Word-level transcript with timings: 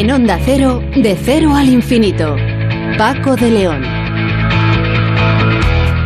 En 0.00 0.12
Onda 0.12 0.38
Cero, 0.44 0.80
de 0.94 1.16
cero 1.16 1.56
al 1.56 1.68
infinito. 1.68 2.36
Paco 2.96 3.34
de 3.34 3.50
León. 3.50 3.82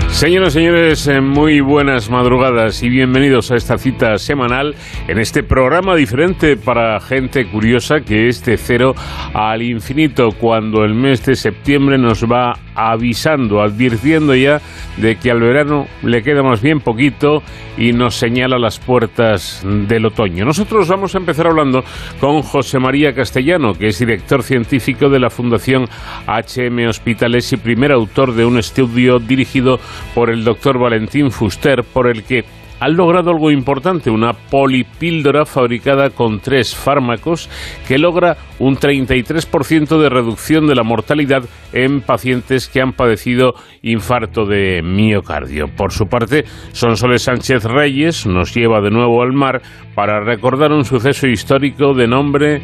Señoras 0.08 0.54
y 0.54 0.60
señores, 0.60 1.06
eh, 1.08 1.20
muy 1.20 1.60
buenas 1.60 2.08
madrugadas 2.08 2.82
y 2.82 2.88
bienvenidos 2.88 3.50
a 3.50 3.56
esta 3.56 3.76
cita 3.76 4.16
semanal 4.16 4.74
en 5.08 5.18
este 5.18 5.42
programa 5.42 5.94
diferente 5.94 6.56
para 6.56 7.00
gente 7.00 7.50
curiosa 7.50 8.00
que 8.00 8.28
es 8.28 8.42
de 8.46 8.56
cero 8.56 8.94
al 9.34 9.60
infinito 9.60 10.30
cuando 10.30 10.84
el 10.84 10.94
mes 10.94 11.26
de 11.26 11.36
septiembre 11.36 11.98
nos 11.98 12.24
va 12.24 12.54
avisando, 12.74 13.60
advirtiendo 13.60 14.34
ya 14.34 14.60
de 14.96 15.16
que 15.16 15.30
al 15.30 15.40
verano 15.40 15.86
le 16.02 16.22
queda 16.22 16.42
más 16.42 16.62
bien 16.62 16.80
poquito 16.80 17.42
y 17.76 17.92
nos 17.92 18.16
señala 18.16 18.58
las 18.58 18.78
puertas 18.78 19.62
del 19.64 20.06
otoño. 20.06 20.44
Nosotros 20.44 20.88
vamos 20.88 21.14
a 21.14 21.18
empezar 21.18 21.46
hablando 21.46 21.84
con 22.20 22.42
José 22.42 22.78
María 22.78 23.14
Castellano, 23.14 23.74
que 23.74 23.88
es 23.88 23.98
director 23.98 24.42
científico 24.42 25.08
de 25.08 25.20
la 25.20 25.30
Fundación 25.30 25.86
HM 26.26 26.88
Hospitales 26.88 27.52
y 27.52 27.56
primer 27.56 27.92
autor 27.92 28.34
de 28.34 28.44
un 28.44 28.58
estudio 28.58 29.18
dirigido 29.18 29.78
por 30.14 30.30
el 30.30 30.44
doctor 30.44 30.78
Valentín 30.78 31.30
Fuster, 31.30 31.84
por 31.84 32.08
el 32.08 32.24
que 32.24 32.44
han 32.82 32.96
logrado 32.96 33.30
algo 33.30 33.52
importante, 33.52 34.10
una 34.10 34.32
polipíldora 34.32 35.46
fabricada 35.46 36.10
con 36.10 36.40
tres 36.40 36.74
fármacos 36.74 37.48
que 37.86 37.96
logra 37.96 38.36
un 38.58 38.74
33% 38.74 40.00
de 40.00 40.08
reducción 40.08 40.66
de 40.66 40.74
la 40.74 40.82
mortalidad 40.82 41.44
en 41.72 42.00
pacientes 42.00 42.68
que 42.68 42.80
han 42.80 42.92
padecido 42.92 43.54
infarto 43.82 44.46
de 44.46 44.82
miocardio. 44.82 45.68
Por 45.68 45.92
su 45.92 46.08
parte, 46.08 46.44
Sonsoles 46.72 47.22
Sánchez 47.22 47.62
Reyes 47.66 48.26
nos 48.26 48.52
lleva 48.52 48.80
de 48.80 48.90
nuevo 48.90 49.22
al 49.22 49.32
mar 49.32 49.62
para 49.94 50.18
recordar 50.18 50.72
un 50.72 50.84
suceso 50.84 51.28
histórico 51.28 51.94
de 51.94 52.08
nombre 52.08 52.62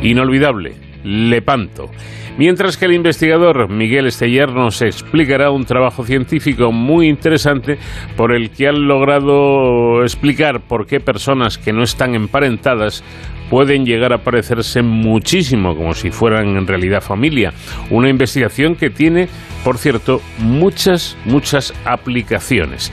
inolvidable, 0.00 0.87
Lepanto. 1.04 1.90
Mientras 2.38 2.76
que 2.76 2.84
el 2.84 2.92
investigador 2.92 3.68
Miguel 3.68 4.06
Esteller 4.06 4.52
nos 4.52 4.80
explicará 4.80 5.50
un 5.50 5.64
trabajo 5.64 6.04
científico 6.04 6.70
muy 6.70 7.08
interesante 7.08 7.78
por 8.16 8.32
el 8.32 8.50
que 8.50 8.68
han 8.68 8.86
logrado 8.86 10.02
explicar 10.04 10.60
por 10.60 10.86
qué 10.86 11.00
personas 11.00 11.58
que 11.58 11.72
no 11.72 11.82
están 11.82 12.14
emparentadas 12.14 13.02
pueden 13.50 13.84
llegar 13.84 14.12
a 14.12 14.18
parecerse 14.18 14.82
muchísimo 14.82 15.74
como 15.74 15.94
si 15.94 16.10
fueran 16.10 16.56
en 16.56 16.66
realidad 16.66 17.00
familia. 17.00 17.52
Una 17.90 18.08
investigación 18.08 18.76
que 18.76 18.90
tiene, 18.90 19.28
por 19.64 19.78
cierto, 19.78 20.20
muchas, 20.38 21.16
muchas 21.24 21.74
aplicaciones. 21.84 22.92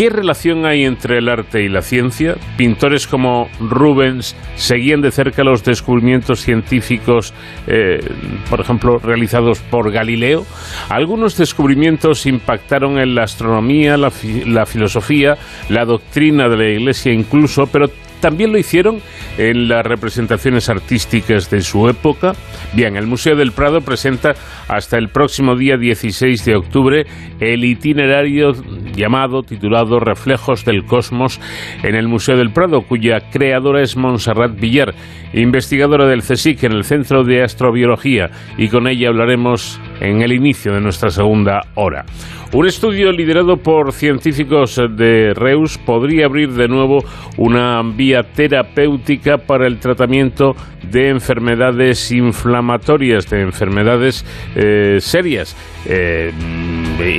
¿Qué 0.00 0.08
relación 0.08 0.64
hay 0.64 0.86
entre 0.86 1.18
el 1.18 1.28
arte 1.28 1.62
y 1.62 1.68
la 1.68 1.82
ciencia? 1.82 2.38
Pintores 2.56 3.06
como 3.06 3.50
Rubens 3.60 4.34
seguían 4.54 5.02
de 5.02 5.10
cerca 5.10 5.44
los 5.44 5.62
descubrimientos 5.62 6.40
científicos, 6.40 7.34
eh, 7.66 8.00
por 8.48 8.62
ejemplo, 8.62 8.98
realizados 8.98 9.58
por 9.58 9.92
Galileo. 9.92 10.46
Algunos 10.88 11.36
descubrimientos 11.36 12.24
impactaron 12.24 12.98
en 12.98 13.14
la 13.14 13.24
astronomía, 13.24 13.98
la, 13.98 14.10
la 14.46 14.64
filosofía, 14.64 15.36
la 15.68 15.84
doctrina 15.84 16.48
de 16.48 16.56
la 16.56 16.68
Iglesia 16.70 17.12
incluso, 17.12 17.66
pero 17.66 17.90
también 18.20 18.52
lo 18.52 18.58
hicieron 18.58 19.00
en 19.38 19.68
las 19.68 19.84
representaciones 19.84 20.68
artísticas 20.68 21.50
de 21.50 21.60
su 21.62 21.88
época. 21.88 22.32
Bien, 22.74 22.96
el 22.96 23.06
Museo 23.06 23.36
del 23.36 23.52
Prado 23.52 23.80
presenta 23.80 24.34
hasta 24.68 24.98
el 24.98 25.08
próximo 25.08 25.56
día 25.56 25.76
16 25.76 26.44
de 26.44 26.56
octubre 26.56 27.06
el 27.40 27.64
itinerario 27.64 28.52
llamado, 28.94 29.42
titulado 29.42 29.98
Reflejos 29.98 30.64
del 30.64 30.84
Cosmos 30.84 31.40
en 31.82 31.94
el 31.94 32.08
Museo 32.08 32.36
del 32.36 32.52
Prado, 32.52 32.82
cuya 32.82 33.30
creadora 33.30 33.82
es 33.82 33.96
Montserrat 33.96 34.58
Villar, 34.58 34.94
investigadora 35.32 36.06
del 36.06 36.22
CSIC 36.22 36.64
en 36.64 36.72
el 36.72 36.84
Centro 36.84 37.24
de 37.24 37.42
Astrobiología, 37.42 38.30
y 38.58 38.68
con 38.68 38.86
ella 38.86 39.08
hablaremos 39.08 39.80
en 40.00 40.22
el 40.22 40.32
inicio 40.32 40.72
de 40.72 40.80
nuestra 40.80 41.10
segunda 41.10 41.60
hora. 41.74 42.04
Un 42.52 42.66
estudio 42.66 43.12
liderado 43.12 43.58
por 43.58 43.92
científicos 43.92 44.74
de 44.74 45.34
Reus 45.34 45.78
podría 45.78 46.26
abrir 46.26 46.50
de 46.50 46.66
nuevo 46.66 47.04
una 47.36 47.80
vía 47.94 48.09
terapéutica 48.34 49.38
para 49.38 49.66
el 49.66 49.78
tratamiento 49.78 50.54
de 50.82 51.08
enfermedades 51.08 52.10
inflamatorias, 52.10 53.28
de 53.28 53.42
enfermedades 53.42 54.24
eh, 54.56 54.98
serias, 55.00 55.56
eh, 55.86 56.32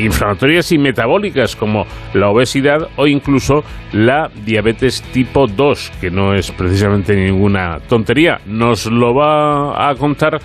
inflamatorias 0.01 0.71
y 0.71 0.77
metabólicas 0.77 1.55
como 1.55 1.85
la 2.13 2.29
obesidad 2.29 2.89
o 2.97 3.07
incluso 3.07 3.63
la 3.93 4.29
diabetes 4.45 5.01
tipo 5.13 5.47
2, 5.47 5.91
que 6.01 6.11
no 6.11 6.33
es 6.33 6.51
precisamente 6.51 7.15
ninguna 7.15 7.79
tontería. 7.87 8.39
Nos 8.45 8.85
lo 8.85 9.13
va 9.13 9.89
a 9.89 9.95
contar 9.95 10.39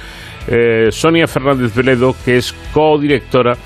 eh, 0.49 0.89
Sonia 0.91 1.27
Fernández 1.27 1.75
Veledo, 1.75 2.15
que 2.25 2.37
es 2.37 2.53
codirectora 2.73 3.57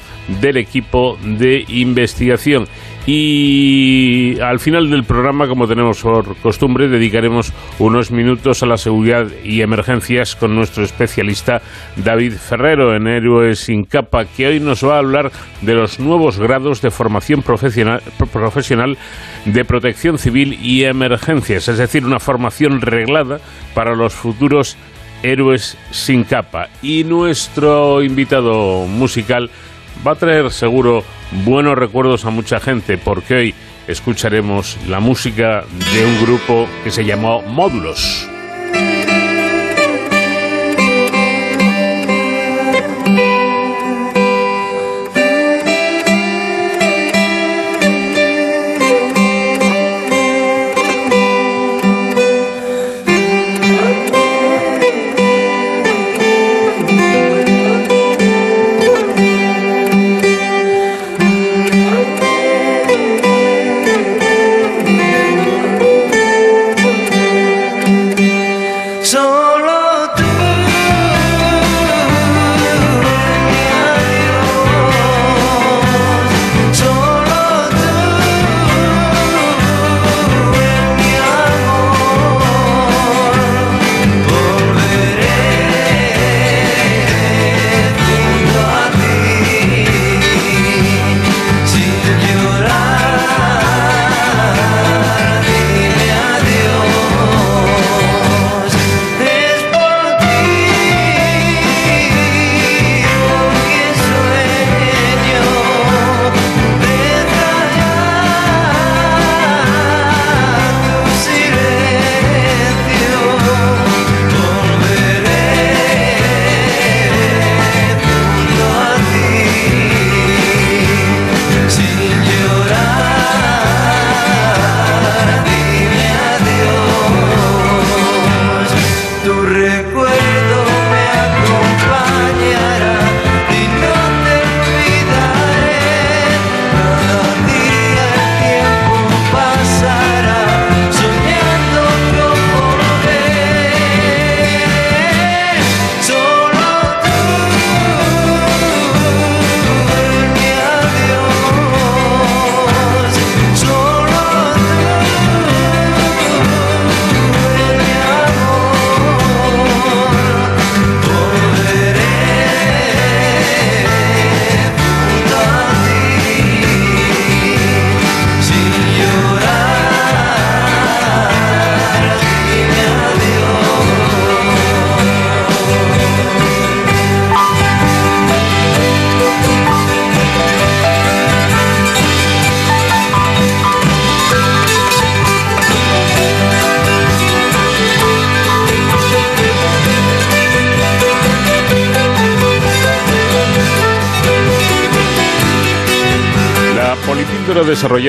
del 0.40 0.56
equipo 0.56 1.18
de 1.22 1.64
investigación. 1.68 2.66
Y 3.06 4.38
al 4.40 4.60
final 4.60 4.90
del 4.90 5.04
programa, 5.04 5.48
como 5.48 5.66
tenemos 5.66 6.02
por 6.02 6.36
costumbre, 6.36 6.88
dedicaremos 6.88 7.52
unos 7.78 8.10
minutos 8.10 8.62
a 8.62 8.66
la 8.66 8.76
seguridad 8.76 9.26
y 9.42 9.62
emergencias 9.62 10.36
con 10.36 10.54
nuestro 10.54 10.84
especialista 10.84 11.62
David 11.96 12.34
Ferrero 12.34 12.94
en 12.94 13.08
Héroes 13.08 13.60
sin 13.60 13.84
capa, 13.84 14.26
que 14.26 14.46
hoy 14.46 14.60
nos 14.60 14.84
va 14.84 14.96
a 14.96 14.98
hablar 14.98 15.32
de 15.62 15.74
los 15.74 15.98
nuevos 15.98 16.38
grados 16.38 16.82
de 16.82 16.90
formación 16.90 17.42
profesional, 17.42 18.02
profesional 18.32 18.98
de 19.46 19.64
protección 19.64 20.18
civil 20.18 20.58
y 20.62 20.84
emergencias, 20.84 21.68
es 21.68 21.78
decir, 21.78 22.04
una 22.04 22.20
formación 22.20 22.80
reglada 22.80 23.40
para 23.74 23.96
los 23.96 24.14
futuros 24.14 24.76
héroes 25.22 25.76
sin 25.90 26.24
capa. 26.24 26.68
Y 26.82 27.04
nuestro 27.04 28.02
invitado 28.02 28.86
musical 28.86 29.50
va 30.06 30.12
a 30.12 30.16
traer 30.16 30.50
seguro 30.50 31.04
buenos 31.44 31.76
recuerdos 31.76 32.24
a 32.24 32.30
mucha 32.30 32.60
gente 32.60 32.98
porque 32.98 33.34
hoy 33.34 33.54
escucharemos 33.86 34.78
la 34.88 35.00
música 35.00 35.64
de 35.92 36.04
un 36.04 36.20
grupo 36.22 36.66
que 36.84 36.90
se 36.90 37.04
llamó 37.04 37.42
Módulos. 37.42 38.28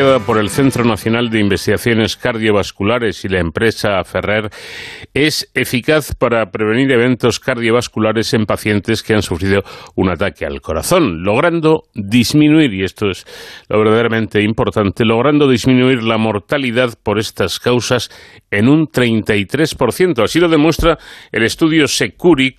Desarrollada 0.01 0.25
por 0.25 0.37
el 0.39 0.49
Centro 0.49 0.83
Nacional 0.83 1.29
de 1.29 1.39
Investigaciones 1.39 2.17
Cardiovasculares 2.17 3.23
y 3.23 3.29
la 3.29 3.39
empresa 3.39 4.03
Ferrer 4.03 4.49
es 5.13 5.49
eficaz 5.53 6.15
para 6.15 6.49
prevenir 6.49 6.91
eventos 6.91 7.39
cardiovasculares 7.39 8.33
en 8.33 8.45
pacientes 8.45 9.03
que 9.03 9.13
han 9.13 9.21
sufrido 9.21 9.63
un 9.95 10.09
ataque 10.09 10.45
al 10.45 10.59
corazón, 10.61 11.23
logrando 11.23 11.83
disminuir, 11.93 12.73
y 12.73 12.83
esto 12.83 13.11
es 13.11 13.25
lo 13.69 13.77
verdaderamente 13.79 14.41
importante, 14.41 15.05
logrando 15.05 15.47
disminuir 15.47 16.01
la 16.01 16.17
mortalidad 16.17 16.97
por 17.03 17.19
estas 17.19 17.59
causas 17.59 18.09
en 18.51 18.67
un 18.67 18.87
33%. 18.87 20.23
Así 20.23 20.39
lo 20.39 20.49
demuestra 20.49 20.97
el 21.31 21.43
estudio 21.43 21.87
Securi, 21.87 22.57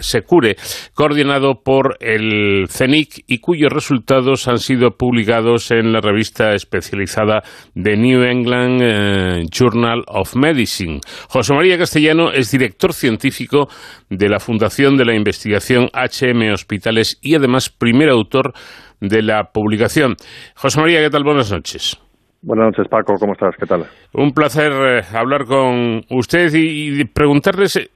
Secure, 0.00 0.56
coordinado 0.92 1.62
por 1.64 1.96
el 2.00 2.66
CENIC 2.68 3.24
y 3.26 3.38
cuyos 3.38 3.72
resultados 3.72 4.48
han 4.48 4.58
sido 4.58 4.90
publicados 4.96 5.70
en 5.70 5.92
la 5.92 6.00
revista 6.00 6.52
especializada 6.52 7.42
de 7.74 7.96
New 7.96 8.22
England 8.22 8.80
eh, 8.82 9.42
Journal 9.50 10.02
of 10.08 10.34
Medicine. 10.34 11.00
José 11.28 11.54
María 11.54 11.78
Castellano 11.78 12.32
es 12.32 12.50
director 12.50 12.92
científico 12.92 13.68
de 14.08 14.28
la 14.28 14.40
Fundación 14.40 14.96
de 14.96 15.04
la 15.04 15.14
Investigación 15.14 15.88
HM 15.94 16.52
Hospitales 16.52 17.18
y 17.22 17.36
además 17.36 17.70
primer 17.70 18.10
autor 18.10 18.52
de 19.00 19.22
la 19.22 19.44
publicación. 19.52 20.16
José 20.54 20.80
María, 20.80 21.00
¿qué 21.00 21.10
tal? 21.10 21.24
Buenas 21.24 21.50
noches. 21.50 21.98
Buenas 22.42 22.68
noches, 22.68 22.88
Paco. 22.88 23.14
¿Cómo 23.20 23.34
estás? 23.34 23.54
¿Qué 23.58 23.66
tal? 23.66 23.84
Un 24.14 24.32
placer 24.32 24.72
eh, 24.72 25.02
hablar 25.14 25.44
con 25.44 26.00
usted 26.08 26.48
y, 26.54 27.04
preguntarles, 27.04 27.76
eh, 27.76 27.88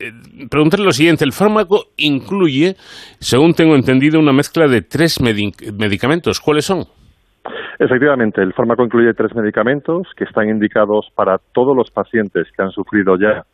preguntarle 0.51 0.85
lo 0.85 0.93
siguiente. 0.93 1.25
El 1.25 1.33
fármaco 1.33 1.85
incluye, 1.97 2.75
según 3.21 3.55
tengo 3.55 3.75
entendido, 3.75 4.21
una 4.21 4.35
mezcla 4.35 4.67
de 4.69 4.83
tres 4.83 5.19
medicamentos. 5.23 6.41
¿Cuáles 6.41 6.67
son? 6.67 6.85
Efectivamente, 7.79 8.43
el 8.43 8.53
fármaco 8.53 8.85
incluye 8.85 9.15
tres 9.15 9.35
medicamentos 9.35 10.09
que 10.17 10.25
están 10.25 10.49
indicados 10.49 11.09
para 11.15 11.39
todos 11.53 11.75
los 11.75 11.91
pacientes 11.91 12.47
que 12.55 12.63
han 12.63 12.71
sufrido 12.71 13.17
ya 13.19 13.45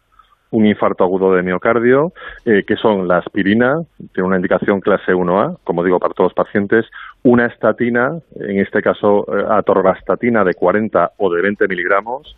un 0.50 0.66
infarto 0.66 1.04
agudo 1.04 1.32
de 1.34 1.42
miocardio, 1.42 2.12
eh, 2.44 2.64
que 2.66 2.76
son 2.76 3.06
la 3.06 3.18
aspirina, 3.18 3.76
tiene 4.12 4.26
una 4.26 4.36
indicación 4.36 4.80
clase 4.80 5.12
1A, 5.12 5.58
como 5.64 5.84
digo, 5.84 5.98
para 5.98 6.14
todos 6.14 6.32
los 6.32 6.46
pacientes, 6.46 6.86
una 7.22 7.46
estatina, 7.46 8.10
en 8.36 8.58
este 8.58 8.82
caso 8.82 9.26
eh, 9.32 9.44
atorvastatina 9.48 10.44
de 10.44 10.54
40 10.54 11.12
o 11.18 11.32
de 11.32 11.42
20 11.42 11.68
miligramos, 11.68 12.36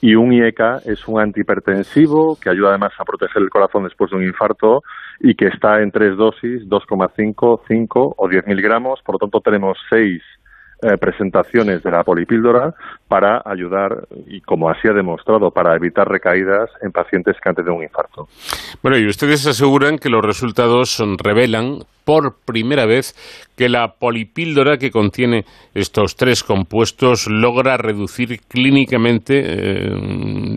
y 0.00 0.16
un 0.16 0.32
IECA 0.32 0.78
es 0.84 1.06
un 1.06 1.20
antihipertensivo 1.20 2.36
que 2.40 2.50
ayuda 2.50 2.70
además 2.70 2.92
a 2.98 3.04
proteger 3.04 3.40
el 3.40 3.50
corazón 3.50 3.84
después 3.84 4.10
de 4.10 4.16
un 4.16 4.24
infarto 4.24 4.82
y 5.20 5.36
que 5.36 5.46
está 5.46 5.80
en 5.80 5.92
tres 5.92 6.16
dosis, 6.16 6.68
2,5, 6.68 7.60
5 7.68 8.14
o 8.18 8.28
10 8.28 8.48
miligramos. 8.48 9.00
Por 9.02 9.14
lo 9.14 9.18
tanto, 9.20 9.40
tenemos 9.40 9.78
seis 9.88 10.20
eh, 10.82 10.96
presentaciones 10.98 11.82
de 11.82 11.90
la 11.92 12.02
polipíldora 12.02 12.74
para 13.06 13.40
ayudar, 13.44 14.08
y 14.26 14.40
como 14.40 14.68
así 14.68 14.88
ha 14.88 14.92
demostrado, 14.92 15.50
para 15.50 15.76
evitar 15.76 16.08
recaídas 16.08 16.70
en 16.82 16.90
pacientes 16.90 17.36
que 17.40 17.48
han 17.48 17.54
tenido 17.54 17.74
un 17.74 17.84
infarto. 17.84 18.26
Bueno, 18.82 18.98
y 18.98 19.06
ustedes 19.06 19.46
aseguran 19.46 19.98
que 19.98 20.08
los 20.08 20.24
resultados 20.24 21.00
revelan 21.22 21.84
por 22.04 22.34
primera 22.44 22.84
vez 22.84 23.14
que 23.56 23.68
la 23.68 23.94
polipíldora 23.98 24.76
que 24.76 24.90
contiene 24.90 25.44
estos 25.72 26.16
tres 26.16 26.42
compuestos 26.42 27.28
logra 27.28 27.76
reducir 27.76 28.40
clínicamente 28.48 29.40
eh, 29.44 29.94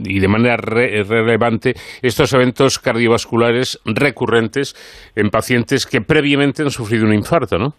y 0.06 0.20
de 0.20 0.28
manera 0.28 0.58
relevante 0.58 1.76
estos 2.02 2.34
eventos 2.34 2.80
cardiovasculares 2.80 3.80
recurrentes 3.86 4.76
en 5.16 5.30
pacientes 5.30 5.86
que 5.86 6.02
previamente 6.02 6.64
han 6.64 6.72
sufrido 6.72 7.06
un 7.06 7.14
infarto, 7.14 7.60
¿no? 7.60 7.76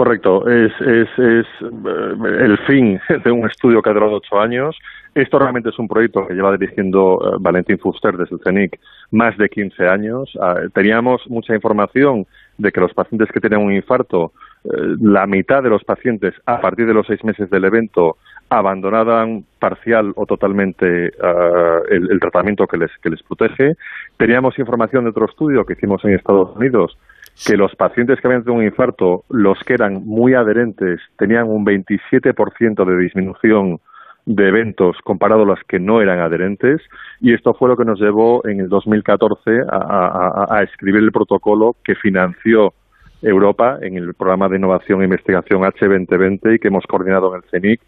Correcto, 0.00 0.48
es, 0.48 0.72
es, 0.80 1.08
eh, 1.18 1.44
el 1.58 2.56
fin 2.66 2.98
de 3.22 3.30
un 3.30 3.46
estudio 3.46 3.82
que 3.82 3.90
ha 3.90 3.92
durado 3.92 4.14
ocho 4.14 4.40
años. 4.40 4.74
Esto 5.14 5.38
realmente 5.38 5.68
es 5.68 5.78
un 5.78 5.88
proyecto 5.88 6.26
que 6.26 6.32
lleva 6.32 6.56
dirigiendo 6.56 7.20
eh, 7.22 7.36
Valentín 7.38 7.78
Fuster 7.78 8.16
desde 8.16 8.36
el 8.36 8.40
CENIC 8.42 8.80
más 9.10 9.36
de 9.36 9.50
15 9.50 9.86
años. 9.86 10.32
Ah, 10.40 10.54
teníamos 10.72 11.20
mucha 11.28 11.54
información 11.54 12.26
de 12.56 12.72
que 12.72 12.80
los 12.80 12.94
pacientes 12.94 13.28
que 13.30 13.40
tenían 13.40 13.60
un 13.60 13.74
infarto, 13.74 14.32
eh, 14.64 14.70
la 15.02 15.26
mitad 15.26 15.62
de 15.62 15.68
los 15.68 15.84
pacientes 15.84 16.32
a 16.46 16.62
partir 16.62 16.86
de 16.86 16.94
los 16.94 17.06
seis 17.06 17.22
meses 17.22 17.50
del 17.50 17.66
evento 17.66 18.16
abandonaban 18.48 19.44
parcial 19.58 20.14
o 20.16 20.24
totalmente 20.24 21.12
ah, 21.22 21.80
el, 21.90 22.18
tratamiento 22.20 22.66
que 22.66 22.78
les 22.78 23.22
protege. 23.24 23.74
Teníamos 24.16 24.58
información 24.58 25.04
de 25.04 25.10
otro 25.10 25.26
estudio 25.26 25.66
que 25.66 25.74
hicimos 25.74 26.02
en 26.06 26.14
Estados 26.14 26.56
Unidos 26.56 26.96
que 27.46 27.56
los 27.56 27.74
pacientes 27.74 28.20
que 28.20 28.26
habían 28.26 28.44
tenido 28.44 28.60
un 28.60 28.66
infarto, 28.66 29.24
los 29.30 29.58
que 29.64 29.74
eran 29.74 30.04
muy 30.04 30.34
adherentes, 30.34 31.00
tenían 31.18 31.48
un 31.48 31.64
27% 31.64 32.84
de 32.84 33.02
disminución 33.02 33.78
de 34.26 34.48
eventos 34.48 34.96
comparado 35.02 35.42
a 35.42 35.46
los 35.46 35.60
que 35.66 35.80
no 35.80 36.02
eran 36.02 36.20
adherentes 36.20 36.82
y 37.20 37.32
esto 37.32 37.54
fue 37.54 37.70
lo 37.70 37.76
que 37.76 37.86
nos 37.86 37.98
llevó 37.98 38.46
en 38.46 38.60
el 38.60 38.68
2014 38.68 39.62
a, 39.70 40.46
a 40.48 40.62
escribir 40.62 41.02
el 41.02 41.10
protocolo 41.10 41.74
que 41.82 41.94
financió 41.94 42.74
Europa 43.22 43.78
en 43.80 43.96
el 43.96 44.14
programa 44.14 44.48
de 44.48 44.56
innovación 44.56 45.00
e 45.00 45.04
investigación 45.04 45.62
H2020 45.62 46.54
y 46.54 46.58
que 46.58 46.68
hemos 46.68 46.84
coordinado 46.86 47.34
en 47.34 47.42
el 47.42 47.50
CENIC. 47.50 47.80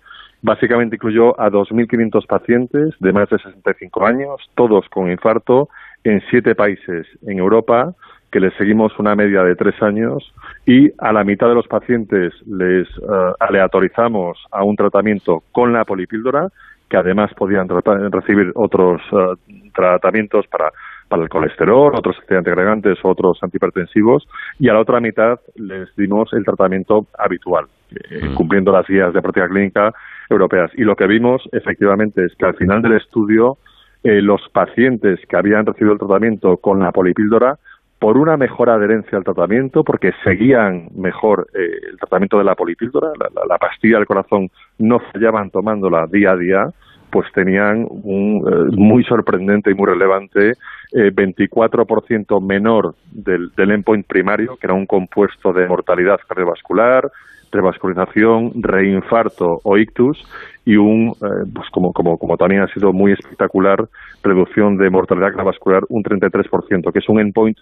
Básicamente 0.42 0.96
incluyó 0.96 1.38
a 1.40 1.50
2.500 1.50 2.26
pacientes 2.26 2.94
de 2.98 3.12
más 3.12 3.28
de 3.30 3.38
65 3.38 4.06
años, 4.06 4.40
todos 4.56 4.88
con 4.88 5.10
infarto, 5.10 5.68
en 6.04 6.20
siete 6.30 6.54
países 6.54 7.06
en 7.22 7.38
Europa 7.38 7.94
que 8.32 8.40
les 8.40 8.54
seguimos 8.54 8.98
una 8.98 9.14
media 9.14 9.44
de 9.44 9.54
tres 9.54 9.80
años 9.82 10.32
y 10.66 10.90
a 10.98 11.12
la 11.12 11.22
mitad 11.22 11.48
de 11.48 11.54
los 11.54 11.68
pacientes 11.68 12.32
les 12.46 12.88
uh, 12.98 13.34
aleatorizamos 13.38 14.38
a 14.50 14.64
un 14.64 14.74
tratamiento 14.74 15.42
con 15.52 15.72
la 15.72 15.84
polipíldora, 15.84 16.48
que 16.88 16.96
además 16.96 17.32
podían 17.34 17.68
recibir 17.68 18.50
otros 18.54 19.02
uh, 19.12 19.36
tratamientos 19.74 20.46
para, 20.46 20.72
para 21.08 21.22
el 21.22 21.28
colesterol, 21.28 21.92
otros 21.94 22.16
antiagregantes 22.30 22.98
otros 23.02 23.38
antihipertensivos, 23.42 24.26
y 24.58 24.70
a 24.70 24.72
la 24.72 24.80
otra 24.80 24.98
mitad 24.98 25.38
les 25.56 25.94
dimos 25.94 26.32
el 26.32 26.44
tratamiento 26.44 27.06
habitual, 27.18 27.66
eh, 27.90 28.30
mm. 28.30 28.34
cumpliendo 28.34 28.72
las 28.72 28.86
guías 28.86 29.12
de 29.12 29.20
práctica 29.20 29.48
clínica 29.48 29.92
europeas. 30.30 30.70
Y 30.74 30.84
lo 30.84 30.96
que 30.96 31.06
vimos 31.06 31.46
efectivamente 31.52 32.24
es 32.24 32.34
que 32.36 32.46
al 32.46 32.54
final 32.54 32.80
del 32.80 32.94
estudio 32.94 33.58
eh, 34.04 34.20
los 34.20 34.40
pacientes 34.52 35.20
que 35.28 35.36
habían 35.36 35.64
recibido 35.64 35.92
el 35.92 35.98
tratamiento 35.98 36.56
con 36.56 36.80
la 36.80 36.90
polipíldora 36.92 37.58
por 38.02 38.18
una 38.18 38.36
mejor 38.36 38.68
adherencia 38.68 39.16
al 39.16 39.22
tratamiento, 39.22 39.84
porque 39.84 40.10
seguían 40.24 40.88
mejor 40.96 41.46
eh, 41.54 41.60
el 41.88 41.96
tratamiento 41.98 42.36
de 42.36 42.42
la 42.42 42.56
polipíldora, 42.56 43.12
la, 43.48 43.58
pastilla 43.58 43.98
del 43.98 44.06
corazón 44.06 44.50
no 44.80 44.98
fallaban 44.98 45.50
tomándola 45.50 46.08
día 46.10 46.32
a 46.32 46.36
día, 46.36 46.66
pues 47.12 47.30
tenían 47.32 47.86
un 47.88 48.42
eh, 48.44 48.76
muy 48.76 49.04
sorprendente 49.04 49.70
y 49.70 49.74
muy 49.74 49.86
relevante 49.86 50.54
24% 50.92 52.24
eh, 52.26 52.44
menor 52.44 52.96
del, 53.12 53.50
del 53.56 53.70
endpoint 53.70 54.04
primario, 54.04 54.56
que 54.56 54.66
era 54.66 54.74
un 54.74 54.86
compuesto 54.86 55.52
de 55.52 55.68
mortalidad 55.68 56.18
cardiovascular, 56.26 57.08
revascularización, 57.52 58.50
reinfarto 58.64 59.60
o 59.62 59.78
ictus 59.78 60.26
y 60.64 60.74
un, 60.74 61.12
pues 61.54 61.68
como, 61.70 61.92
como, 61.92 62.18
como 62.18 62.36
también 62.36 62.62
ha 62.62 62.74
sido 62.74 62.92
muy 62.92 63.12
espectacular, 63.12 63.78
reducción 64.24 64.76
de 64.76 64.90
mortalidad 64.90 65.28
cardiovascular 65.28 65.82
un 65.88 66.02
33%, 66.02 66.92
que 66.92 66.98
es 66.98 67.08
un 67.08 67.20
endpoint 67.20 67.58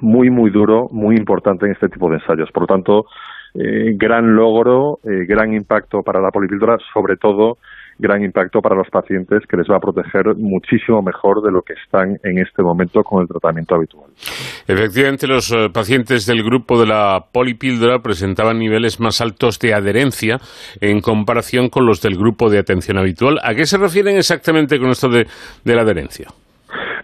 muy, 0.00 0.30
muy 0.30 0.50
duro, 0.50 0.88
muy 0.90 1.16
importante 1.16 1.66
en 1.66 1.72
este 1.72 1.88
tipo 1.88 2.08
de 2.08 2.16
ensayos. 2.16 2.50
Por 2.52 2.62
lo 2.62 2.66
tanto, 2.66 3.04
eh, 3.54 3.92
gran 3.96 4.34
logro, 4.34 4.98
eh, 5.04 5.26
gran 5.26 5.52
impacto 5.52 6.02
para 6.02 6.20
la 6.20 6.30
polipíldora, 6.30 6.76
sobre 6.92 7.16
todo 7.16 7.58
gran 7.98 8.24
impacto 8.24 8.60
para 8.60 8.74
los 8.74 8.88
pacientes 8.90 9.42
que 9.48 9.56
les 9.56 9.66
va 9.70 9.76
a 9.76 9.80
proteger 9.80 10.34
muchísimo 10.36 11.02
mejor 11.02 11.42
de 11.42 11.52
lo 11.52 11.62
que 11.62 11.74
están 11.74 12.16
en 12.24 12.38
este 12.38 12.62
momento 12.62 13.02
con 13.02 13.22
el 13.22 13.28
tratamiento 13.28 13.74
habitual. 13.74 14.10
Efectivamente, 14.66 15.26
los 15.26 15.52
eh, 15.52 15.68
pacientes 15.72 16.26
del 16.26 16.42
grupo 16.42 16.80
de 16.80 16.86
la 16.86 17.26
polipíldora 17.32 18.00
presentaban 18.00 18.58
niveles 18.58 19.00
más 19.00 19.20
altos 19.20 19.58
de 19.58 19.74
adherencia 19.74 20.38
en 20.80 21.00
comparación 21.00 21.68
con 21.68 21.86
los 21.86 22.00
del 22.00 22.16
grupo 22.16 22.50
de 22.50 22.58
atención 22.58 22.98
habitual. 22.98 23.38
¿A 23.42 23.54
qué 23.54 23.66
se 23.66 23.78
refieren 23.78 24.16
exactamente 24.16 24.78
con 24.78 24.90
esto 24.90 25.08
de 25.08 25.26
la 25.64 25.82
adherencia? 25.82 26.28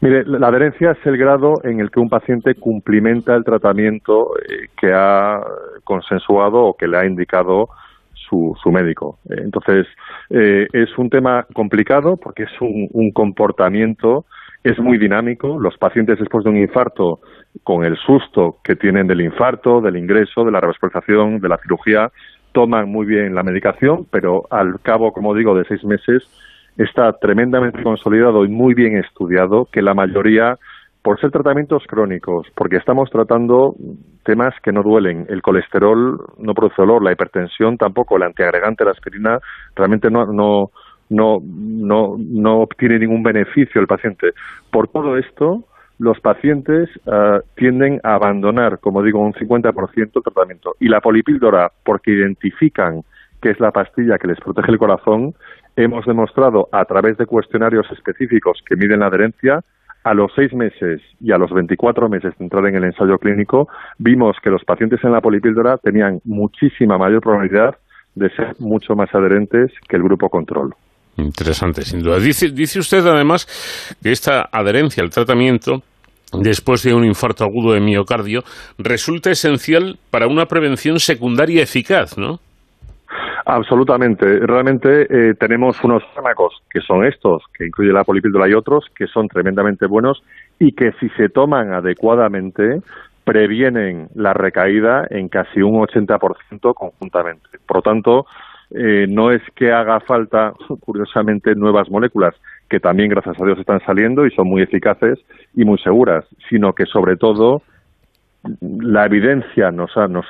Mire, 0.01 0.25
la 0.25 0.49
adherencia 0.49 0.93
es 0.93 1.07
el 1.07 1.17
grado 1.17 1.55
en 1.65 1.81
el 1.81 1.91
que 1.91 1.99
un 1.99 2.09
paciente 2.09 2.55
cumplimenta 2.55 3.35
el 3.35 3.45
tratamiento 3.45 4.31
eh, 4.39 4.69
que 4.81 4.93
ha 4.95 5.41
consensuado 5.83 6.63
o 6.63 6.77
que 6.77 6.87
le 6.87 6.99
ha 6.99 7.05
indicado 7.05 7.69
su, 8.13 8.57
su 8.63 8.71
médico. 8.71 9.19
Eh, 9.29 9.35
entonces, 9.39 9.87
eh, 10.31 10.69
es 10.73 10.97
un 10.99 11.11
tema 11.11 11.47
complicado 11.53 12.17
porque 12.17 12.45
es 12.45 12.61
un, 12.61 12.89
un, 12.93 13.11
comportamiento, 13.11 14.25
es 14.63 14.79
muy 14.79 14.99
dinámico. 14.99 15.59
Los 15.59 15.77
pacientes 15.79 16.19
después 16.19 16.45
de 16.45 16.51
un 16.51 16.59
infarto, 16.59 17.19
con 17.65 17.85
el 17.85 17.97
susto 17.97 18.59
que 18.63 18.77
tienen 18.77 19.09
del 19.09 19.21
infarto, 19.21 19.81
del 19.81 19.97
ingreso, 19.97 20.45
de 20.45 20.53
la 20.53 20.61
revascularización, 20.61 21.41
de 21.41 21.49
la 21.49 21.59
cirugía, 21.59 22.11
toman 22.53 22.89
muy 22.89 23.07
bien 23.07 23.35
la 23.35 23.43
medicación, 23.43 24.07
pero 24.11 24.43
al 24.51 24.81
cabo, 24.81 25.13
como 25.13 25.35
digo, 25.35 25.55
de 25.57 25.65
seis 25.65 25.85
meses, 25.85 26.23
está 26.79 27.13
tremendamente 27.15 27.83
consolidado 27.83 28.45
y 28.45 28.49
muy 28.49 28.75
bien 28.75 28.97
estudiado 28.97 29.67
que 29.71 29.83
la 29.83 29.95
mayoría 29.95 30.57
por 31.03 31.21
ser 31.21 31.31
tratamientos 31.31 31.85
crónicos, 31.87 32.47
porque 32.55 32.77
estamos 32.77 33.09
tratando 33.11 33.75
temas 34.25 34.55
que 34.63 34.73
no 34.73 34.83
duelen. 34.83 35.27
El 35.29 35.43
colesterol 35.43 36.19
no 36.39 36.55
produce 36.55 36.75
dolor, 36.83 37.03
la 37.03 37.13
hipertensión 37.13 37.79
tampoco, 37.79 38.17
el 38.17 38.25
antiagregante, 38.25 38.85
la 38.85 38.91
aspirina, 38.91 39.39
realmente 39.75 40.11
no, 40.11 40.27
no, 40.27 40.71
no, 41.09 41.39
no, 41.43 42.17
no 42.19 42.59
obtiene 42.59 42.99
ningún 42.99 43.23
beneficio 43.23 43.81
el 43.81 43.87
paciente. 43.87 44.33
Por 44.71 44.89
todo 44.89 45.17
esto, 45.17 45.65
los 45.99 46.21
pacientes 46.21 46.91
uh, 47.07 47.41
tienden 47.57 48.01
a 48.03 48.15
abandonar, 48.15 48.79
como 48.81 49.03
digo, 49.03 49.21
un 49.21 49.33
50% 49.33 50.11
el 50.15 50.23
tratamiento. 50.23 50.75
Y 50.79 50.89
la 50.89 51.01
polipíldora, 51.01 51.71
porque 51.85 52.13
identifican 52.13 53.03
que 53.41 53.51
es 53.51 53.61
la 53.61 53.71
pastilla 53.71 54.19
que 54.19 54.29
les 54.29 54.41
protege 54.41 54.73
el 54.73 54.79
corazón, 54.79 55.35
hemos 55.79 56.05
demostrado 56.05 56.69
a 56.73 56.85
través 56.85 57.17
de 57.19 57.27
cuestionarios 57.27 57.87
específicos 57.93 58.59
que 58.67 58.77
miden 58.77 59.01
la 59.01 59.07
adherencia, 59.07 59.61
a 60.05 60.15
los 60.15 60.33
seis 60.35 60.53
meses 60.53 61.01
y 61.21 61.33
a 61.33 61.39
los 61.39 61.51
24 61.51 62.09
meses 62.09 62.35
de 62.39 62.45
entrar 62.45 62.67
en 62.67 62.77
el 62.77 62.85
ensayo 62.85 63.19
clínico, 63.19 63.69
vimos 63.99 64.37
que 64.43 64.51
los 64.51 64.65
pacientes 64.65 65.01
en 65.05 65.13
la 65.13 65.21
polipíldora 65.21 65.77
tenían 65.79 66.21
muchísima 66.25 66.99
mayor 66.99 67.21
probabilidad 67.21 67.77
de 68.15 68.31
ser 68.31 68.57
mucho 68.59 68.95
más 68.95 69.09
adherentes 69.15 69.71
que 69.89 69.97
el 69.97 70.03
grupo 70.03 70.29
control. 70.29 70.75
Interesante, 71.17 71.83
sin 71.83 72.01
duda. 72.01 72.19
Dice, 72.19 72.51
dice 72.51 72.79
usted 72.79 73.05
además 73.07 73.47
que 74.03 74.11
esta 74.11 74.49
adherencia 74.51 75.03
al 75.03 75.11
tratamiento 75.11 75.83
después 76.33 76.83
de 76.83 76.95
un 76.95 77.05
infarto 77.05 77.45
agudo 77.45 77.73
de 77.73 77.81
miocardio 77.81 78.43
resulta 78.79 79.31
esencial 79.31 79.99
para 80.11 80.27
una 80.27 80.47
prevención 80.47 80.99
secundaria 80.99 81.63
eficaz, 81.63 82.17
¿no? 82.19 82.41
Absolutamente. 83.51 84.41
Realmente 84.41 85.07
eh, 85.09 85.33
tenemos 85.33 85.83
unos 85.83 86.05
fármacos 86.15 86.63
que 86.69 86.83
son 86.83 87.07
estos, 87.07 87.43
que 87.57 87.69
incluye 87.69 87.91
la 87.95 88.05
polipíldora 88.05 88.47
y 88.47 88.53
otros, 88.53 88.85
que 88.95 89.07
son 89.07 89.27
tremendamente 89.27 89.87
buenos 89.87 90.23
y 90.59 90.73
que 90.73 90.93
si 91.01 91.09
se 91.17 91.31
toman 91.31 91.73
adecuadamente 91.73 92.83
previenen 93.25 94.09
la 94.15 94.35
recaída 94.35 95.07
en 95.09 95.31
casi 95.31 95.63
un 95.63 95.77
80% 95.81 96.75
conjuntamente. 96.75 97.49
Por 97.67 97.79
lo 97.79 97.83
tanto, 97.83 98.27
eh, 98.71 99.07
no 99.09 99.31
es 99.31 99.41
que 99.55 99.73
haga 99.73 100.01
falta, 100.01 100.53
curiosamente, 100.81 101.55
nuevas 101.55 101.89
moléculas, 101.89 102.35
que 102.69 102.81
también, 102.81 103.09
gracias 103.09 103.41
a 103.41 103.45
Dios, 103.47 103.59
están 103.59 103.81
saliendo 103.81 104.27
y 104.27 104.31
son 104.33 104.47
muy 104.47 104.61
eficaces 104.61 105.19
y 105.55 105.65
muy 105.65 105.79
seguras, 105.79 106.27
sino 106.51 106.75
que, 106.75 106.85
sobre 106.85 107.17
todo, 107.17 107.63
la 108.61 109.07
evidencia 109.07 109.71
nos, 109.71 109.91
nos, 109.97 110.27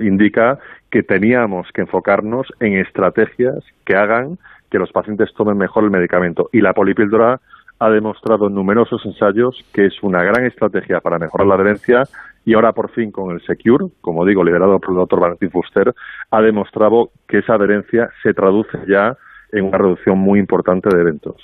indica 0.00 0.58
que 0.90 1.02
teníamos 1.02 1.68
que 1.72 1.82
enfocarnos 1.82 2.46
en 2.60 2.78
estrategias 2.78 3.64
que 3.84 3.96
hagan 3.96 4.38
que 4.70 4.78
los 4.78 4.92
pacientes 4.92 5.32
tomen 5.34 5.58
mejor 5.58 5.84
el 5.84 5.90
medicamento. 5.90 6.48
Y 6.52 6.60
la 6.60 6.72
polipíldora 6.72 7.40
ha 7.78 7.90
demostrado 7.90 8.46
en 8.46 8.54
numerosos 8.54 9.04
ensayos 9.04 9.58
que 9.72 9.86
es 9.86 10.02
una 10.02 10.22
gran 10.22 10.46
estrategia 10.46 11.00
para 11.00 11.18
mejorar 11.18 11.46
la 11.46 11.54
adherencia 11.56 12.04
y 12.44 12.54
ahora 12.54 12.72
por 12.72 12.90
fin 12.90 13.10
con 13.10 13.32
el 13.32 13.40
Secure, 13.42 13.86
como 14.00 14.24
digo, 14.24 14.44
liderado 14.44 14.78
por 14.78 14.90
el 14.90 14.96
doctor 14.96 15.20
Valentín 15.20 15.50
Fuster, 15.50 15.94
ha 16.30 16.40
demostrado 16.40 17.10
que 17.28 17.38
esa 17.38 17.54
adherencia 17.54 18.10
se 18.22 18.34
traduce 18.34 18.78
ya 18.88 19.16
en 19.52 19.64
una 19.64 19.78
reducción 19.78 20.18
muy 20.18 20.38
importante 20.40 20.88
de 20.94 21.00
eventos. 21.00 21.36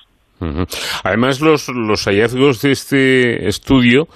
Además, 1.04 1.40
los, 1.40 1.68
los 1.68 2.04
hallazgos 2.04 2.62
de 2.62 2.70
este 2.70 3.48
estudio 3.48 4.06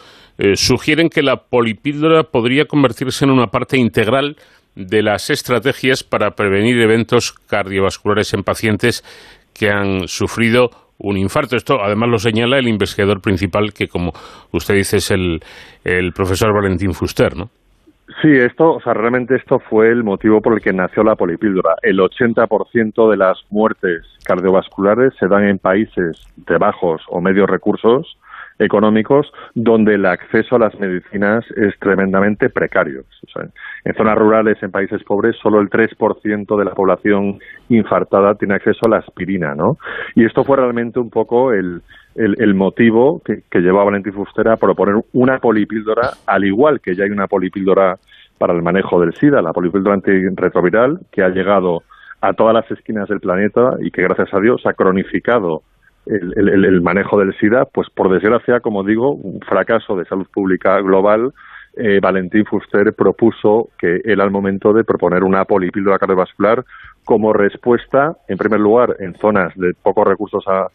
eh, 0.45 0.57
sugieren 0.57 1.09
que 1.09 1.23
la 1.23 1.37
polipíldora 1.37 2.25
podría 2.25 2.65
convertirse 2.65 3.25
en 3.25 3.31
una 3.31 3.47
parte 3.47 3.79
integral 3.79 4.35
de 4.75 5.01
las 5.01 5.31
estrategias 5.31 6.03
para 6.03 6.33
prevenir 6.33 6.81
eventos 6.81 7.33
cardiovasculares 7.33 8.35
en 8.35 8.43
pacientes 8.43 9.05
que 9.55 9.71
han 9.71 10.09
sufrido 10.09 10.71
un 10.99 11.17
infarto. 11.17 11.55
Esto 11.55 11.81
además 11.81 12.09
lo 12.09 12.19
señala 12.19 12.59
el 12.59 12.67
investigador 12.67 13.21
principal, 13.21 13.73
que 13.73 13.87
como 13.87 14.11
usted 14.51 14.75
dice 14.75 14.97
es 14.97 15.13
el, 15.13 15.39
el 15.85 16.11
profesor 16.13 16.53
Valentín 16.53 16.93
Fuster, 16.93 17.37
¿no? 17.37 17.49
Sí, 18.21 18.29
esto, 18.33 18.73
o 18.73 18.81
sea, 18.81 18.95
realmente 18.95 19.37
esto 19.37 19.61
fue 19.71 19.91
el 19.91 20.03
motivo 20.03 20.41
por 20.41 20.55
el 20.55 20.61
que 20.61 20.73
nació 20.73 21.05
la 21.05 21.15
polipíldora. 21.15 21.77
El 21.83 22.01
80% 22.01 23.09
de 23.09 23.17
las 23.17 23.39
muertes 23.49 24.03
cardiovasculares 24.25 25.15
se 25.21 25.29
dan 25.29 25.45
en 25.45 25.59
países 25.59 26.21
de 26.37 26.59
bajos 26.59 27.01
o 27.09 27.21
medios 27.21 27.49
recursos 27.49 28.19
económicos 28.59 29.33
donde 29.55 29.95
el 29.95 30.07
acceso 30.07 30.57
a 30.57 30.59
las 30.59 30.79
medicinas 30.79 31.45
es 31.57 31.79
tremendamente 31.79 32.51
precario. 32.51 33.05
en 33.85 33.95
zonas 33.95 34.17
rurales, 34.17 34.63
en 34.63 34.71
países 34.71 35.03
pobres, 35.05 35.37
solo 35.43 35.61
el 35.61 35.71
3% 35.71 36.59
de 36.59 36.65
la 36.65 36.73
población 36.73 37.39
infartada 37.69 38.35
tiene 38.35 38.55
acceso 38.55 38.87
a 38.87 38.91
la 38.91 38.99
aspirina, 38.99 39.55
¿no? 39.55 39.79
Y 40.15 40.25
esto 40.25 40.45
fue 40.45 40.57
realmente 40.57 41.01
un 41.01 41.11
poco 41.11 41.53
el, 41.53 41.83
el, 42.15 42.55
motivo 42.55 43.23
que, 43.25 43.43
que 43.51 43.61
llevó 43.61 43.81
a 43.81 43.85
Valentín 43.85 44.13
Fuster 44.13 44.49
a 44.49 44.57
proponer 44.57 44.97
una 45.13 45.39
polipíldora, 45.39 46.11
al 46.27 46.45
igual 46.45 46.81
que 46.81 46.95
ya 46.95 47.05
hay 47.05 47.11
una 47.11 47.27
polipíldora 47.27 47.99
para 48.39 48.55
el 48.55 48.63
manejo 48.63 49.01
del 49.01 49.15
SIDA, 49.15 49.41
la 49.41 49.53
polipíldora 49.53 49.95
antirretroviral, 49.95 51.01
que 51.11 51.23
ha 51.23 51.29
llegado 51.29 51.83
a 52.21 52.33
todas 52.35 52.55
las 52.55 52.71
esquinas 52.71 53.09
del 53.09 53.21
planeta 53.21 53.77
y 53.81 53.91
que 53.91 54.03
gracias 54.03 54.33
a 54.33 54.41
Dios 54.41 54.63
ha 54.65 54.75
cronificado 54.75 55.63
el, 56.07 56.81
manejo 56.81 57.19
del 57.19 57.37
SIDA, 57.39 57.65
pues 57.65 57.89
por 57.91 58.13
desgracia, 58.13 58.61
como 58.61 58.83
digo, 58.83 59.13
un 59.13 59.41
fracaso 59.41 59.97
de 59.97 60.05
salud 60.05 60.27
pública 60.33 60.81
global, 60.81 61.33
eh, 61.75 62.01
Valentín 62.03 62.45
Fuster 62.45 62.93
propuso 62.93 63.71
que 63.79 64.01
era 64.05 64.25
el 64.25 64.31
momento 64.31 64.73
de 64.73 64.85
proponer 64.85 65.25
una 65.25 65.45
polipíldora 65.45 65.99
cardiovascular 65.99 66.65
como 67.05 67.33
respuesta, 67.33 68.17
en 68.29 68.37
primer 68.37 68.61
lugar, 68.61 68.97
en 68.99 69.15
zonas 69.15 69.55
de 69.57 69.73
pocos 69.81 70.07
recursos 70.07 70.45
a, 70.47 70.69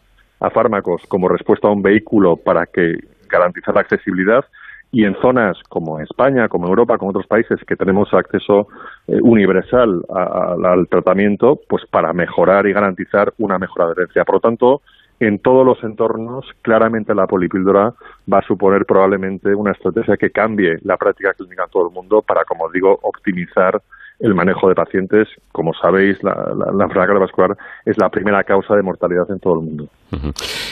fármacos, 0.50 1.02
como 1.08 1.28
respuesta 1.28 1.68
a 1.68 1.72
un 1.72 1.82
vehículo 1.82 2.36
para 2.36 2.66
que 2.66 2.94
garantizar 3.28 3.74
la 3.74 3.82
accesibilidad, 3.82 4.44
y 4.90 5.04
en 5.04 5.14
zonas 5.20 5.58
como 5.68 6.00
España, 6.00 6.48
como 6.48 6.66
Europa, 6.66 6.96
como 6.96 7.10
otros 7.10 7.26
países 7.26 7.60
que 7.66 7.76
tenemos 7.76 8.12
acceso 8.14 8.68
eh, 9.06 9.18
universal 9.20 10.02
al 10.08 10.88
tratamiento, 10.88 11.60
pues 11.68 11.84
para 11.90 12.12
mejorar 12.14 12.66
y 12.66 12.72
garantizar 12.72 13.34
una 13.38 13.58
mejor 13.58 13.82
adherencia. 13.82 14.24
Por 14.24 14.36
lo 14.36 14.40
tanto, 14.40 14.80
en 15.20 15.38
todos 15.40 15.66
los 15.66 15.82
entornos, 15.82 16.46
claramente 16.62 17.14
la 17.14 17.26
polipíldora 17.26 17.92
va 18.32 18.38
a 18.38 18.46
suponer 18.46 18.84
probablemente 18.84 19.54
una 19.54 19.72
estrategia 19.72 20.16
que 20.16 20.30
cambie 20.30 20.76
la 20.82 20.96
práctica 20.96 21.32
clínica 21.34 21.64
en 21.64 21.70
todo 21.70 21.88
el 21.88 21.94
mundo 21.94 22.22
para, 22.22 22.44
como 22.44 22.70
digo, 22.70 22.98
optimizar 23.02 23.80
el 24.20 24.34
manejo 24.34 24.68
de 24.68 24.74
pacientes. 24.74 25.28
Como 25.52 25.72
sabéis, 25.74 26.22
la, 26.22 26.32
enfermedad 26.32 27.06
cardiovascular 27.06 27.56
es 27.84 27.98
la 27.98 28.08
primera 28.08 28.42
causa 28.44 28.76
de 28.76 28.82
mortalidad 28.82 29.30
en 29.30 29.40
todo 29.40 29.54
el 29.54 29.60
mundo. 29.60 29.88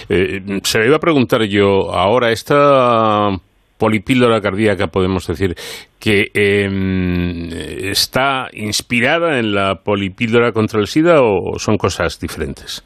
Eh, 0.09 0.61
se 0.63 0.79
le 0.79 0.87
iba 0.87 0.97
a 0.97 1.01
preguntar 1.01 1.43
yo, 1.43 1.93
ahora 1.93 2.31
esta 2.31 3.31
polipíldora 3.79 4.41
cardíaca, 4.41 4.87
podemos 4.87 5.27
decir, 5.27 5.55
que 5.99 6.31
em, 6.35 7.51
está 7.91 8.49
inspirada 8.53 9.39
en 9.39 9.55
la 9.55 9.83
polipíldora 9.83 10.53
contra 10.53 10.81
el 10.81 10.87
SIDA 10.87 11.21
o 11.21 11.59
son 11.59 11.77
cosas 11.77 12.19
diferentes? 12.19 12.85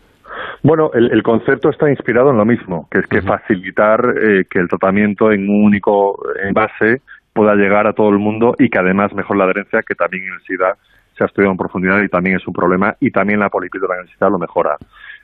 Bueno, 0.63 0.91
el, 0.93 1.23
concepto 1.23 1.71
está 1.71 1.89
inspirado 1.89 2.31
en 2.31 2.37
lo 2.37 2.45
mismo, 2.45 2.87
que 2.91 2.99
es 2.99 3.07
que 3.07 3.23
facilitar 3.23 4.01
eh, 4.21 4.45
que 4.49 4.59
el 4.59 4.69
tratamiento 4.69 5.33
en 5.33 5.49
un 5.49 5.65
único 5.65 6.19
envase 6.43 7.01
pueda 7.33 7.55
llegar 7.55 7.87
a 7.87 7.95
todo 7.95 8.11
el 8.11 8.19
mundo 8.19 8.55
y 8.59 8.69
que 8.69 8.79
además 8.79 9.15
mejor 9.15 9.39
la 9.39 9.45
adherencia, 9.45 9.81
que 9.87 9.95
también 9.95 10.25
en 10.25 10.35
el 10.35 10.41
SIDA 10.43 10.75
se 11.17 11.25
ha 11.25 11.27
estudiado 11.27 11.53
en 11.53 11.59
profundidad 11.59 12.03
y 12.03 12.09
también 12.09 12.37
es 12.37 12.47
un 12.47 12.53
problema, 12.53 12.95
y 13.01 13.11
también 13.11 13.41
la 13.41 13.49
polipíldora 13.49 13.95
en 13.97 14.03
el 14.03 14.09
SIDA 14.09 14.29
lo 14.29 14.39
mejora. 14.39 14.77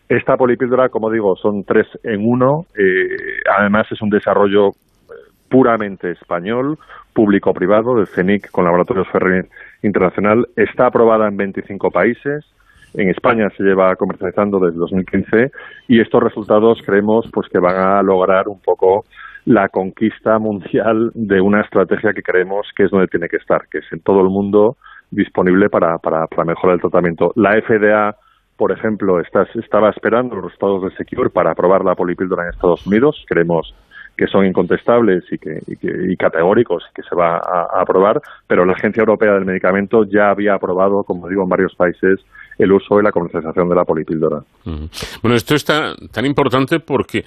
Esta 0.08 0.36
polipíldora, 0.36 0.88
como 0.88 1.10
digo, 1.10 1.36
son 1.36 1.64
tres 1.64 1.86
en 2.02 2.26
uno, 2.26 2.64
eh, 2.78 3.42
además 3.58 3.86
es 3.90 4.00
un 4.00 4.08
desarrollo 4.08 4.68
eh, 4.68 4.72
puramente 5.50 6.12
español, 6.12 6.78
público-privado, 7.12 7.96
del 7.96 8.06
CENIC 8.06 8.50
con 8.50 8.64
Laboratorios 8.64 9.08
Ferrer 9.12 9.48
Internacional, 9.82 10.46
está 10.56 10.86
aprobada 10.86 11.28
en 11.28 11.36
25 11.36 11.90
países, 11.90 12.46
en 12.96 13.10
España 13.10 13.48
se 13.56 13.62
lleva 13.62 13.94
comercializando 13.96 14.58
desde 14.58 14.78
2015 14.78 15.50
y 15.88 16.00
estos 16.00 16.22
resultados 16.22 16.80
creemos 16.84 17.28
pues 17.32 17.48
que 17.48 17.58
van 17.58 17.76
a 17.76 18.02
lograr 18.02 18.48
un 18.48 18.60
poco 18.60 19.04
la 19.44 19.68
conquista 19.68 20.38
mundial 20.38 21.12
de 21.14 21.40
una 21.40 21.60
estrategia 21.60 22.12
que 22.12 22.22
creemos 22.22 22.66
que 22.74 22.84
es 22.84 22.90
donde 22.90 23.06
tiene 23.06 23.28
que 23.28 23.36
estar, 23.36 23.62
que 23.70 23.78
es 23.78 23.84
en 23.92 24.00
todo 24.00 24.20
el 24.20 24.28
mundo 24.28 24.76
disponible 25.10 25.68
para, 25.68 25.98
para, 25.98 26.26
mejorar 26.44 26.74
el 26.74 26.80
tratamiento. 26.80 27.30
La 27.36 27.52
FDA, 27.52 28.16
por 28.56 28.72
ejemplo, 28.72 29.20
está, 29.20 29.46
estaba 29.54 29.90
esperando 29.90 30.34
los 30.34 30.46
resultados 30.46 30.82
de 30.82 30.96
Secure 30.96 31.30
para 31.30 31.52
aprobar 31.52 31.84
la 31.84 31.94
polipíldora 31.94 32.42
en 32.42 32.50
Estados 32.50 32.84
Unidos. 32.88 33.24
Creemos 33.28 33.72
que 34.16 34.26
son 34.26 34.46
incontestables 34.46 35.24
y, 35.30 35.38
que, 35.38 35.60
y, 35.66 36.16
categóricos 36.16 36.84
que 36.94 37.02
se 37.02 37.14
va 37.14 37.36
a, 37.36 37.80
aprobar, 37.80 38.20
pero 38.48 38.64
la 38.64 38.72
Agencia 38.72 39.02
Europea 39.02 39.34
del 39.34 39.44
Medicamento 39.44 40.04
ya 40.04 40.30
había 40.30 40.54
aprobado, 40.54 41.04
como 41.04 41.28
digo, 41.28 41.42
en 41.42 41.48
varios 41.50 41.74
países 41.76 42.20
el 42.58 42.72
uso 42.72 42.98
y 43.00 43.02
la 43.02 43.12
comercialización 43.12 43.68
de 43.68 43.74
la 43.74 43.84
polipíldora. 43.84 44.40
Bueno, 45.22 45.36
esto 45.36 45.54
es 45.54 45.64
tan, 45.64 46.24
importante 46.24 46.80
porque 46.80 47.22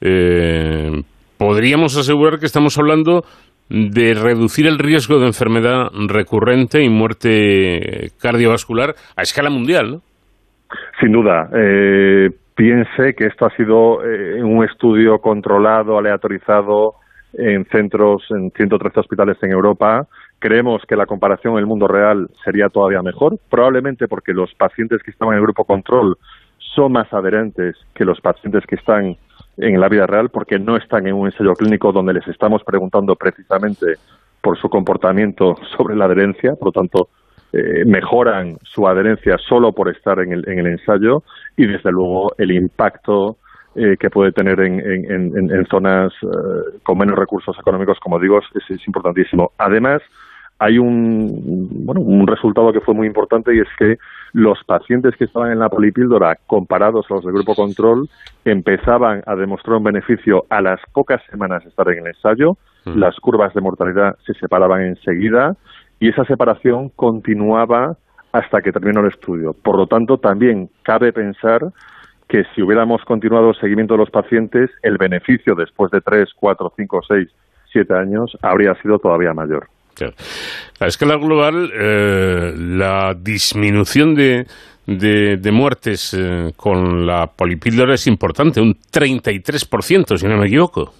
eh, 0.00 1.02
podríamos 1.38 1.96
asegurar 1.96 2.38
que 2.38 2.46
estamos 2.46 2.78
hablando 2.78 3.22
de 3.68 4.14
reducir 4.14 4.66
el 4.66 4.78
riesgo 4.78 5.18
de 5.18 5.26
enfermedad 5.26 5.88
recurrente 6.08 6.82
y 6.82 6.88
muerte 6.88 8.10
cardiovascular 8.20 8.94
a 9.16 9.22
escala 9.22 9.50
mundial, 9.50 9.92
¿no? 9.92 10.00
Sin 11.00 11.12
duda. 11.12 11.48
Eh, 11.54 12.30
piense 12.54 13.14
que 13.14 13.26
esto 13.26 13.46
ha 13.46 13.56
sido 13.56 14.04
eh, 14.04 14.42
un 14.42 14.64
estudio 14.64 15.18
controlado, 15.18 15.98
aleatorizado, 15.98 16.94
en 17.34 17.64
centros, 17.66 18.22
en 18.30 18.50
113 18.50 19.00
hospitales 19.00 19.36
en 19.42 19.52
Europa. 19.52 20.06
Creemos 20.42 20.82
que 20.88 20.96
la 20.96 21.06
comparación 21.06 21.52
en 21.52 21.60
el 21.60 21.66
mundo 21.66 21.86
real 21.86 22.28
sería 22.44 22.68
todavía 22.68 23.00
mejor, 23.00 23.38
probablemente 23.48 24.08
porque 24.08 24.32
los 24.32 24.52
pacientes 24.54 25.00
que 25.04 25.12
estaban 25.12 25.34
en 25.34 25.38
el 25.38 25.44
grupo 25.44 25.62
control 25.62 26.18
son 26.58 26.90
más 26.90 27.12
adherentes 27.12 27.76
que 27.94 28.04
los 28.04 28.20
pacientes 28.20 28.64
que 28.66 28.74
están 28.74 29.16
en 29.56 29.80
la 29.80 29.88
vida 29.88 30.04
real, 30.04 30.30
porque 30.30 30.58
no 30.58 30.76
están 30.76 31.06
en 31.06 31.14
un 31.14 31.26
ensayo 31.26 31.52
clínico 31.52 31.92
donde 31.92 32.14
les 32.14 32.26
estamos 32.26 32.64
preguntando 32.64 33.14
precisamente 33.14 33.86
por 34.40 34.58
su 34.58 34.68
comportamiento 34.68 35.54
sobre 35.76 35.94
la 35.94 36.06
adherencia, 36.06 36.54
por 36.56 36.70
lo 36.70 36.72
tanto, 36.72 37.08
eh, 37.52 37.84
mejoran 37.86 38.56
su 38.64 38.88
adherencia 38.88 39.38
solo 39.38 39.70
por 39.70 39.94
estar 39.94 40.18
en 40.18 40.32
el, 40.32 40.48
en 40.48 40.58
el 40.58 40.66
ensayo 40.66 41.22
y, 41.56 41.66
desde 41.66 41.92
luego, 41.92 42.32
el 42.36 42.50
impacto 42.50 43.36
eh, 43.74 43.96
que 43.98 44.10
puede 44.10 44.32
tener 44.32 44.60
en, 44.60 44.80
en, 44.80 45.66
zonas 45.66 46.12
eh, 46.22 46.78
con 46.82 46.98
menos 46.98 47.18
recursos 47.18 47.56
económicos, 47.58 47.98
como 48.00 48.18
digo, 48.18 48.38
es, 48.38 48.86
importantísimo. 48.86 49.52
Además, 49.56 50.02
hay 50.62 50.78
un, 50.78 51.84
bueno, 51.84 52.00
un 52.02 52.24
resultado 52.24 52.72
que 52.72 52.80
fue 52.80 52.94
muy 52.94 53.08
importante 53.08 53.52
y 53.52 53.58
es 53.58 53.68
que 53.76 53.98
los 54.32 54.62
pacientes 54.64 55.16
que 55.16 55.24
estaban 55.24 55.50
en 55.50 55.58
la 55.58 55.68
polipíldora 55.68 56.38
comparados 56.46 57.04
a 57.10 57.14
los 57.14 57.24
del 57.24 57.34
grupo 57.34 57.56
control 57.56 58.08
empezaban 58.44 59.24
a 59.26 59.34
demostrar 59.34 59.78
un 59.78 59.82
beneficio 59.82 60.44
a 60.50 60.60
las 60.60 60.80
pocas 60.92 61.20
semanas 61.28 61.64
de 61.64 61.70
estar 61.70 61.88
en 61.88 61.98
el 61.98 62.06
ensayo, 62.14 62.56
mm. 62.84 62.96
las 62.96 63.18
curvas 63.18 63.52
de 63.54 63.60
mortalidad 63.60 64.16
se 64.24 64.34
separaban 64.34 64.82
enseguida 64.82 65.56
y 65.98 66.10
esa 66.10 66.24
separación 66.26 66.90
continuaba 66.90 67.96
hasta 68.30 68.62
que 68.62 68.70
terminó 68.70 69.00
el 69.00 69.08
estudio. 69.08 69.54
Por 69.64 69.76
lo 69.76 69.88
tanto, 69.88 70.18
también 70.18 70.70
cabe 70.84 71.12
pensar 71.12 71.72
que 72.28 72.44
si 72.54 72.62
hubiéramos 72.62 73.04
continuado 73.04 73.48
el 73.48 73.56
seguimiento 73.56 73.94
de 73.94 73.98
los 73.98 74.10
pacientes, 74.10 74.70
el 74.82 74.96
beneficio 74.96 75.56
después 75.56 75.90
de 75.90 76.00
3, 76.00 76.28
4, 76.36 76.72
5, 76.76 77.00
6, 77.08 77.28
7 77.72 77.94
años 77.94 78.38
habría 78.42 78.76
sido 78.76 79.00
todavía 79.00 79.34
mayor. 79.34 79.71
A 80.80 80.86
escala 80.86 81.16
global, 81.16 81.70
eh, 81.72 82.54
la 82.56 83.14
disminución 83.14 84.14
de, 84.14 84.46
de, 84.86 85.52
muertes 85.52 86.14
eh, 86.14 86.52
con 86.56 87.06
la 87.06 87.26
polipíldora 87.26 87.94
es 87.94 88.06
importante, 88.06 88.60
un 88.60 88.74
33%, 88.74 90.16
si 90.16 90.26
no 90.26 90.36
me 90.36 90.46
equivoco. 90.46 90.92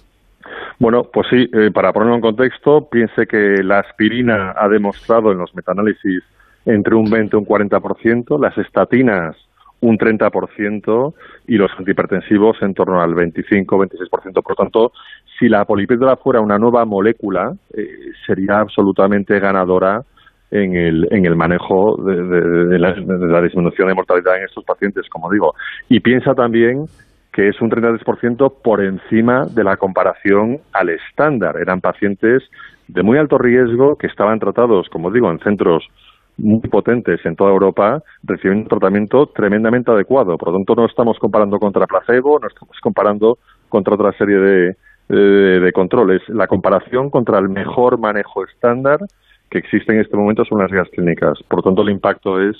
Bueno, 0.79 1.03
pues 1.11 1.27
sí, 1.29 1.49
eh, 1.53 1.71
para 1.71 1.93
ponerlo 1.93 2.15
en 2.15 2.21
contexto, 2.21 2.87
piense 2.89 3.25
que 3.27 3.63
la 3.63 3.79
aspirina 3.79 4.53
ha 4.57 4.67
demostrado 4.67 5.31
en 5.31 5.37
los 5.37 5.53
metaanálisis 5.55 6.23
entre 6.65 6.95
un 6.95 7.09
20 7.09 7.35
y 7.35 7.39
un 7.39 7.45
40%, 7.45 8.39
las 8.39 8.57
estatinas 8.57 9.35
un 9.83 9.97
30% 9.97 11.13
y 11.47 11.57
los 11.57 11.69
antihipertensivos 11.77 12.57
en 12.61 12.73
torno 12.73 13.01
al 13.01 13.11
25-26%. 13.11 14.41
Por 14.41 14.55
tanto, 14.55 14.91
si 15.37 15.49
la 15.49 15.65
polipíldora 15.65 16.15
fuera 16.15 16.39
una 16.39 16.57
nueva 16.57 16.85
molécula, 16.85 17.51
eh, 17.75 17.85
sería 18.25 18.59
absolutamente 18.59 19.39
ganadora 19.39 20.01
en 20.51 20.75
el, 20.75 21.07
en 21.11 21.25
el 21.25 21.35
manejo 21.35 21.97
de, 21.97 22.79
la, 22.79 22.93
de, 22.93 23.27
la, 23.27 23.41
disminución 23.41 23.89
de 23.89 23.95
mortalidad 23.95 24.37
en 24.37 24.45
estos 24.45 24.63
pacientes, 24.63 25.09
como 25.09 25.29
digo. 25.29 25.53
Y 25.89 25.99
piensa 25.99 26.33
también 26.33 26.85
que 27.33 27.49
es 27.49 27.59
un 27.61 27.69
33% 27.69 28.53
por 28.63 28.83
encima 28.83 29.45
de 29.53 29.63
la 29.63 29.75
comparación 29.75 30.59
al 30.71 30.89
estándar. 30.89 31.55
Eran 31.59 31.81
pacientes 31.81 32.43
de 32.87 33.03
muy 33.03 33.17
alto 33.17 33.37
riesgo 33.37 33.95
que 33.95 34.07
estaban 34.07 34.39
tratados, 34.39 34.87
como 34.89 35.11
digo, 35.11 35.31
en 35.31 35.39
centros 35.39 35.83
muy 36.37 36.61
potentes 36.61 37.23
en 37.25 37.35
toda 37.35 37.51
Europa 37.51 38.01
reciben 38.23 38.59
un 38.59 38.67
tratamiento 38.67 39.27
tremendamente 39.27 39.91
adecuado. 39.91 40.37
Por 40.37 40.49
lo 40.49 40.57
tanto, 40.57 40.75
no 40.75 40.85
estamos 40.85 41.17
comparando 41.19 41.59
contra 41.59 41.85
placebo, 41.85 42.39
no 42.39 42.47
estamos 42.47 42.77
comparando 42.81 43.37
contra 43.69 43.95
otra 43.95 44.11
serie 44.13 44.37
de, 44.37 44.75
de, 45.09 45.71
controles. 45.71 46.21
La 46.29 46.47
comparación 46.47 47.09
contra 47.09 47.39
el 47.39 47.49
mejor 47.49 47.99
manejo 47.99 48.43
estándar 48.45 48.99
que 49.49 49.59
existe 49.59 49.93
en 49.93 49.99
este 49.99 50.17
momento 50.17 50.43
son 50.45 50.59
las 50.59 50.71
guías 50.71 50.89
clínicas. 50.89 51.39
Por 51.47 51.59
lo 51.59 51.63
tanto, 51.63 51.83
el 51.83 51.89
impacto 51.89 52.41
es 52.41 52.57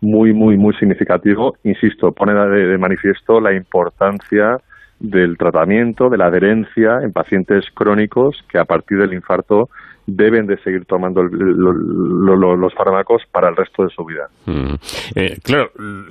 muy, 0.00 0.32
muy, 0.32 0.56
muy 0.56 0.74
significativo. 0.74 1.56
Insisto, 1.64 2.12
pone 2.12 2.32
de 2.34 2.78
manifiesto 2.78 3.40
la 3.40 3.52
importancia 3.52 4.58
del 5.00 5.36
tratamiento, 5.36 6.08
de 6.08 6.18
la 6.18 6.26
adherencia 6.26 7.00
en 7.02 7.12
pacientes 7.12 7.66
crónicos 7.74 8.42
que 8.48 8.58
a 8.58 8.64
partir 8.64 8.98
del 8.98 9.12
infarto 9.12 9.68
deben 10.06 10.46
de 10.46 10.56
seguir 10.58 10.84
tomando 10.84 11.22
los 11.22 12.74
fármacos 12.74 13.22
para 13.30 13.48
el 13.48 13.56
resto 13.56 13.84
de 13.84 13.90
su 13.90 14.04
vida. 14.04 14.28
Mm. 14.46 14.74
Eh, 15.14 15.38
claro, 15.42 15.70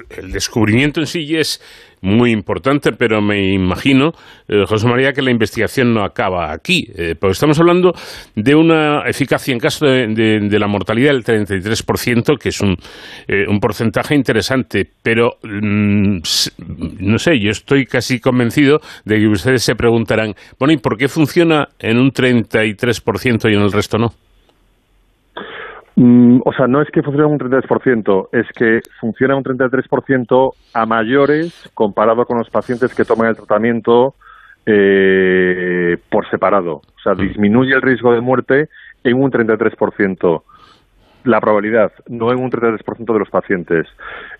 el 0.09 0.31
descubrimiento 0.31 0.99
en 0.99 1.07
sí 1.07 1.35
es 1.35 1.61
muy 2.05 2.31
importante, 2.31 2.91
pero 2.91 3.21
me 3.21 3.53
imagino, 3.53 4.13
eh, 4.47 4.63
José 4.67 4.87
María, 4.87 5.13
que 5.13 5.21
la 5.21 5.31
investigación 5.31 5.93
no 5.93 6.03
acaba 6.03 6.51
aquí, 6.51 6.87
eh, 6.95 7.15
porque 7.19 7.33
estamos 7.33 7.59
hablando 7.59 7.93
de 8.35 8.55
una 8.55 9.03
eficacia 9.07 9.53
en 9.53 9.59
caso 9.59 9.85
de, 9.85 10.59
la 10.59 10.67
mortalidad 10.67 11.11
del 11.11 11.23
33%, 11.23 12.37
que 12.37 12.49
es 12.49 12.61
un, 12.61 12.77
un 13.47 13.59
porcentaje 13.59 14.15
interesante, 14.15 14.89
pero 15.01 15.37
mm, 15.43 16.19
no 16.99 17.19
sé, 17.19 17.39
yo 17.39 17.51
estoy 17.51 17.85
casi 17.85 18.19
convencido 18.19 18.79
de 19.03 19.19
que 19.19 19.27
ustedes 19.27 19.63
se 19.63 19.75
preguntarán, 19.75 20.35
bueno, 20.59 20.73
¿y 20.73 20.77
por 20.77 20.97
qué 20.97 21.07
funciona 21.07 21.69
en 21.79 21.97
un 21.97 22.11
33% 22.11 23.49
y 23.51 23.55
en 23.55 23.61
el 23.61 23.71
resto 23.71 23.85
esto 23.85 23.97
no? 23.99 24.13
Mm, 25.95 26.39
o 26.43 26.53
sea, 26.53 26.67
no 26.67 26.81
es 26.81 26.89
que 26.91 27.01
funcione 27.01 27.31
un 27.31 27.39
33%, 27.39 28.27
es 28.33 28.47
que 28.53 28.79
funciona 28.99 29.35
un 29.35 29.43
33% 29.43 30.51
a 30.73 30.85
mayores 30.85 31.71
comparado 31.73 32.25
con 32.25 32.37
los 32.37 32.49
pacientes 32.49 32.93
que 32.93 33.05
toman 33.05 33.29
el 33.29 33.35
tratamiento 33.35 34.15
eh, 34.65 35.95
por 36.09 36.29
separado. 36.29 36.75
O 36.75 36.99
sea, 37.01 37.13
mm. 37.13 37.27
disminuye 37.27 37.73
el 37.73 37.81
riesgo 37.81 38.13
de 38.13 38.21
muerte 38.21 38.67
en 39.03 39.21
un 39.21 39.31
33% 39.31 40.41
la 41.25 41.41
probabilidad, 41.41 41.91
no 42.07 42.31
en 42.31 42.39
un 42.39 42.51
33% 42.51 43.13
de 43.13 43.19
los 43.19 43.29
pacientes. 43.29 43.87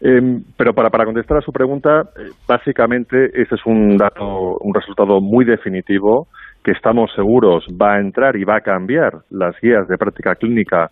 Em, 0.02 0.44
pero 0.58 0.74
para, 0.74 0.90
para 0.90 1.06
contestar 1.06 1.38
a 1.38 1.42
su 1.42 1.52
pregunta, 1.52 2.02
eh, 2.16 2.30
básicamente 2.48 3.26
ese 3.34 3.56
es 3.56 3.66
un 3.66 3.98
dato, 3.98 4.58
un 4.60 4.74
resultado 4.74 5.20
muy 5.20 5.46
definitivo 5.46 6.28
que 6.64 6.72
estamos 6.72 7.12
seguros 7.16 7.66
va 7.82 7.96
a 7.96 8.00
entrar 8.00 8.36
y 8.36 8.44
va 8.44 8.58
a 8.58 8.62
cambiar 8.62 9.14
las 9.30 9.56
guías 9.62 9.88
de 9.88 9.98
práctica 9.98 10.36
clínica, 10.36 10.90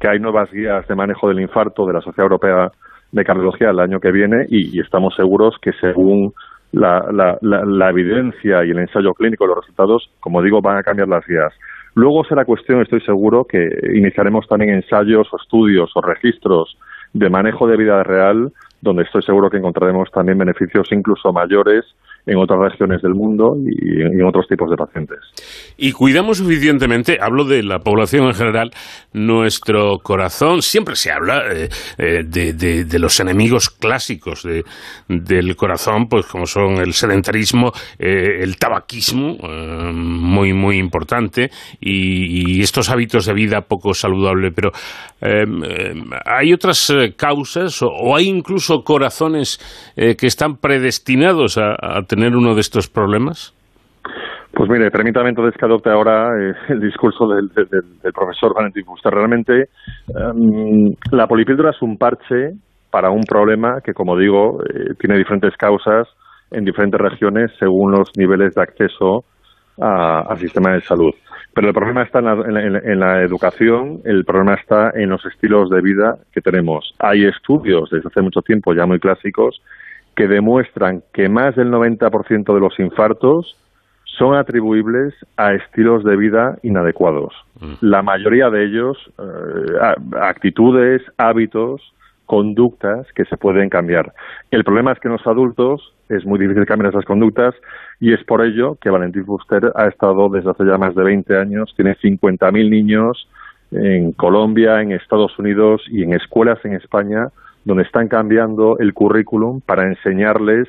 que 0.00 0.08
hay 0.08 0.18
nuevas 0.18 0.50
guías 0.50 0.86
de 0.86 0.94
manejo 0.94 1.28
del 1.28 1.40
infarto 1.40 1.86
de 1.86 1.94
la 1.94 2.00
Sociedad 2.00 2.24
Europea 2.24 2.70
de 3.12 3.24
Cardiología 3.24 3.70
el 3.70 3.80
año 3.80 4.00
que 4.00 4.12
viene 4.12 4.46
y, 4.48 4.80
estamos 4.80 5.14
seguros 5.14 5.56
que 5.60 5.72
según 5.80 6.32
la, 6.72 7.38
la, 7.40 7.90
evidencia 7.90 8.64
y 8.64 8.70
el 8.70 8.78
ensayo 8.78 9.14
clínico, 9.14 9.46
los 9.46 9.58
resultados, 9.58 10.10
como 10.20 10.42
digo, 10.42 10.60
van 10.60 10.78
a 10.78 10.82
cambiar 10.82 11.08
las 11.08 11.26
guías. 11.26 11.52
Luego 11.94 12.24
será 12.24 12.44
cuestión, 12.44 12.82
estoy 12.82 13.00
seguro, 13.00 13.44
que 13.44 13.66
iniciaremos 13.94 14.46
también 14.46 14.74
ensayos 14.74 15.28
o 15.32 15.36
estudios 15.40 15.90
o 15.94 16.02
registros 16.02 16.76
de 17.14 17.30
manejo 17.30 17.66
de 17.66 17.78
vida 17.78 18.02
real, 18.02 18.52
donde 18.82 19.04
estoy 19.04 19.22
seguro 19.22 19.48
que 19.48 19.56
encontraremos 19.56 20.10
también 20.10 20.36
beneficios 20.36 20.88
incluso 20.92 21.32
mayores 21.32 21.86
en 22.26 22.38
otras 22.38 22.58
regiones 22.58 23.00
del 23.02 23.14
mundo 23.14 23.54
y 23.56 24.02
en, 24.02 24.24
otros 24.26 24.48
tipos 24.48 24.68
de 24.68 24.76
pacientes. 24.76 25.18
Y 25.76 25.92
cuidamos 25.92 26.38
suficientemente, 26.38 27.18
hablo 27.20 27.44
de 27.44 27.62
la 27.62 27.78
población 27.78 28.26
en 28.26 28.34
general, 28.34 28.70
nuestro 29.12 29.98
corazón. 30.02 30.60
Siempre 30.60 30.96
se 30.96 31.12
habla 31.12 31.42
eh, 31.52 31.68
eh, 31.98 32.24
de, 32.24 32.98
los 32.98 33.20
enemigos 33.20 33.70
clásicos 33.70 34.46
del 35.08 35.54
corazón, 35.54 36.08
pues 36.08 36.26
como 36.26 36.46
son 36.46 36.78
el 36.78 36.94
sedentarismo, 36.94 37.70
eh, 37.98 38.40
el 38.40 38.56
tabaquismo, 38.56 39.36
muy, 39.92 40.52
muy 40.52 40.78
importante, 40.78 41.50
y, 41.80 42.56
estos 42.66 42.90
hábitos 42.90 43.26
de 43.26 43.34
vida 43.34 43.60
poco 43.60 43.94
saludables. 43.94 44.52
Pero 44.56 44.72
hay 46.24 46.52
otras 46.52 46.92
causas 47.16 47.80
o, 47.82 48.16
hay 48.16 48.26
incluso 48.26 48.82
corazones 48.82 49.60
que 49.94 50.26
están 50.26 50.56
predestinados 50.56 51.58
a, 51.58 51.76
a 51.80 52.02
tener 52.02 52.15
uno 52.34 52.54
de 52.54 52.60
estos 52.60 52.88
problemas? 52.88 53.54
Pues 54.52 54.70
mire, 54.70 54.90
permítame 54.90 55.28
entonces 55.28 55.54
que 55.58 55.66
adopte 55.66 55.90
ahora 55.90 56.28
eh, 56.40 56.54
el 56.68 56.80
discurso 56.80 57.28
del, 57.28 57.50
profesor 58.14 58.54
Valentín 58.54 58.84
Fuster. 58.84 59.12
Realmente, 59.12 59.68
em, 60.08 60.94
la 61.12 61.26
polipíldora 61.26 61.70
es 61.70 61.82
un 61.82 61.98
parche 61.98 62.52
para 62.90 63.10
un 63.10 63.24
problema 63.24 63.80
que, 63.84 63.92
como 63.92 64.16
digo, 64.16 64.62
eh, 64.62 64.94
tiene 64.98 65.18
diferentes 65.18 65.54
causas 65.58 66.08
en 66.50 66.64
diferentes 66.64 66.98
regiones 66.98 67.50
según 67.58 67.92
los 67.92 68.10
niveles 68.16 68.54
de 68.54 68.62
acceso 68.62 69.24
al 69.78 70.38
sistema 70.38 70.72
de 70.72 70.80
salud. 70.80 71.12
Pero 71.54 71.68
el 71.68 71.74
problema 71.74 72.02
está 72.02 72.20
en 72.20 73.00
la, 73.00 73.22
educación, 73.22 74.00
el 74.04 74.24
problema 74.24 74.54
está 74.54 74.90
en 74.94 75.10
los 75.10 75.24
estilos 75.26 75.68
de 75.68 75.82
vida 75.82 76.16
que 76.32 76.40
tenemos. 76.40 76.94
Hay 76.98 77.24
estudios 77.24 77.90
desde 77.90 78.08
hace 78.08 78.22
mucho 78.22 78.40
tiempo 78.40 78.74
ya 78.74 78.86
muy 78.86 78.98
clásicos 78.98 79.60
que 80.16 80.26
demuestran 80.26 81.02
que 81.12 81.28
más 81.28 81.54
del 81.54 81.70
90% 81.70 82.54
de 82.54 82.60
los 82.60 82.78
infartos 82.80 83.56
son 84.04 84.34
atribuibles 84.34 85.14
a 85.36 85.52
estilos 85.52 86.02
de 86.02 86.16
vida 86.16 86.58
inadecuados. 86.62 87.34
Mm. 87.60 87.74
La 87.82 88.02
mayoría 88.02 88.48
de 88.48 88.64
ellos, 88.64 88.96
eh, 89.18 89.94
actitudes, 90.20 91.02
hábitos 91.18 91.82
conductas 92.24 93.06
que 93.14 93.24
se 93.26 93.36
pueden 93.36 93.68
cambiar. 93.68 94.12
El 94.50 94.64
problema 94.64 94.92
es 94.92 94.98
que 94.98 95.08
en 95.08 95.12
los 95.12 95.26
adultos 95.26 95.92
es 96.08 96.24
muy 96.24 96.38
difícil 96.38 96.66
cambiar 96.66 96.92
esas 96.92 97.04
conductas 97.04 97.54
y 98.00 98.12
es 98.12 98.24
por 98.24 98.44
ello 98.44 98.76
que 98.80 98.90
Valentín 98.90 99.24
Fuster 99.26 99.70
ha 99.74 99.86
estado 99.86 100.28
desde 100.30 100.50
hace 100.50 100.64
ya 100.64 100.78
más 100.78 100.94
de 100.94 101.04
20 101.04 101.36
años, 101.36 101.72
tiene 101.76 101.94
50.000 101.96 102.70
niños 102.70 103.28
en 103.70 104.12
Colombia, 104.12 104.80
en 104.80 104.92
Estados 104.92 105.38
Unidos 105.38 105.82
y 105.88 106.02
en 106.02 106.14
escuelas 106.14 106.58
en 106.64 106.74
España 106.74 107.28
donde 107.66 107.82
están 107.82 108.06
cambiando 108.06 108.78
el 108.78 108.94
currículum 108.94 109.60
para 109.60 109.82
enseñarles 109.88 110.68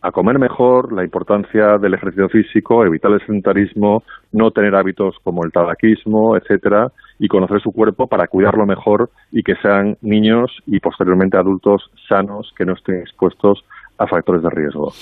a 0.00 0.12
comer 0.12 0.38
mejor, 0.38 0.92
la 0.92 1.04
importancia 1.04 1.76
del 1.76 1.92
ejercicio 1.92 2.28
físico, 2.30 2.84
evitar 2.86 3.12
el 3.12 3.20
sedentarismo, 3.26 4.02
no 4.32 4.50
tener 4.50 4.74
hábitos 4.74 5.16
como 5.22 5.44
el 5.44 5.52
tabaquismo, 5.52 6.36
etcétera, 6.36 6.90
y 7.18 7.28
conocer 7.28 7.60
su 7.60 7.70
cuerpo 7.70 8.06
para 8.06 8.28
cuidarlo 8.28 8.64
mejor 8.64 9.10
y 9.30 9.42
que 9.42 9.56
sean 9.56 9.98
niños 10.00 10.50
y 10.66 10.80
posteriormente 10.80 11.36
adultos 11.36 11.90
sanos 12.08 12.50
que 12.56 12.64
no 12.64 12.72
estén 12.72 13.00
expuestos 13.00 13.62
a 13.98 14.06
factores 14.06 14.42
de 14.42 14.50
riesgo. 14.50 14.92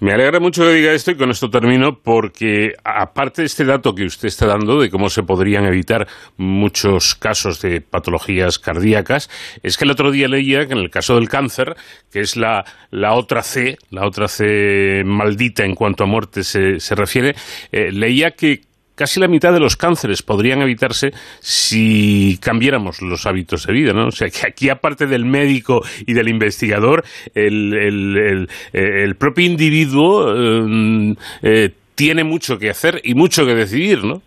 Me 0.00 0.12
alegra 0.12 0.38
mucho 0.38 0.62
que 0.62 0.74
diga 0.74 0.92
esto 0.92 1.10
y 1.10 1.16
con 1.16 1.30
esto 1.30 1.50
termino 1.50 1.98
porque 1.98 2.74
aparte 2.84 3.42
de 3.42 3.46
este 3.46 3.64
dato 3.64 3.96
que 3.96 4.04
usted 4.04 4.28
está 4.28 4.46
dando 4.46 4.80
de 4.80 4.90
cómo 4.90 5.10
se 5.10 5.24
podrían 5.24 5.64
evitar 5.64 6.06
muchos 6.36 7.16
casos 7.16 7.60
de 7.60 7.80
patologías 7.80 8.60
cardíacas, 8.60 9.28
es 9.64 9.76
que 9.76 9.84
el 9.84 9.90
otro 9.90 10.12
día 10.12 10.28
leía 10.28 10.68
que 10.68 10.74
en 10.74 10.78
el 10.78 10.90
caso 10.90 11.16
del 11.16 11.28
cáncer, 11.28 11.74
que 12.12 12.20
es 12.20 12.36
la, 12.36 12.64
la 12.92 13.14
otra 13.14 13.42
C, 13.42 13.76
la 13.90 14.06
otra 14.06 14.28
C 14.28 15.02
maldita 15.04 15.64
en 15.64 15.74
cuanto 15.74 16.04
a 16.04 16.06
muerte 16.06 16.44
se, 16.44 16.78
se 16.78 16.94
refiere, 16.94 17.34
eh, 17.72 17.90
leía 17.90 18.30
que 18.30 18.68
casi 18.98 19.20
la 19.20 19.28
mitad 19.28 19.52
de 19.52 19.60
los 19.60 19.76
cánceres 19.76 20.22
podrían 20.22 20.60
evitarse 20.60 21.12
si 21.38 22.36
cambiáramos 22.42 23.00
los 23.00 23.26
hábitos 23.26 23.64
de 23.64 23.72
vida, 23.72 23.92
¿no? 23.92 24.08
O 24.08 24.10
sea, 24.10 24.28
que 24.28 24.40
aquí 24.44 24.68
aparte 24.68 25.06
del 25.06 25.24
médico 25.24 25.82
y 26.04 26.14
del 26.14 26.28
investigador, 26.28 27.04
el, 27.32 27.74
el, 27.74 28.48
el, 28.72 29.14
propio 29.14 29.46
individuo 29.46 30.34
eh, 30.34 31.14
eh, 31.42 31.70
tiene 31.94 32.24
mucho 32.24 32.58
que 32.58 32.70
hacer 32.70 33.00
y 33.04 33.14
mucho 33.14 33.46
que 33.46 33.54
decidir, 33.54 34.02
¿no? 34.02 34.20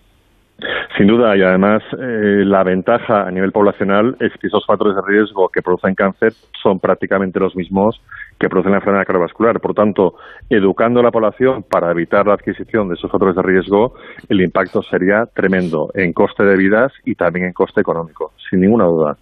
Sin 1.01 1.07
duda, 1.07 1.35
y 1.35 1.41
además 1.41 1.81
eh, 1.93 2.43
la 2.45 2.63
ventaja 2.63 3.23
a 3.23 3.31
nivel 3.31 3.51
poblacional 3.51 4.15
es 4.19 4.31
que 4.39 4.45
esos 4.45 4.63
factores 4.67 4.95
de 4.95 5.01
riesgo 5.01 5.49
que 5.49 5.63
producen 5.63 5.95
cáncer 5.95 6.31
son 6.61 6.79
prácticamente 6.79 7.39
los 7.39 7.55
mismos 7.55 7.99
que 8.39 8.47
producen 8.47 8.73
la 8.73 8.77
enfermedad 8.77 9.07
cardiovascular. 9.07 9.59
Por 9.59 9.73
tanto, 9.73 10.13
educando 10.47 10.99
a 10.99 11.03
la 11.03 11.09
población 11.09 11.63
para 11.63 11.89
evitar 11.89 12.27
la 12.27 12.35
adquisición 12.35 12.87
de 12.87 12.93
esos 12.93 13.09
factores 13.09 13.35
de 13.35 13.41
riesgo, 13.41 13.95
el 14.29 14.41
impacto 14.41 14.83
sería 14.83 15.25
tremendo 15.25 15.89
en 15.95 16.13
coste 16.13 16.43
de 16.43 16.55
vidas 16.55 16.93
y 17.03 17.15
también 17.15 17.47
en 17.47 17.53
coste 17.53 17.81
económico, 17.81 18.33
sin 18.47 18.61
ninguna 18.61 18.85
duda. 18.85 19.17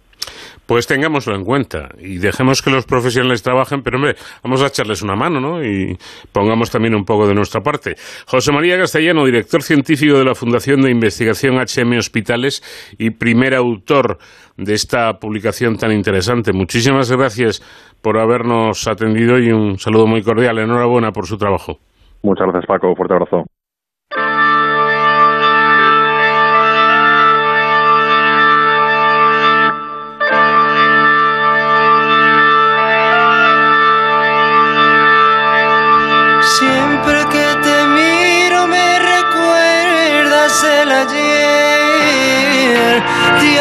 Pues 0.66 0.86
tengámoslo 0.86 1.34
en 1.34 1.44
cuenta 1.44 1.88
y 1.98 2.18
dejemos 2.18 2.62
que 2.62 2.70
los 2.70 2.86
profesionales 2.86 3.42
trabajen, 3.42 3.82
pero 3.82 3.96
hombre, 3.96 4.14
vamos 4.44 4.62
a 4.62 4.68
echarles 4.68 5.02
una 5.02 5.16
mano, 5.16 5.40
¿no? 5.40 5.64
Y 5.64 5.96
pongamos 6.32 6.70
también 6.70 6.94
un 6.94 7.04
poco 7.04 7.26
de 7.26 7.34
nuestra 7.34 7.60
parte. 7.60 7.96
José 8.26 8.52
María 8.52 8.78
Castellano, 8.78 9.24
director 9.24 9.62
científico 9.62 10.16
de 10.16 10.24
la 10.24 10.34
Fundación 10.34 10.80
de 10.82 10.92
Investigación 10.92 11.56
HM 11.56 11.98
Hospitales 11.98 12.62
y 12.98 13.10
primer 13.10 13.54
autor 13.54 14.18
de 14.56 14.74
esta 14.74 15.14
publicación 15.14 15.76
tan 15.76 15.90
interesante. 15.92 16.52
Muchísimas 16.52 17.10
gracias 17.10 17.60
por 18.02 18.18
habernos 18.18 18.86
atendido 18.86 19.38
y 19.38 19.50
un 19.50 19.78
saludo 19.78 20.06
muy 20.06 20.22
cordial. 20.22 20.58
Enhorabuena 20.58 21.10
por 21.10 21.26
su 21.26 21.36
trabajo. 21.36 21.78
Muchas 22.22 22.46
gracias, 22.46 22.66
Paco. 22.66 22.94
Fuerte 22.94 23.14
abrazo. 23.14 23.59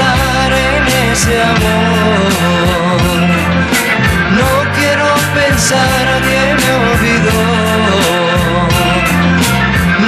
en 0.00 0.82
ese 1.10 1.34
amor. 1.42 2.30
No 4.38 4.52
quiero 4.76 5.08
pensar 5.34 6.04
que 6.26 6.40
me 6.60 6.70
olvidó. 6.90 7.42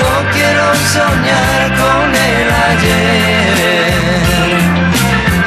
No 0.01 0.13
quiero 0.33 0.65
soñar 0.97 1.61
con 1.83 2.07
el 2.31 2.49
ayer. 2.71 3.93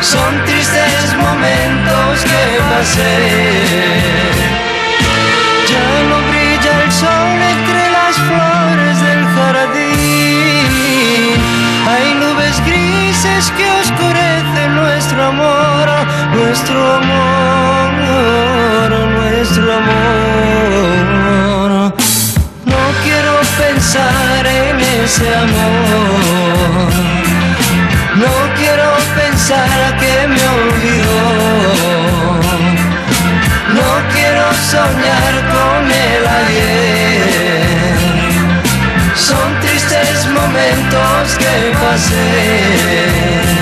Son 0.01 0.31
tristes 0.45 1.08
momentos 1.17 2.23
que 2.23 2.43
pasé. 2.69 4.34
Nuestro 16.55 16.79
amor, 16.95 17.91
nuestro 19.09 19.73
amor. 19.73 21.69
No 22.65 22.81
quiero 23.03 23.33
pensar 23.57 24.47
en 24.47 24.79
ese 24.79 25.35
amor. 25.35 26.93
No 28.15 28.33
quiero 28.57 28.87
pensar 29.21 29.97
que 29.99 30.27
me 30.29 30.43
olvidó. 30.61 31.25
No 33.77 33.89
quiero 34.13 34.45
soñar 34.71 35.33
con 35.55 35.81
el 35.91 36.23
ayer. 36.41 37.65
Son 39.13 39.47
tristes 39.59 40.17
momentos 40.27 41.35
que 41.37 41.53
pasé. 41.83 43.54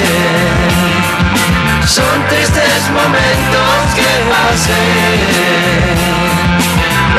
Son 1.87 2.17
tristes 2.27 2.81
momentos 2.91 3.77
que 3.95 4.09
pasé. 4.31 4.85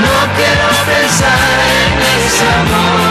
No 0.05 0.17
quiero 0.37 0.69
pensar 0.93 1.57
en 1.85 1.93
ese 2.17 2.47
amor. 2.61 3.06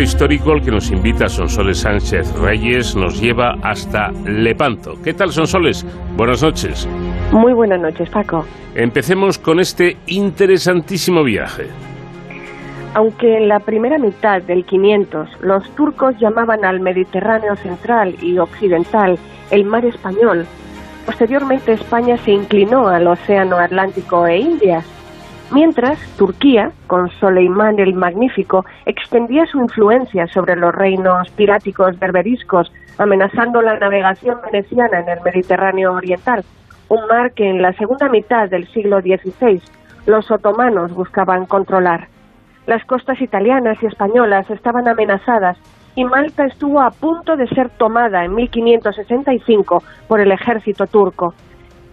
Recorrido 0.00 0.02
histórico 0.02 0.52
al 0.52 0.62
que 0.62 0.70
nos 0.70 0.90
invita 0.90 1.28
Sonsoles 1.28 1.80
Sánchez 1.80 2.32
Reyes 2.38 2.96
nos 2.96 3.20
lleva 3.20 3.56
hasta 3.62 4.10
Lepanto. 4.24 4.96
¿Qué 5.02 5.12
tal, 5.12 5.30
Sonsoles? 5.32 5.84
Buenas 6.16 6.42
noches. 6.42 6.88
Muy 7.32 7.52
buenas 7.52 7.80
noches, 7.80 8.08
Paco. 8.08 8.44
Empecemos 8.74 9.38
con 9.38 9.60
este 9.60 9.96
interesantísimo 10.06 11.22
viaje. 11.22 11.66
Aunque 12.94 13.36
en 13.36 13.48
la 13.48 13.60
primera 13.60 13.98
mitad 13.98 14.42
del 14.42 14.64
500 14.64 15.28
los 15.42 15.68
turcos 15.76 16.16
llamaban 16.18 16.64
al 16.64 16.80
Mediterráneo 16.80 17.54
central 17.56 18.16
y 18.22 18.38
occidental 18.38 19.18
el 19.50 19.64
mar 19.64 19.84
español, 19.84 20.46
posteriormente 21.06 21.72
España 21.72 22.16
se 22.18 22.32
inclinó 22.32 22.88
al 22.88 23.06
Océano 23.06 23.58
Atlántico 23.58 24.26
e 24.26 24.38
Indias 24.38 24.84
Mientras, 25.52 25.98
Turquía, 26.16 26.70
con 26.86 27.10
Soleimán 27.18 27.80
el 27.80 27.94
Magnífico, 27.94 28.64
extendía 28.86 29.46
su 29.46 29.58
influencia 29.58 30.28
sobre 30.28 30.54
los 30.54 30.72
reinos 30.72 31.28
piráticos 31.30 31.98
berberiscos, 31.98 32.72
amenazando 32.98 33.60
la 33.60 33.76
navegación 33.76 34.38
veneciana 34.44 35.00
en 35.00 35.08
el 35.08 35.18
Mediterráneo 35.24 35.94
oriental, 35.94 36.44
un 36.88 37.04
mar 37.08 37.32
que 37.32 37.50
en 37.50 37.62
la 37.62 37.72
segunda 37.72 38.08
mitad 38.08 38.48
del 38.48 38.68
siglo 38.68 39.00
XVI 39.00 39.60
los 40.06 40.30
otomanos 40.30 40.94
buscaban 40.94 41.46
controlar. 41.46 42.06
Las 42.66 42.84
costas 42.84 43.20
italianas 43.20 43.76
y 43.82 43.86
españolas 43.86 44.48
estaban 44.50 44.86
amenazadas 44.86 45.58
y 45.96 46.04
Malta 46.04 46.46
estuvo 46.46 46.80
a 46.80 46.92
punto 46.92 47.36
de 47.36 47.48
ser 47.48 47.70
tomada 47.70 48.24
en 48.24 48.36
1565 48.36 49.82
por 50.06 50.20
el 50.20 50.30
ejército 50.30 50.86
turco. 50.86 51.34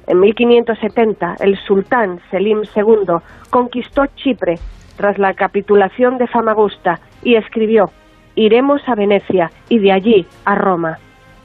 En 0.07 0.21
1570, 0.21 1.35
el 1.39 1.57
sultán 1.57 2.19
Selim 2.31 2.61
II 2.75 3.19
conquistó 3.49 4.05
Chipre 4.15 4.55
tras 4.95 5.17
la 5.19 5.33
capitulación 5.33 6.17
de 6.17 6.27
Famagusta 6.27 6.99
y 7.21 7.35
escribió, 7.35 7.91
Iremos 8.35 8.81
a 8.87 8.95
Venecia 8.95 9.51
y 9.69 9.79
de 9.79 9.91
allí 9.91 10.25
a 10.45 10.55
Roma. 10.55 10.97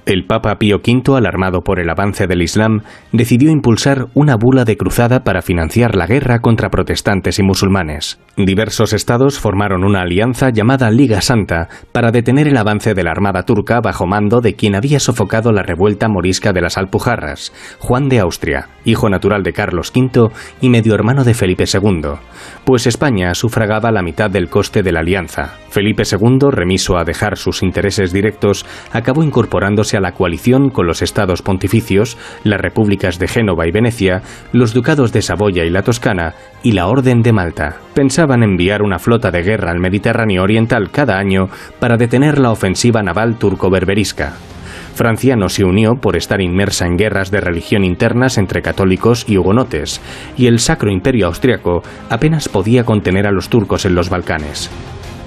El 0.05 0.25
Papa 0.25 0.59
Pío 0.59 0.79
V, 0.85 1.17
alarmado 1.17 1.61
por 1.63 1.79
el 1.79 1.89
avance 1.89 2.27
del 2.27 2.43
Islam, 2.43 2.83
decidió 3.13 3.53
impulsar 3.53 4.09
una 4.15 4.35
bula 4.35 4.65
de 4.65 4.77
cruzada 4.77 5.23
para 5.23 5.43
financiar 5.43 5.95
la 5.95 6.09
guerra 6.09 6.41
contra 6.41 6.71
protestantes 6.71 7.39
y 7.39 7.45
musulmanes. 7.45 8.19
Diversos 8.37 8.95
estados 8.95 9.39
formaron 9.39 9.85
una 9.85 10.01
alianza 10.01 10.51
llamada 10.51 10.91
Liga 10.91 11.21
Santa 11.21 11.69
para 11.93 12.11
detener 12.11 12.49
el 12.49 12.57
avance 12.57 12.95
de 12.95 13.05
la 13.05 13.13
armada 13.13 13.45
turca 13.45 13.81
bajo 13.81 14.07
mando 14.07 14.41
de 14.41 14.55
quien 14.55 14.75
había 14.75 14.99
sofocado 14.99 15.53
la 15.53 15.63
revuelta 15.63 16.09
morisca 16.09 16.53
de 16.53 16.63
las 16.63 16.79
Alpujarras, 16.79 17.53
Juan 17.79 18.09
de 18.09 18.19
Austria, 18.19 18.71
hijo 18.85 19.09
natural 19.09 19.45
de 19.45 19.53
Carlos 19.53 19.93
V 19.95 20.31
y 20.61 20.69
medio 20.69 20.95
hermano 20.95 21.23
de 21.23 21.35
Felipe 21.35 21.65
II, 21.73 22.15
pues 22.65 22.89
España 22.89 23.35
sufragaba 23.35 23.93
la 23.93 24.03
mitad 24.03 24.31
del 24.31 24.49
coste 24.49 24.83
de 24.83 24.91
la 24.91 25.01
alianza. 25.01 25.59
Felipe 25.71 26.03
II, 26.11 26.51
remiso 26.51 26.97
a 26.97 27.05
dejar 27.05 27.37
sus 27.39 27.63
intereses 27.63 28.13
directos, 28.13 28.67
acabó 28.93 29.23
incorporándose 29.23 29.92
a 29.97 30.01
la 30.01 30.13
coalición 30.13 30.71
con 30.71 30.87
los 30.87 31.03
estados 31.03 31.43
pontificios, 31.43 32.17
las 32.45 32.61
repúblicas 32.61 33.19
de 33.19 33.29
Génova 33.29 33.67
y 33.67 33.71
Venecia, 33.71 34.23
los 34.53 34.75
ducados 34.75 35.13
de 35.13 35.23
Saboya 35.23 35.65
y 35.65 35.71
la 35.71 35.83
Toscana 35.83 36.35
y 36.63 36.73
la 36.73 36.87
Orden 36.87 37.23
de 37.23 37.33
Malta. 37.33 37.77
Pensaban 37.95 38.43
enviar 38.43 38.83
una 38.83 38.99
flota 38.99 39.31
de 39.31 39.43
guerra 39.43 39.71
al 39.71 39.81
Mediterráneo 39.81 40.43
Oriental 40.43 40.91
cada 40.91 41.19
año 41.19 41.49
para 41.79 41.97
detener 41.97 42.39
la 42.39 42.51
ofensiva 42.51 43.03
naval 43.03 43.39
turco-berberisca. 43.39 44.35
Francia 44.95 45.37
no 45.37 45.49
se 45.49 45.65
unió 45.65 45.95
por 45.95 46.17
estar 46.17 46.41
inmersa 46.41 46.87
en 46.87 46.97
guerras 46.97 47.31
de 47.31 47.41
religión 47.41 47.85
internas 47.85 48.37
entre 48.37 48.63
católicos 48.63 49.25
y 49.27 49.39
hugonotes, 49.39 50.01
y 50.37 50.47
el 50.47 50.59
Sacro 50.59 50.91
Imperio 50.91 51.27
Austriaco 51.27 51.83
apenas 52.11 52.49
podía 52.49 52.85
contener 52.85 53.27
a 53.27 53.33
los 53.33 53.49
turcos 53.49 53.87
en 53.87 53.95
los 53.95 54.11
Balcanes. 54.11 54.71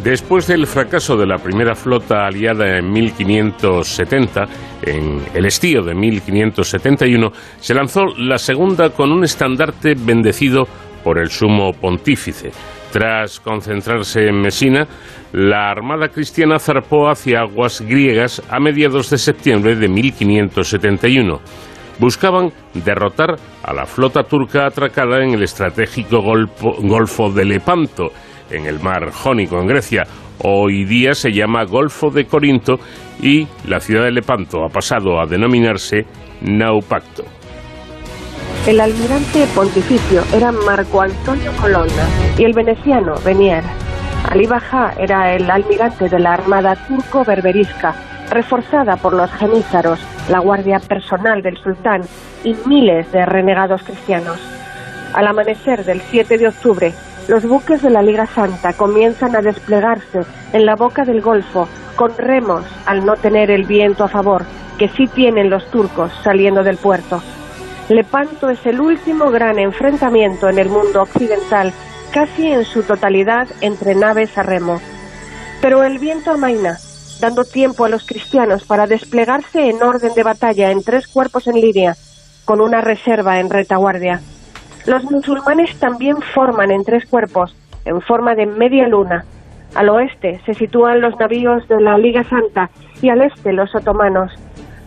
Después 0.05 0.45
del 0.45 0.67
fracaso 0.67 1.17
de 1.17 1.25
la 1.25 1.39
primera 1.39 1.73
flota 1.73 2.27
aliada 2.27 2.77
en 2.77 2.91
1570, 2.91 4.45
en 4.83 5.19
el 5.33 5.47
estío 5.47 5.81
de 5.81 5.95
1571, 5.95 7.31
se 7.57 7.73
lanzó 7.73 8.01
la 8.15 8.37
segunda 8.37 8.91
con 8.91 9.11
un 9.11 9.23
estandarte 9.23 9.95
bendecido 9.95 10.67
por 11.03 11.17
el 11.17 11.31
sumo 11.31 11.71
pontífice. 11.73 12.51
Tras 12.91 13.39
concentrarse 13.39 14.27
en 14.27 14.41
Mesina, 14.41 14.87
la 15.33 15.71
armada 15.71 16.09
cristiana 16.09 16.59
zarpó 16.59 17.09
hacia 17.09 17.39
aguas 17.39 17.81
griegas 17.81 18.43
a 18.47 18.59
mediados 18.59 19.09
de 19.09 19.17
septiembre 19.17 19.75
de 19.75 19.87
1571 19.87 21.41
buscaban 21.97 22.51
derrotar 22.73 23.35
a 23.63 23.73
la 23.73 23.85
flota 23.85 24.23
turca 24.23 24.65
atracada 24.65 25.23
en 25.23 25.33
el 25.33 25.43
estratégico 25.43 26.21
Golfo 26.21 27.31
de 27.31 27.45
Lepanto, 27.45 28.11
en 28.51 28.65
el 28.65 28.79
mar 28.79 29.11
Jónico, 29.11 29.59
en 29.59 29.67
Grecia. 29.67 30.03
Hoy 30.43 30.85
día 30.85 31.13
se 31.13 31.31
llama 31.31 31.63
Golfo 31.63 32.09
de 32.09 32.25
Corinto 32.25 32.75
y 33.21 33.47
la 33.67 33.79
ciudad 33.79 34.03
de 34.03 34.11
Lepanto 34.11 34.63
ha 34.63 34.69
pasado 34.69 35.19
a 35.19 35.25
denominarse 35.25 36.05
Naupacto. 36.41 37.23
El 38.67 38.79
almirante 38.79 39.45
pontificio 39.53 40.23
era 40.33 40.51
Marco 40.51 41.01
Antonio 41.01 41.51
Colonna 41.61 42.07
y 42.37 42.43
el 42.43 42.53
veneciano 42.53 43.13
Venier. 43.23 43.63
Ali 44.27 44.47
Bajá 44.47 44.93
era 44.97 45.35
el 45.35 45.49
almirante 45.51 46.09
de 46.09 46.19
la 46.19 46.33
armada 46.33 46.75
turco-berberisca, 46.87 47.93
reforzada 48.31 48.97
por 48.97 49.13
los 49.13 49.31
genízaros, 49.33 49.99
la 50.29 50.39
guardia 50.39 50.79
personal 50.79 51.43
del 51.43 51.57
sultán 51.57 52.01
y 52.43 52.55
miles 52.65 53.11
de 53.11 53.23
renegados 53.25 53.83
cristianos. 53.83 54.39
Al 55.13 55.27
amanecer 55.27 55.85
del 55.85 56.01
7 56.01 56.37
de 56.39 56.47
octubre, 56.47 56.93
los 57.27 57.43
buques 57.45 57.81
de 57.81 57.89
la 57.89 58.01
Liga 58.01 58.27
Santa 58.27 58.73
comienzan 58.73 59.35
a 59.35 59.41
desplegarse 59.41 60.21
en 60.53 60.65
la 60.65 60.75
boca 60.75 61.03
del 61.03 61.21
Golfo 61.21 61.67
con 61.95 62.15
remos 62.17 62.63
al 62.85 63.05
no 63.05 63.15
tener 63.15 63.49
el 63.49 63.65
viento 63.65 64.03
a 64.03 64.07
favor, 64.07 64.45
que 64.77 64.89
sí 64.89 65.07
tienen 65.07 65.49
los 65.49 65.69
turcos 65.71 66.11
saliendo 66.23 66.63
del 66.63 66.77
puerto. 66.77 67.21
Lepanto 67.89 68.49
es 68.49 68.65
el 68.65 68.81
último 68.81 69.31
gran 69.31 69.59
enfrentamiento 69.59 70.49
en 70.49 70.59
el 70.59 70.69
mundo 70.69 71.03
occidental, 71.03 71.71
casi 72.11 72.47
en 72.47 72.65
su 72.65 72.83
totalidad 72.83 73.47
entre 73.61 73.95
naves 73.95 74.37
a 74.37 74.43
remo. 74.43 74.81
Pero 75.61 75.83
el 75.83 75.99
viento 75.99 76.31
amaina, 76.31 76.77
dando 77.19 77.43
tiempo 77.43 77.85
a 77.85 77.89
los 77.89 78.05
cristianos 78.05 78.65
para 78.65 78.87
desplegarse 78.87 79.69
en 79.69 79.81
orden 79.81 80.13
de 80.13 80.23
batalla 80.23 80.71
en 80.71 80.83
tres 80.83 81.07
cuerpos 81.07 81.47
en 81.47 81.55
línea, 81.55 81.95
con 82.43 82.61
una 82.61 82.81
reserva 82.81 83.39
en 83.39 83.49
retaguardia. 83.49 84.21
Los 84.87 85.03
musulmanes 85.09 85.75
también 85.79 86.17
forman 86.21 86.69
en 86.69 86.83
tres 86.83 87.05
cuerpos, 87.07 87.55
en 87.85 88.01
forma 88.01 88.35
de 88.35 88.45
media 88.45 88.87
luna. 88.87 89.25
Al 89.73 89.89
oeste 89.89 90.39
se 90.45 90.53
sitúan 90.53 91.01
los 91.01 91.17
navíos 91.19 91.67
de 91.67 91.81
la 91.81 91.97
Liga 91.97 92.23
Santa 92.23 92.69
y 93.01 93.09
al 93.09 93.21
este 93.21 93.51
los 93.51 93.73
otomanos. 93.73 94.31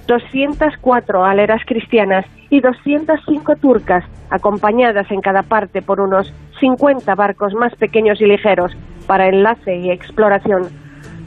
204 0.07 1.25
aleras 1.25 1.63
cristianas 1.67 2.25
y 2.49 2.61
205 2.61 3.57
turcas, 3.57 4.05
acompañadas 4.31 5.11
en 5.11 5.21
cada 5.21 5.43
parte 5.43 5.83
por 5.83 6.01
unos 6.01 6.33
50 6.61 7.15
barcos 7.17 7.53
más 7.55 7.75
pequeños 7.75 8.21
y 8.21 8.27
ligeros 8.27 8.73
para 9.09 9.27
enlace 9.27 9.77
y 9.77 9.91
exploración. 9.91 10.69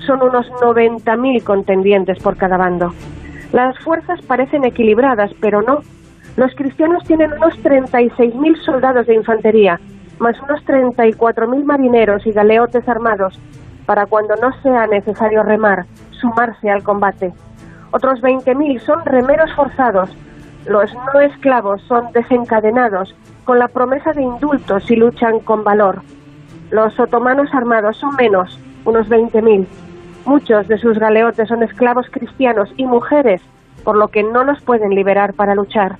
Son 0.07 0.23
unos 0.23 0.47
90.000 0.61 1.43
contendientes 1.43 2.23
por 2.23 2.37
cada 2.37 2.57
bando. 2.57 2.93
Las 3.51 3.77
fuerzas 3.79 4.21
parecen 4.21 4.63
equilibradas, 4.63 5.31
pero 5.41 5.61
no, 5.61 5.81
los 6.37 6.53
cristianos 6.55 7.03
tienen 7.03 7.33
unos 7.33 7.53
36.000 7.63 8.63
soldados 8.63 9.07
de 9.07 9.15
infantería, 9.15 9.79
más 10.19 10.39
unos 10.41 10.63
34.000 10.65 11.63
marineros 11.63 12.25
y 12.25 12.31
galeotes 12.31 12.87
armados, 12.87 13.39
para 13.85 14.05
cuando 14.05 14.35
no 14.35 14.51
sea 14.61 14.87
necesario 14.87 15.43
remar, 15.43 15.85
sumarse 16.11 16.69
al 16.69 16.83
combate. 16.83 17.33
Otros 17.91 18.21
20.000 18.21 18.79
son 18.79 19.03
remeros 19.03 19.53
forzados. 19.53 20.15
Los 20.65 20.93
no 20.93 21.19
esclavos 21.19 21.81
son 21.83 22.11
desencadenados 22.13 23.13
con 23.43 23.59
la 23.59 23.67
promesa 23.67 24.13
de 24.13 24.21
indultos 24.21 24.89
y 24.89 24.95
luchan 24.95 25.39
con 25.39 25.63
valor. 25.63 26.01
Los 26.69 26.97
otomanos 26.99 27.49
armados 27.53 27.97
son 27.97 28.15
menos, 28.15 28.57
unos 28.85 29.09
20.000. 29.09 29.67
Muchos 30.25 30.67
de 30.67 30.77
sus 30.77 30.97
galeotes 30.97 31.49
son 31.49 31.63
esclavos 31.63 32.05
cristianos 32.11 32.71
y 32.77 32.85
mujeres, 32.85 33.41
por 33.83 33.97
lo 33.97 34.07
que 34.09 34.23
no 34.23 34.43
los 34.43 34.61
pueden 34.61 34.91
liberar 34.91 35.33
para 35.33 35.55
luchar. 35.55 35.97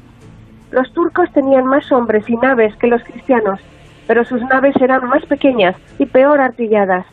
Los 0.71 0.91
turcos 0.93 1.31
tenían 1.33 1.65
más 1.65 1.91
hombres 1.91 2.27
y 2.29 2.37
naves 2.37 2.75
que 2.77 2.87
los 2.87 3.03
cristianos, 3.03 3.59
pero 4.07 4.23
sus 4.23 4.41
naves 4.43 4.75
eran 4.81 5.07
más 5.07 5.25
pequeñas 5.25 5.75
y 5.99 6.05
peor 6.05 6.39
artilladas. 6.39 7.05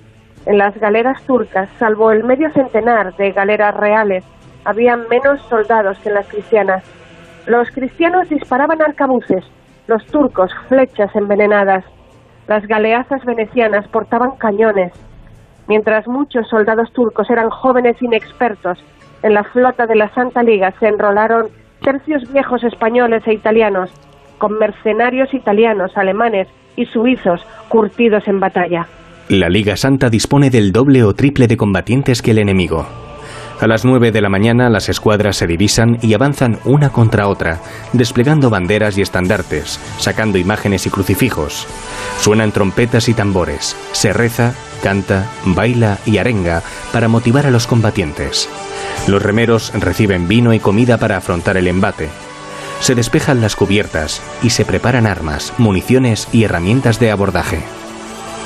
En 0.46 0.58
las 0.58 0.78
galeras 0.78 1.20
turcas, 1.22 1.68
salvo 1.78 2.12
el 2.12 2.24
medio 2.24 2.50
centenar 2.52 3.14
de 3.16 3.32
galeras 3.32 3.76
reales, 3.76 4.24
había 4.64 4.96
menos 4.96 5.40
soldados 5.48 5.98
que 5.98 6.08
en 6.08 6.14
las 6.14 6.28
cristianas. 6.28 6.84
Los 7.46 7.70
cristianos 7.70 8.28
disparaban 8.28 8.80
arcabuces, 8.80 9.44
los 9.88 10.04
turcos 10.06 10.52
flechas 10.68 11.14
envenenadas. 11.16 11.84
Las 12.46 12.66
galeazas 12.66 13.24
venecianas 13.24 13.88
portaban 13.88 14.36
cañones. 14.36 14.92
Mientras 15.66 16.06
muchos 16.06 16.48
soldados 16.48 16.92
turcos 16.92 17.28
eran 17.28 17.50
jóvenes 17.50 18.00
inexpertos, 18.00 18.78
en 19.22 19.34
la 19.34 19.44
flota 19.44 19.86
de 19.86 19.96
la 19.96 20.08
Santa 20.14 20.42
Liga 20.42 20.72
se 20.78 20.86
enrolaron 20.86 21.48
tercios 21.82 22.30
viejos 22.32 22.64
españoles 22.64 23.22
e 23.26 23.34
italianos, 23.34 23.90
con 24.38 24.58
mercenarios 24.58 25.32
italianos, 25.34 25.96
alemanes 25.96 26.48
y 26.76 26.86
suizos 26.86 27.44
curtidos 27.68 28.26
en 28.28 28.40
batalla. 28.40 28.86
La 29.28 29.48
Liga 29.48 29.76
Santa 29.76 30.08
dispone 30.08 30.48
del 30.48 30.72
doble 30.72 31.04
o 31.04 31.14
triple 31.14 31.48
de 31.48 31.56
combatientes 31.56 32.22
que 32.22 32.30
el 32.30 32.38
enemigo. 32.38 32.86
A 33.60 33.66
las 33.66 33.84
9 33.84 34.12
de 34.12 34.20
la 34.20 34.28
mañana 34.28 34.70
las 34.70 34.88
escuadras 34.88 35.36
se 35.36 35.48
divisan 35.48 35.98
y 36.00 36.14
avanzan 36.14 36.60
una 36.64 36.90
contra 36.90 37.26
otra, 37.26 37.58
desplegando 37.92 38.50
banderas 38.50 38.96
y 38.96 39.02
estandartes, 39.02 39.80
sacando 39.98 40.38
imágenes 40.38 40.86
y 40.86 40.90
crucifijos. 40.90 41.66
Suenan 42.20 42.52
trompetas 42.52 43.08
y 43.08 43.14
tambores, 43.14 43.74
se 43.90 44.12
reza, 44.12 44.54
canta, 44.80 45.28
baila 45.44 45.98
y 46.06 46.18
arenga 46.18 46.62
para 46.92 47.08
motivar 47.08 47.46
a 47.46 47.50
los 47.50 47.66
combatientes. 47.66 48.48
Los 49.08 49.22
remeros 49.22 49.72
reciben 49.74 50.28
vino 50.28 50.54
y 50.54 50.60
comida 50.60 50.96
para 50.98 51.16
afrontar 51.16 51.56
el 51.56 51.66
embate. 51.66 52.08
Se 52.78 52.94
despejan 52.94 53.40
las 53.40 53.56
cubiertas 53.56 54.22
y 54.40 54.50
se 54.50 54.64
preparan 54.64 55.04
armas, 55.04 55.52
municiones 55.58 56.28
y 56.30 56.44
herramientas 56.44 57.00
de 57.00 57.10
abordaje. 57.10 57.64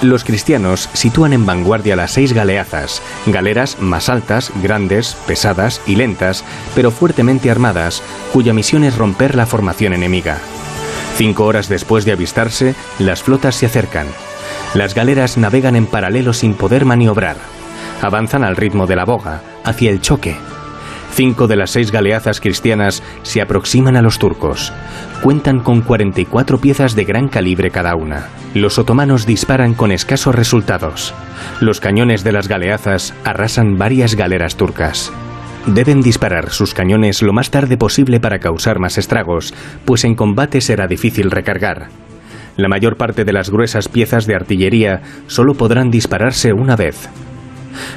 Los 0.02 0.24
cristianos 0.24 0.88
sitúan 0.94 1.32
en 1.32 1.46
vanguardia 1.46 1.94
las 1.94 2.10
seis 2.10 2.32
galeazas, 2.32 3.00
galeras 3.26 3.76
más 3.80 4.08
altas, 4.08 4.50
grandes, 4.60 5.16
pesadas 5.28 5.80
y 5.86 5.94
lentas, 5.94 6.44
pero 6.74 6.90
fuertemente 6.90 7.52
armadas, 7.52 8.02
cuya 8.32 8.52
misión 8.52 8.82
es 8.82 8.98
romper 8.98 9.36
la 9.36 9.46
formación 9.46 9.92
enemiga. 9.92 10.38
Cinco 11.16 11.44
horas 11.44 11.68
después 11.68 12.04
de 12.04 12.10
avistarse, 12.10 12.74
las 12.98 13.22
flotas 13.22 13.54
se 13.54 13.66
acercan. 13.66 14.08
Las 14.74 14.92
galeras 14.94 15.38
navegan 15.38 15.76
en 15.76 15.86
paralelo 15.86 16.32
sin 16.32 16.54
poder 16.54 16.84
maniobrar. 16.84 17.36
Avanzan 18.00 18.42
al 18.42 18.56
ritmo 18.56 18.88
de 18.88 18.96
la 18.96 19.04
boga, 19.04 19.40
hacia 19.62 19.90
el 19.90 20.00
choque, 20.00 20.34
Cinco 21.14 21.46
de 21.46 21.56
las 21.56 21.70
seis 21.70 21.92
galeazas 21.92 22.40
cristianas 22.40 23.02
se 23.22 23.42
aproximan 23.42 23.96
a 23.96 24.02
los 24.02 24.18
turcos. 24.18 24.72
Cuentan 25.22 25.60
con 25.60 25.82
44 25.82 26.58
piezas 26.58 26.96
de 26.96 27.04
gran 27.04 27.28
calibre 27.28 27.70
cada 27.70 27.94
una. 27.94 28.28
Los 28.54 28.78
otomanos 28.78 29.26
disparan 29.26 29.74
con 29.74 29.92
escasos 29.92 30.34
resultados. 30.34 31.12
Los 31.60 31.80
cañones 31.80 32.24
de 32.24 32.32
las 32.32 32.48
galeazas 32.48 33.12
arrasan 33.24 33.76
varias 33.76 34.14
galeras 34.14 34.56
turcas. 34.56 35.12
Deben 35.66 36.00
disparar 36.00 36.50
sus 36.50 36.72
cañones 36.72 37.20
lo 37.20 37.34
más 37.34 37.50
tarde 37.50 37.76
posible 37.76 38.18
para 38.18 38.38
causar 38.38 38.78
más 38.78 38.96
estragos, 38.96 39.52
pues 39.84 40.04
en 40.04 40.14
combate 40.14 40.62
será 40.62 40.86
difícil 40.86 41.30
recargar. 41.30 41.88
La 42.56 42.68
mayor 42.68 42.96
parte 42.96 43.24
de 43.24 43.32
las 43.34 43.50
gruesas 43.50 43.88
piezas 43.88 44.26
de 44.26 44.34
artillería 44.34 45.02
solo 45.26 45.54
podrán 45.54 45.90
dispararse 45.90 46.54
una 46.54 46.74
vez. 46.74 47.10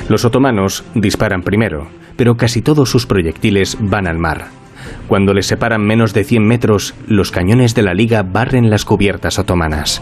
Los 0.10 0.26
otomanos 0.26 0.84
disparan 0.94 1.42
primero, 1.42 1.88
pero 2.18 2.36
casi 2.36 2.62
todos 2.62 2.90
sus 2.90 3.06
proyectiles 3.06 3.78
van 3.80 4.08
al 4.08 4.18
mar. 4.18 4.46
Cuando 5.08 5.34
les 5.34 5.46
separan 5.46 5.86
menos 5.86 6.14
de 6.14 6.24
100 6.24 6.48
metros, 6.48 6.96
los 7.08 7.32
cañones 7.32 7.76
de 7.76 7.84
la 7.84 7.94
Liga 7.94 8.24
barren 8.24 8.70
las 8.70 8.86
cubiertas 8.86 9.40
otomanas. 9.40 10.02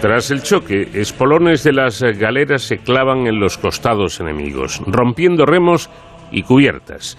Tras 0.00 0.30
el 0.30 0.42
choque, 0.42 0.88
espolones 0.94 1.62
de 1.62 1.72
las 1.72 2.02
galeras 2.02 2.62
se 2.62 2.78
clavan 2.78 3.26
en 3.26 3.38
los 3.38 3.56
costados 3.58 4.20
enemigos, 4.20 4.82
rompiendo 4.86 5.46
remos 5.46 5.90
y 6.32 6.42
cubiertas. 6.42 7.16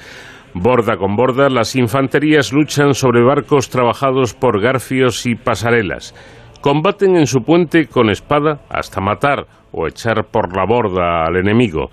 Borda 0.54 0.98
con 0.98 1.15
borda, 1.15 1.50
las 1.50 1.76
infanterías 1.76 2.52
luchan 2.52 2.93
sobre 2.93 3.24
barcos 3.24 3.69
trabajados 3.69 4.34
por 4.34 4.62
garfios 4.62 5.26
y 5.26 5.36
pasarelas. 5.36 6.13
Combaten 6.62 7.15
en 7.15 7.26
su 7.26 7.41
puente 7.43 7.88
con 7.88 8.10
espada 8.10 8.60
hasta 8.69 9.02
matar 9.02 9.48
o 9.72 9.88
echar 9.88 10.26
por 10.26 10.56
la 10.56 10.65
borda 10.65 11.26
al 11.26 11.38
enemigo 11.38 11.89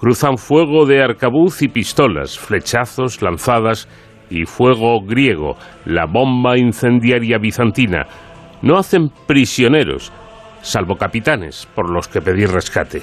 cruzan 0.00 0.38
fuego 0.38 0.86
de 0.86 1.02
arcabuz 1.02 1.60
y 1.62 1.68
pistolas, 1.68 2.38
flechazos, 2.38 3.20
lanzadas 3.20 3.86
y 4.30 4.46
fuego 4.46 5.00
griego, 5.04 5.56
la 5.84 6.06
bomba 6.06 6.56
incendiaria 6.56 7.38
bizantina. 7.38 8.06
No 8.62 8.78
hacen 8.78 9.10
prisioneros, 9.26 10.10
salvo 10.62 10.96
capitanes 10.96 11.66
por 11.74 11.90
los 11.90 12.08
que 12.08 12.22
pedir 12.22 12.50
rescate. 12.50 13.02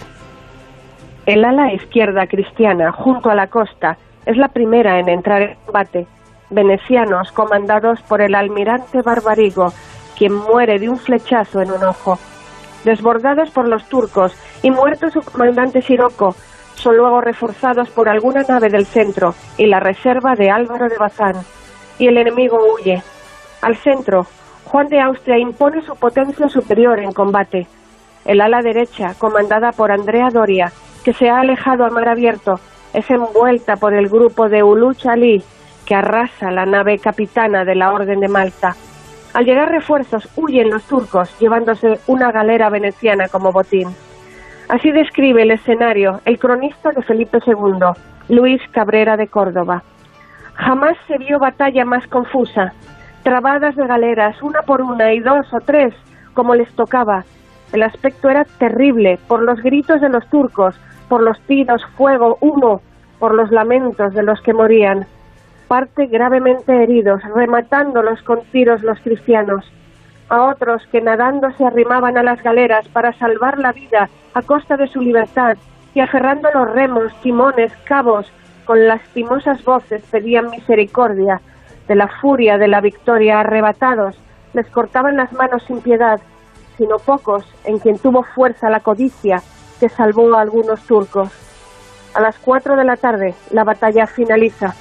El 1.27 1.45
ala 1.45 1.73
izquierda 1.73 2.25
cristiana, 2.25 2.91
junto 2.91 3.29
a 3.29 3.35
la 3.35 3.47
costa, 3.47 3.97
es 4.25 4.37
la 4.37 4.47
primera 4.47 4.99
en 4.99 5.09
entrar 5.09 5.41
en 5.41 5.55
combate. 5.65 6.07
Venecianos 6.49 7.31
comandados 7.33 8.01
por 8.03 8.21
el 8.21 8.33
almirante 8.33 9.01
Barbarigo, 9.01 9.73
quien 10.17 10.33
muere 10.33 10.79
de 10.79 10.89
un 10.89 10.97
flechazo 10.97 11.61
en 11.61 11.71
un 11.71 11.83
ojo. 11.83 12.17
Desbordados 12.85 13.51
por 13.51 13.67
los 13.67 13.87
turcos 13.89 14.33
y 14.63 14.71
muerto 14.71 15.09
su 15.09 15.19
comandante 15.19 15.81
Siroco, 15.81 16.35
son 16.77 16.95
luego 16.95 17.21
reforzados 17.21 17.89
por 17.89 18.07
alguna 18.07 18.43
nave 18.43 18.69
del 18.69 18.85
centro 18.85 19.33
y 19.57 19.65
la 19.65 19.79
reserva 19.79 20.35
de 20.35 20.49
Álvaro 20.49 20.87
de 20.87 20.97
Bazán, 20.97 21.35
y 21.99 22.07
el 22.07 22.17
enemigo 22.17 22.57
huye. 22.73 23.01
Al 23.61 23.75
centro, 23.75 24.27
Juan 24.65 24.87
de 24.87 25.01
Austria 25.01 25.37
impone 25.37 25.81
su 25.81 25.95
potencia 25.95 26.47
superior 26.47 26.99
en 26.99 27.11
combate. 27.11 27.67
El 28.25 28.41
ala 28.41 28.61
derecha, 28.61 29.15
comandada 29.17 29.71
por 29.71 29.91
Andrea 29.91 30.29
Doria, 30.31 30.71
que 31.03 31.13
se 31.13 31.29
ha 31.29 31.39
alejado 31.39 31.85
a 31.85 31.89
mar 31.89 32.07
abierto, 32.07 32.59
es 32.93 33.09
envuelta 33.09 33.75
por 33.77 33.93
el 33.93 34.07
grupo 34.07 34.47
de 34.47 34.63
Uluch 34.63 35.05
Ali, 35.07 35.43
que 35.85 35.95
arrasa 35.95 36.51
la 36.51 36.65
nave 36.65 36.99
capitana 36.99 37.63
de 37.63 37.75
la 37.75 37.93
Orden 37.93 38.19
de 38.19 38.27
Malta. 38.27 38.75
Al 39.33 39.45
llegar 39.45 39.69
refuerzos, 39.69 40.27
huyen 40.35 40.69
los 40.69 40.83
turcos, 40.83 41.37
llevándose 41.39 41.99
una 42.07 42.31
galera 42.31 42.69
veneciana 42.69 43.27
como 43.29 43.51
botín. 43.51 43.87
Así 44.69 44.91
describe 44.91 45.43
el 45.43 45.51
escenario 45.51 46.19
el 46.25 46.39
cronista 46.39 46.91
de 46.91 47.01
Felipe 47.01 47.39
II, 47.45 48.35
Luis 48.35 48.61
Cabrera 48.71 49.15
de 49.15 49.27
Córdoba. 49.27 49.83
Jamás 50.55 50.97
se 51.07 51.17
vio 51.17 51.39
batalla 51.39 51.85
más 51.85 52.05
confusa, 52.07 52.73
trabadas 53.23 53.77
de 53.77 53.87
galeras, 53.87 54.41
una 54.41 54.63
por 54.63 54.81
una 54.81 55.13
y 55.13 55.19
dos 55.19 55.45
o 55.53 55.59
tres, 55.61 55.93
como 56.33 56.53
les 56.53 56.69
tocaba. 56.73 57.23
El 57.71 57.83
aspecto 57.83 58.29
era 58.29 58.43
terrible 58.43 59.19
por 59.27 59.41
los 59.41 59.61
gritos 59.61 60.01
de 60.01 60.09
los 60.09 60.27
turcos, 60.29 60.75
por 61.07 61.21
los 61.21 61.39
tiros, 61.41 61.81
fuego, 61.95 62.37
humo, 62.41 62.81
por 63.19 63.33
los 63.33 63.51
lamentos 63.51 64.13
de 64.13 64.23
los 64.23 64.41
que 64.41 64.53
morían. 64.53 65.05
Parte 65.69 66.07
gravemente 66.07 66.83
heridos, 66.83 67.21
rematándolos 67.35 68.21
con 68.23 68.41
tiros 68.51 68.83
los 68.83 68.99
cristianos 68.99 69.65
a 70.29 70.43
otros 70.43 70.81
que 70.91 71.01
nadando 71.01 71.51
se 71.51 71.65
arrimaban 71.65 72.17
a 72.17 72.23
las 72.23 72.41
galeras 72.41 72.87
para 72.89 73.13
salvar 73.13 73.57
la 73.59 73.71
vida 73.71 74.09
a 74.33 74.41
costa 74.41 74.77
de 74.77 74.87
su 74.87 75.01
libertad 75.01 75.57
y 75.93 75.99
aferrando 75.99 76.49
los 76.53 76.69
remos, 76.71 77.13
timones, 77.21 77.71
cabos, 77.85 78.31
con 78.65 78.85
lastimosas 78.85 79.63
voces 79.63 80.03
pedían 80.11 80.49
misericordia 80.49 81.41
de 81.87 81.95
la 81.95 82.07
furia 82.07 82.57
de 82.57 82.67
la 82.67 82.81
victoria 82.81 83.39
arrebatados, 83.39 84.17
les 84.53 84.67
cortaban 84.67 85.15
las 85.15 85.31
manos 85.33 85.63
sin 85.65 85.81
piedad, 85.81 86.19
sino 86.77 86.97
pocos 86.99 87.45
en 87.63 87.79
quien 87.79 87.97
tuvo 87.97 88.23
fuerza 88.23 88.69
la 88.69 88.81
codicia 88.81 89.41
que 89.79 89.89
salvó 89.89 90.35
a 90.35 90.41
algunos 90.41 90.81
turcos. 90.81 91.29
A 92.13 92.21
las 92.21 92.37
cuatro 92.39 92.75
de 92.75 92.83
la 92.83 92.97
tarde 92.97 93.35
la 93.51 93.63
batalla 93.63 94.05
finaliza. 94.07 94.75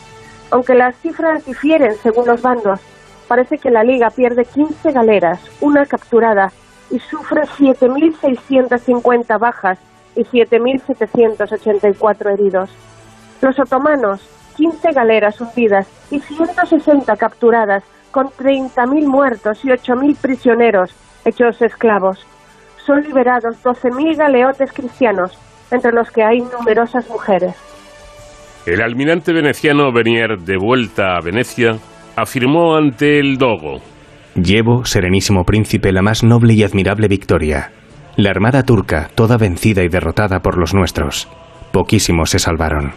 Aunque 0.51 0.75
las 0.75 0.97
cifras 0.97 1.45
difieren 1.45 1.95
según 2.03 2.27
los 2.27 2.43
bandos, 2.43 2.81
parece 3.27 3.59
que 3.59 3.71
la 3.71 3.85
Liga 3.85 4.11
pierde 4.11 4.45
15 4.45 4.93
galeras, 4.93 5.41
una 5.61 5.87
capturada 5.87 6.53
y 6.91 6.99
sufre 6.99 7.43
7.650 7.43 9.39
bajas 9.39 9.79
y 10.15 10.25
7.784 10.25 12.33
heridos. 12.33 12.71
Los 13.41 13.59
otomanos, 13.59 14.21
15 14.57 14.93
galeras 14.93 15.41
hundidas 15.41 15.87
y 16.11 16.21
160 16.21 17.17
capturadas, 17.17 17.83
con 18.11 18.29
30.000 18.29 19.07
muertos 19.07 19.65
y 19.65 19.69
8.000 19.69 20.17
prisioneros 20.17 20.95
hechos 21.25 21.61
esclavos. 21.61 22.27
Son 22.87 23.03
liberados 23.03 23.63
12.000 23.63 24.17
galeotes 24.17 24.73
cristianos, 24.73 25.39
entre 25.71 25.93
los 25.93 26.11
que 26.11 26.23
hay 26.23 26.41
numerosas 26.41 27.09
mujeres. 27.09 27.55
El 28.65 28.81
almirante 28.81 29.33
veneciano 29.33 29.93
Venier, 29.93 30.39
de 30.39 30.57
vuelta 30.57 31.17
a 31.17 31.21
Venecia, 31.21 31.77
afirmó 32.17 32.77
ante 32.77 33.21
el 33.21 33.37
Dogo. 33.37 33.81
Llevo, 34.35 34.85
serenísimo 34.85 35.45
príncipe, 35.45 35.93
la 35.93 36.03
más 36.03 36.25
noble 36.25 36.55
y 36.55 36.63
admirable 36.63 37.09
victoria. 37.09 37.73
La 38.17 38.31
armada 38.31 38.63
turca, 38.63 39.09
toda 39.15 39.37
vencida 39.37 39.83
y 39.83 39.89
derrotada 39.89 40.41
por 40.41 40.59
los 40.59 40.75
nuestros. 40.75 41.29
Poquísimos 41.73 42.31
se 42.31 42.39
salvaron. 42.39 42.93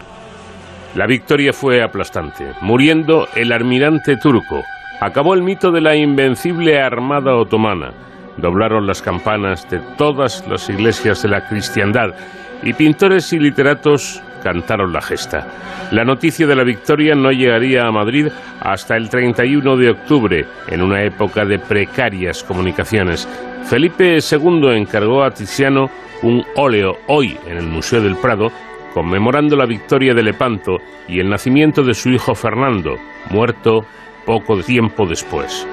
La 0.94 1.06
victoria 1.06 1.52
fue 1.52 1.82
aplastante. 1.82 2.52
Muriendo 2.62 3.28
el 3.36 3.52
almirante 3.52 4.16
turco, 4.16 4.62
acabó 5.00 5.34
el 5.34 5.42
mito 5.42 5.70
de 5.70 5.80
la 5.80 5.94
invencible 5.94 6.80
armada 6.80 7.36
otomana. 7.36 7.92
Doblaron 8.38 8.86
las 8.86 9.02
campanas 9.02 9.68
de 9.70 9.80
todas 9.96 10.46
las 10.48 10.68
iglesias 10.68 11.22
de 11.22 11.28
la 11.28 11.46
cristiandad 11.46 12.14
y 12.62 12.72
pintores 12.72 13.32
y 13.32 13.38
literatos 13.38 14.22
cantaron 14.42 14.92
la 14.92 15.00
gesta. 15.00 15.46
La 15.92 16.04
noticia 16.04 16.46
de 16.46 16.56
la 16.56 16.64
victoria 16.64 17.14
no 17.14 17.30
llegaría 17.30 17.86
a 17.86 17.92
Madrid 17.92 18.28
hasta 18.60 18.96
el 18.96 19.08
31 19.08 19.76
de 19.76 19.90
octubre, 19.90 20.46
en 20.68 20.82
una 20.82 21.02
época 21.02 21.44
de 21.44 21.58
precarias 21.58 22.42
comunicaciones. 22.42 23.28
Felipe 23.64 24.18
II 24.18 24.76
encargó 24.76 25.22
a 25.22 25.30
Tiziano 25.30 25.90
un 26.22 26.42
óleo 26.56 26.92
hoy 27.08 27.36
en 27.46 27.56
el 27.56 27.66
Museo 27.66 28.00
del 28.00 28.16
Prado 28.16 28.50
conmemorando 28.92 29.56
la 29.56 29.66
victoria 29.66 30.14
de 30.14 30.22
Lepanto 30.22 30.78
y 31.08 31.20
el 31.20 31.28
nacimiento 31.28 31.82
de 31.82 31.94
su 31.94 32.10
hijo 32.10 32.34
Fernando, 32.34 32.96
muerto 33.30 33.84
poco 34.26 34.60
tiempo 34.62 35.06
después. 35.06 35.66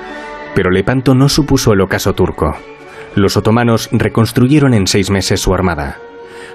Pero 0.55 0.71
Lepanto 0.71 1.13
no 1.13 1.29
supuso 1.29 1.73
el 1.73 1.81
ocaso 1.81 2.13
turco. 2.13 2.55
Los 3.15 3.37
otomanos 3.37 3.89
reconstruyeron 3.91 4.73
en 4.73 4.87
seis 4.87 5.09
meses 5.09 5.41
su 5.41 5.53
armada. 5.53 5.97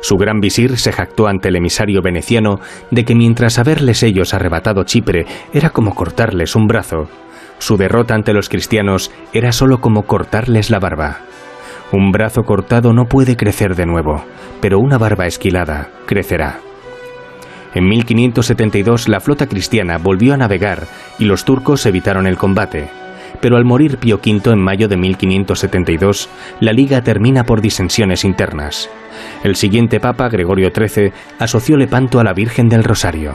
Su 0.02 0.16
gran 0.16 0.40
visir 0.40 0.76
se 0.76 0.92
jactó 0.92 1.26
ante 1.26 1.48
el 1.48 1.56
emisario 1.56 2.02
veneciano 2.02 2.60
de 2.90 3.04
que 3.04 3.14
mientras 3.14 3.58
haberles 3.58 4.02
ellos 4.02 4.34
arrebatado 4.34 4.84
Chipre 4.84 5.24
era 5.54 5.70
como 5.70 5.94
cortarles 5.94 6.54
un 6.54 6.66
brazo, 6.66 7.08
su 7.62 7.76
derrota 7.76 8.16
ante 8.16 8.32
los 8.32 8.48
cristianos 8.48 9.12
era 9.32 9.52
sólo 9.52 9.80
como 9.80 10.02
cortarles 10.02 10.68
la 10.68 10.80
barba. 10.80 11.20
Un 11.92 12.10
brazo 12.10 12.42
cortado 12.42 12.92
no 12.92 13.04
puede 13.04 13.36
crecer 13.36 13.76
de 13.76 13.86
nuevo, 13.86 14.24
pero 14.60 14.80
una 14.80 14.98
barba 14.98 15.26
esquilada 15.26 15.88
crecerá. 16.04 16.58
En 17.72 17.86
1572 17.86 19.08
la 19.08 19.20
flota 19.20 19.46
cristiana 19.46 19.98
volvió 19.98 20.34
a 20.34 20.36
navegar 20.36 20.88
y 21.20 21.24
los 21.26 21.44
turcos 21.44 21.86
evitaron 21.86 22.26
el 22.26 22.36
combate. 22.36 22.90
Pero 23.42 23.56
al 23.56 23.64
morir 23.64 23.98
Pío 23.98 24.20
V 24.24 24.52
en 24.52 24.60
mayo 24.60 24.86
de 24.86 24.96
1572, 24.96 26.30
la 26.60 26.72
liga 26.72 27.02
termina 27.02 27.42
por 27.44 27.60
disensiones 27.60 28.24
internas. 28.24 28.88
El 29.42 29.56
siguiente 29.56 29.98
papa, 29.98 30.28
Gregorio 30.28 30.70
XIII, 30.70 31.12
asoció 31.40 31.76
Lepanto 31.76 32.20
a 32.20 32.24
la 32.24 32.34
Virgen 32.34 32.68
del 32.68 32.84
Rosario. 32.84 33.34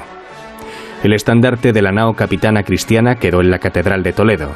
El 1.04 1.12
estandarte 1.12 1.74
de 1.74 1.82
la 1.82 1.92
nao 1.92 2.14
capitana 2.14 2.64
cristiana 2.64 3.16
quedó 3.16 3.42
en 3.42 3.52
la 3.52 3.60
Catedral 3.60 4.02
de 4.02 4.14
Toledo. 4.14 4.56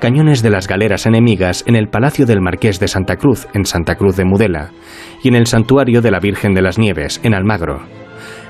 Cañones 0.00 0.42
de 0.42 0.50
las 0.50 0.66
galeras 0.66 1.04
enemigas 1.04 1.62
en 1.66 1.76
el 1.76 1.88
Palacio 1.88 2.24
del 2.24 2.40
Marqués 2.40 2.80
de 2.80 2.88
Santa 2.88 3.16
Cruz, 3.16 3.46
en 3.52 3.66
Santa 3.66 3.96
Cruz 3.96 4.16
de 4.16 4.24
Mudela, 4.24 4.70
y 5.22 5.28
en 5.28 5.34
el 5.34 5.46
Santuario 5.46 6.00
de 6.00 6.10
la 6.10 6.20
Virgen 6.20 6.54
de 6.54 6.62
las 6.62 6.78
Nieves, 6.78 7.20
en 7.22 7.34
Almagro. 7.34 8.05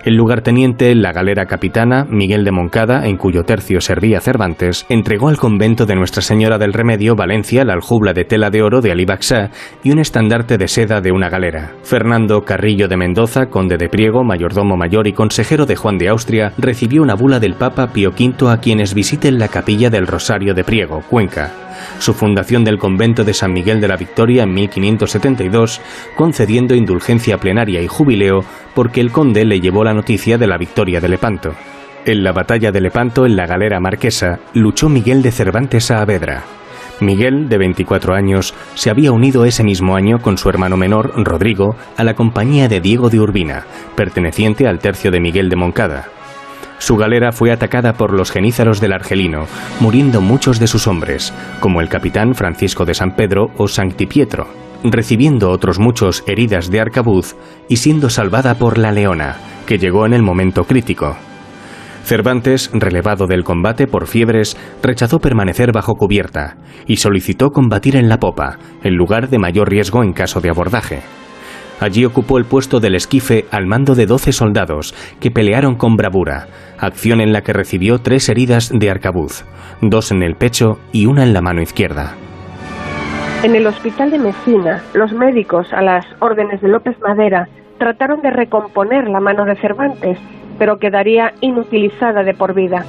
El 0.07 0.15
lugarteniente, 0.15 0.95
la 0.95 1.11
galera 1.11 1.47
capitana, 1.47 2.07
Miguel 2.09 2.45
de 2.45 2.53
Moncada, 2.53 3.09
en 3.09 3.17
cuyo 3.17 3.43
tercio 3.43 3.81
servía 3.81 4.21
Cervantes, 4.21 4.87
entregó 4.89 5.29
al 5.29 5.37
convento 5.37 5.85
de 5.85 5.97
Nuestra 5.97 6.23
Señora 6.23 6.59
del 6.59 6.75
Remedio, 6.75 7.17
Valencia, 7.17 7.65
la 7.65 7.73
aljubla 7.73 8.13
de 8.13 8.25
tela 8.25 8.51
de 8.51 8.63
oro 8.63 8.81
de 8.81 8.93
Alibaxá 8.93 9.51
y 9.83 9.91
un 9.91 9.99
estandarte 9.99 10.59
de 10.59 10.69
seda 10.69 11.01
de 11.01 11.11
una 11.11 11.29
galera. 11.29 11.73
Fernando 11.83 12.45
Carrillo 12.45 12.87
de 12.87 12.97
Mendoza, 12.97 13.47
conde 13.47 13.79
de 13.79 13.89
Priego, 13.89 14.23
mayordomo 14.23 14.77
mayor 14.77 15.09
y 15.09 15.13
consejero 15.13 15.67
de 15.67 15.75
Juan 15.75 15.99
de 15.99 16.09
Austria, 16.09 16.53
recibió 16.57 17.03
una 17.03 17.15
bula 17.15 17.41
del 17.41 17.55
Papa 17.55 17.89
Pío 17.89 18.11
V 18.11 18.49
a 18.49 18.59
quienes 18.59 18.95
visiten 18.95 19.41
la 19.41 19.49
capilla 19.49 19.91
del 19.91 20.07
Rosario 20.07 20.55
de 20.55 20.63
Priego, 20.63 21.03
Cuenca 21.11 21.66
su 21.99 22.15
fundación 22.15 22.65
del 22.65 22.79
convento 22.79 23.25
de 23.25 23.35
San 23.35 23.53
Miguel 23.53 23.81
de 23.81 23.89
la 23.89 23.97
Victoria 23.97 24.45
en 24.45 24.53
1572, 24.55 25.81
concediendo 26.17 26.75
indulgencia 26.75 27.39
plenaria 27.39 27.83
y 27.83 27.87
jubileo 27.87 28.45
porque 28.75 29.01
el 29.01 29.13
conde 29.13 29.45
le 29.45 29.61
llevó 29.61 29.85
la 29.85 29.95
noticia 29.95 30.39
de 30.39 30.47
la 30.47 30.59
victoria 30.59 31.01
de 31.01 31.09
Lepanto. 31.09 31.55
En 32.05 32.23
la 32.23 32.33
batalla 32.33 32.71
de 32.71 32.81
Lepanto, 32.81 33.27
en 33.27 33.35
la 33.35 33.47
galera 33.47 33.81
marquesa, 33.81 34.39
luchó 34.55 34.89
Miguel 34.89 35.23
de 35.23 35.33
Cervantes 35.33 35.87
Saavedra. 35.87 36.45
Miguel, 37.01 37.49
de 37.49 37.59
24 37.59 38.15
años, 38.15 38.55
se 38.75 38.91
había 38.91 39.13
unido 39.13 39.45
ese 39.45 39.63
mismo 39.63 39.97
año 39.97 40.21
con 40.21 40.39
su 40.39 40.49
hermano 40.49 40.77
menor, 40.77 41.13
Rodrigo, 41.17 41.77
a 41.97 42.05
la 42.05 42.15
compañía 42.15 42.69
de 42.69 42.81
Diego 42.81 43.11
de 43.11 43.21
Urbina, 43.21 43.67
perteneciente 43.97 44.67
al 44.67 44.79
tercio 44.79 45.11
de 45.11 45.21
Miguel 45.21 45.49
de 45.49 45.57
Moncada. 45.57 46.09
Su 46.79 46.97
galera 46.97 47.33
fue 47.33 47.51
atacada 47.51 47.95
por 47.95 48.13
los 48.13 48.31
genízaros 48.31 48.81
del 48.81 48.93
Argelino, 48.93 49.47
muriendo 49.81 50.21
muchos 50.21 50.61
de 50.61 50.67
sus 50.67 50.87
hombres, 50.87 51.33
como 51.61 51.81
el 51.81 51.89
capitán 51.89 52.35
Francisco 52.35 52.85
de 52.85 52.95
San 52.95 53.17
Pedro 53.17 53.51
o 53.57 53.67
Sancti 53.67 54.07
Pietro, 54.07 54.47
recibiendo 54.85 55.51
otros 55.51 55.79
muchos 55.79 56.23
heridas 56.27 56.71
de 56.71 56.81
arcabuz 56.81 57.35
y 57.69 57.77
siendo 57.77 58.11
salvada 58.11 58.57
por 58.57 58.79
la 58.79 58.93
Leona, 58.93 59.37
que 59.67 59.79
llegó 59.79 60.07
en 60.07 60.13
el 60.13 60.23
momento 60.23 60.65
crítico. 60.65 61.17
Cervantes, 62.05 62.71
relevado 62.73 63.27
del 63.27 63.43
combate 63.43 63.89
por 63.89 64.07
fiebres, 64.07 64.57
rechazó 64.81 65.19
permanecer 65.19 65.73
bajo 65.73 65.97
cubierta 65.97 66.57
y 66.87 66.99
solicitó 66.99 67.51
combatir 67.51 67.97
en 67.97 68.09
la 68.09 68.21
popa, 68.21 68.59
en 68.85 68.95
lugar 68.95 69.29
de 69.29 69.39
mayor 69.41 69.69
riesgo 69.69 70.05
en 70.05 70.13
caso 70.13 70.41
de 70.41 70.51
abordaje. 70.51 71.03
Allí 71.81 72.05
ocupó 72.07 72.39
el 72.39 72.47
puesto 72.47 72.81
del 72.81 72.95
esquife 72.95 73.45
al 73.51 73.67
mando 73.67 73.95
de 73.95 74.07
doce 74.07 74.33
soldados 74.33 74.95
que 75.21 75.31
pelearon 75.31 75.75
con 75.75 75.97
bravura, 75.97 76.47
acción 76.79 77.21
en 77.21 77.33
la 77.33 77.43
que 77.43 77.53
recibió 77.53 77.99
tres 77.99 78.29
heridas 78.29 78.71
de 78.73 78.91
arcabuz, 78.91 79.45
dos 79.83 80.11
en 80.11 80.23
el 80.23 80.37
pecho 80.37 80.79
y 80.93 81.07
una 81.07 81.23
en 81.23 81.35
la 81.35 81.43
mano 81.43 81.61
izquierda. 81.61 82.15
En 83.43 83.55
el 83.55 83.67
hospital 83.67 84.11
de 84.11 84.19
Messina, 84.19 84.83
los 84.95 85.13
médicos, 85.13 85.71
a 85.73 85.83
las 85.83 86.07
órdenes 86.21 86.63
de 86.63 86.69
López 86.69 86.97
Madera, 87.01 87.49
trataron 87.79 88.23
de 88.23 88.31
recomponer 88.31 89.09
la 89.09 89.21
mano 89.21 89.45
de 89.45 89.57
Cervantes, 89.57 90.19
pero 90.59 90.79
quedaría 90.79 91.35
inutilizada 91.43 92.23
de 92.23 92.33
por 92.33 92.55
vida. 92.55 92.87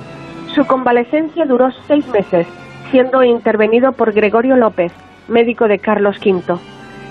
Su 0.56 0.66
convalecencia 0.66 1.46
duró 1.46 1.72
seis 1.88 2.08
meses, 2.08 2.48
siendo 2.90 3.22
intervenido 3.24 3.92
por 3.92 4.14
Gregorio 4.14 4.56
López, 4.56 4.94
médico 5.28 5.68
de 5.68 5.80
Carlos 5.80 6.18
V 6.26 6.58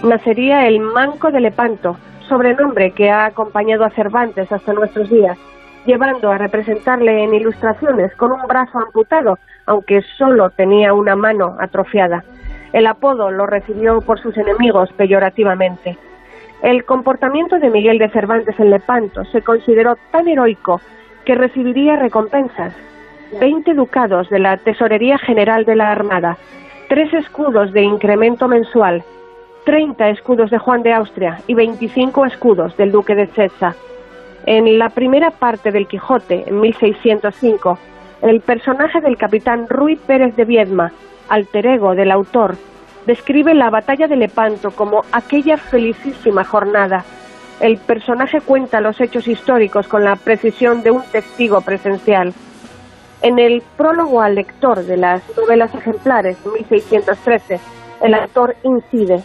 nacería 0.02 0.66
el 0.66 0.80
Manco 0.80 1.30
de 1.30 1.40
Lepanto, 1.40 1.96
sobrenombre 2.28 2.92
que 2.92 3.10
ha 3.10 3.26
acompañado 3.26 3.84
a 3.84 3.90
Cervantes 3.90 4.50
hasta 4.50 4.72
nuestros 4.72 5.08
días, 5.10 5.38
llevando 5.86 6.30
a 6.30 6.38
representarle 6.38 7.24
en 7.24 7.34
ilustraciones 7.34 8.14
con 8.16 8.32
un 8.32 8.42
brazo 8.46 8.78
amputado, 8.78 9.38
aunque 9.66 10.02
solo 10.18 10.50
tenía 10.50 10.92
una 10.92 11.16
mano 11.16 11.56
atrofiada. 11.60 12.24
El 12.72 12.86
apodo 12.86 13.30
lo 13.30 13.46
recibió 13.46 14.00
por 14.00 14.20
sus 14.20 14.36
enemigos 14.36 14.92
peyorativamente. 14.94 15.96
El 16.62 16.84
comportamiento 16.84 17.58
de 17.58 17.70
Miguel 17.70 17.98
de 17.98 18.10
Cervantes 18.10 18.58
en 18.58 18.70
Lepanto 18.70 19.24
se 19.26 19.42
consideró 19.42 19.96
tan 20.10 20.26
heroico 20.26 20.80
que 21.24 21.34
recibiría 21.34 21.96
recompensas. 21.96 22.74
Veinte 23.40 23.74
ducados 23.74 24.28
de 24.30 24.38
la 24.38 24.56
Tesorería 24.56 25.18
General 25.18 25.64
de 25.64 25.76
la 25.76 25.90
Armada, 25.90 26.36
tres 26.88 27.12
escudos 27.12 27.72
de 27.72 27.82
incremento 27.82 28.46
mensual, 28.46 29.02
30 29.66 30.10
escudos 30.10 30.48
de 30.50 30.58
Juan 30.58 30.84
de 30.84 30.92
Austria 30.92 31.40
y 31.48 31.54
25 31.54 32.24
escudos 32.24 32.76
del 32.76 32.92
duque 32.92 33.16
de 33.16 33.26
Cesa. 33.26 33.74
En 34.46 34.78
la 34.78 34.90
primera 34.90 35.32
parte 35.32 35.72
del 35.72 35.88
Quijote, 35.88 36.44
en 36.46 36.60
1605, 36.60 37.76
el 38.22 38.40
personaje 38.42 39.00
del 39.00 39.16
capitán 39.16 39.66
Ruy 39.68 39.96
Pérez 39.96 40.36
de 40.36 40.44
Viedma, 40.44 40.92
alter 41.28 41.66
ego 41.66 41.96
del 41.96 42.12
autor, 42.12 42.54
describe 43.06 43.54
la 43.54 43.68
batalla 43.68 44.06
de 44.06 44.14
Lepanto 44.14 44.70
como 44.70 45.02
aquella 45.10 45.56
felicísima 45.56 46.44
jornada. 46.44 47.04
El 47.58 47.78
personaje 47.78 48.40
cuenta 48.40 48.80
los 48.80 49.00
hechos 49.00 49.26
históricos 49.26 49.88
con 49.88 50.04
la 50.04 50.14
precisión 50.14 50.84
de 50.84 50.92
un 50.92 51.02
testigo 51.10 51.60
presencial. 51.60 52.32
En 53.20 53.40
el 53.40 53.64
prólogo 53.76 54.22
al 54.22 54.36
lector 54.36 54.84
de 54.84 54.96
las 54.96 55.24
novelas 55.36 55.74
ejemplares 55.74 56.36
de 56.44 56.50
1613, 56.52 57.58
el 58.02 58.14
autor 58.14 58.54
incide 58.62 59.24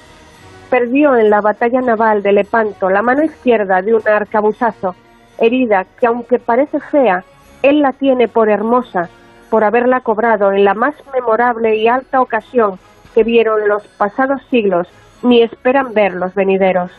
perdió 0.72 1.18
en 1.18 1.30
la 1.30 1.42
batalla 1.42 1.82
naval 1.82 2.24
de 2.24 2.32
Lepanto 2.32 2.90
la 2.90 3.02
mano 3.02 3.24
izquierda 3.24 3.82
de 3.82 3.94
un 3.94 4.08
arcabuzazo, 4.08 4.96
herida 5.38 5.86
que 6.00 6.08
aunque 6.08 6.40
parece 6.40 6.80
fea, 6.80 7.26
él 7.62 7.82
la 7.82 7.92
tiene 7.92 8.30
por 8.30 8.50
hermosa, 8.50 9.10
por 9.50 9.66
haberla 9.66 10.00
cobrado 10.00 10.54
en 10.54 10.64
la 10.64 10.74
más 10.74 10.96
memorable 11.14 11.76
y 11.76 11.90
alta 11.90 12.22
ocasión 12.22 12.80
que 13.14 13.26
vieron 13.26 13.68
los 13.68 13.86
pasados 13.98 14.42
siglos 14.50 14.88
ni 15.24 15.42
esperan 15.42 15.94
ver 15.94 16.14
los 16.14 16.34
venideros. 16.34 16.90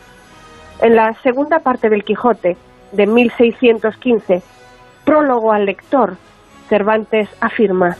En 0.79 0.95
la 0.95 1.15
segunda 1.23 1.59
parte 1.59 1.89
del 1.89 2.03
Quijote, 2.03 2.55
de 2.91 3.07
1615, 3.07 4.43
prólogo 5.03 5.51
al 5.51 5.65
lector, 5.65 6.15
Cervantes 6.69 7.27
afirma, 7.41 7.97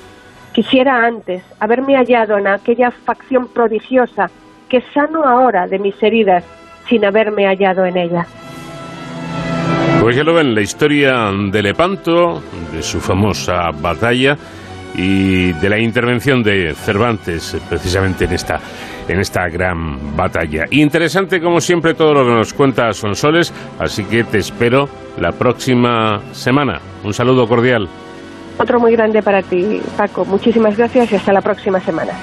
quisiera 0.53 1.03
antes 1.03 1.43
haberme 1.59 1.95
hallado 1.95 2.37
en 2.37 2.45
aquella 2.45 2.91
facción 2.91 3.47
prodigiosa 3.47 4.29
que 4.73 4.81
sano 4.91 5.23
ahora 5.23 5.67
de 5.67 5.77
mis 5.77 5.93
heridas 6.01 6.43
sin 6.89 7.05
haberme 7.05 7.45
hallado 7.45 7.85
en 7.85 7.95
ella. 7.95 8.25
Pues 10.01 10.15
ya 10.15 10.23
lo 10.23 10.33
ven, 10.33 10.55
la 10.55 10.61
historia 10.61 11.29
de 11.51 11.61
Lepanto, 11.61 12.41
de 12.71 12.81
su 12.81 12.99
famosa 12.99 13.69
batalla 13.71 14.35
y 14.95 15.53
de 15.53 15.69
la 15.69 15.77
intervención 15.77 16.41
de 16.41 16.73
Cervantes 16.73 17.55
precisamente 17.69 18.25
en 18.25 18.31
esta, 18.31 18.59
en 19.07 19.19
esta 19.19 19.47
gran 19.47 20.17
batalla. 20.17 20.63
Interesante 20.71 21.39
como 21.39 21.61
siempre 21.61 21.93
todo 21.93 22.15
lo 22.15 22.25
que 22.25 22.31
nos 22.31 22.51
cuenta 22.55 22.91
Sonsoles, 22.93 23.53
así 23.77 24.05
que 24.05 24.23
te 24.23 24.39
espero 24.39 24.89
la 25.19 25.33
próxima 25.33 26.19
semana. 26.31 26.79
Un 27.03 27.13
saludo 27.13 27.47
cordial. 27.47 27.87
Otro 28.57 28.79
muy 28.79 28.93
grande 28.93 29.21
para 29.21 29.43
ti, 29.43 29.83
Paco. 29.95 30.25
Muchísimas 30.25 30.75
gracias 30.75 31.11
y 31.11 31.15
hasta 31.15 31.31
la 31.31 31.41
próxima 31.41 31.79
semana. 31.79 32.13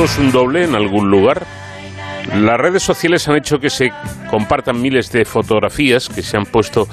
Un 0.00 0.32
doble 0.32 0.64
en 0.64 0.74
algún 0.74 1.10
lugar? 1.10 1.46
Las 2.34 2.56
redes 2.56 2.82
sociales 2.82 3.28
han 3.28 3.36
hecho 3.36 3.58
que 3.58 3.68
se 3.68 3.92
compartan 4.30 4.80
miles 4.80 5.12
de 5.12 5.26
fotografías 5.26 6.08
que 6.08 6.22
se 6.22 6.38
han 6.38 6.44
puesto, 6.46 6.86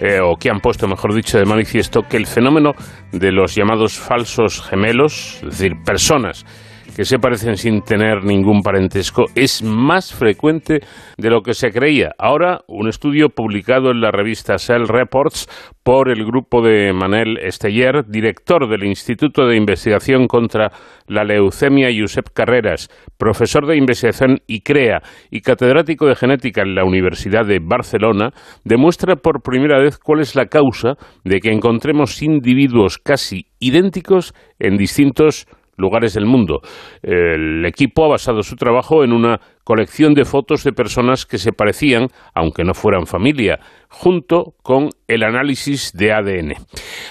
eh, 0.00 0.20
o 0.22 0.36
que 0.36 0.48
han 0.48 0.60
puesto, 0.60 0.88
mejor 0.88 1.14
dicho, 1.14 1.36
de 1.36 1.44
manifiesto 1.44 2.04
que 2.08 2.16
el 2.16 2.26
fenómeno 2.26 2.72
de 3.12 3.32
los 3.32 3.54
llamados 3.54 3.98
falsos 3.98 4.62
gemelos, 4.62 5.40
es 5.42 5.58
decir, 5.58 5.72
personas 5.84 6.46
que 6.94 7.04
se 7.04 7.18
parecen 7.18 7.56
sin 7.56 7.82
tener 7.82 8.24
ningún 8.24 8.62
parentesco 8.62 9.26
es 9.34 9.62
más 9.62 10.14
frecuente 10.14 10.80
de 11.18 11.30
lo 11.30 11.42
que 11.42 11.54
se 11.54 11.70
creía. 11.70 12.12
Ahora, 12.18 12.60
un 12.68 12.88
estudio 12.88 13.30
publicado 13.30 13.90
en 13.90 14.00
la 14.00 14.12
revista 14.12 14.58
Cell 14.58 14.86
Reports 14.86 15.48
por 15.82 16.08
el 16.08 16.24
grupo 16.24 16.62
de 16.62 16.92
Manel 16.92 17.38
Esteller, 17.38 18.06
director 18.06 18.68
del 18.68 18.84
Instituto 18.84 19.46
de 19.46 19.56
Investigación 19.56 20.26
contra 20.26 20.70
la 21.06 21.24
Leucemia 21.24 21.88
Josep 21.96 22.28
Carreras, 22.32 22.88
profesor 23.18 23.66
de 23.66 23.76
investigación 23.76 24.38
ICREA 24.46 25.02
y 25.30 25.40
catedrático 25.40 26.06
de 26.06 26.14
genética 26.14 26.62
en 26.62 26.74
la 26.74 26.84
Universidad 26.84 27.44
de 27.44 27.58
Barcelona, 27.60 28.30
demuestra 28.64 29.16
por 29.16 29.42
primera 29.42 29.78
vez 29.78 29.98
cuál 29.98 30.20
es 30.20 30.36
la 30.36 30.46
causa 30.46 30.94
de 31.24 31.40
que 31.40 31.50
encontremos 31.50 32.22
individuos 32.22 32.98
casi 32.98 33.46
idénticos 33.58 34.32
en 34.58 34.76
distintos 34.76 35.46
lugares 35.76 36.14
del 36.14 36.26
mundo. 36.26 36.60
El 37.02 37.64
equipo 37.66 38.04
ha 38.04 38.08
basado 38.08 38.42
su 38.42 38.56
trabajo 38.56 39.04
en 39.04 39.12
una 39.12 39.40
colección 39.64 40.14
de 40.14 40.24
fotos 40.24 40.64
de 40.64 40.72
personas 40.72 41.26
que 41.26 41.38
se 41.38 41.52
parecían, 41.52 42.08
aunque 42.34 42.64
no 42.64 42.74
fueran 42.74 43.06
familia, 43.06 43.58
junto 43.88 44.54
con 44.62 44.90
el 45.08 45.22
análisis 45.22 45.92
de 45.92 46.12
ADN. 46.12 46.54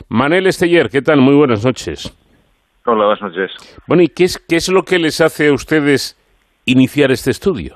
Manel 0.10 0.48
Esteller, 0.48 0.90
¿qué 0.90 1.02
tal? 1.02 1.22
Muy 1.22 1.36
buenas 1.36 1.66
noches. 1.66 2.16
Hola, 2.86 3.06
buenas 3.06 3.22
noches. 3.22 3.52
Bueno, 3.88 4.04
¿y 4.04 4.10
qué 4.10 4.26
es, 4.26 4.38
qué 4.38 4.58
es 4.58 4.70
lo 4.70 4.84
que 4.84 5.00
les 5.00 5.22
hace 5.22 5.48
a 5.48 5.54
ustedes 5.54 6.20
iniciar 6.66 7.12
este 7.12 7.32
estudio? 7.32 7.76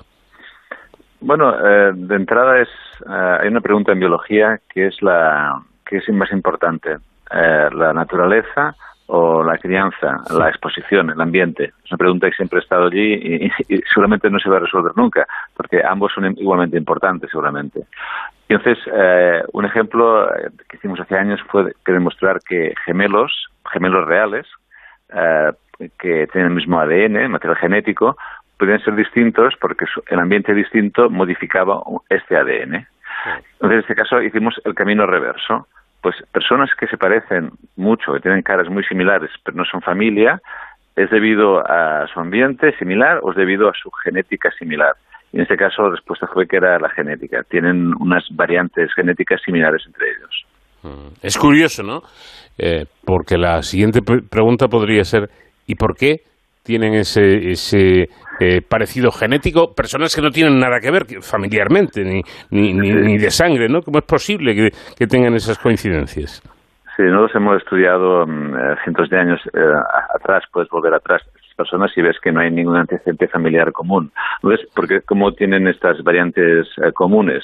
Bueno, 1.19 1.53
eh, 1.53 1.91
de 1.95 2.15
entrada 2.15 2.61
es 2.61 2.69
eh, 3.05 3.37
hay 3.41 3.47
una 3.47 3.61
pregunta 3.61 3.91
en 3.91 3.99
biología 3.99 4.59
que 4.73 4.87
es 4.87 5.01
la 5.01 5.61
que 5.85 5.97
es 5.97 6.09
más 6.09 6.31
importante, 6.31 6.97
eh, 7.31 7.69
la 7.71 7.93
naturaleza 7.93 8.75
o 9.07 9.41
la 9.43 9.57
crianza, 9.57 10.17
la 10.29 10.49
exposición, 10.49 11.09
el 11.09 11.19
ambiente. 11.21 11.71
Es 11.83 11.91
una 11.91 11.97
pregunta 11.97 12.29
que 12.29 12.35
siempre 12.35 12.59
ha 12.59 12.61
estado 12.61 12.87
allí 12.87 13.13
y, 13.13 13.51
seguramente 13.93 14.29
no 14.29 14.39
se 14.39 14.49
va 14.49 14.57
a 14.57 14.61
resolver 14.61 14.91
nunca, 14.95 15.25
porque 15.55 15.81
ambos 15.83 16.11
son 16.13 16.25
igualmente 16.37 16.77
importantes, 16.77 17.29
seguramente. 17.31 17.83
Entonces, 18.49 18.77
eh, 18.93 19.43
un 19.53 19.65
ejemplo 19.65 20.29
eh, 20.33 20.49
que 20.69 20.77
hicimos 20.77 20.99
hace 20.99 21.15
años 21.15 21.39
fue 21.49 21.73
que 21.85 21.91
demostrar 21.93 22.39
que 22.47 22.73
gemelos, 22.85 23.31
gemelos 23.71 24.05
reales, 24.05 24.45
eh, 25.13 25.51
que 25.99 26.27
tienen 26.27 26.51
el 26.51 26.55
mismo 26.55 26.79
ADN, 26.79 27.29
material 27.29 27.57
genético, 27.57 28.17
podían 28.57 28.79
ser 28.83 28.95
distintos 28.95 29.53
porque 29.61 29.85
el 30.07 30.19
ambiente 30.19 30.53
distinto 30.53 31.09
modificaba 31.09 31.81
este 32.09 32.35
ADN. 32.35 32.87
Entonces, 33.53 33.77
en 33.77 33.79
este 33.79 33.95
caso 33.95 34.21
hicimos 34.21 34.59
el 34.65 34.73
camino 34.73 35.05
reverso 35.05 35.67
pues 36.07 36.23
personas 36.31 36.69
que 36.79 36.87
se 36.87 36.95
parecen 36.95 37.51
mucho, 37.75 38.13
que 38.13 38.21
tienen 38.21 38.41
caras 38.41 38.69
muy 38.69 38.81
similares, 38.85 39.29
pero 39.43 39.57
no 39.57 39.65
son 39.65 39.81
familia, 39.81 40.41
es 40.95 41.09
debido 41.09 41.59
a 41.59 42.07
su 42.13 42.21
ambiente 42.21 42.71
similar 42.77 43.19
o 43.23 43.31
es 43.31 43.35
debido 43.35 43.67
a 43.67 43.73
su 43.73 43.91
genética 43.91 44.49
similar. 44.57 44.95
Y 45.33 45.35
en 45.35 45.41
este 45.41 45.57
caso 45.57 45.81
la 45.83 45.89
respuesta 45.89 46.25
fue 46.27 46.47
que 46.47 46.55
era 46.55 46.79
la 46.79 46.87
genética. 46.91 47.43
Tienen 47.43 47.93
unas 47.99 48.23
variantes 48.31 48.93
genéticas 48.93 49.41
similares 49.43 49.83
entre 49.85 50.05
ellos. 50.07 50.45
Mm. 50.83 51.13
Es 51.21 51.37
curioso, 51.37 51.83
¿no? 51.83 52.03
Eh, 52.57 52.85
porque 53.03 53.37
la 53.37 53.61
siguiente 53.61 53.99
pregunta 54.01 54.69
podría 54.69 55.03
ser, 55.03 55.29
¿y 55.65 55.75
por 55.75 55.97
qué 55.97 56.21
tienen 56.67 56.95
ese, 56.95 57.49
ese 57.49 58.09
eh, 58.41 58.61
parecido 58.61 59.09
genético, 59.09 59.73
personas 59.73 60.13
que 60.13 60.21
no 60.21 60.29
tienen 60.29 60.59
nada 60.59 60.81
que 60.81 60.91
ver 60.91 61.05
familiarmente, 61.21 62.03
ni, 62.03 63.17
de 63.17 63.31
sangre, 63.31 63.69
¿no? 63.69 63.81
¿Cómo 63.81 63.99
es 63.99 64.03
posible 64.03 64.53
que, 64.53 65.07
tengan 65.07 65.33
esas 65.33 65.57
coincidencias? 65.57 66.43
Sí, 66.97 67.03
nosotros 67.03 67.35
hemos 67.35 67.57
estudiado 67.63 68.27
mm, 68.27 68.55
eh, 68.55 68.75
cientos 68.83 69.09
de 69.09 69.17
años 69.17 69.39
eh, 69.53 69.59
atrás, 70.13 70.43
puedes 70.51 70.69
volver 70.69 70.93
atrás 70.93 71.21
personas 71.55 71.91
y 71.95 72.01
ves 72.03 72.19
que 72.21 72.31
no 72.31 72.41
hay 72.41 72.51
ningún 72.51 72.75
antecedente 72.75 73.27
familiar 73.27 73.71
común. 73.71 74.11
Entonces, 74.43 74.67
porque 74.75 75.01
cómo 75.01 75.31
tienen 75.31 75.67
estas 75.67 76.03
variantes 76.03 76.67
comunes? 76.93 77.43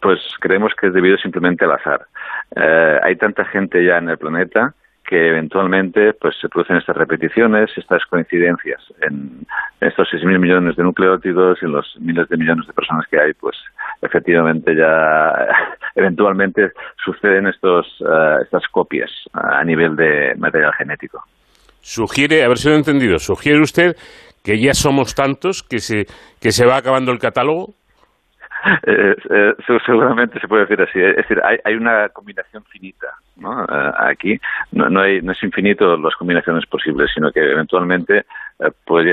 Pues 0.00 0.20
creemos 0.38 0.72
que 0.80 0.88
es 0.88 0.92
debido 0.92 1.16
simplemente 1.16 1.64
al 1.64 1.72
azar. 1.72 2.06
hay 3.02 3.16
tanta 3.16 3.44
gente 3.46 3.84
ya 3.84 3.98
en 3.98 4.10
el 4.10 4.18
planeta 4.18 4.74
que 5.08 5.28
eventualmente 5.28 6.12
pues 6.12 6.36
se 6.38 6.50
producen 6.50 6.76
estas 6.76 6.96
repeticiones, 6.96 7.70
estas 7.76 8.04
coincidencias 8.04 8.82
en 9.00 9.46
estos 9.80 10.06
6.000 10.12 10.38
millones 10.38 10.76
de 10.76 10.82
nucleótidos 10.82 11.58
y 11.62 11.64
en 11.64 11.72
los 11.72 11.96
miles 11.98 12.28
de 12.28 12.36
millones 12.36 12.66
de 12.66 12.74
personas 12.74 13.06
que 13.10 13.18
hay, 13.18 13.32
pues 13.32 13.56
efectivamente 14.02 14.76
ya 14.76 15.32
eventualmente 15.94 16.72
suceden 17.02 17.46
estos, 17.46 17.86
eh, 18.00 18.42
estas 18.42 18.68
copias 18.68 19.10
a 19.32 19.64
nivel 19.64 19.96
de 19.96 20.34
material 20.36 20.74
genético. 20.74 21.24
Sugiere, 21.80 22.44
a 22.44 22.48
ver 22.48 22.58
si 22.58 22.68
lo 22.68 22.74
he 22.74 22.78
entendido, 22.78 23.18
sugiere 23.18 23.60
usted 23.60 23.96
que 24.44 24.60
ya 24.60 24.74
somos 24.74 25.14
tantos 25.14 25.62
que 25.62 25.78
se, 25.78 26.06
que 26.38 26.52
se 26.52 26.66
va 26.66 26.76
acabando 26.76 27.12
el 27.12 27.18
catálogo. 27.18 27.74
Eh, 28.86 29.16
eh, 29.30 29.54
seguramente 29.84 30.40
se 30.40 30.48
puede 30.48 30.62
decir 30.62 30.80
así. 30.80 31.00
Es 31.00 31.16
decir, 31.16 31.40
hay, 31.44 31.58
hay 31.64 31.74
una 31.74 32.08
combinación 32.08 32.64
finita 32.64 33.06
¿no? 33.36 33.64
Eh, 33.64 33.92
aquí 33.98 34.40
no, 34.72 34.88
no, 34.88 35.00
hay, 35.00 35.20
no 35.20 35.32
es 35.32 35.42
infinito 35.42 35.96
las 35.96 36.14
combinaciones 36.16 36.64
posibles, 36.66 37.10
sino 37.14 37.30
que 37.30 37.40
eventualmente 37.40 38.24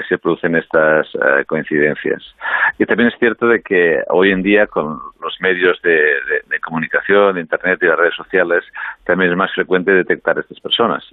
se 0.09 0.17
producen 0.17 0.55
estas 0.55 1.07
coincidencias. 1.45 2.23
Y 2.79 2.85
también 2.85 3.09
es 3.09 3.19
cierto 3.19 3.47
de 3.47 3.61
que 3.61 4.01
hoy 4.09 4.31
en 4.31 4.41
día 4.41 4.65
con 4.65 4.99
los 5.21 5.39
medios 5.39 5.79
de, 5.83 6.17
comunicación, 6.63 7.35
de 7.35 7.41
Internet 7.41 7.77
y 7.81 7.85
las 7.85 7.99
redes 7.99 8.15
sociales, 8.15 8.63
también 9.03 9.31
es 9.31 9.37
más 9.37 9.53
frecuente 9.53 9.91
detectar 9.91 10.39
estas 10.39 10.59
personas. 10.59 11.03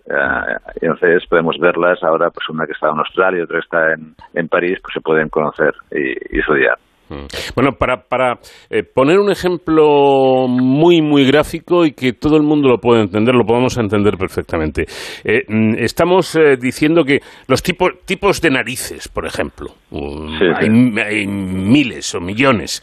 entonces 0.81 1.27
podemos 1.27 1.59
verlas 1.59 2.03
ahora, 2.03 2.31
pues 2.31 2.49
una 2.49 2.65
que 2.65 2.73
está 2.73 2.89
en 2.89 2.99
Australia 3.01 3.41
y 3.41 3.43
otra 3.43 3.59
que 3.59 3.65
está 3.65 3.93
en, 3.93 4.49
París, 4.49 4.79
pues 4.81 4.95
se 4.95 5.01
pueden 5.03 5.29
conocer 5.29 5.75
y 5.91 6.39
estudiar. 6.39 6.79
Mm. 7.09 7.27
Bueno, 7.55 7.73
para, 7.73 7.97
para 7.97 8.39
eh, 8.71 8.83
poner 8.83 9.19
un 9.19 9.31
ejemplo 9.31 10.47
muy, 10.49 11.03
muy 11.03 11.27
gráfico 11.27 11.85
y 11.85 11.93
que 11.93 12.13
todo 12.13 12.37
el 12.37 12.43
mundo 12.43 12.69
lo 12.69 12.79
pueda 12.79 13.03
entender, 13.03 13.35
lo 13.35 13.45
podemos 13.45 13.77
entender 13.79 14.17
perfectamente. 14.17 14.87
Eh, 15.25 15.43
mm, 15.47 15.75
estamos 15.79 16.35
eh, 16.37 16.57
diciendo 16.59 17.05
que 17.05 17.19
los 17.49 17.63
tipos, 17.63 17.93
tipos 18.07 18.41
de 18.41 18.51
narices, 18.51 19.09
por 19.09 19.27
ejemplo, 19.27 19.69
mm, 19.91 20.99
hay, 20.99 21.27
miles 21.27 22.15
o 22.15 22.21
millones, 22.21 22.83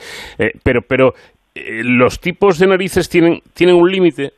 pero, 0.63 0.81
pero 0.87 1.13
los 1.55 2.19
tipos 2.19 2.59
de 2.59 2.67
narices 2.67 3.09
tienen, 3.09 3.39
tienen 3.53 3.75
un 3.75 3.89
límite. 3.89 4.31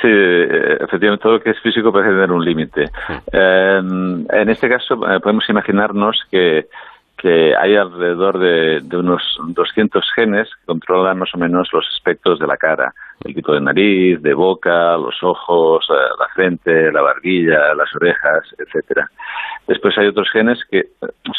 Sí, 0.00 0.08
efectivamente, 0.08 1.22
todo 1.22 1.34
lo 1.34 1.40
que 1.40 1.50
es 1.50 1.60
físico 1.62 1.92
puede 1.92 2.08
tener 2.08 2.30
un 2.30 2.44
límite. 2.44 2.86
en 3.32 4.48
este 4.48 4.68
caso, 4.68 4.96
podemos 5.22 5.48
imaginarnos 5.48 6.20
que 6.30 6.66
que 7.22 7.54
hay 7.56 7.76
alrededor 7.76 8.36
de, 8.40 8.96
unos 8.96 9.22
200 9.46 10.04
genes 10.16 10.48
que 10.48 10.66
controlan 10.66 11.18
más 11.18 11.32
o 11.34 11.38
menos 11.38 11.68
los 11.72 11.86
aspectos 11.94 12.40
de 12.40 12.48
la 12.48 12.56
cara, 12.56 12.92
el 13.24 13.32
tipo 13.32 13.52
de 13.52 13.60
nariz, 13.60 14.20
de 14.20 14.34
boca, 14.34 14.96
los 14.96 15.22
ojos, 15.22 15.86
eh, 15.88 15.94
la 16.18 16.26
frente, 16.34 16.90
la 16.90 17.00
barbilla, 17.00 17.74
las 17.76 17.94
orejas, 17.94 18.42
etcétera. 18.58 19.08
Después 19.68 19.96
hay 19.98 20.08
otros 20.08 20.28
genes 20.32 20.58
que 20.68 20.78
eh, 20.78 20.86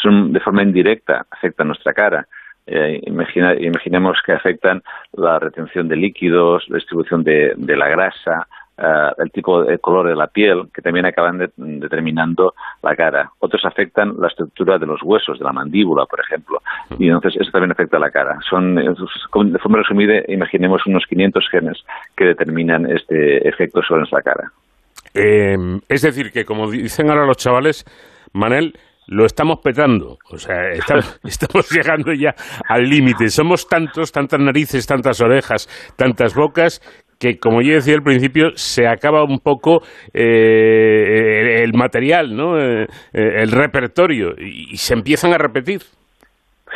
son 0.02 0.32
de 0.32 0.40
forma 0.40 0.62
indirecta 0.62 1.26
afectan 1.30 1.66
nuestra 1.66 1.92
cara. 1.92 2.26
Eh, 2.66 3.02
imaginemos 3.04 4.16
que 4.24 4.32
afectan 4.32 4.82
la 5.12 5.38
retención 5.38 5.86
de 5.86 5.96
líquidos, 5.96 6.64
la 6.68 6.76
distribución 6.76 7.22
de 7.22 7.76
la 7.76 7.88
grasa, 7.88 8.48
eh, 8.76 9.10
el 9.18 9.30
tipo 9.30 9.62
de 9.62 9.78
color 9.78 10.08
de 10.08 10.16
la 10.16 10.26
piel, 10.26 10.68
que 10.74 10.82
también 10.82 11.06
acaban 11.06 11.38
determinando 11.56 12.54
la 12.82 12.96
cara. 12.96 13.30
Otros 13.38 13.64
afectan 13.64 14.14
la 14.18 14.28
estructura 14.28 14.78
de 14.78 14.86
los 14.86 15.02
huesos, 15.02 15.38
de 15.38 15.44
la 15.44 15.52
mandíbula, 15.52 16.06
por 16.06 16.20
ejemplo, 16.20 16.60
y 16.98 17.08
entonces 17.08 17.40
eso 17.40 17.50
también 17.52 17.72
afecta 17.72 17.96
a 17.96 18.00
la 18.00 18.10
cara. 18.10 18.38
Son, 18.48 18.74
de 18.74 19.58
forma 19.58 19.78
resumida, 19.78 20.14
imaginemos 20.28 20.84
unos 20.86 21.04
500 21.08 21.48
genes 21.50 21.84
que 22.16 22.24
determinan 22.24 22.90
este 22.90 23.48
efecto 23.48 23.82
sobre 23.82 24.00
nuestra 24.00 24.22
cara. 24.22 24.50
Eh, 25.14 25.56
es 25.88 26.02
decir, 26.02 26.32
que 26.32 26.44
como 26.44 26.70
dicen 26.70 27.10
ahora 27.10 27.26
los 27.26 27.36
chavales, 27.36 27.84
Manel, 28.32 28.76
lo 29.06 29.26
estamos 29.26 29.58
petando. 29.60 30.18
O 30.30 30.38
sea, 30.38 30.70
estamos, 30.72 31.20
estamos 31.24 31.70
llegando 31.70 32.12
ya 32.12 32.34
al 32.68 32.88
límite. 32.88 33.28
Somos 33.28 33.68
tantos, 33.68 34.12
tantas 34.12 34.40
narices, 34.40 34.86
tantas 34.86 35.20
orejas, 35.20 35.68
tantas 35.96 36.34
bocas, 36.34 36.80
que 37.18 37.38
como 37.38 37.62
yo 37.62 37.74
decía 37.74 37.94
al 37.94 38.02
principio, 38.02 38.50
se 38.54 38.86
acaba 38.86 39.24
un 39.24 39.38
poco 39.38 39.82
eh, 40.12 41.62
el 41.62 41.72
material, 41.74 42.36
¿no? 42.36 42.58
Eh, 42.58 42.86
eh, 43.12 43.42
el 43.42 43.50
repertorio, 43.50 44.34
y, 44.38 44.76
se 44.76 44.94
empiezan 44.94 45.32
a 45.32 45.38
repetir. 45.38 45.80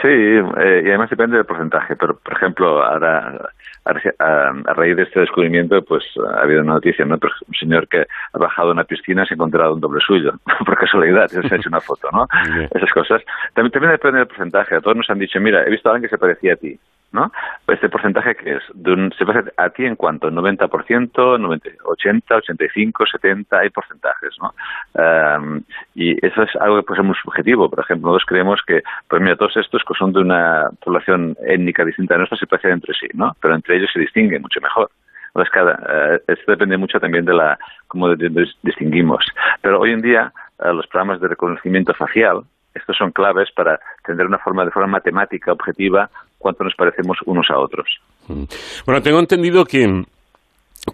Sí, 0.01 0.09
y 0.09 0.89
además 0.89 1.11
depende 1.11 1.36
del 1.36 1.45
porcentaje, 1.45 1.97
pero 1.97 2.16
por 2.18 2.32
ejemplo, 2.34 2.84
ahora 2.84 3.51
a, 3.84 4.74
raíz 4.74 4.97
de 4.97 5.03
este 5.03 5.20
descubrimiento, 5.20 5.82
pues 5.82 6.05
ha 6.34 6.43
habido 6.43 6.62
una 6.62 6.74
noticia, 6.74 7.05
¿no? 7.05 7.14
Un 7.14 7.55
señor 7.59 7.89
que 7.89 8.03
ha 8.32 8.39
bajado 8.39 8.70
una 8.70 8.84
piscina 8.84 9.24
se 9.24 9.34
ha 9.34 9.36
encontrado 9.36 9.74
un 9.74 9.80
doble 9.80 10.01
suyo, 10.07 10.32
por 10.64 10.76
casualidad, 10.76 11.26
se 11.26 11.39
ha 11.39 11.57
hecho 11.57 11.68
una 11.68 11.80
foto, 11.80 12.09
¿no? 12.12 12.26
Esas 12.74 12.91
cosas. 12.93 13.22
También, 13.55 13.72
también 13.72 13.93
depende 13.93 14.18
del 14.18 14.28
porcentaje. 14.28 14.76
A 14.76 14.80
todos 14.80 14.97
nos 14.97 15.11
han 15.11 15.18
dicho, 15.18 15.41
mira, 15.41 15.64
he 15.64 15.70
visto 15.70 15.89
a 15.89 15.93
alguien 15.93 16.09
que 16.09 16.14
se 16.14 16.20
parecía 16.20 16.53
a 16.55 16.57
ti. 16.57 16.78
¿No? 17.12 17.32
Este 17.66 17.88
porcentaje 17.88 18.34
que 18.34 18.56
es, 18.56 18.62
de 18.74 18.92
un, 18.92 19.12
se 19.12 19.24
parece 19.24 19.52
a 19.56 19.70
ti 19.70 19.84
en 19.84 19.96
cuanto 19.96 20.30
90%, 20.30 21.40
90, 21.40 21.68
80, 21.84 22.36
85, 22.36 23.04
70, 23.06 23.59
hay 23.59 23.70
porcentajes, 23.70 24.34
¿no? 24.40 24.54
Um, 24.94 25.62
y 25.94 26.24
eso 26.24 26.42
es 26.42 26.54
algo 26.56 26.76
que 26.76 26.82
puede 26.82 26.98
ser 26.98 27.06
muy 27.06 27.16
subjetivo. 27.16 27.70
Por 27.70 27.80
ejemplo, 27.80 28.09
nosotros 28.09 28.26
creemos 28.26 28.61
que, 28.66 28.82
pues 29.09 29.22
mira, 29.22 29.36
todos 29.36 29.56
estos 29.56 29.82
que 29.84 29.94
son 29.94 30.12
de 30.12 30.20
una 30.20 30.68
población 30.84 31.36
étnica 31.46 31.84
distinta 31.84 32.14
a 32.14 32.18
nuestra 32.18 32.38
se 32.38 32.46
parecen 32.46 32.72
entre 32.72 32.94
sí, 32.94 33.09
¿no? 33.14 33.34
Pero 33.40 33.54
entre 33.54 33.76
ellos 33.76 33.90
se 33.92 34.00
distinguen 34.00 34.42
mucho 34.42 34.61
mejor. 34.61 34.90
Entonces, 35.28 35.52
cada, 35.52 35.72
uh, 35.72 36.18
esto 36.26 36.52
depende 36.52 36.76
mucho 36.76 37.00
también 37.00 37.24
de 37.24 37.34
la 37.34 37.59
cómo 37.86 38.14
distinguimos. 38.62 39.24
Pero 39.62 39.80
hoy 39.80 39.92
en 39.92 40.02
día, 40.02 40.32
uh, 40.59 40.72
los 40.72 40.86
programas 40.86 41.20
de 41.20 41.28
reconocimiento 41.28 41.94
facial, 41.94 42.42
estos 42.74 42.96
son 42.96 43.12
claves 43.12 43.50
para 43.52 43.80
tener 44.04 44.26
una 44.26 44.38
forma 44.38 44.64
de 44.64 44.70
forma 44.70 44.88
matemática 44.88 45.52
objetiva 45.52 46.11
cuánto 46.39 46.64
nos 46.64 46.74
parecemos 46.74 47.18
unos 47.26 47.51
a 47.51 47.59
otros. 47.59 47.86
Mm. 48.28 48.45
Bueno, 48.86 49.03
tengo 49.03 49.18
entendido 49.18 49.64
que 49.64 50.05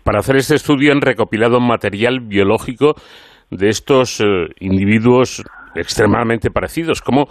para 0.02 0.18
hacer 0.18 0.36
este 0.36 0.56
estudio 0.56 0.92
han 0.92 1.00
recopilado 1.00 1.60
material 1.60 2.20
biológico 2.20 2.94
de 3.50 3.68
estos 3.68 4.20
eh, 4.20 4.48
individuos 4.60 5.44
extremadamente 5.74 6.50
parecidos. 6.50 7.00
¿Cómo, 7.00 7.28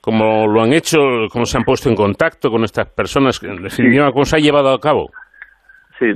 ¿Cómo, 0.00 0.46
lo 0.46 0.62
han 0.62 0.72
hecho? 0.72 0.98
¿Cómo 1.32 1.46
se 1.46 1.56
han 1.56 1.64
puesto 1.64 1.88
en 1.88 1.96
contacto 1.96 2.50
con 2.50 2.64
estas 2.64 2.88
personas? 2.88 3.40
¿Cómo 3.40 4.24
se 4.24 4.36
ha 4.36 4.40
llevado 4.40 4.72
a 4.72 4.80
cabo? 4.80 5.10
Sí, 5.98 6.06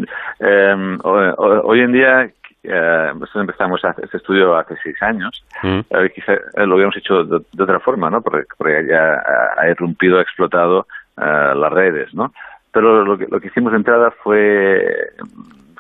em, 0.40 0.98
hoy 1.02 1.80
en 1.80 1.92
día 1.92 2.30
eh, 2.62 3.12
nosotros 3.14 3.42
empezamos 3.42 3.80
este 4.02 4.16
estudio 4.16 4.56
hace 4.56 4.74
seis 4.82 4.96
años. 5.02 5.44
Mm. 5.62 5.78
Eh, 5.90 6.10
quizá 6.14 6.32
lo 6.66 6.74
habíamos 6.74 6.96
hecho 6.96 7.24
de, 7.24 7.62
otra 7.62 7.80
forma, 7.80 8.10
¿no? 8.10 8.20
Porque, 8.20 8.44
ya 8.88 9.22
ha, 9.56 9.70
irrumpido, 9.70 10.18
ha 10.18 10.22
explotado 10.22 10.86
eh, 11.20 11.52
las 11.54 11.72
redes, 11.72 12.14
¿no? 12.14 12.32
Pero 12.72 13.04
lo 13.04 13.18
que, 13.18 13.26
lo 13.28 13.40
que 13.40 13.48
hicimos 13.48 13.72
de 13.72 13.78
entrada 13.78 14.10
fue, 14.22 15.10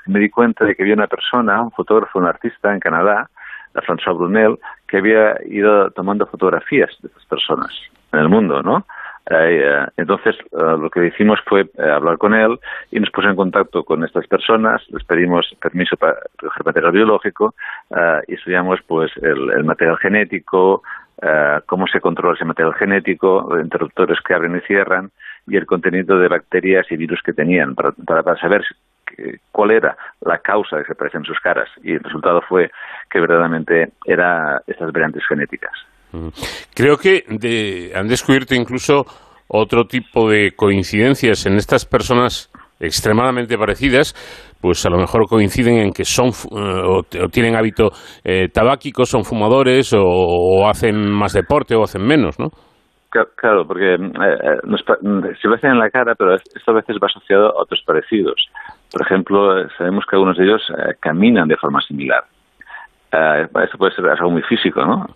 me 0.06 0.18
di 0.18 0.30
cuenta 0.30 0.64
de 0.64 0.74
que 0.74 0.82
había 0.82 0.94
una 0.94 1.06
persona, 1.06 1.62
un 1.62 1.70
fotógrafo, 1.70 2.18
un 2.18 2.26
artista 2.26 2.72
en 2.72 2.80
Canadá, 2.80 3.28
François 3.74 4.16
Brunel, 4.16 4.58
que 4.88 4.98
había 4.98 5.36
ido 5.46 5.90
tomando 5.90 6.26
fotografías 6.26 6.90
de 7.00 7.08
estas 7.08 7.24
personas 7.26 7.70
en 8.12 8.20
el 8.20 8.28
mundo, 8.28 8.62
¿no? 8.62 8.84
Eh, 9.30 9.86
entonces, 9.98 10.36
eh, 10.36 10.76
lo 10.80 10.88
que 10.88 11.06
hicimos 11.06 11.38
fue 11.46 11.68
hablar 11.78 12.16
con 12.16 12.32
él 12.32 12.58
y 12.90 12.98
nos 12.98 13.10
puso 13.10 13.28
en 13.28 13.36
contacto 13.36 13.84
con 13.84 14.02
estas 14.02 14.26
personas, 14.26 14.82
les 14.88 15.04
pedimos 15.04 15.54
permiso 15.60 15.96
para 15.96 16.14
recoger 16.38 16.64
material 16.64 16.92
biológico 16.92 17.54
y 18.26 18.34
estudiamos 18.34 18.80
pues 18.86 19.12
el 19.20 19.64
material 19.64 19.98
genético, 19.98 20.82
cómo 21.66 21.86
se 21.88 22.00
controla 22.00 22.36
ese 22.36 22.46
material 22.46 22.74
genético, 22.74 23.58
interruptores 23.60 24.18
que 24.22 24.32
abren 24.32 24.56
y 24.56 24.60
cierran, 24.60 25.10
y 25.48 25.56
el 25.56 25.66
contenido 25.66 26.18
de 26.18 26.28
bacterias 26.28 26.86
y 26.90 26.96
virus 26.96 27.20
que 27.24 27.32
tenían 27.32 27.74
para, 27.74 27.92
para, 27.92 28.36
saber 28.36 28.62
cuál 29.50 29.72
era 29.72 29.96
la 30.20 30.38
causa 30.38 30.76
de 30.76 30.82
que 30.82 30.88
se 30.88 30.92
aparecen 30.92 31.24
sus 31.24 31.38
caras. 31.40 31.68
Y 31.82 31.92
el 31.92 32.00
resultado 32.00 32.40
fue 32.48 32.70
que 33.10 33.20
verdaderamente 33.20 33.92
eran 34.04 34.60
estas 34.66 34.92
variantes 34.92 35.24
genéticas. 35.28 35.72
Creo 36.74 36.96
que 36.96 37.24
han 37.94 38.08
descubierto 38.08 38.54
incluso 38.54 39.04
otro 39.48 39.84
tipo 39.84 40.30
de 40.30 40.52
coincidencias 40.54 41.46
en 41.46 41.54
estas 41.56 41.84
personas 41.84 42.50
extremadamente 42.80 43.58
parecidas, 43.58 44.14
pues 44.60 44.84
a 44.86 44.90
lo 44.90 44.98
mejor 44.98 45.26
coinciden 45.28 45.78
en 45.78 45.92
que 45.92 46.04
son 46.04 46.28
eh, 46.28 46.32
o, 46.54 47.02
tienen 47.30 47.56
hábito 47.56 47.90
eh, 48.24 48.48
tabáquico, 48.52 49.04
son 49.04 49.24
fumadores 49.24 49.92
o, 49.96 50.68
hacen 50.68 51.10
más 51.10 51.32
deporte 51.32 51.74
o 51.74 51.82
hacen 51.82 52.06
menos, 52.06 52.38
¿no? 52.38 52.50
Claro, 53.10 53.66
porque 53.66 53.94
eh, 53.94 53.98
eh, 53.98 54.60
nos, 54.64 54.80
se 54.80 55.48
parecen 55.48 55.70
en 55.70 55.78
la 55.78 55.90
cara, 55.90 56.14
pero 56.14 56.34
esto 56.34 56.70
a 56.70 56.74
veces 56.74 56.96
va 57.02 57.06
asociado 57.06 57.48
a 57.48 57.62
otros 57.62 57.82
parecidos. 57.86 58.50
Por 58.92 59.00
ejemplo, 59.00 59.68
sabemos 59.78 60.04
que 60.04 60.16
algunos 60.16 60.36
de 60.36 60.44
ellos 60.44 60.62
eh, 60.76 60.94
caminan 61.00 61.48
de 61.48 61.56
forma 61.56 61.80
similar. 61.80 62.24
Eh, 63.10 63.48
esto 63.64 63.78
puede 63.78 63.94
ser 63.94 64.06
algo 64.10 64.30
muy 64.30 64.42
físico, 64.42 64.84
¿no? 64.84 65.06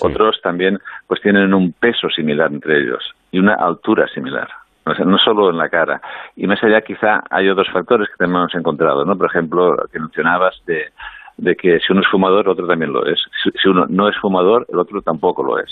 Otros 0.00 0.40
también 0.42 0.80
pues 1.06 1.20
tienen 1.20 1.54
un 1.54 1.72
peso 1.72 2.10
similar 2.10 2.50
entre 2.50 2.80
ellos 2.80 3.14
y 3.30 3.38
una 3.38 3.54
altura 3.54 4.08
similar. 4.08 4.48
O 4.84 4.94
sea, 4.94 5.04
no 5.04 5.18
solo 5.18 5.50
en 5.50 5.56
la 5.56 5.68
cara. 5.68 6.00
Y 6.34 6.46
más 6.48 6.62
allá 6.64 6.80
quizá 6.80 7.22
hay 7.30 7.48
otros 7.48 7.68
factores 7.72 8.08
que 8.08 8.16
también 8.16 8.40
hemos 8.40 8.54
encontrado, 8.56 9.04
¿no? 9.04 9.16
Por 9.16 9.26
ejemplo, 9.28 9.74
lo 9.74 9.88
que 9.88 10.00
mencionabas 10.00 10.60
de 10.66 10.92
de 11.38 11.54
que 11.54 11.78
si 11.80 11.92
uno 11.92 12.00
es 12.00 12.08
fumador, 12.10 12.46
el 12.46 12.52
otro 12.52 12.66
también 12.66 12.92
lo 12.92 13.06
es. 13.06 13.20
Si 13.62 13.68
uno 13.68 13.86
no 13.88 14.08
es 14.08 14.16
fumador, 14.20 14.66
el 14.72 14.78
otro 14.78 15.02
tampoco 15.02 15.42
lo 15.42 15.58
es. 15.58 15.70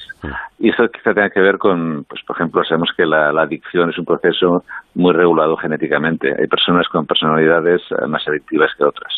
Y 0.59 0.71
eso 0.71 0.89
quizá 0.89 1.15
tenga 1.15 1.31
que 1.31 1.41
ver 1.41 1.59
con, 1.59 2.05
pues 2.05 2.23
por 2.27 2.37
ejemplo, 2.37 2.63
sabemos 2.65 2.91
que 2.97 3.07
la, 3.07 3.31
adicción 3.31 3.91
es 3.91 3.99
un 3.99 4.05
proceso 4.05 4.65
muy 4.95 5.13
regulado 5.13 5.57
genéticamente. 5.57 6.29
Hay 6.39 6.47
personas 6.47 6.87
con 6.89 7.07
personalidades 7.07 7.83
eh, 7.91 8.07
más 8.07 8.27
adictivas 8.29 8.71
que 8.77 8.85
otras. 8.85 9.13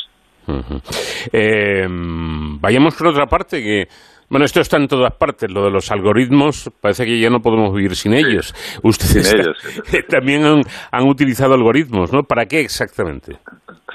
Eh, 1.33 1.87
vayamos 1.89 2.97
por 2.97 3.09
otra 3.09 3.27
parte 3.27 3.61
que 3.63 3.89
bueno, 4.29 4.45
esto 4.45 4.61
está 4.61 4.77
en 4.77 4.89
todas 4.89 5.13
partes. 5.15 5.51
Lo 5.51 5.65
de 5.65 5.71
los 5.71 5.91
algoritmos, 5.91 6.71
parece 6.81 7.05
que 7.05 7.19
ya 7.19 7.31
no 7.31 7.41
podemos 7.41 7.75
vivir 7.75 7.95
sin 7.95 8.15
ellos. 8.15 8.55
Ustedes 8.83 9.35
también 10.09 10.45
han, 10.45 10.63
han, 10.91 11.09
utilizado 11.09 11.55
algoritmos, 11.55 12.13
¿no? 12.13 12.23
¿Para 12.23 12.47
qué 12.47 12.61
exactamente? 12.61 13.39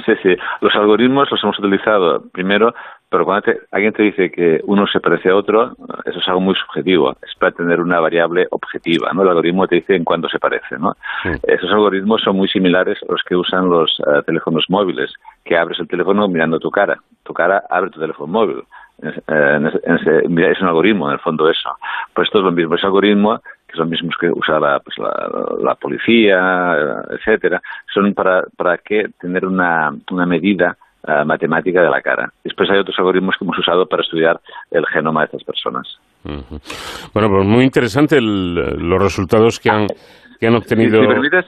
Sí, 0.06 0.14
sí. 0.24 0.36
Los 0.62 0.74
algoritmos 0.76 1.30
los 1.30 1.44
hemos 1.44 1.60
utilizado 1.60 2.24
primero, 2.32 2.74
pero 3.10 3.26
cuando 3.26 3.52
alguien 3.72 3.92
te 3.92 4.04
dice 4.04 4.32
que 4.32 4.62
uno 4.64 4.88
se 4.88 5.02
parece 5.02 5.30
a 5.30 5.36
otro, 5.36 5.74
eso 6.06 6.20
es 6.20 6.28
algo 6.30 6.40
muy 6.40 6.56
subjetivo. 6.56 7.12
Es 7.22 7.36
para 7.38 7.52
tener 7.52 7.82
una 7.82 8.00
variable 8.00 8.48
objetiva, 8.52 9.12
¿no? 9.14 9.24
El 9.24 9.30
algoritmo 9.30 9.68
te 9.68 9.76
dice 9.76 9.96
en 9.96 10.06
cuándo 10.06 10.30
se 10.30 10.40
parece, 10.40 10.78
¿no? 10.80 10.96
Esos 11.44 11.70
algoritmos 11.72 12.22
son 12.22 12.38
muy 12.38 12.48
similares 12.48 12.98
a 13.04 13.12
los 13.12 13.22
que 13.28 13.36
usan 13.36 13.70
los 13.70 13.92
eh, 14.00 14.22
teléfonos 14.26 14.66
móviles, 14.70 15.14
que 15.44 15.58
abres 15.58 15.80
el 15.80 15.90
teléfono 15.90 16.30
mirando 16.30 16.58
tu 16.58 16.72
cara. 16.72 17.00
Tu 17.24 17.34
cara 17.34 17.64
abre 17.70 17.90
tu 17.92 18.00
teléfono 18.00 18.32
móvil. 18.32 18.64
Es 19.02 20.62
un 20.62 20.68
algoritmo, 20.68 21.08
en 21.08 21.14
el 21.14 21.20
fondo, 21.20 21.50
eso. 21.50 21.70
Pues 22.14 22.28
esto 22.28 22.40
es 22.40 22.46
lo 22.46 22.52
mismo. 22.52 22.76
Ese 22.76 22.86
algoritmo 22.86 23.40
que 23.40 23.78
son 23.78 23.90
los 23.90 23.90
mismos 23.90 24.16
que 24.20 24.30
usaba 24.30 24.80
pues, 24.80 24.98
la, 24.98 25.76
policía, 25.76 26.76
etcétera, 27.10 27.62
son 27.94 28.14
para, 28.14 28.44
para 28.58 28.78
que 28.78 29.06
tener 29.20 29.46
una, 29.46 29.92
una 30.12 30.26
medida 30.26 30.76
eh, 31.08 31.26
matemática 31.26 31.82
de 31.82 31.90
la 31.90 32.02
cara. 32.02 32.32
Después 32.44 32.70
hay 32.70 32.80
otros 32.80 32.98
algoritmos 33.00 33.36
que 33.38 33.46
hemos 33.46 33.58
usado 33.58 33.88
para 33.88 34.04
estudiar 34.04 34.40
el 34.70 34.86
genoma 34.86 35.22
de 35.22 35.26
estas 35.26 35.44
personas. 35.44 36.00
Bueno, 36.24 37.30
pues 37.30 37.46
muy 37.46 37.64
interesante 37.64 38.20
los 38.22 39.02
resultados 39.02 39.60
que 39.60 39.72
han, 39.72 39.88
que 40.40 40.48
han 40.48 40.56
obtenido. 40.56 41.02
Si, 41.02 41.08
me 41.08 41.14
permites, 41.14 41.46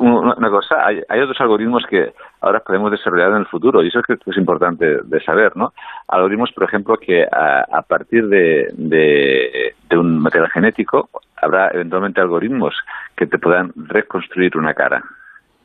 una, 0.00 0.50
cosa, 0.50 0.86
hay, 0.86 1.20
otros 1.20 1.40
algoritmos 1.40 1.84
que 1.90 2.12
ahora 2.42 2.60
podemos 2.60 2.90
desarrollar 2.90 3.30
en 3.30 3.38
el 3.38 3.46
futuro 3.46 3.82
y 3.82 3.88
eso 3.88 4.00
es 4.00 4.06
que 4.06 4.30
es 4.30 4.36
importante 4.36 4.98
de 5.02 5.20
saber, 5.20 5.56
¿no? 5.56 5.72
Algoritmos, 6.08 6.52
por 6.52 6.64
ejemplo, 6.64 6.96
que 6.98 7.24
a, 7.24 7.82
partir 7.82 8.26
de, 8.28 8.68
de, 8.76 9.74
un 9.96 10.18
material 10.18 10.50
genético 10.50 11.08
habrá 11.36 11.68
eventualmente 11.68 12.20
algoritmos 12.20 12.74
que 13.16 13.26
te 13.26 13.38
puedan 13.38 13.72
reconstruir 13.76 14.56
una 14.56 14.74
cara. 14.74 15.02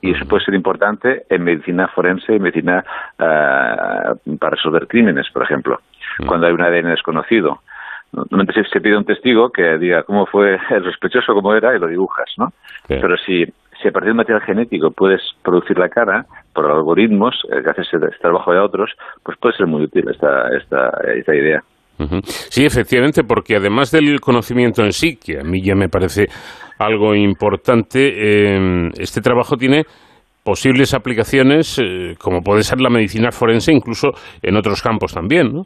Y 0.02 0.12
eso 0.12 0.26
puede 0.28 0.46
ser 0.46 0.54
importante 0.54 1.24
en 1.30 1.44
medicina 1.44 1.88
forense, 1.88 2.36
en 2.36 2.44
medicina 2.44 2.86
eh, 3.18 4.36
para 4.40 4.52
resolver 4.52 4.88
crímenes, 4.88 5.28
por 5.32 5.44
ejemplo, 5.44 5.82
cuando 6.28 6.46
hay 6.46 6.54
un 6.54 6.62
ADN 6.62 6.90
desconocido 6.90 7.62
Normalmente 8.12 8.64
se, 8.72 8.82
pide 8.82 8.98
un 8.98 9.06
testigo 9.06 9.52
que 9.52 9.78
diga 9.78 10.04
cómo 10.04 10.26
fue 10.26 10.58
el 10.70 10.84
sospechoso, 10.84 11.34
cómo 11.34 11.54
era, 11.54 11.76
y 11.76 11.80
lo 11.80 11.88
dibujas, 11.88 12.30
¿no? 12.38 12.54
Pero 12.88 13.18
si, 13.18 13.46
si 13.82 13.88
a 13.88 13.92
partir 13.92 14.10
del 14.10 14.16
material 14.18 14.42
genético 14.42 14.92
puedes 14.92 15.22
producir 15.44 15.78
la 15.78 15.90
cara 15.90 16.26
por 16.54 16.70
algoritmos, 16.70 17.36
eh, 17.52 17.62
que 17.64 17.70
haces 17.70 17.88
este 17.94 18.18
trabajo 18.20 18.52
de 18.52 18.60
otros, 18.60 18.92
pues 19.24 19.38
puede 19.40 19.56
ser 19.56 19.68
muy 19.68 19.84
útil 19.84 20.06
esta, 20.10 20.48
esta, 20.58 20.92
esta 21.16 21.36
idea. 21.36 21.62
Sí, 22.24 22.64
efectivamente, 22.64 23.24
porque 23.24 23.56
además 23.56 23.92
del 23.92 24.20
conocimiento 24.20 24.84
en 24.84 24.92
sí, 24.92 25.18
que 25.18 25.40
a 25.40 25.44
mí 25.44 25.64
ya 25.64 25.74
me 25.74 25.90
parece 25.90 26.28
algo 26.78 27.16
importante, 27.16 28.14
eh, 28.16 28.90
este 29.00 29.20
trabajo 29.20 29.56
tiene 29.58 29.84
posibles 30.44 30.94
aplicaciones, 30.94 31.80
eh, 31.80 32.16
como 32.20 32.42
puede 32.42 32.64
ser 32.64 32.80
la 32.80 32.90
medicina 32.90 33.32
forense, 33.32 33.74
incluso 33.74 34.12
en 34.42 34.56
otros 34.56 34.82
campos 34.82 35.14
también, 35.14 35.52
¿no? 35.52 35.64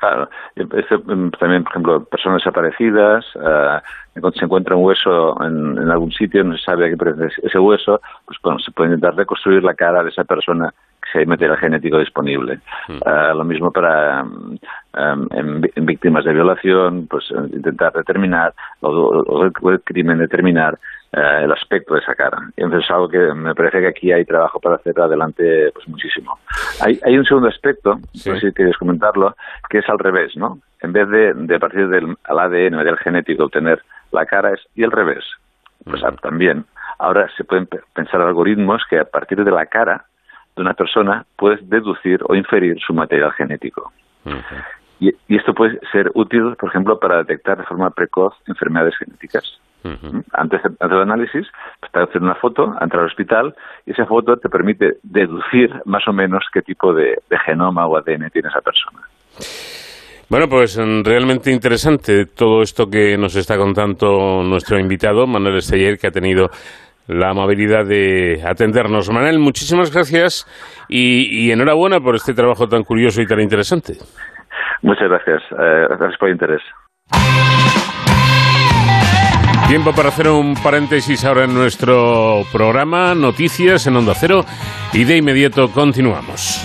Claro, 0.00 0.30
este, 0.56 0.96
mm, 0.96 1.30
también, 1.38 1.62
por 1.62 1.72
ejemplo, 1.72 2.04
personas 2.04 2.38
desaparecidas, 2.38 3.24
uh, 3.36 3.80
cuando 4.18 4.38
se 4.38 4.46
encuentra 4.46 4.74
un 4.74 4.84
hueso 4.84 5.36
en, 5.44 5.76
en, 5.76 5.90
algún 5.90 6.10
sitio, 6.10 6.42
no 6.42 6.56
se 6.56 6.64
sabe 6.64 6.86
a 6.86 6.88
qué 6.88 6.96
pertenece 6.96 7.34
ese 7.42 7.58
hueso, 7.58 8.00
pues 8.24 8.38
bueno, 8.42 8.58
se 8.60 8.70
puede 8.70 8.94
intentar 8.94 9.14
reconstruir 9.14 9.62
la 9.62 9.74
cara 9.74 10.02
de 10.02 10.08
esa 10.08 10.24
persona 10.24 10.72
si 11.12 11.18
hay 11.18 11.26
material 11.26 11.58
genético 11.58 11.98
disponible. 11.98 12.60
Mm. 12.88 13.36
Lo 13.36 13.44
mismo 13.44 13.70
para 13.70 14.22
um, 14.22 14.56
en, 15.32 15.70
en, 15.74 15.86
víctimas 15.86 16.24
de 16.24 16.32
violación, 16.32 17.06
pues 17.06 17.30
intentar 17.52 17.92
determinar, 17.92 18.54
o, 18.80 18.88
o, 18.88 19.50
o 19.60 19.70
el 19.70 19.80
crimen 19.82 20.18
determinar 20.18 20.78
eh, 21.12 21.40
el 21.42 21.50
aspecto 21.50 21.94
de 21.94 22.00
esa 22.00 22.14
cara. 22.14 22.38
Y 22.56 22.62
entonces 22.62 22.84
es 22.84 22.90
algo 22.92 23.08
que 23.08 23.18
me 23.34 23.52
parece 23.54 23.80
que 23.80 23.88
aquí 23.88 24.12
hay 24.12 24.24
trabajo 24.24 24.60
para 24.60 24.76
hacer 24.76 24.98
adelante 25.00 25.72
pues 25.74 25.88
muchísimo. 25.88 26.38
Hay, 26.80 27.00
hay 27.04 27.18
un 27.18 27.24
segundo 27.24 27.48
aspecto, 27.48 27.98
sí. 28.14 28.30
si 28.38 28.52
quieres 28.52 28.76
comentarlo, 28.76 29.34
que 29.68 29.78
es 29.78 29.88
al 29.88 29.98
revés, 29.98 30.36
¿no? 30.36 30.60
En 30.80 30.92
vez 30.92 31.08
de, 31.08 31.34
de 31.34 31.56
a 31.56 31.58
partir 31.58 31.88
del 31.88 32.16
ADN, 32.24 32.84
del 32.84 32.96
genético, 32.98 33.44
obtener 33.44 33.82
la 34.12 34.24
cara, 34.24 34.52
es 34.52 34.60
y 34.76 34.84
al 34.84 34.92
revés. 34.92 35.24
Pues 35.84 36.00
uh 36.00 36.06
-huh. 36.06 36.20
también. 36.20 36.64
Ahora 36.98 37.28
se 37.36 37.42
pueden 37.42 37.66
pensar 37.92 38.20
algoritmos 38.20 38.82
que 38.88 39.00
a 39.00 39.04
partir 39.04 39.42
de 39.42 39.50
la 39.50 39.66
cara 39.66 40.04
de 40.54 40.62
una 40.62 40.74
persona 40.74 41.24
puedes 41.36 41.68
deducir 41.68 42.20
o 42.28 42.36
inferir 42.36 42.78
su 42.86 42.94
material 42.94 43.32
genético. 43.32 43.92
Uh 44.24 44.30
-huh. 44.30 44.64
y, 45.00 45.08
y 45.26 45.36
esto 45.36 45.54
puede 45.54 45.80
ser 45.90 46.10
útil, 46.14 46.54
por 46.56 46.68
ejemplo, 46.68 47.00
para 47.00 47.16
detectar 47.18 47.58
de 47.58 47.64
forma 47.64 47.90
precoz 47.90 48.34
enfermedades 48.46 48.96
genéticas. 48.96 49.60
Uh 49.82 49.88
-huh. 49.88 50.24
antes, 50.32 50.60
antes, 50.64 50.90
del 50.90 51.00
análisis, 51.00 51.46
te 51.92 52.00
hacer 52.00 52.22
una 52.22 52.34
foto, 52.34 52.74
entrar 52.80 53.00
al 53.00 53.06
hospital 53.06 53.54
y 53.86 53.92
esa 53.92 54.06
foto 54.06 54.36
te 54.36 54.48
permite 54.48 54.98
deducir 55.02 55.70
más 55.86 56.06
o 56.06 56.12
menos 56.12 56.44
qué 56.52 56.62
tipo 56.62 56.92
de, 56.92 57.18
de 57.28 57.38
genoma 57.46 57.86
o 57.86 57.96
ADN 57.96 58.30
tiene 58.30 58.48
esa 58.48 58.60
persona. 58.60 59.00
Bueno, 60.28 60.46
pues 60.48 60.78
mm, 60.78 61.02
realmente 61.04 61.50
interesante 61.50 62.26
todo 62.26 62.62
esto 62.62 62.86
que 62.86 63.16
nos 63.16 63.34
está 63.36 63.56
contando 63.56 64.42
nuestro 64.44 64.78
invitado, 64.78 65.26
Manuel 65.26 65.56
Esteller, 65.56 65.98
que 65.98 66.06
ha 66.06 66.12
tenido 66.12 66.48
la 67.08 67.30
amabilidad 67.30 67.84
de 67.84 68.40
atendernos. 68.46 69.10
Manuel, 69.10 69.40
muchísimas 69.40 69.92
gracias 69.92 70.46
y, 70.88 71.46
y 71.46 71.50
enhorabuena 71.50 71.98
por 71.98 72.14
este 72.14 72.34
trabajo 72.34 72.68
tan 72.68 72.84
curioso 72.84 73.20
y 73.20 73.26
tan 73.26 73.40
interesante. 73.40 73.94
Muchas 74.82 75.08
gracias. 75.08 75.42
Eh, 75.52 75.86
gracias 75.88 76.18
por 76.18 76.28
el 76.28 76.34
interés. 76.34 76.62
Tiempo 79.70 79.92
para 79.92 80.08
hacer 80.08 80.26
un 80.28 80.54
paréntesis 80.54 81.24
ahora 81.24 81.44
en 81.44 81.54
nuestro 81.54 82.44
programa, 82.50 83.14
noticias 83.14 83.86
en 83.86 83.94
Onda 83.94 84.16
Cero, 84.18 84.44
y 84.92 85.04
de 85.04 85.18
inmediato 85.18 85.70
continuamos. 85.70 86.60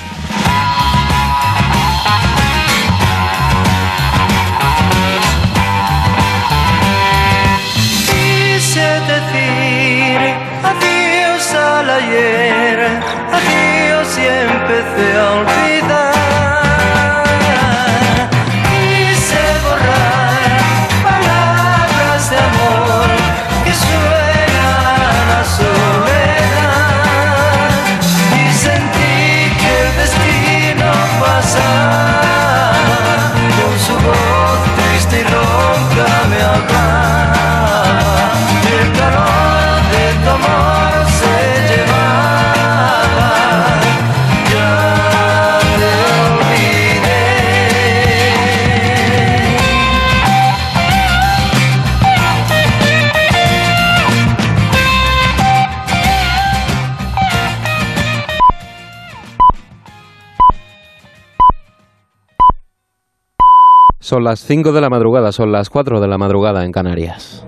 Son 64.05 64.23
las 64.23 64.39
5 64.41 64.71
de 64.71 64.81
la 64.81 64.91
madrugada, 64.91 65.31
son 65.31 65.51
las 65.51 65.71
4 65.71 65.99
de 65.99 66.07
la 66.07 66.19
madrugada 66.19 66.63
en 66.63 66.71
Canarias. 66.71 67.43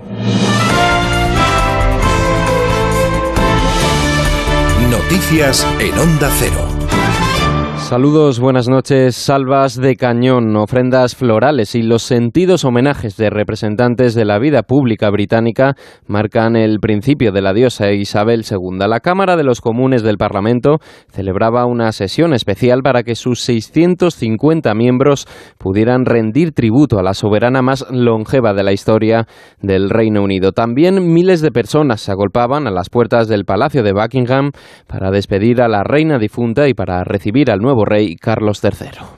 Noticias 4.89 5.67
en 5.79 5.99
Onda 5.99 6.31
Cero. 6.39 6.76
Saludos, 7.87 8.41
buenas 8.41 8.67
noches. 8.67 9.15
Salvas 9.15 9.79
de 9.79 9.95
cañón, 9.95 10.53
ofrendas 10.57 11.15
florales 11.15 11.73
y 11.73 11.83
los 11.83 12.03
sentidos 12.03 12.65
homenajes 12.65 13.15
de 13.15 13.29
representantes 13.29 14.13
de 14.13 14.25
la 14.25 14.39
vida 14.39 14.63
pública 14.63 15.09
británica 15.09 15.73
marcan 16.05 16.57
el 16.57 16.79
principio 16.81 17.31
de 17.31 17.41
la 17.41 17.53
diosa 17.53 17.93
Isabel 17.93 18.43
II. 18.43 18.85
La 18.89 18.99
Cámara 18.99 19.37
de 19.37 19.45
los 19.45 19.61
Comunes 19.61 20.03
del 20.03 20.17
Parlamento 20.17 20.79
celebraba 21.07 21.65
una 21.65 21.93
sesión 21.93 22.33
especial 22.33 22.81
para 22.83 23.03
que 23.03 23.15
sus 23.15 23.39
650 23.43 24.73
miembros 24.73 25.25
pudieran 25.57 26.03
rendir 26.03 26.51
tributo 26.51 26.99
a 26.99 27.03
la 27.03 27.13
soberana 27.13 27.61
más 27.61 27.85
longeva 27.89 28.53
de 28.53 28.63
la 28.63 28.73
historia 28.73 29.27
del 29.61 29.89
Reino 29.89 30.23
Unido. 30.23 30.51
También 30.51 31.13
miles 31.13 31.39
de 31.39 31.51
personas 31.51 32.01
se 32.01 32.11
agolpaban 32.11 32.67
a 32.67 32.71
las 32.71 32.89
puertas 32.89 33.29
del 33.29 33.45
Palacio 33.45 33.81
de 33.81 33.93
Buckingham 33.93 34.51
para 34.87 35.09
despedir 35.09 35.61
a 35.61 35.69
la 35.69 35.83
reina 35.85 36.19
difunta 36.19 36.67
y 36.67 36.73
para 36.73 37.05
recibir 37.05 37.49
al 37.49 37.59
nuevo 37.59 37.76
rey 37.85 38.15
Carlos 38.15 38.63
III. 38.63 39.16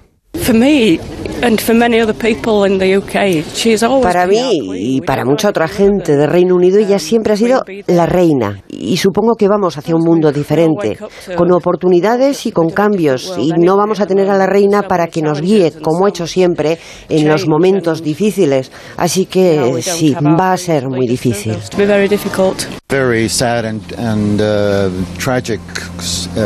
Para 4.02 4.28
mí 4.28 4.52
y 4.76 5.02
para 5.02 5.26
mucha 5.26 5.50
otra 5.50 5.68
gente 5.68 6.16
del 6.16 6.30
Reino 6.30 6.56
Unido, 6.56 6.78
ella 6.80 7.00
siempre 7.00 7.34
ha 7.34 7.38
sido 7.38 7.64
la 7.88 8.06
reina. 8.06 8.62
Y 8.68 8.98
supongo 8.98 9.36
que 9.36 9.48
vamos 9.48 9.78
hacia 9.78 9.96
un 9.96 10.04
mundo 10.04 10.32
diferente, 10.32 10.98
con 11.36 11.52
oportunidades 11.52 12.46
y 12.46 12.52
con 12.52 12.70
cambios. 12.70 13.36
Y 13.38 13.52
no 13.58 13.76
vamos 13.78 14.00
a 14.00 14.06
tener 14.06 14.30
a 14.30 14.38
la 14.38 14.46
reina 14.46 14.84
para 14.84 15.08
que 15.08 15.22
nos 15.22 15.42
guíe, 15.42 15.72
como 15.82 16.06
ha 16.06 16.10
hecho 16.10 16.28
siempre, 16.28 16.78
en 17.10 17.28
los 17.28 17.48
momentos 17.48 18.04
difíciles. 18.04 18.72
Así 18.98 19.26
que 19.26 19.82
sí, 19.82 20.14
va 20.14 20.54
a 20.54 20.58
ser 20.58 20.88
muy 20.90 21.08
difícil. 21.08 21.58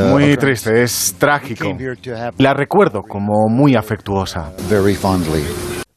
Muy 0.10 0.36
triste, 0.38 0.84
es 0.84 1.16
trágico. 1.18 1.70
La 2.38 2.54
recuerdo 2.54 3.02
como 3.02 3.48
muy 3.50 3.73
afectuosa. 3.76 4.52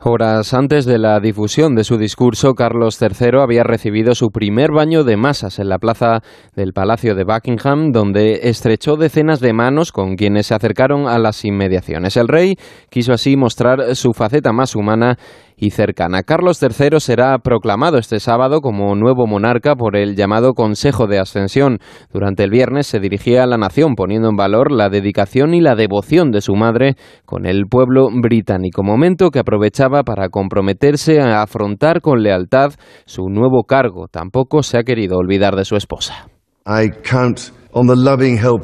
Horas 0.08 0.54
antes 0.54 0.84
de 0.84 0.98
la 0.98 1.18
difusión 1.18 1.74
de 1.74 1.82
su 1.82 1.96
discurso, 1.96 2.54
Carlos 2.54 2.96
III 3.02 3.40
había 3.42 3.64
recibido 3.64 4.14
su 4.14 4.28
primer 4.28 4.70
baño 4.70 5.02
de 5.02 5.16
masas 5.16 5.58
en 5.58 5.68
la 5.68 5.78
plaza 5.78 6.20
del 6.54 6.72
Palacio 6.72 7.16
de 7.16 7.24
Buckingham, 7.24 7.90
donde 7.90 8.48
estrechó 8.48 8.94
decenas 8.94 9.40
de 9.40 9.52
manos 9.52 9.90
con 9.90 10.14
quienes 10.14 10.46
se 10.46 10.54
acercaron 10.54 11.08
a 11.08 11.18
las 11.18 11.44
inmediaciones. 11.44 12.16
El 12.16 12.28
rey 12.28 12.54
quiso 12.88 13.12
así 13.12 13.36
mostrar 13.36 13.96
su 13.96 14.12
faceta 14.12 14.52
más 14.52 14.76
humana 14.76 15.18
y 15.56 15.70
cercana. 15.70 16.22
Carlos 16.22 16.62
III 16.62 17.00
será 17.00 17.38
proclamado 17.38 17.98
este 17.98 18.20
sábado 18.20 18.60
como 18.60 18.94
nuevo 18.94 19.26
monarca 19.26 19.74
por 19.74 19.96
el 19.96 20.14
llamado 20.14 20.52
Consejo 20.52 21.06
de 21.06 21.18
Ascensión. 21.18 21.78
Durante 22.12 22.44
el 22.44 22.50
viernes 22.50 22.86
se 22.86 23.00
dirigía 23.00 23.42
a 23.42 23.46
la 23.46 23.56
nación 23.56 23.94
poniendo 23.94 24.28
en 24.28 24.36
valor 24.36 24.70
la 24.70 24.88
dedicación 24.88 25.54
y 25.54 25.60
la 25.60 25.74
devoción 25.74 26.30
de 26.30 26.42
su 26.42 26.54
madre 26.54 26.96
con 27.24 27.46
el 27.46 27.64
pueblo 27.70 28.08
británico, 28.12 28.82
momento 28.82 29.30
que 29.30 29.38
aprovechaba 29.38 30.02
para 30.02 30.28
comprometerse 30.28 31.20
a 31.20 31.42
afrontar 31.42 32.00
con 32.00 32.22
lealtad 32.22 32.72
su 33.06 33.28
nuevo 33.28 33.64
cargo. 33.64 34.08
Tampoco 34.08 34.62
se 34.62 34.78
ha 34.78 34.82
querido 34.82 35.16
olvidar 35.16 35.56
de 35.56 35.64
su 35.64 35.76
esposa. 35.76 36.28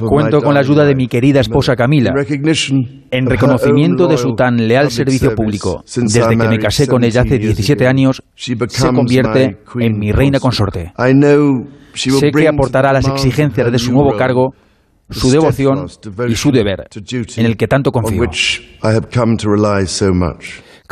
Cuento 0.08 0.40
con 0.40 0.54
la 0.54 0.60
ayuda 0.60 0.84
de 0.84 0.94
mi 0.94 1.06
querida 1.06 1.40
esposa 1.40 1.76
Camila 1.76 2.12
en 3.10 3.26
reconocimiento 3.26 4.06
de 4.06 4.16
su 4.16 4.34
tan 4.34 4.56
leal 4.66 4.90
servicio 4.90 5.34
público. 5.34 5.84
Desde 5.84 6.28
que 6.28 6.36
me 6.36 6.58
casé 6.58 6.86
con 6.86 7.04
ella 7.04 7.20
hace 7.20 7.38
17 7.38 7.86
años, 7.86 8.22
se 8.34 8.56
convierte 8.92 9.58
en 9.80 9.98
mi 9.98 10.12
reina 10.12 10.40
consorte. 10.40 10.92
Sé 11.94 12.30
que 12.30 12.48
aportará 12.48 12.90
a 12.90 12.92
las 12.94 13.06
exigencias 13.06 13.70
de 13.70 13.78
su 13.78 13.92
nuevo 13.92 14.16
cargo 14.16 14.54
su 15.10 15.30
devoción 15.30 15.86
y 16.28 16.34
su 16.34 16.50
deber, 16.50 16.88
en 17.36 17.46
el 17.46 17.56
que 17.56 17.68
tanto 17.68 17.92
confío. 17.92 18.22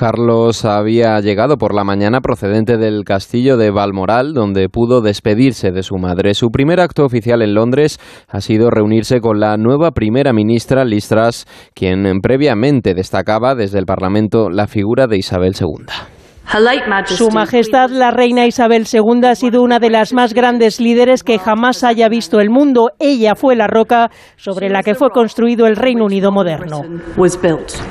Carlos 0.00 0.64
había 0.64 1.20
llegado 1.20 1.58
por 1.58 1.74
la 1.74 1.84
mañana 1.84 2.22
procedente 2.22 2.78
del 2.78 3.04
castillo 3.04 3.58
de 3.58 3.70
Balmoral, 3.70 4.32
donde 4.32 4.70
pudo 4.70 5.02
despedirse 5.02 5.72
de 5.72 5.82
su 5.82 5.98
madre. 5.98 6.32
Su 6.32 6.48
primer 6.48 6.80
acto 6.80 7.04
oficial 7.04 7.42
en 7.42 7.52
Londres 7.52 7.98
ha 8.26 8.40
sido 8.40 8.70
reunirse 8.70 9.20
con 9.20 9.40
la 9.40 9.58
nueva 9.58 9.90
primera 9.90 10.32
ministra 10.32 10.86
Liz 10.86 11.06
Truss, 11.06 11.44
quien 11.74 12.06
previamente 12.22 12.94
destacaba 12.94 13.54
desde 13.54 13.78
el 13.78 13.84
Parlamento 13.84 14.48
la 14.48 14.68
figura 14.68 15.06
de 15.06 15.18
Isabel 15.18 15.52
II. 15.60 16.19
Su 17.04 17.30
Majestad 17.30 17.90
la 17.90 18.10
Reina 18.10 18.44
Isabel 18.44 18.84
II 18.92 19.24
ha 19.24 19.36
sido 19.36 19.62
una 19.62 19.78
de 19.78 19.88
las 19.88 20.12
más 20.12 20.34
grandes 20.34 20.80
líderes 20.80 21.22
que 21.22 21.38
jamás 21.38 21.84
haya 21.84 22.08
visto 22.08 22.40
el 22.40 22.50
mundo. 22.50 22.90
Ella 22.98 23.36
fue 23.36 23.54
la 23.54 23.68
roca 23.68 24.10
sobre 24.34 24.68
la 24.68 24.82
que 24.82 24.96
fue 24.96 25.10
construido 25.10 25.68
el 25.68 25.76
Reino 25.76 26.04
Unido 26.04 26.32
moderno. 26.32 26.82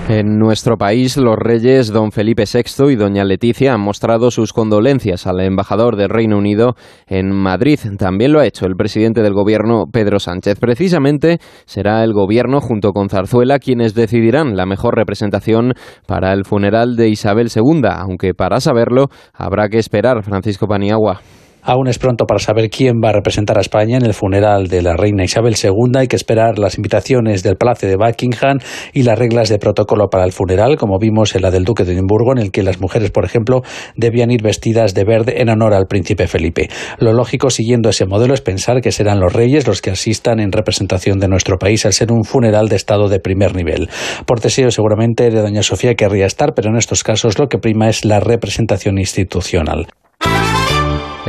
En 0.09 0.37
nuestro 0.37 0.75
país, 0.75 1.15
los 1.15 1.37
reyes 1.37 1.93
don 1.93 2.11
Felipe 2.11 2.43
VI 2.43 2.91
y 2.91 2.95
doña 2.97 3.23
Leticia 3.23 3.75
han 3.75 3.79
mostrado 3.79 4.29
sus 4.29 4.51
condolencias 4.51 5.25
al 5.25 5.39
embajador 5.39 5.95
del 5.95 6.09
Reino 6.09 6.37
Unido 6.37 6.75
en 7.07 7.31
Madrid. 7.31 7.79
También 7.97 8.33
lo 8.33 8.41
ha 8.41 8.45
hecho 8.45 8.65
el 8.65 8.75
presidente 8.75 9.21
del 9.21 9.33
gobierno, 9.33 9.85
Pedro 9.89 10.19
Sánchez. 10.19 10.59
Precisamente 10.59 11.37
será 11.65 12.03
el 12.03 12.11
gobierno 12.11 12.59
junto 12.59 12.91
con 12.91 13.07
Zarzuela 13.07 13.59
quienes 13.59 13.93
decidirán 13.93 14.57
la 14.57 14.65
mejor 14.65 14.97
representación 14.97 15.75
para 16.05 16.33
el 16.33 16.43
funeral 16.43 16.97
de 16.97 17.07
Isabel 17.07 17.47
II, 17.55 17.83
aunque 17.85 18.33
para 18.33 18.48
para 18.49 18.59
saberlo, 18.59 19.09
habrá 19.31 19.69
que 19.69 19.77
esperar, 19.77 20.23
Francisco 20.23 20.67
Paniagua. 20.67 21.19
Aún 21.61 21.87
es 21.87 21.99
pronto 21.99 22.25
para 22.25 22.39
saber 22.39 22.69
quién 22.69 23.01
va 23.03 23.09
a 23.09 23.13
representar 23.13 23.57
a 23.57 23.61
España 23.61 23.97
en 23.97 24.05
el 24.05 24.13
funeral 24.13 24.67
de 24.67 24.81
la 24.81 24.95
reina 24.95 25.23
Isabel 25.23 25.55
II. 25.61 25.91
Hay 25.97 26.07
que 26.07 26.15
esperar 26.15 26.57
las 26.57 26.77
invitaciones 26.77 27.43
del 27.43 27.57
Palacio 27.57 27.89
de 27.89 27.95
Buckingham 27.95 28.59
y 28.93 29.03
las 29.03 29.19
reglas 29.19 29.49
de 29.49 29.59
protocolo 29.59 30.09
para 30.09 30.23
el 30.23 30.31
funeral, 30.31 30.77
como 30.77 30.97
vimos 30.99 31.35
en 31.35 31.41
la 31.41 31.51
del 31.51 31.65
Duque 31.65 31.83
de 31.83 31.93
Edimburgo, 31.93 32.31
en 32.31 32.39
el 32.39 32.51
que 32.51 32.63
las 32.63 32.79
mujeres, 32.79 33.11
por 33.11 33.25
ejemplo, 33.25 33.61
debían 33.95 34.31
ir 34.31 34.41
vestidas 34.41 34.93
de 34.93 35.03
verde 35.03 35.41
en 35.41 35.49
honor 35.49 35.73
al 35.73 35.87
príncipe 35.87 36.27
Felipe. 36.27 36.69
Lo 36.97 37.13
lógico, 37.13 37.49
siguiendo 37.49 37.89
ese 37.89 38.05
modelo, 38.05 38.33
es 38.33 38.41
pensar 38.41 38.81
que 38.81 38.91
serán 38.91 39.19
los 39.19 39.33
reyes 39.33 39.67
los 39.67 39.81
que 39.81 39.91
asistan 39.91 40.39
en 40.39 40.51
representación 40.51 41.19
de 41.19 41.27
nuestro 41.27 41.57
país 41.57 41.85
al 41.85 41.93
ser 41.93 42.11
un 42.11 42.23
funeral 42.23 42.69
de 42.69 42.75
Estado 42.75 43.09
de 43.09 43.19
primer 43.19 43.55
nivel. 43.55 43.89
Por 44.25 44.39
deseo, 44.39 44.71
seguramente, 44.71 45.29
de 45.29 45.41
doña 45.41 45.63
Sofía 45.63 45.95
querría 45.95 46.25
estar, 46.25 46.53
pero 46.53 46.69
en 46.69 46.77
estos 46.77 47.03
casos 47.03 47.37
lo 47.37 47.47
que 47.47 47.57
prima 47.57 47.89
es 47.89 48.05
la 48.05 48.19
representación 48.19 48.97
institucional. 48.97 49.87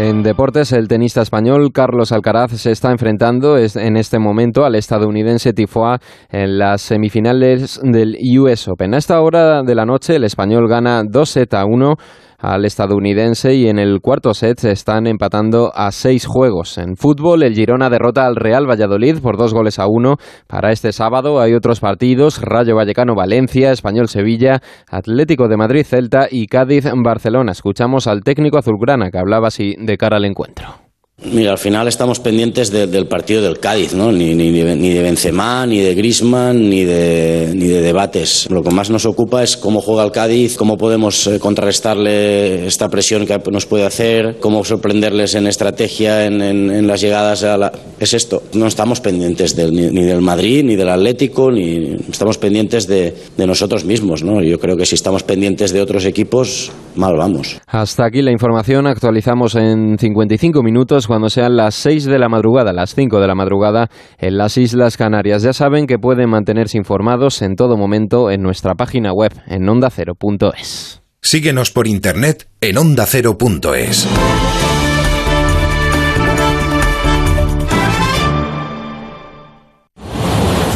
En 0.02 0.22
deportes, 0.22 0.72
el 0.72 0.88
tenista 0.88 1.20
español 1.20 1.72
Carlos 1.74 2.10
Alcaraz 2.10 2.52
se 2.52 2.70
está 2.70 2.90
enfrentando 2.90 3.58
en 3.58 3.98
este 3.98 4.18
momento 4.18 4.64
al 4.64 4.74
estadounidense 4.74 5.52
Tifoa 5.52 5.98
en 6.30 6.56
las 6.56 6.80
semifinales 6.80 7.78
del 7.82 8.16
US 8.38 8.66
Open. 8.68 8.94
A 8.94 8.96
esta 8.96 9.20
hora 9.20 9.62
de 9.62 9.74
la 9.74 9.84
noche, 9.84 10.16
el 10.16 10.24
español 10.24 10.68
gana 10.70 11.02
2 11.06 11.38
a 11.52 11.66
1 11.66 11.96
al 12.40 12.64
estadounidense 12.64 13.54
y 13.54 13.68
en 13.68 13.78
el 13.78 14.00
cuarto 14.00 14.34
set 14.34 14.58
se 14.58 14.72
están 14.72 15.06
empatando 15.06 15.72
a 15.74 15.92
seis 15.92 16.26
juegos. 16.26 16.78
En 16.78 16.96
fútbol, 16.96 17.42
el 17.42 17.54
Girona 17.54 17.90
derrota 17.90 18.26
al 18.26 18.36
Real 18.36 18.68
Valladolid 18.68 19.20
por 19.20 19.36
dos 19.36 19.54
goles 19.54 19.78
a 19.78 19.86
uno. 19.86 20.16
Para 20.46 20.72
este 20.72 20.92
sábado 20.92 21.40
hay 21.40 21.54
otros 21.54 21.80
partidos, 21.80 22.40
Rayo 22.40 22.76
Vallecano 22.76 23.14
Valencia, 23.14 23.72
Español 23.72 24.08
Sevilla, 24.08 24.60
Atlético 24.90 25.48
de 25.48 25.56
Madrid 25.56 25.84
Celta 25.84 26.26
y 26.30 26.46
Cádiz 26.46 26.86
Barcelona. 27.04 27.52
Escuchamos 27.52 28.06
al 28.06 28.22
técnico 28.22 28.58
azulgrana 28.58 29.10
que 29.10 29.18
hablaba 29.18 29.48
así 29.48 29.74
de 29.78 29.96
cara 29.96 30.16
al 30.16 30.24
encuentro. 30.24 30.89
Mira, 31.22 31.52
al 31.52 31.58
final 31.58 31.86
estamos 31.86 32.18
pendientes 32.18 32.70
del 32.70 33.06
partido 33.06 33.42
del 33.42 33.58
Cádiz, 33.58 33.94
¿no? 33.94 34.10
Ni, 34.10 34.34
ni, 34.34 34.50
ni, 34.50 34.88
de 34.90 35.02
Benzema, 35.02 35.66
ni 35.66 35.78
de 35.80 35.94
Grisman, 35.94 36.70
ni 36.70 36.84
de, 36.84 37.52
ni 37.54 37.66
de 37.66 37.82
debates. 37.82 38.48
Lo 38.50 38.62
que 38.62 38.70
más 38.70 38.88
nos 38.88 39.04
ocupa 39.04 39.42
es 39.42 39.58
cómo 39.58 39.82
juega 39.82 40.02
el 40.02 40.12
Cádiz, 40.12 40.56
cómo 40.56 40.78
podemos 40.78 41.26
eh, 41.26 41.38
contrarrestarle 41.38 42.66
esta 42.66 42.88
presión 42.88 43.26
que 43.26 43.38
nos 43.52 43.66
puede 43.66 43.84
hacer, 43.84 44.38
cómo 44.40 44.64
sorprenderles 44.64 45.34
en 45.34 45.46
estrategia, 45.46 46.24
en, 46.24 46.40
en, 46.40 46.86
las 46.86 47.02
llegadas 47.02 47.44
a 47.44 47.58
la... 47.58 47.72
Es 47.98 48.14
esto. 48.14 48.42
No 48.54 48.66
estamos 48.66 49.02
pendientes 49.02 49.54
ni, 49.58 49.90
del 50.02 50.22
Madrid, 50.22 50.64
ni 50.64 50.74
del 50.74 50.88
Atlético, 50.88 51.50
ni 51.50 51.96
estamos 52.10 52.38
pendientes 52.38 52.86
de, 52.86 53.14
de 53.36 53.46
nosotros 53.46 53.84
mismos, 53.84 54.24
¿no? 54.24 54.42
Yo 54.42 54.58
creo 54.58 54.74
que 54.74 54.86
si 54.86 54.94
estamos 54.94 55.22
pendientes 55.22 55.72
de 55.72 55.82
otros 55.82 56.06
equipos, 56.06 56.72
mal 56.96 57.14
vamos. 57.16 57.60
Hasta 57.66 58.06
aquí 58.06 58.22
la 58.22 58.32
información. 58.32 58.86
Actualizamos 58.86 59.54
en 59.54 59.98
55 59.98 60.62
minutos 60.62 61.09
cuando 61.10 61.28
sean 61.28 61.56
las 61.56 61.74
6 61.74 62.04
de 62.04 62.20
la 62.20 62.28
madrugada, 62.28 62.72
las 62.72 62.94
5 62.94 63.18
de 63.18 63.26
la 63.26 63.34
madrugada 63.34 63.88
en 64.16 64.38
las 64.38 64.56
Islas 64.56 64.96
Canarias. 64.96 65.42
Ya 65.42 65.52
saben 65.52 65.88
que 65.88 65.98
pueden 65.98 66.30
mantenerse 66.30 66.78
informados 66.78 67.42
en 67.42 67.56
todo 67.56 67.76
momento 67.76 68.30
en 68.30 68.42
nuestra 68.42 68.76
página 68.76 69.12
web 69.12 69.32
en 69.48 69.68
ondacero.es. 69.68 71.02
Síguenos 71.20 71.72
por 71.72 71.88
internet 71.88 72.46
en 72.60 72.78
ondacero.es. 72.78 74.06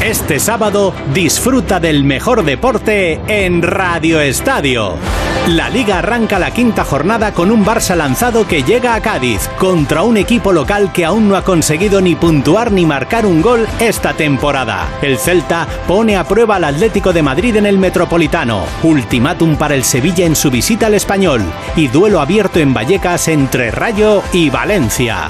Este 0.04 0.40
sábado 0.40 0.92
disfruta 1.14 1.78
del 1.78 2.02
mejor 2.02 2.44
deporte 2.44 3.20
en 3.28 3.62
Radio 3.62 4.20
Estadio. 4.20 4.96
La 5.48 5.68
liga 5.68 5.98
arranca 5.98 6.38
la 6.38 6.52
quinta 6.52 6.84
jornada 6.84 7.34
con 7.34 7.50
un 7.50 7.66
Barça 7.66 7.94
lanzado 7.94 8.46
que 8.48 8.62
llega 8.62 8.94
a 8.94 9.02
Cádiz 9.02 9.48
contra 9.58 10.02
un 10.02 10.16
equipo 10.16 10.54
local 10.54 10.90
que 10.90 11.04
aún 11.04 11.28
no 11.28 11.36
ha 11.36 11.44
conseguido 11.44 12.00
ni 12.00 12.14
puntuar 12.14 12.72
ni 12.72 12.86
marcar 12.86 13.26
un 13.26 13.42
gol 13.42 13.68
esta 13.78 14.14
temporada. 14.14 14.88
El 15.02 15.18
Celta 15.18 15.68
pone 15.86 16.16
a 16.16 16.24
prueba 16.24 16.56
al 16.56 16.64
Atlético 16.64 17.12
de 17.12 17.22
Madrid 17.22 17.56
en 17.56 17.66
el 17.66 17.78
Metropolitano. 17.78 18.64
Ultimátum 18.82 19.56
para 19.56 19.74
el 19.74 19.84
Sevilla 19.84 20.24
en 20.24 20.34
su 20.34 20.50
visita 20.50 20.86
al 20.86 20.94
Español 20.94 21.42
y 21.76 21.88
duelo 21.88 22.20
abierto 22.20 22.58
en 22.58 22.72
Vallecas 22.72 23.28
entre 23.28 23.70
Rayo 23.70 24.22
y 24.32 24.48
Valencia. 24.48 25.28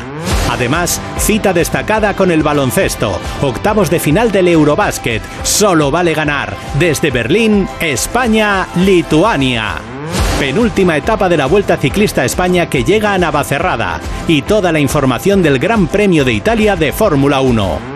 Además, 0.49 1.01
cita 1.19 1.53
destacada 1.53 2.15
con 2.15 2.31
el 2.31 2.45
baloncesto. 2.45 3.19
Octavos 3.43 3.91
de 3.91 3.99
final 3.99 4.31
del 4.31 4.47
Eurobásquet. 4.47 5.23
Solo 5.43 5.91
vale 5.91 6.15
ganar. 6.15 6.55
Desde 6.79 7.11
Berlín, 7.11 7.69
España, 7.81 8.69
Lituania. 8.77 9.94
Penúltima 10.39 10.97
etapa 10.97 11.29
de 11.29 11.37
la 11.37 11.47
Vuelta 11.47 11.77
Ciclista 11.77 12.25
España 12.25 12.69
que 12.69 12.85
llega 12.85 13.15
a 13.15 13.19
Navacerrada 13.19 14.01
y 14.29 14.43
toda 14.43 14.73
la 14.73 14.81
información 14.81 15.43
del 15.43 15.59
Gran 15.59 15.87
Premio 15.87 16.25
de 16.25 16.33
Italia 16.33 16.77
de 16.77 16.93
Fórmula 16.93 17.41
1. 17.41 17.95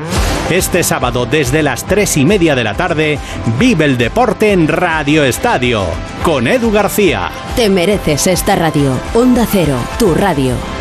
Este 0.51 0.83
sábado 0.83 1.27
desde 1.27 1.63
las 1.63 1.85
3 1.85 2.17
y 2.17 2.25
media 2.25 2.55
de 2.55 2.65
la 2.65 2.75
tarde, 2.75 3.19
vive 3.59 3.85
el 3.85 3.99
deporte 3.99 4.53
en 4.53 4.67
Radio 4.67 5.25
Estadio 5.25 5.85
con 6.23 6.47
Edu 6.47 6.71
García. 6.71 7.31
Te 7.55 7.69
mereces 7.69 8.27
esta 8.27 8.57
radio. 8.57 8.93
Onda 9.15 9.47
Cero, 9.51 9.77
tu 9.99 10.15
radio. 10.15 10.78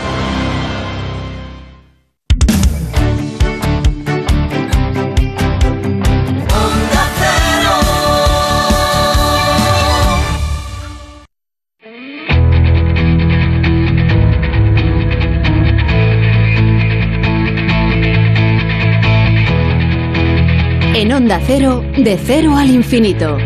Onda 21.27 21.43
Cero, 21.45 21.83
de 21.97 22.17
cero 22.17 22.55
al 22.55 22.69
infinito. 22.69 23.37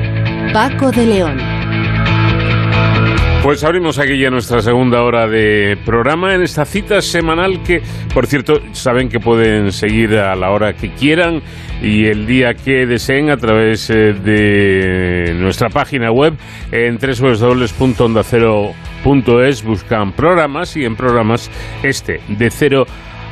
Paco 0.53 0.91
de 0.91 1.03
León. 1.03 1.39
Pues 3.41 3.63
abrimos 3.63 3.97
aquí 3.97 4.19
ya 4.19 4.29
nuestra 4.29 4.61
segunda 4.61 5.01
hora 5.01 5.27
de 5.27 5.79
programa 5.83 6.35
en 6.35 6.43
esta 6.43 6.65
cita 6.65 7.01
semanal 7.01 7.63
que, 7.63 7.81
por 8.13 8.27
cierto, 8.27 8.61
saben 8.73 9.09
que 9.09 9.19
pueden 9.19 9.71
seguir 9.71 10.15
a 10.19 10.35
la 10.35 10.51
hora 10.51 10.73
que 10.73 10.93
quieran 10.93 11.41
y 11.81 12.05
el 12.05 12.27
día 12.27 12.53
que 12.53 12.85
deseen 12.85 13.31
a 13.31 13.37
través 13.37 13.89
eh, 13.89 14.13
de 14.13 15.33
nuestra 15.39 15.69
página 15.69 16.11
web 16.11 16.35
en 16.71 16.99
www.ondacero.es 16.99 19.63
buscan 19.63 20.11
programas 20.11 20.77
y 20.77 20.85
en 20.85 20.95
programas 20.95 21.49
este, 21.81 22.21
de 22.27 22.51
cero 22.51 22.85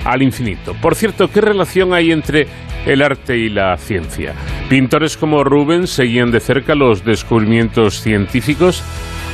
al 0.05 0.21
infinito. 0.21 0.73
Por 0.81 0.95
cierto, 0.95 1.29
¿qué 1.29 1.41
relación 1.41 1.93
hay 1.93 2.11
entre 2.11 2.47
el 2.85 3.01
arte 3.01 3.37
y 3.37 3.49
la 3.49 3.77
ciencia? 3.77 4.33
Pintores 4.69 5.17
como 5.17 5.43
Rubens 5.43 5.89
seguían 5.89 6.31
de 6.31 6.39
cerca 6.39 6.75
los 6.75 7.03
descubrimientos 7.03 8.01
científicos. 8.01 8.83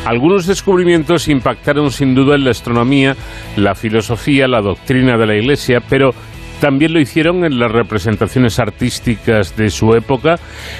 Algunos 0.05 0.45
descubrimientos 0.45 1.27
impactaron 1.27 1.91
sin 1.91 2.13
duda 2.13 2.35
en 2.35 2.45
la 2.45 2.51
astronomía, 2.51 3.15
la 3.55 3.73
filosofía, 3.73 4.47
la 4.47 4.61
doctrina 4.61 5.17
de 5.17 5.25
la 5.25 5.35
Iglesia, 5.35 5.81
pero 5.89 6.13
también 6.59 6.93
lo 6.93 6.99
hicieron 6.99 7.43
en 7.45 7.59
las 7.59 7.71
representaciones 7.71 8.59
artísticas 8.59 9.55
de 9.57 9.69
su 9.69 9.93
época. 9.93 10.35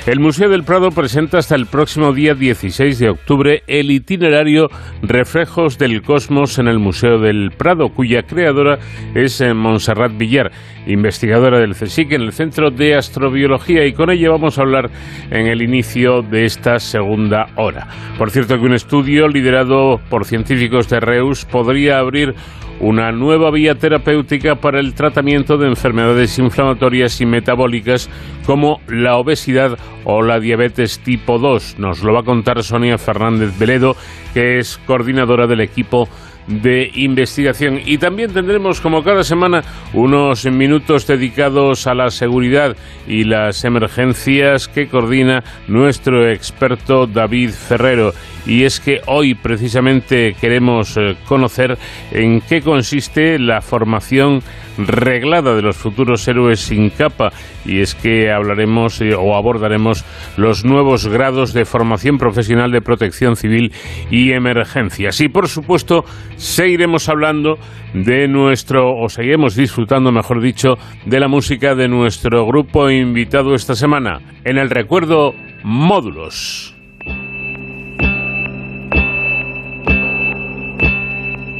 El 0.06 0.20
Museo 0.20 0.50
del 0.50 0.64
Prado 0.64 0.90
presenta 0.90 1.38
hasta 1.38 1.56
el 1.56 1.66
próximo 1.66 2.14
día 2.14 2.34
16 2.34 3.00
de 3.00 3.10
octubre 3.10 3.64
el 3.68 3.92
itinerario 3.92 4.68
Reflejos 5.02 5.78
del 5.78 6.02
Cosmos 6.02 6.60
en 6.60 6.68
el 6.68 6.80
Museo 6.80 7.20
del 7.20 7.52
Prado, 7.52 7.90
cuya 7.90 8.24
creadora 8.24 8.80
es 9.14 9.42
eh, 9.42 9.54
Montserrat 9.54 10.18
Villar, 10.18 10.52
investigadora 10.88 11.60
del 11.60 11.76
CSIC 11.76 12.14
en 12.14 12.22
el 12.22 12.32
Centro 12.32 12.72
de 12.72 12.96
Astrobiología, 12.96 13.86
y 13.86 13.94
con 13.94 14.10
ella 14.10 14.32
vamos 14.32 14.58
a 14.58 14.62
hablar 14.62 14.90
en 15.30 15.48
el 15.48 15.62
inicio 15.62 16.22
de 16.22 16.46
esta 16.46 16.80
segunda 16.80 17.48
hora. 17.56 17.88
Por 18.18 18.32
cierto 18.32 18.58
que 18.58 18.66
un 18.66 18.74
estudio 18.74 19.28
liderado 19.28 20.00
por 20.10 20.26
científicos 20.26 20.90
de 20.90 21.00
Reus 21.00 21.46
podría 21.46 22.00
abrir 22.00 22.36
una 22.80 23.12
nueva 23.12 23.52
vía 23.52 23.76
terapéutica 23.76 24.56
para 24.56 24.80
el 24.80 24.94
tratamiento 24.94 25.58
de 25.58 25.68
enfermedades 25.68 26.38
inflamatorias 26.40 27.22
y 27.22 27.26
metabólicas 27.26 28.10
como 28.46 28.82
la 28.88 29.16
obesidad 29.16 29.78
o 30.04 30.22
la 30.22 30.40
diabetes 30.40 31.00
tipo 31.00 31.40
2. 31.40 31.80
Nos 31.80 32.04
lo 32.04 32.14
va 32.14 32.20
a 32.22 32.24
contar 32.24 32.64
Sonia 32.64 32.98
Fernández 32.98 33.58
Veledo, 33.58 33.96
que 34.34 34.60
es 34.60 34.78
coordinadora 34.86 35.48
del 35.48 35.62
equipo 35.62 36.08
de 36.48 36.92
investigación. 36.94 37.80
Y 37.84 37.98
también 37.98 38.34
tendremos, 38.34 38.82
como 38.82 39.04
cada 39.04 39.24
semana, 39.24 39.64
unos 39.94 40.46
minutos 40.46 41.08
dedicados 41.08 41.88
a 41.88 41.94
la 41.94 42.10
seguridad 42.12 42.76
y 43.08 43.24
las 43.24 43.64
emergencias 43.64 44.68
que 44.68 44.88
coordina 44.88 45.44
nuestro 45.68 46.30
experto 46.30 47.08
David 47.08 47.52
Ferrero. 47.52 48.14
Y 48.46 48.64
es 48.64 48.80
que 48.80 49.02
hoy 49.08 49.34
precisamente 49.34 50.36
queremos 50.40 50.98
eh, 50.98 51.16
conocer 51.26 51.78
en 52.12 52.42
qué 52.42 52.62
consiste 52.62 53.40
la 53.40 53.62
formación 53.62 54.44
reglada 54.78 55.56
de 55.56 55.62
los 55.62 55.78
futuros 55.78 56.28
héroes 56.28 56.60
sin 56.60 56.90
capa 56.90 57.32
y 57.66 57.82
es 57.82 57.96
que 57.96 58.32
hablaremos 58.32 59.02
eh, 59.02 59.16
o 59.16 59.36
abordaremos 59.36 60.06
los 60.38 60.66
nuevos 60.66 61.08
grados 61.08 61.54
de 61.54 61.66
formación 61.66 62.18
profesional 62.18 62.72
de 62.72 62.82
protección 62.82 63.36
civil 63.36 63.74
y 64.10 64.32
emergencias. 64.32 65.22
Y 65.22 65.30
por 65.30 65.48
supuesto, 65.48 66.06
seguiremos 66.36 67.10
hablando 67.10 67.58
de 67.94 68.28
nuestro, 68.28 68.98
o 68.98 69.10
seguiremos 69.10 69.56
disfrutando, 69.56 70.12
mejor 70.12 70.42
dicho, 70.42 70.78
de 71.06 71.20
la 71.20 71.28
música 71.28 71.76
de 71.76 71.88
nuestro 71.88 72.46
grupo 72.46 72.90
invitado 72.90 73.56
esta 73.56 73.76
semana. 73.76 74.20
En 74.44 74.58
el 74.58 74.70
recuerdo, 74.70 75.34
módulos. 75.64 76.76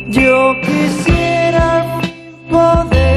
Yo 0.08 0.54
quisiera 0.62 1.15
poder 2.50 3.15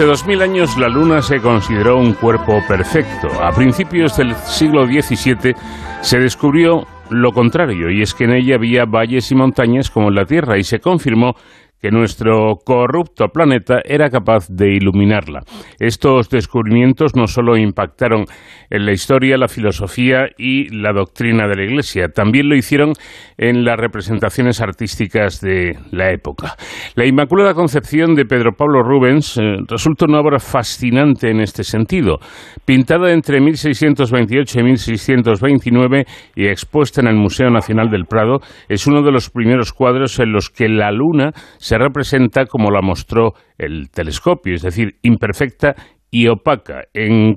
Durante 0.00 0.18
2000 0.18 0.42
años 0.42 0.78
la 0.78 0.88
Luna 0.88 1.20
se 1.20 1.40
consideró 1.40 1.98
un 1.98 2.14
cuerpo 2.14 2.62
perfecto. 2.66 3.28
A 3.42 3.52
principios 3.52 4.16
del 4.16 4.34
siglo 4.34 4.86
XVII 4.86 5.52
se 6.00 6.18
descubrió 6.18 6.86
lo 7.10 7.32
contrario, 7.32 7.90
y 7.90 8.00
es 8.00 8.14
que 8.14 8.24
en 8.24 8.32
ella 8.32 8.54
había 8.54 8.86
valles 8.86 9.30
y 9.30 9.34
montañas 9.34 9.90
como 9.90 10.08
en 10.08 10.14
la 10.14 10.24
Tierra, 10.24 10.56
y 10.56 10.62
se 10.62 10.80
confirmó 10.80 11.34
que 11.78 11.90
nuestro 11.90 12.56
corrupto 12.64 13.28
planeta 13.28 13.80
era 13.84 14.08
capaz 14.08 14.48
de 14.48 14.74
iluminarla. 14.74 15.40
Estos 15.78 16.30
descubrimientos 16.30 17.14
no 17.14 17.26
solo 17.26 17.58
impactaron 17.58 18.24
en 18.70 18.86
la 18.86 18.92
historia, 18.92 19.36
la 19.36 19.48
filosofía 19.48 20.28
y 20.38 20.68
la 20.74 20.92
doctrina 20.92 21.48
de 21.48 21.56
la 21.56 21.64
Iglesia, 21.64 22.08
también 22.08 22.48
lo 22.48 22.56
hicieron 22.56 22.92
en 23.36 23.64
las 23.64 23.76
representaciones 23.76 24.60
artísticas 24.60 25.40
de 25.40 25.76
la 25.90 26.12
época. 26.12 26.54
La 26.94 27.06
Inmaculada 27.06 27.54
Concepción 27.54 28.14
de 28.14 28.24
Pedro 28.24 28.52
Pablo 28.56 28.82
Rubens 28.82 29.36
eh, 29.36 29.56
resulta 29.68 30.06
una 30.08 30.20
obra 30.20 30.38
fascinante 30.38 31.30
en 31.30 31.40
este 31.40 31.64
sentido, 31.64 32.18
pintada 32.64 33.12
entre 33.12 33.40
1628 33.40 34.60
y 34.60 34.62
1629 34.62 36.04
y 36.36 36.46
expuesta 36.46 37.00
en 37.00 37.08
el 37.08 37.16
Museo 37.16 37.50
Nacional 37.50 37.90
del 37.90 38.06
Prado, 38.06 38.38
es 38.68 38.86
uno 38.86 39.02
de 39.02 39.12
los 39.12 39.30
primeros 39.30 39.72
cuadros 39.72 40.18
en 40.20 40.32
los 40.32 40.50
que 40.50 40.68
la 40.68 40.92
luna 40.92 41.32
se 41.58 41.76
representa 41.76 42.46
como 42.46 42.70
la 42.70 42.82
mostró 42.82 43.32
el 43.58 43.90
telescopio, 43.90 44.54
es 44.54 44.62
decir, 44.62 44.96
imperfecta 45.02 45.74
y 46.10 46.26
opaca, 46.28 46.84
en, 46.92 47.36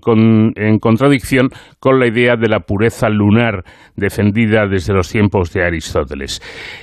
contradicción 0.80 1.50
con 1.80 2.00
la 2.00 2.08
idea 2.08 2.36
de 2.36 2.50
la 2.50 2.62
pureza 2.62 3.10
lunar 3.10 3.64
defendida 3.96 4.68
desde 4.68 4.94
los 4.94 5.10
tiempos 5.10 5.54
de 5.54 5.64
Aristóteles. 5.64 6.42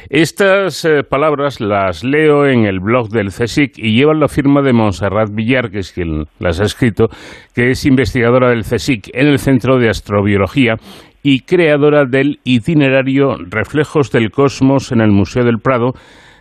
Estas 0.09 0.84
eh, 0.84 1.03
palabras 1.03 1.61
las 1.61 2.05
leo 2.05 2.47
en 2.47 2.64
el 2.64 2.80
blog 2.80 3.09
del 3.09 3.28
CSIC 3.28 3.78
y 3.78 3.95
llevan 3.95 4.20
la 4.20 4.28
firma 4.28 4.62
de 4.62 4.72
Montserrat 4.72 5.30
Villar, 5.32 5.70
que 5.70 5.80
es 5.80 5.93
quien 5.93 6.26
las 6.38 6.61
ha 6.61 6.64
escrito, 6.64 7.09
que 7.55 7.70
es 7.70 7.84
investigadora 7.84 8.51
del 8.51 8.62
CSIC 8.62 9.11
en 9.12 9.26
el 9.26 9.38
Centro 9.38 9.78
de 9.78 9.88
Astrobiología 9.88 10.76
y 11.22 11.41
creadora 11.41 12.05
del 12.07 12.41
itinerario 12.45 13.36
Reflejos 13.49 14.11
del 14.11 14.30
Cosmos 14.30 14.93
en 14.93 15.01
el 15.01 15.11
Museo 15.11 15.45
del 15.45 15.59
Prado, 15.59 15.95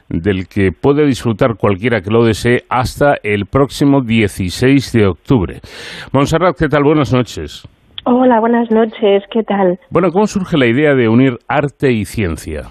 del 0.10 0.48
que 0.48 0.72
puede 0.72 1.06
disfrutar 1.06 1.56
cualquiera 1.56 2.02
que 2.02 2.10
lo 2.10 2.26
desee 2.26 2.64
hasta 2.70 3.16
el 3.24 3.46
próximo 3.46 4.02
16 4.02 4.92
de 4.94 5.08
octubre. 5.08 5.60
Monserrat, 6.12 6.58
¿qué 6.58 6.68
tal? 6.68 6.84
Buenas 6.84 7.14
noches. 7.14 7.68
Hola, 8.06 8.40
buenas 8.40 8.72
noches, 8.72 9.24
¿qué 9.32 9.44
tal? 9.44 9.80
Bueno, 9.92 10.12
¿cómo 10.12 10.26
surge 10.26 10.58
la 10.58 10.66
idea 10.66 10.96
de 10.96 11.08
unir 11.08 11.38
arte 11.48 11.92
y 11.92 12.06
ciencia? 12.06 12.64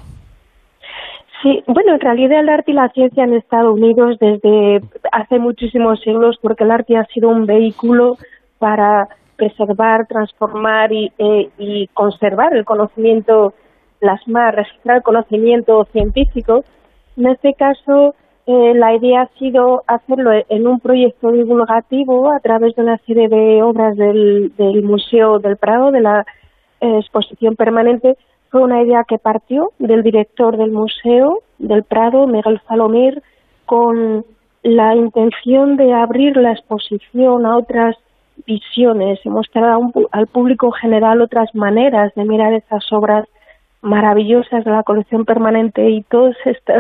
Sí, 1.43 1.63
bueno, 1.69 1.95
en 1.95 2.01
realidad 2.01 2.41
el 2.41 2.49
arte 2.49 2.73
y 2.73 2.75
la 2.75 2.89
ciencia 2.89 3.23
han 3.23 3.35
estado 3.35 3.73
unidos 3.73 4.19
desde 4.19 4.81
hace 5.13 5.39
muchísimos 5.39 6.01
siglos 6.01 6.37
porque 6.43 6.65
el 6.65 6.73
arte 6.73 6.97
ha 6.97 7.05
sido 7.07 7.29
un 7.29 7.47
vehículo 7.47 8.17
para 8.59 9.07
preservar, 9.37 10.07
transformar 10.09 10.93
y, 10.93 11.13
eh, 11.19 11.49
y 11.59 11.87
conservar 11.95 12.57
el 12.57 12.65
conocimiento, 12.65 13.55
plasmar, 14.01 14.57
registrar 14.57 14.97
el 14.97 15.03
conocimiento 15.05 15.85
científico 15.93 16.65
en 17.19 17.27
este 17.27 17.55
caso, 17.55 18.15
eh, 18.47 18.75
la 18.75 18.95
idea 18.95 19.23
ha 19.23 19.39
sido 19.39 19.83
hacerlo 19.87 20.31
en 20.49 20.67
un 20.67 20.79
proyecto 20.81 21.33
divulgativo 21.33 22.33
a 22.33 22.41
través 22.41 22.75
de 22.77 22.83
una 22.83 22.99
serie 22.99 23.29
de 23.29 23.63
obras 23.63 23.97
del, 23.97 24.53
Museo 24.85 25.39
del 25.39 25.57
Prado, 25.57 25.91
de 25.91 26.01
la 26.01 26.25
eh, 26.81 26.99
exposición 26.99 27.57
permanente. 27.57 28.17
Fue 28.51 28.63
una 28.63 28.83
idea 28.83 29.05
que 29.07 29.19
partió 29.19 29.73
del 29.79 30.03
director 30.03 30.57
del 30.57 30.71
Museo 30.71 31.41
del 31.59 31.83
Prado, 31.83 32.27
Miguel 32.27 32.61
Salomir, 32.69 33.23
con 33.67 34.25
la 34.63 34.95
intención 34.95 35.77
de 35.77 35.93
abrir 35.93 36.37
la 36.37 36.53
exposición 36.53 37.45
a 37.47 37.57
otras 37.57 37.97
visiones 38.47 39.19
y 39.25 39.29
mostrar 39.29 39.81
al 40.13 40.27
público 40.29 40.71
general 40.71 41.21
otras 41.21 41.53
maneras 41.55 42.15
de 42.15 42.25
mirar 42.25 42.53
esas 42.53 42.91
obras 42.93 43.27
maravillosas 43.83 44.65
de 44.65 44.71
la 44.71 44.83
colección 44.83 45.25
permanente 45.25 45.89
y 45.89 46.03
toda 46.03 46.33
esta 46.45 46.75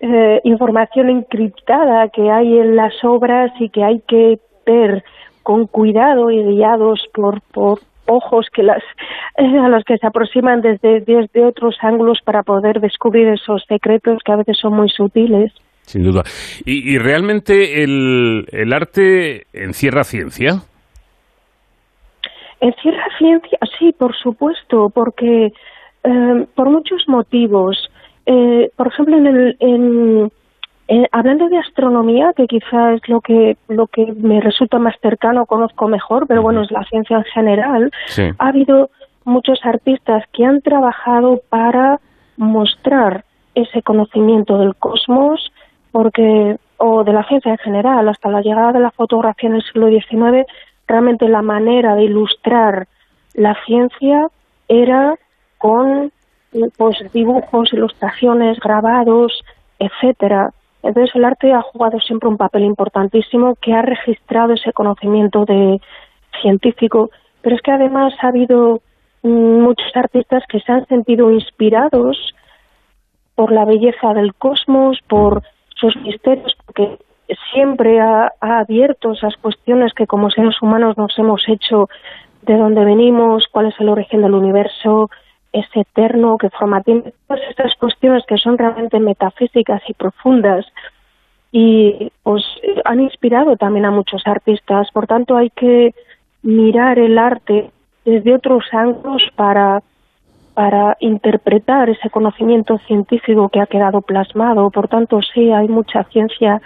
eh, 0.00 0.40
información 0.44 1.10
encriptada 1.10 2.08
que 2.08 2.30
hay 2.30 2.58
en 2.58 2.76
las 2.76 2.92
obras 3.04 3.52
y 3.58 3.68
que 3.68 3.84
hay 3.84 4.00
que 4.06 4.38
ver 4.66 5.04
con 5.42 5.66
cuidado 5.66 6.30
y 6.30 6.42
guiados 6.42 7.06
por, 7.12 7.40
por 7.52 7.80
ojos 8.06 8.46
que 8.52 8.62
las 8.62 8.82
eh, 9.36 9.58
a 9.58 9.68
los 9.68 9.84
que 9.84 9.98
se 9.98 10.06
aproximan 10.06 10.60
desde, 10.60 11.00
desde 11.00 11.44
otros 11.44 11.76
ángulos 11.80 12.20
para 12.24 12.42
poder 12.42 12.80
descubrir 12.80 13.28
esos 13.28 13.64
secretos 13.68 14.18
que 14.24 14.32
a 14.32 14.36
veces 14.36 14.58
son 14.58 14.74
muy 14.74 14.88
sutiles. 14.88 15.52
Sin 15.82 16.02
duda. 16.02 16.22
¿Y, 16.64 16.94
y 16.94 16.98
realmente 16.98 17.82
el, 17.82 18.46
el 18.52 18.72
arte 18.72 19.46
encierra 19.52 20.04
ciencia? 20.04 20.62
Encierra 22.60 23.06
ciencia, 23.16 23.58
sí, 23.78 23.94
por 23.96 24.14
supuesto, 24.16 24.90
porque 24.90 25.52
eh, 26.04 26.46
por 26.54 26.70
muchos 26.70 27.08
motivos. 27.08 27.90
Eh, 28.26 28.70
por 28.76 28.88
ejemplo, 28.88 29.16
en 29.16 29.26
el, 29.26 29.56
en, 29.60 30.30
hablando 31.12 31.48
de 31.48 31.58
astronomía, 31.58 32.32
que 32.36 32.46
quizá 32.46 32.94
es 32.94 33.08
lo 33.08 33.20
que, 33.20 33.56
lo 33.68 33.86
que 33.86 34.06
me 34.12 34.40
resulta 34.40 34.78
más 34.78 34.94
cercano, 35.00 35.46
conozco 35.46 35.88
mejor, 35.88 36.26
pero 36.26 36.42
bueno, 36.42 36.62
es 36.62 36.70
la 36.70 36.84
ciencia 36.84 37.18
en 37.18 37.24
general, 37.24 37.90
ha 38.38 38.48
habido 38.48 38.90
muchos 39.24 39.60
artistas 39.64 40.24
que 40.32 40.44
han 40.44 40.62
trabajado 40.62 41.40
para 41.48 42.00
mostrar 42.36 43.24
ese 43.54 43.82
conocimiento 43.82 44.58
del 44.58 44.76
cosmos, 44.76 45.52
porque 45.92 46.56
o 46.78 47.04
de 47.04 47.12
la 47.12 47.24
ciencia 47.24 47.52
en 47.52 47.58
general, 47.58 48.08
hasta 48.08 48.30
la 48.30 48.40
llegada 48.40 48.72
de 48.72 48.80
la 48.80 48.90
fotografía 48.92 49.50
en 49.50 49.56
el 49.56 49.62
siglo 49.64 49.88
XIX, 49.88 50.46
realmente 50.86 51.28
la 51.28 51.42
manera 51.42 51.94
de 51.96 52.04
ilustrar 52.04 52.86
la 53.34 53.56
ciencia 53.66 54.28
era 54.68 55.16
con 55.58 56.12
pues 56.76 56.96
dibujos, 57.12 57.72
ilustraciones, 57.72 58.58
grabados, 58.58 59.44
etcétera. 59.78 60.50
Entonces 60.82 61.14
el 61.14 61.24
arte 61.24 61.52
ha 61.52 61.62
jugado 61.62 62.00
siempre 62.00 62.28
un 62.28 62.36
papel 62.36 62.64
importantísimo 62.64 63.56
que 63.56 63.74
ha 63.74 63.82
registrado 63.82 64.54
ese 64.54 64.72
conocimiento 64.72 65.44
de 65.44 65.80
científico, 66.40 67.10
pero 67.42 67.56
es 67.56 67.62
que 67.62 67.72
además 67.72 68.14
ha 68.22 68.28
habido 68.28 68.80
mm, 69.22 69.28
muchos 69.60 69.94
artistas 69.94 70.44
que 70.48 70.60
se 70.60 70.72
han 70.72 70.86
sentido 70.86 71.30
inspirados 71.30 72.34
por 73.34 73.52
la 73.52 73.64
belleza 73.64 74.14
del 74.14 74.34
cosmos, 74.34 74.98
por 75.06 75.42
sus 75.74 75.94
misterios, 75.96 76.56
porque 76.64 76.98
siempre 77.52 78.00
ha, 78.00 78.32
ha, 78.40 78.58
abierto 78.60 79.12
esas 79.12 79.36
cuestiones 79.36 79.92
que 79.94 80.06
como 80.06 80.30
seres 80.30 80.60
humanos 80.62 80.96
nos 80.96 81.16
hemos 81.18 81.42
hecho 81.48 81.88
de 82.42 82.56
dónde 82.56 82.84
venimos, 82.84 83.46
cuál 83.52 83.66
es 83.66 83.74
el 83.78 83.90
origen 83.90 84.22
del 84.22 84.34
universo, 84.34 85.10
es 85.52 85.66
eterno, 85.74 86.38
que 86.38 86.50
forma 86.50 86.82
tiene 86.82 87.12
todas 87.26 87.42
estas 87.48 87.74
cuestiones 87.76 88.24
que 88.26 88.38
son 88.38 88.58
realmente 88.58 89.00
metafísicas 89.00 89.82
y 89.88 89.94
profundas 89.94 90.66
y 91.50 92.12
pues 92.22 92.44
han 92.84 93.00
inspirado 93.00 93.56
también 93.56 93.86
a 93.86 93.90
muchos 93.90 94.22
artistas. 94.26 94.90
Por 94.92 95.06
tanto, 95.06 95.36
hay 95.36 95.50
que 95.50 95.94
mirar 96.42 96.98
el 96.98 97.18
arte 97.18 97.70
desde 98.04 98.34
otros 98.34 98.64
ángulos 98.72 99.22
para 99.34 99.82
para 100.54 100.96
interpretar 100.98 101.88
ese 101.88 102.10
conocimiento 102.10 102.78
científico 102.88 103.48
que 103.48 103.60
ha 103.60 103.66
quedado 103.66 104.00
plasmado. 104.00 104.70
Por 104.70 104.88
tanto, 104.88 105.20
sí, 105.22 105.52
hay 105.52 105.68
mucha 105.68 106.02
ciencia 106.10 106.60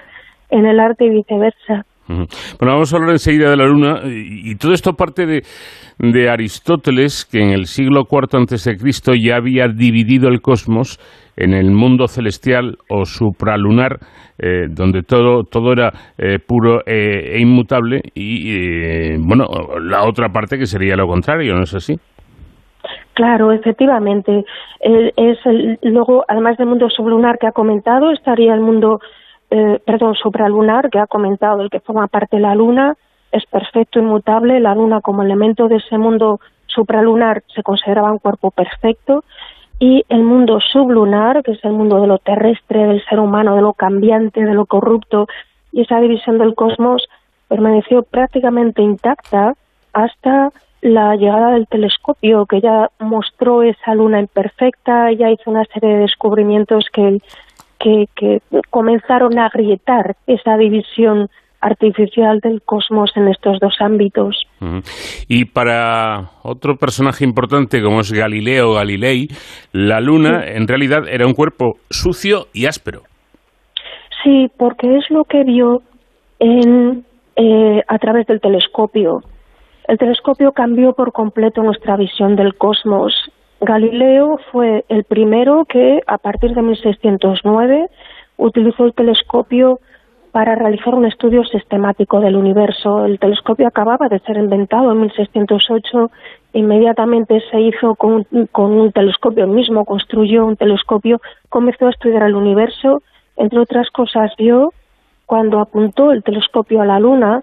en 0.49 0.65
el 0.65 0.81
arte 0.81 1.05
y 1.05 1.11
viceversa. 1.11 1.85
Bueno, 2.09 2.27
vamos 2.61 2.93
a 2.93 2.97
hablar 2.97 3.13
enseguida 3.13 3.51
de 3.51 3.57
la 3.57 3.67
Luna 3.67 4.01
y, 4.05 4.57
todo 4.57 4.73
esto 4.73 4.95
parte 4.95 5.25
de, 5.25 5.43
de, 5.99 6.29
Aristóteles, 6.29 7.25
que 7.25 7.41
en 7.41 7.51
el 7.51 7.67
siglo 7.67 8.03
IV 8.11 8.47
Cristo 8.79 9.13
ya 9.15 9.37
había 9.37 9.69
dividido 9.69 10.29
el 10.29 10.41
cosmos 10.41 10.99
en 11.37 11.55
el 11.55 11.71
mundo 11.71 12.09
celestial 12.09 12.77
o 12.89 13.05
supralunar, 13.05 13.99
eh, 14.39 14.67
donde 14.69 15.03
todo, 15.03 15.45
todo 15.45 15.73
era 15.73 15.93
eh, 16.19 16.39
puro 16.45 16.81
eh, 16.87 17.37
e 17.37 17.41
inmutable, 17.41 18.01
y 18.15 19.17
bueno, 19.19 19.47
la 19.81 20.05
otra 20.05 20.29
parte 20.29 20.59
que 20.59 20.67
sería 20.67 20.97
lo 20.97 21.07
contrario, 21.07 21.55
¿no 21.55 21.63
es 21.63 21.75
así? 21.75 21.95
Claro, 23.15 23.53
efectivamente. 23.53 24.45
es 24.81 25.39
luego, 25.83 26.25
además 26.27 26.57
del 26.57 26.67
mundo 26.67 26.89
sublunar 26.91 27.39
que 27.39 27.47
ha 27.47 27.53
comentado, 27.53 28.11
estaría 28.11 28.55
el 28.55 28.61
mundo 28.61 28.99
eh, 29.55 29.81
perdón, 29.85 30.15
supralunar 30.15 30.89
que 30.89 30.99
ha 30.99 31.07
comentado, 31.07 31.61
el 31.61 31.69
que 31.69 31.81
forma 31.81 32.07
parte 32.07 32.37
de 32.37 32.43
la 32.43 32.55
Luna, 32.55 32.97
es 33.31 33.45
perfecto, 33.45 33.99
inmutable. 33.99 34.61
La 34.61 34.75
Luna 34.75 35.03
como 35.03 35.23
elemento 35.23 35.69
de 35.69 35.77
ese 35.77 35.99
mundo 35.99 36.41
supralunar 36.67 37.43
se 37.55 37.63
consideraba 37.63 38.13
un 38.13 38.19
cuerpo 38.19 38.51
perfecto 38.51 39.25
y 39.79 40.07
el 40.09 40.23
mundo 40.23 40.59
sublunar, 40.61 41.43
que 41.43 41.53
es 41.53 41.65
el 41.65 41.73
mundo 41.73 42.01
de 42.01 42.07
lo 42.07 42.17
terrestre, 42.17 42.87
del 42.87 43.05
ser 43.05 43.21
humano, 43.21 43.55
de 43.55 43.61
lo 43.61 43.75
cambiante, 43.75 44.43
de 44.43 44.55
lo 44.55 44.65
corrupto, 44.65 45.27
y 45.71 45.83
esa 45.83 46.01
división 46.01 46.39
del 46.39 46.55
cosmos 46.55 47.07
permaneció 47.49 48.03
prácticamente 48.05 48.81
intacta 48.81 49.53
hasta 49.93 50.51
la 50.81 51.15
llegada 51.17 51.51
del 51.51 51.67
telescopio, 51.67 52.47
que 52.47 52.63
ya 52.63 52.89
mostró 53.01 53.63
esa 53.63 53.95
luna 53.95 54.19
imperfecta, 54.19 55.13
ya 55.13 55.31
hizo 55.31 55.51
una 55.51 55.65
serie 55.67 55.91
de 55.91 55.99
descubrimientos 55.99 56.87
que 56.91 57.19
que, 57.83 58.41
comenzaron 58.71 59.39
a 59.39 59.47
agrietar 59.47 60.17
esa 60.27 60.57
división 60.57 61.29
artificial 61.61 62.41
del 62.41 62.61
cosmos 62.63 63.13
en 63.17 63.29
estos 63.29 63.61
dos 63.61 63.75
ámbitos. 63.81 64.47
Y 65.29 65.45
para 65.45 66.31
otro 66.43 66.77
personaje 66.77 67.25
importante 67.25 67.83
como 67.83 68.01
es 68.01 68.13
Galileo 68.13 68.75
Galilei, 68.75 69.29
la 69.73 70.01
Luna 70.01 70.45
en 70.47 70.67
realidad 70.67 71.09
era 71.09 71.27
un 71.27 71.35
cuerpo 71.35 71.77
sucio 71.89 72.47
y 72.53 72.67
áspero. 72.67 73.03
Sí, 74.25 74.51
porque 74.57 74.97
es 74.97 75.11
lo 75.11 75.25
que 75.25 75.45
vio 75.45 75.83
en, 76.39 77.05
eh, 77.37 77.83
a 77.87 77.99
través 77.99 78.27
del 78.27 78.41
telescopio. 78.41 79.23
El 79.89 79.99
telescopio 79.99 80.53
cambió 80.53 80.93
por 80.93 81.13
completo 81.13 81.63
nuestra 81.63 81.97
visión 81.97 82.37
del 82.37 82.55
cosmos. 82.55 83.15
Galileo 83.63 84.41
fue 84.51 84.85
el 84.89 85.05
primero 85.05 85.65
que, 85.67 86.01
a 86.09 86.19
partir 86.19 86.53
de 86.53 86.63
1609, 86.63 87.89
utilizó 88.37 88.85
el 88.85 88.93
telescopio 88.93 89.79
para 90.33 90.57
realizar 90.57 90.97
un 90.97 91.05
estudio 91.05 91.45
sistemático 91.45 92.19
del 92.19 92.35
universo. 92.35 93.05
El 93.05 93.21
telescopio 93.21 93.69
acababa 93.69 94.09
de 94.09 94.19
ser 94.21 94.37
inventado 94.37 94.91
en 94.91 95.03
1608, 95.03 96.11
inmediatamente 96.55 97.41
se 97.53 97.61
hizo 97.61 97.95
con, 97.95 98.27
con 98.51 98.73
un 98.73 98.91
telescopio, 98.91 99.47
mismo 99.47 99.85
construyó 99.85 100.45
un 100.45 100.57
telescopio, 100.57 101.21
comenzó 101.49 101.87
a 101.87 101.91
estudiar 101.91 102.25
el 102.25 102.35
universo, 102.35 103.03
entre 103.37 103.61
otras 103.61 103.91
cosas 103.91 104.33
vio, 104.37 104.73
cuando 105.27 105.61
apuntó 105.61 106.11
el 106.11 106.25
telescopio 106.25 106.83
a 106.83 106.87
la 106.87 106.99
Luna, 106.99 107.43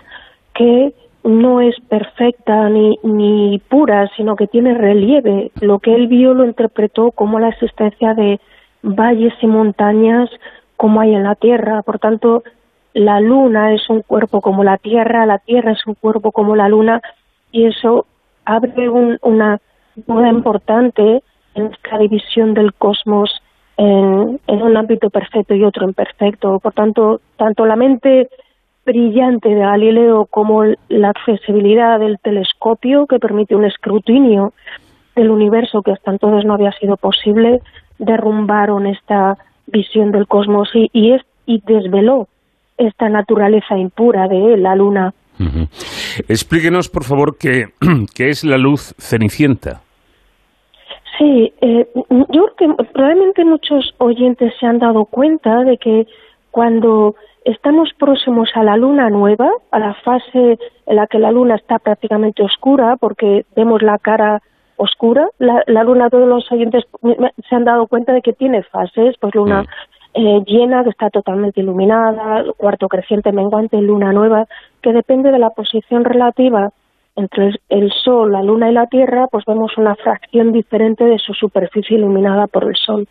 que 0.53 0.93
no 1.23 1.61
es 1.61 1.75
perfecta 1.87 2.69
ni, 2.69 2.97
ni 3.03 3.59
pura, 3.69 4.09
sino 4.15 4.35
que 4.35 4.47
tiene 4.47 4.73
relieve. 4.73 5.51
Lo 5.61 5.79
que 5.79 5.93
él 5.93 6.07
vio 6.07 6.33
lo 6.33 6.45
interpretó 6.45 7.11
como 7.11 7.39
la 7.39 7.49
existencia 7.49 8.13
de 8.13 8.39
valles 8.81 9.33
y 9.41 9.47
montañas 9.47 10.29
como 10.77 11.01
hay 11.01 11.13
en 11.13 11.23
la 11.23 11.35
Tierra. 11.35 11.81
Por 11.81 11.99
tanto, 11.99 12.43
la 12.93 13.19
luna 13.19 13.73
es 13.73 13.89
un 13.89 14.01
cuerpo 14.01 14.41
como 14.41 14.63
la 14.63 14.77
Tierra, 14.77 15.25
la 15.25 15.39
Tierra 15.39 15.73
es 15.73 15.85
un 15.85 15.95
cuerpo 15.95 16.31
como 16.31 16.55
la 16.55 16.69
luna, 16.69 17.01
y 17.51 17.65
eso 17.65 18.05
abre 18.45 18.89
una 19.21 19.59
duda 19.95 20.29
importante 20.29 21.21
en 21.55 21.65
esta 21.67 21.97
división 21.97 22.53
del 22.53 22.73
cosmos 22.73 23.41
en, 23.77 24.39
un 24.47 24.77
ámbito 24.77 25.09
perfecto 25.09 25.55
y 25.55 25.63
otro 25.63 25.85
imperfecto. 25.85 26.59
Por 26.59 26.73
tanto, 26.73 27.21
tanto 27.37 27.65
la 27.65 27.75
mente 27.75 28.29
brillante 28.85 29.49
de 29.49 29.61
Galileo 29.61 30.25
como 30.25 30.63
la 30.87 31.09
accesibilidad 31.09 31.99
del 31.99 32.17
telescopio 32.19 33.05
que 33.05 33.19
permite 33.19 33.55
un 33.55 33.65
escrutinio 33.65 34.53
del 35.15 35.29
universo 35.29 35.81
que 35.81 35.91
hasta 35.91 36.11
entonces 36.11 36.45
no 36.45 36.53
había 36.53 36.71
sido 36.73 36.97
posible, 36.97 37.61
derrumbaron 37.97 38.87
esta 38.87 39.37
visión 39.67 40.11
del 40.11 40.27
cosmos 40.27 40.69
y, 40.73 40.89
y 41.45 41.61
desveló 41.65 42.27
esta 42.77 43.09
naturaleza 43.09 43.77
impura 43.77 44.27
de 44.27 44.57
la 44.57 44.75
luna. 44.75 45.13
Explíquenos, 46.27 46.89
por 46.89 47.03
favor, 47.03 47.37
qué, 47.37 47.67
qué, 48.15 48.29
es 48.29 48.43
la 48.43 48.57
luz 48.57 48.95
cenicienta. 48.97 49.81
Sí, 51.17 51.53
eh, 51.61 51.87
yo 52.09 52.53
creo 52.55 52.75
que 52.77 52.83
probablemente 52.93 53.43
muchos 53.43 53.93
oyentes 53.97 54.53
se 54.59 54.65
han 54.65 54.79
dado 54.79 55.05
cuenta 55.05 55.63
de 55.63 55.77
que 55.77 56.07
cuando 56.51 57.15
estamos 57.51 57.89
próximos 57.97 58.49
a 58.55 58.63
la 58.63 58.77
luna 58.77 59.09
nueva, 59.09 59.49
a 59.71 59.79
la 59.79 59.93
fase 59.95 60.57
en 60.85 60.95
la 60.95 61.07
que 61.07 61.19
la 61.19 61.31
luna 61.31 61.55
está 61.55 61.79
prácticamente 61.79 62.43
oscura, 62.43 62.95
porque 62.97 63.45
vemos 63.55 63.81
la 63.81 63.97
cara 63.97 64.41
oscura, 64.77 65.27
la, 65.39 65.63
la 65.67 65.83
luna, 65.83 66.09
todos 66.09 66.27
los 66.27 66.49
oyentes 66.51 66.85
se 67.49 67.55
han 67.55 67.65
dado 67.65 67.87
cuenta 67.87 68.13
de 68.13 68.21
que 68.21 68.33
tiene 68.33 68.63
fases, 68.63 69.15
pues 69.19 69.35
luna 69.35 69.65
eh, 70.13 70.41
llena, 70.45 70.83
que 70.83 70.89
está 70.89 71.09
totalmente 71.09 71.59
iluminada, 71.59 72.43
cuarto 72.57 72.87
creciente, 72.87 73.31
menguante, 73.31 73.81
luna 73.81 74.11
nueva, 74.11 74.47
que 74.81 74.93
depende 74.93 75.31
de 75.31 75.39
la 75.39 75.49
posición 75.49 76.05
relativa 76.05 76.71
entre 77.15 77.51
el 77.67 77.91
Sol, 77.91 78.31
la 78.31 78.41
Luna 78.41 78.69
y 78.69 78.73
la 78.73 78.87
Tierra, 78.87 79.27
pues 79.27 79.43
vemos 79.45 79.77
una 79.77 79.95
fracción 79.95 80.51
diferente 80.53 81.03
de 81.03 81.19
su 81.19 81.33
superficie 81.33 81.97
iluminada 81.97 82.47
por 82.47 82.63
el 82.63 82.75
Sol. 82.75 83.07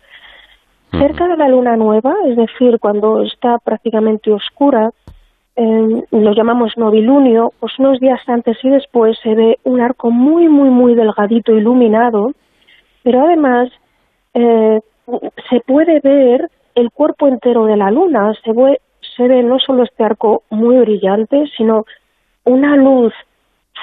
Cerca 0.91 1.27
de 1.27 1.37
la 1.37 1.47
Luna 1.47 1.75
nueva, 1.75 2.15
es 2.27 2.35
decir, 2.35 2.79
cuando 2.79 3.23
está 3.23 3.57
prácticamente 3.59 4.31
oscura, 4.31 4.91
eh, 5.55 6.03
lo 6.11 6.33
llamamos 6.33 6.77
novilunio, 6.77 7.53
pues 7.59 7.77
unos 7.79 7.99
días 7.99 8.21
antes 8.27 8.57
y 8.63 8.69
después 8.69 9.17
se 9.21 9.35
ve 9.35 9.59
un 9.63 9.81
arco 9.81 10.09
muy, 10.09 10.47
muy, 10.47 10.69
muy 10.69 10.95
delgadito 10.95 11.51
iluminado, 11.51 12.31
pero 13.03 13.23
además 13.25 13.69
eh, 14.33 14.79
se 15.49 15.59
puede 15.61 15.99
ver 15.99 16.49
el 16.75 16.91
cuerpo 16.91 17.27
entero 17.27 17.65
de 17.65 17.77
la 17.77 17.91
luna. 17.91 18.33
Se 18.43 18.51
ve, 18.53 18.79
se 19.15 19.27
ve 19.27 19.43
no 19.43 19.59
solo 19.59 19.83
este 19.83 20.03
arco 20.03 20.43
muy 20.49 20.77
brillante, 20.77 21.43
sino 21.57 21.85
una 22.45 22.75
luz 22.75 23.13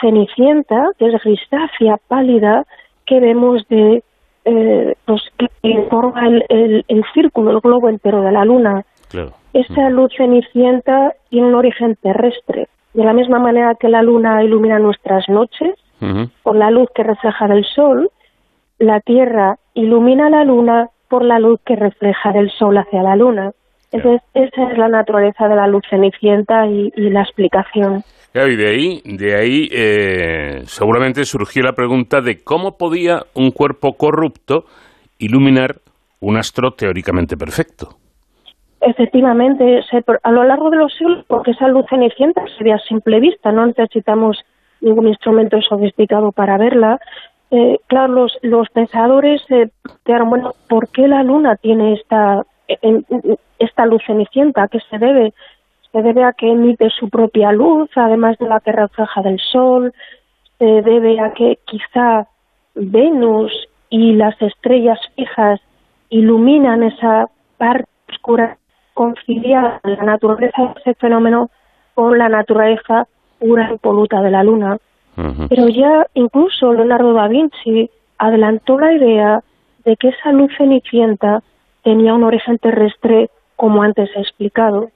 cenicienta, 0.00 0.90
que 0.98 1.06
es 1.06 1.22
grisácea, 1.22 1.98
pálida, 2.08 2.64
que 3.04 3.20
vemos 3.20 3.66
de 3.68 4.02
eh, 4.46 4.94
pues, 5.04 5.22
que 5.38 5.82
forma 5.90 6.26
el, 6.26 6.84
el, 6.88 7.04
círculo, 7.12 7.50
el 7.50 7.60
globo 7.60 7.88
entero 7.88 8.22
de 8.22 8.32
la 8.32 8.44
luna. 8.44 8.84
Esa 9.52 9.90
luz 9.90 10.12
cenicienta 10.16 11.14
tiene 11.30 11.48
un 11.48 11.54
origen 11.54 11.96
terrestre. 11.96 12.68
De 12.94 13.04
la 13.04 13.12
misma 13.12 13.38
manera 13.38 13.74
que 13.74 13.88
la 13.88 14.02
luna 14.02 14.42
ilumina 14.42 14.78
nuestras 14.78 15.28
noches, 15.28 15.74
por 16.42 16.56
la 16.56 16.70
luz 16.70 16.88
que 16.94 17.02
refleja 17.02 17.48
del 17.48 17.64
sol, 17.64 18.10
la 18.78 19.00
Tierra 19.00 19.58
ilumina 19.74 20.30
la 20.30 20.44
luna 20.44 20.90
por 21.08 21.24
la 21.24 21.38
luz 21.38 21.60
que 21.64 21.76
refleja 21.76 22.32
del 22.32 22.50
sol 22.50 22.76
hacia 22.78 23.02
la 23.02 23.16
luna. 23.16 23.52
Entonces, 23.92 24.22
esa 24.34 24.70
es 24.70 24.78
la 24.78 24.88
naturaleza 24.88 25.48
de 25.48 25.56
la 25.56 25.66
luz 25.66 25.82
cenicienta 25.88 26.66
y, 26.66 26.90
la 26.96 27.22
explicación. 27.22 28.02
Y 28.44 28.56
de 28.56 28.68
ahí, 28.68 29.02
de 29.04 29.34
ahí 29.34 29.68
eh, 29.72 30.62
seguramente 30.66 31.24
surgió 31.24 31.62
la 31.62 31.72
pregunta 31.72 32.20
de 32.20 32.42
cómo 32.44 32.76
podía 32.76 33.22
un 33.34 33.50
cuerpo 33.50 33.94
corrupto 33.94 34.64
iluminar 35.18 35.76
un 36.20 36.36
astro 36.36 36.72
teóricamente 36.72 37.36
perfecto. 37.36 37.96
Efectivamente, 38.80 39.80
a 40.22 40.30
lo 40.30 40.44
largo 40.44 40.70
de 40.70 40.76
los 40.76 40.94
siglos, 40.94 41.24
porque 41.26 41.52
esa 41.52 41.68
luz 41.68 41.86
cenicienta 41.88 42.44
sería 42.58 42.74
a 42.76 42.80
simple 42.80 43.20
vista, 43.20 43.50
no 43.50 43.66
necesitamos 43.66 44.44
ningún 44.82 45.08
instrumento 45.08 45.60
sofisticado 45.62 46.30
para 46.30 46.58
verla, 46.58 47.00
eh, 47.50 47.78
claro, 47.86 48.12
los, 48.12 48.38
los 48.42 48.68
pensadores 48.70 49.40
eh, 49.50 49.70
bueno, 50.26 50.52
¿por 50.68 50.88
qué 50.88 51.08
la 51.08 51.22
luna 51.22 51.56
tiene 51.56 51.94
esta, 51.94 52.42
esta 53.58 53.86
luz 53.86 54.02
cenicienta? 54.06 54.64
¿A 54.64 54.68
qué 54.68 54.78
se 54.90 54.98
debe? 54.98 55.32
Se 55.96 56.02
debe 56.02 56.24
a 56.24 56.34
que 56.34 56.52
emite 56.52 56.90
su 56.90 57.08
propia 57.08 57.52
luz, 57.52 57.88
además 57.94 58.36
de 58.36 58.46
la 58.46 58.60
que 58.60 58.70
refleja 58.70 59.22
del 59.22 59.40
sol, 59.50 59.94
se 60.58 60.82
debe 60.82 61.18
a 61.18 61.32
que 61.32 61.58
quizá 61.64 62.26
Venus 62.74 63.50
y 63.88 64.12
las 64.12 64.34
estrellas 64.42 64.98
fijas 65.14 65.58
iluminan 66.10 66.82
esa 66.82 67.30
parte 67.56 67.88
oscura 68.10 68.58
conciliada 68.92 69.80
la 69.84 70.02
naturaleza 70.02 70.64
de 70.64 70.80
ese 70.80 70.94
fenómeno 70.96 71.48
con 71.94 72.18
la 72.18 72.28
naturaleza 72.28 73.08
pura 73.38 73.72
y 73.72 73.78
poluta 73.78 74.20
de 74.20 74.30
la 74.30 74.42
luna. 74.42 74.76
Pero 75.48 75.68
ya 75.68 76.06
incluso 76.12 76.74
Leonardo 76.74 77.14
da 77.14 77.26
Vinci 77.26 77.88
adelantó 78.18 78.78
la 78.78 78.92
idea 78.92 79.42
de 79.86 79.96
que 79.96 80.08
esa 80.08 80.30
luz 80.30 80.52
cenicienta 80.58 81.42
tenía 81.82 82.12
un 82.12 82.24
origen 82.24 82.58
terrestre, 82.58 83.30
como 83.56 83.82
antes 83.82 84.10
he 84.14 84.20
explicado. 84.20 84.90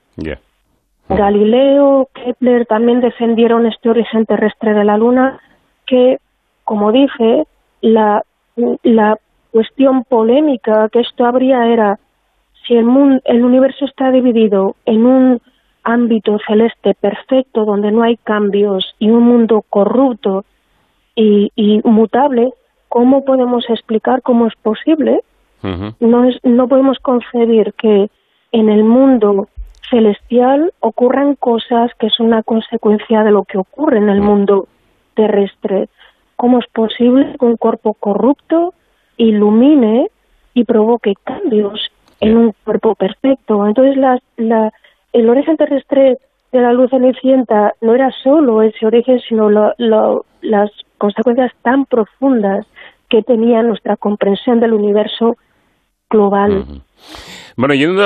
Galileo, 1.16 2.09
Kepler 2.15 2.66
también 2.66 3.01
defendieron 3.01 3.66
este 3.66 3.91
origen 3.91 4.27
terrestre 4.27 4.74
de 4.74 4.85
la 4.85 4.97
Luna, 4.97 5.41
que, 5.87 6.19
como 6.65 6.93
dije, 6.93 7.45
la, 7.81 8.23
la 8.82 9.19
cuestión 9.51 10.05
polémica 10.05 10.89
que 10.89 11.01
esto 11.01 11.27
habría 11.27 11.66
era 11.66 11.99
si 12.66 12.74
el, 12.74 12.85
mundo, 12.85 13.20
el 13.24 13.45
universo 13.45 13.85
está 13.85 14.11
dividido 14.12 14.77
en 14.87 15.05
un 15.05 15.41
ámbito 15.82 16.39
celeste 16.47 16.95
perfecto 16.95 17.65
donde 17.65 17.91
no 17.91 18.03
hay 18.03 18.16
cambios 18.16 18.95
y 18.99 19.11
un 19.11 19.24
mundo 19.24 19.65
corrupto 19.69 20.45
y, 21.16 21.81
mutable, 21.85 22.53
¿cómo 22.89 23.24
podemos 23.24 23.69
explicar 23.69 24.23
cómo 24.23 24.47
es 24.47 24.55
posible? 24.62 25.20
no, 25.62 26.24
es, 26.24 26.39
no 26.43 26.69
podemos 26.69 26.99
concebir 27.01 27.74
que 27.74 28.09
en 28.53 28.69
el 28.70 28.82
mundo 28.82 29.49
celestial 29.91 30.73
ocurran 30.81 31.35
cosas 31.35 31.91
que 31.99 32.09
son 32.11 32.27
una 32.27 32.43
consecuencia 32.43 33.23
de 33.23 33.31
lo 33.31 33.45
que 33.45 33.59
ocurre 33.59 33.99
en 33.99 34.09
el 34.09 34.21
mundo 34.21 34.69
terrestre. 35.15 35.89
¿Cómo 36.37 36.59
es 36.61 36.67
posible 36.73 37.37
que 37.39 37.45
un 37.45 37.57
cuerpo 37.57 37.95
corrupto 37.95 38.73
ilumine 39.17 40.09
y 40.55 40.65
provoque 40.65 41.15
cambios 41.23 41.91
en 42.21 42.37
un 42.37 42.55
cuerpo 42.65 42.95
perfecto? 42.95 43.67
Entonces, 43.67 43.97
la, 43.97 44.19
la, 44.37 44.73
el 45.12 45.29
origen 45.29 45.57
terrestre 45.57 46.19
de 46.53 46.61
la 46.61 46.73
luz 46.73 46.91
cenicienta 46.91 47.75
no 47.81 47.95
era 47.95 48.11
solo 48.23 48.62
ese 48.62 48.87
origen, 48.87 49.21
sino 49.29 49.51
las 49.51 50.71
consecuencias 50.99 51.53
tan 51.62 51.85
profundas 51.85 52.67
que 53.09 53.23
tenía 53.23 53.62
nuestra 53.62 53.97
comprensión 53.97 54.61
del 54.61 54.73
universo 54.73 55.37
global. 56.09 56.65
Bueno, 57.61 57.74
yendo 57.74 58.03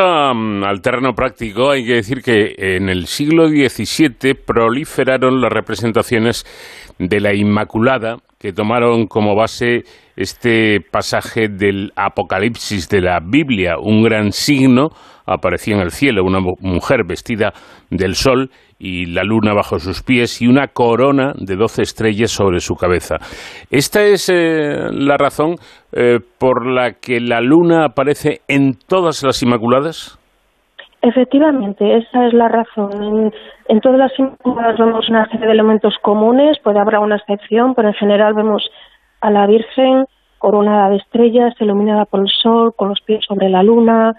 al 0.66 0.82
terreno 0.82 1.14
práctico, 1.14 1.70
hay 1.70 1.86
que 1.86 1.94
decir 1.94 2.22
que 2.22 2.56
en 2.58 2.88
el 2.88 3.06
siglo 3.06 3.46
XVII 3.46 4.34
proliferaron 4.34 5.40
las 5.40 5.52
representaciones 5.52 6.44
de 6.98 7.20
la 7.20 7.32
Inmaculada 7.36 8.16
que 8.36 8.52
tomaron 8.52 9.06
como 9.06 9.36
base 9.36 9.84
este 10.16 10.80
pasaje 10.80 11.46
del 11.48 11.92
Apocalipsis 11.94 12.88
de 12.88 13.00
la 13.00 13.20
Biblia, 13.20 13.76
un 13.80 14.02
gran 14.02 14.32
signo 14.32 14.88
aparecía 15.24 15.76
en 15.76 15.82
el 15.82 15.90
cielo, 15.92 16.24
una 16.24 16.40
mujer 16.40 17.04
vestida 17.06 17.52
del 17.90 18.14
sol 18.14 18.50
y 18.78 19.06
la 19.06 19.22
luna 19.22 19.54
bajo 19.54 19.78
sus 19.78 20.02
pies 20.02 20.42
y 20.42 20.46
una 20.46 20.68
corona 20.68 21.32
de 21.36 21.56
doce 21.56 21.82
estrellas 21.82 22.30
sobre 22.30 22.60
su 22.60 22.74
cabeza. 22.74 23.16
Esta 23.70 24.04
es 24.04 24.28
eh, 24.28 24.90
la 24.90 25.16
razón 25.16 25.56
eh, 25.96 26.18
por 26.38 26.66
la 26.66 26.94
que 26.94 27.20
la 27.20 27.40
luna 27.40 27.84
aparece 27.84 28.40
en 28.48 28.74
todas 28.74 29.22
las 29.22 29.42
Inmaculadas. 29.42 30.18
Efectivamente, 31.02 31.98
esa 31.98 32.26
es 32.26 32.32
la 32.32 32.48
razón. 32.48 33.32
En, 33.68 33.80
todas 33.80 33.98
las 33.98 34.18
Inmaculadas 34.18 34.78
vemos 34.78 35.08
una 35.08 35.26
serie 35.30 35.46
de 35.46 35.52
elementos 35.52 35.94
comunes, 36.02 36.58
puede 36.64 36.80
haber 36.80 36.98
una 36.98 37.16
excepción, 37.16 37.74
pero 37.74 37.88
en 37.88 37.94
general 37.94 38.34
vemos 38.34 38.68
a 39.20 39.30
la 39.30 39.46
Virgen 39.46 40.06
coronada 40.38 40.90
de 40.90 40.96
estrellas, 40.96 41.54
iluminada 41.60 42.06
por 42.06 42.20
el 42.20 42.28
sol, 42.28 42.74
con 42.74 42.88
los 42.88 43.00
pies 43.00 43.24
sobre 43.26 43.48
la 43.48 43.62
luna, 43.62 44.14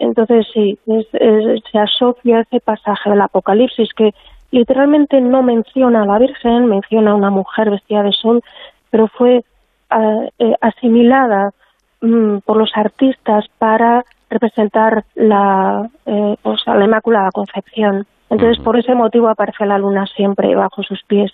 entonces 0.00 0.46
sí, 0.52 0.78
se 0.84 1.78
asocia 1.78 2.40
ese 2.40 2.58
pasaje 2.60 3.10
del 3.10 3.20
Apocalipsis 3.20 3.90
que 3.94 4.12
literalmente 4.50 5.20
no 5.20 5.42
menciona 5.42 6.02
a 6.02 6.06
la 6.06 6.18
Virgen, 6.18 6.66
menciona 6.66 7.12
a 7.12 7.14
una 7.14 7.30
mujer 7.30 7.70
vestida 7.70 8.02
de 8.02 8.12
sol, 8.12 8.42
pero 8.90 9.08
fue 9.08 9.44
eh, 9.90 10.54
asimilada 10.60 11.52
mm, 12.00 12.38
por 12.38 12.56
los 12.56 12.70
artistas 12.74 13.46
para 13.58 14.04
representar 14.28 15.04
la, 15.14 15.88
eh, 16.06 16.36
la 16.66 16.84
Inmaculada 16.84 17.30
Concepción. 17.32 18.06
Entonces, 18.30 18.62
por 18.62 18.78
ese 18.78 18.94
motivo 18.94 19.28
aparece 19.28 19.66
la 19.66 19.78
luna 19.78 20.06
siempre 20.06 20.54
bajo 20.54 20.82
sus 20.82 21.02
pies. 21.02 21.32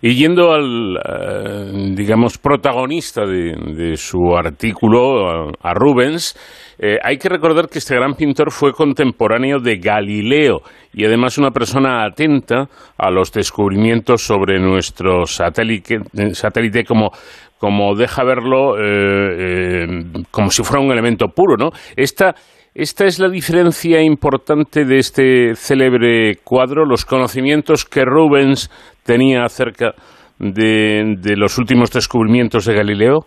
Y 0.00 0.14
yendo 0.14 0.52
al, 0.52 0.96
eh, 0.96 1.92
digamos, 1.96 2.38
protagonista 2.38 3.26
de, 3.26 3.96
su 3.96 4.36
artículo, 4.36 5.50
a, 5.60 5.74
Rubens, 5.74 6.36
eh, 6.78 6.98
hay 7.02 7.18
que 7.18 7.28
recordar 7.28 7.68
que 7.68 7.78
este 7.78 7.96
gran 7.96 8.14
pintor 8.14 8.52
fue 8.52 8.72
contemporáneo 8.72 9.58
de 9.58 9.78
Galileo 9.78 10.60
y 10.94 11.04
además 11.04 11.36
una 11.38 11.50
persona 11.50 12.04
atenta 12.04 12.68
a 12.96 13.10
los 13.10 13.32
descubrimientos 13.32 14.22
sobre 14.22 14.60
nuestro 14.60 15.26
satélite, 15.26 15.98
satélite 16.32 16.84
como, 16.84 17.10
como 17.58 17.96
deja 17.96 18.22
verlo 18.22 18.76
eh, 18.78 20.04
como 20.30 20.50
si 20.50 20.62
fuera 20.62 20.84
un 20.84 20.92
elemento 20.92 21.26
puro, 21.28 21.56
¿no? 21.56 21.70
Esta 21.96 22.36
esta 22.78 23.06
es 23.06 23.18
la 23.18 23.28
diferencia 23.28 24.00
importante 24.00 24.84
de 24.84 24.98
este 24.98 25.56
célebre 25.56 26.36
cuadro, 26.44 26.84
los 26.84 27.04
conocimientos 27.04 27.84
que 27.84 28.04
Rubens 28.04 28.70
tenía 29.08 29.44
acerca 29.44 29.94
de, 30.38 31.34
los 31.36 31.56
últimos 31.56 31.90
descubrimientos 31.90 32.66
de 32.66 32.74
Galileo. 32.74 33.24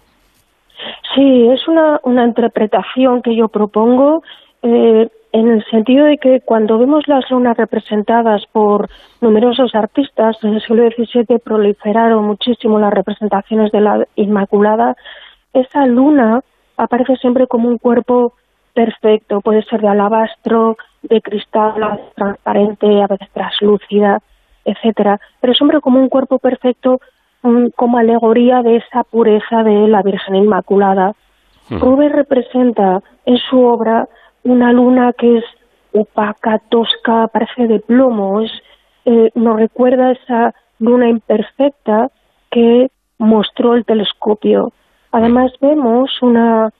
Sí, 1.15 1.47
es 1.49 1.67
una, 1.67 1.99
interpretación 2.23 3.23
que 3.23 3.35
yo 3.35 3.47
propongo 3.47 4.21
eh, 4.61 5.09
en 5.31 5.47
el 5.47 5.65
sentido 5.71 6.05
de 6.05 6.17
que 6.17 6.41
cuando 6.45 6.77
vemos 6.77 7.07
las 7.07 7.29
lunas 7.31 7.57
representadas 7.57 8.43
por 8.51 8.89
numerosos 9.21 9.73
artistas, 9.73 10.37
en 10.43 10.53
el 10.53 10.61
siglo 10.61 10.87
XVII 10.87 11.39
proliferaron 11.43 12.25
muchísimo 12.25 12.79
las 12.79 12.93
representaciones 12.93 13.71
de 13.71 13.81
la 13.81 14.05
Inmaculada, 14.15 14.95
esa 15.53 15.87
luna 15.87 16.41
aparece 16.77 17.15
siempre 17.15 17.47
como 17.47 17.69
un 17.69 17.79
cuerpo 17.79 18.33
perfecto, 18.73 19.41
puede 19.41 19.63
ser 19.63 19.81
de 19.81 19.87
alabastro, 19.87 20.77
de 21.01 21.21
cristal, 21.21 21.99
transparente, 22.15 23.01
a 23.01 23.07
veces 23.07 23.29
traslúcida, 23.33 24.19
etcétera, 24.65 25.19
pero 25.39 25.53
siempre 25.53 25.81
como 25.81 25.99
un 25.99 26.09
cuerpo 26.09 26.39
perfecto, 26.39 26.99
como 27.75 27.97
alegoría 27.97 28.61
de 28.61 28.77
esa 28.77 29.03
pureza 29.03 29.63
de 29.63 29.87
la 29.87 30.01
Virgen 30.03 30.35
Inmaculada. 30.35 31.13
Rubens 31.69 32.13
representa 32.13 33.01
en 33.25 33.37
su 33.37 33.63
obra 33.63 34.07
una 34.43 34.71
luna 34.73 35.13
que 35.13 35.37
es 35.37 35.45
opaca, 35.93 36.59
tosca, 36.69 37.27
parece 37.27 37.67
de 37.67 37.79
plomo, 37.79 38.41
es, 38.41 38.51
eh, 39.05 39.31
nos 39.35 39.57
recuerda 39.57 40.11
esa 40.11 40.53
luna 40.79 41.07
imperfecta 41.09 42.11
que 42.49 42.91
mostró 43.17 43.75
el 43.75 43.85
telescopio. 43.85 44.73
Además 45.11 45.51
vemos 45.61 46.21
una, 46.21 46.71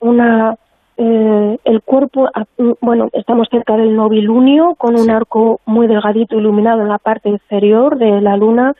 una 0.00 0.56
eh, 1.02 1.58
el 1.64 1.80
cuerpo, 1.80 2.28
ah, 2.34 2.44
mm, 2.58 2.72
bueno, 2.82 3.08
estamos 3.14 3.48
cerca 3.50 3.74
del 3.74 3.96
novilunio 3.96 4.74
con 4.76 5.00
un 5.00 5.10
arco 5.10 5.62
muy 5.64 5.86
delgadito 5.86 6.36
iluminado 6.36 6.82
en 6.82 6.88
la 6.88 6.98
parte 6.98 7.30
inferior 7.30 7.96
de 7.96 8.20
la 8.20 8.36
luna, 8.36 8.74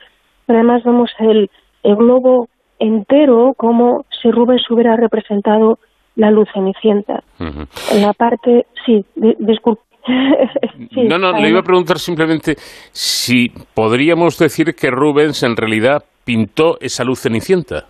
pero 0.45 0.59
además 0.59 0.83
vemos 0.83 1.09
el, 1.17 1.49
globo 1.83 2.47
entero 2.77 3.55
como 3.57 4.05
si 4.21 4.29
Rubens 4.29 4.69
hubiera 4.69 4.95
representado 4.97 5.79
la 6.15 6.29
luz 6.29 6.47
cenicienta. 6.53 7.23
En 7.39 8.01
la 8.03 8.13
parte, 8.13 8.67
sí, 8.85 9.03
disculpe. 9.39 9.81
no, 10.91 11.17
no, 11.17 11.31
le 11.39 11.49
iba 11.49 11.61
a 11.61 11.63
preguntar 11.63 11.97
simplemente 11.97 12.53
si 12.91 13.51
podríamos 13.73 14.37
decir 14.37 14.75
que 14.75 14.91
Rubens 14.91 15.41
en 15.41 15.57
realidad 15.57 16.03
pintó 16.23 16.77
esa 16.81 17.03
luz 17.03 17.21
cenicienta. 17.21 17.85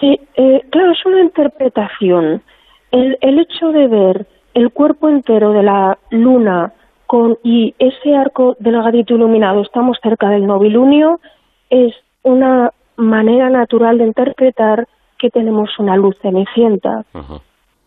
Sí, 0.00 0.18
eh, 0.36 0.62
claro, 0.70 0.92
es 0.92 1.04
una 1.04 1.20
interpretación. 1.20 2.42
El, 2.90 3.18
el 3.20 3.38
hecho 3.38 3.68
de 3.72 3.86
ver 3.88 4.26
el 4.54 4.70
cuerpo 4.70 5.08
entero 5.08 5.52
de 5.52 5.62
la 5.62 5.98
luna 6.10 6.72
con, 7.06 7.38
y 7.42 7.74
ese 7.78 8.14
arco 8.14 8.56
delgadito 8.58 9.14
iluminado, 9.14 9.62
estamos 9.62 9.98
cerca 10.02 10.28
del 10.28 10.46
novilunio, 10.46 11.20
es 11.68 11.92
una 12.22 12.72
manera 12.96 13.50
natural 13.50 13.98
de 13.98 14.06
interpretar 14.06 14.86
que 15.18 15.30
tenemos 15.30 15.78
una 15.78 15.96
luz 15.96 16.16
cenicienta. 16.22 17.04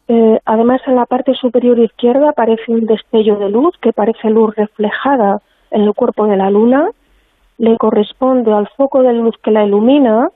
Eh, 0.07 0.39
además, 0.45 0.81
en 0.85 0.95
la 0.95 1.05
parte 1.05 1.33
superior 1.35 1.79
izquierda 1.79 2.29
aparece 2.29 2.71
un 2.71 2.85
destello 2.85 3.37
de 3.37 3.49
luz 3.49 3.75
que 3.81 3.93
parece 3.93 4.29
luz 4.29 4.55
reflejada 4.55 5.41
en 5.71 5.81
el 5.83 5.93
cuerpo 5.93 6.27
de 6.27 6.37
la 6.37 6.49
luna, 6.49 6.89
le 7.57 7.77
corresponde 7.77 8.51
al 8.51 8.67
foco 8.75 9.01
de 9.03 9.13
luz 9.13 9.35
que 9.41 9.51
la 9.51 9.65
ilumina, 9.65 10.29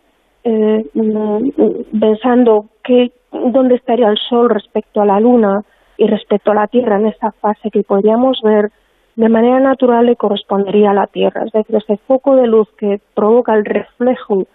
eh, 0.44 0.86
mm, 0.94 2.00
pensando 2.00 2.66
que 2.84 3.12
dónde 3.32 3.76
estaría 3.76 4.10
el 4.10 4.18
Sol 4.18 4.50
respecto 4.50 5.02
a 5.02 5.06
la 5.06 5.20
Luna 5.20 5.64
y 5.98 6.08
respecto 6.08 6.52
a 6.52 6.56
la 6.56 6.68
Tierra 6.68 6.98
en 6.98 7.08
esa 7.08 7.32
fase 7.32 7.72
que 7.72 7.84
podríamos 7.84 8.42
ver, 8.42 8.72
de 9.16 9.30
manera 9.30 9.60
natural 9.60 10.06
le 10.06 10.16
correspondería 10.16 10.92
a 10.92 10.94
la 10.94 11.08
Tierra. 11.08 11.44
Es 11.46 11.52
decir, 11.52 11.76
ese 11.76 11.98
foco 11.98 12.36
de 12.36 12.48
luz 12.48 12.68
que 12.78 13.02
provoca 13.16 13.56
el 13.56 13.66
reflejo 13.66 14.46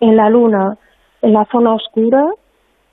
en 0.00 0.16
la 0.16 0.28
Luna, 0.28 0.76
en 1.22 1.32
la 1.32 1.46
zona 1.46 1.74
oscura, 1.74 2.26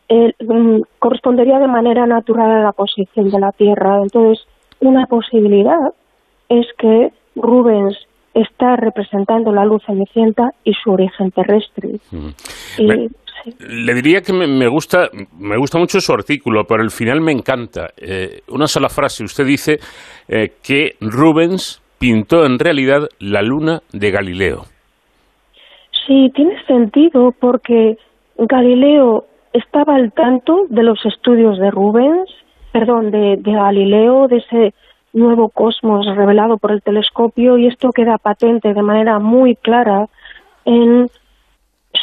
mm, 0.10 0.82
correspondería 1.00 1.60
de 1.60 1.68
manera 1.68 2.06
natural 2.06 2.52
a 2.52 2.64
la 2.64 2.72
posición 2.72 3.30
de 3.30 3.40
la 3.40 3.52
Tierra. 3.52 4.00
Entonces, 4.02 4.46
una 4.80 5.06
posibilidad 5.06 5.94
es 6.50 6.66
que 6.78 7.12
Rubens 7.36 7.98
está 8.34 8.76
representando 8.78 9.52
la 9.52 9.66
luz 9.66 9.84
cenicienta 9.86 10.54
y 10.64 10.74
su 10.74 10.92
origen 10.92 11.32
terrestre. 11.32 12.00
Le 13.60 13.94
diría 13.94 14.22
que 14.22 14.34
me, 14.34 14.68
gusta, 14.68 15.10
me 15.38 15.58
gusta 15.58 15.78
mucho 15.78 16.00
su 16.00 16.14
artículo, 16.14 16.66
pero 16.66 16.84
el 16.84 16.92
final 16.92 17.22
me 17.22 17.32
encanta. 17.32 17.90
Eh, 17.98 18.42
una 18.50 18.68
sola 18.68 18.90
frase. 18.90 19.24
Usted 19.24 19.46
dice 19.46 19.80
eh, 20.28 20.54
que 20.64 20.96
Rubens 21.00 21.82
pintó 22.00 22.46
en 22.46 22.60
realidad 22.60 23.08
la 23.20 23.42
luna 23.42 23.82
de 23.92 24.12
Galileo. 24.12 24.64
Sí, 26.06 26.32
tiene 26.36 26.64
sentido 26.66 27.34
porque 27.40 27.98
Galileo 28.38 29.26
estaba 29.54 29.96
al 29.96 30.12
tanto 30.14 30.66
de 30.70 30.84
los 30.84 31.06
estudios 31.06 31.60
de 31.60 31.70
Rubens, 31.70 32.30
perdón, 32.72 33.12
de 33.12 33.38
Galileo, 33.44 34.28
de 34.28 34.38
ese 34.38 34.74
nuevo 35.14 35.50
cosmos 35.50 36.06
revelado 36.16 36.58
por 36.58 36.72
el 36.72 36.82
telescopio 36.82 37.58
y 37.58 37.68
esto 37.68 37.92
queda 37.92 38.18
patente 38.18 38.74
de 38.74 38.82
manera 38.82 39.20
muy 39.20 39.56
clara 39.56 40.08
en 40.66 41.10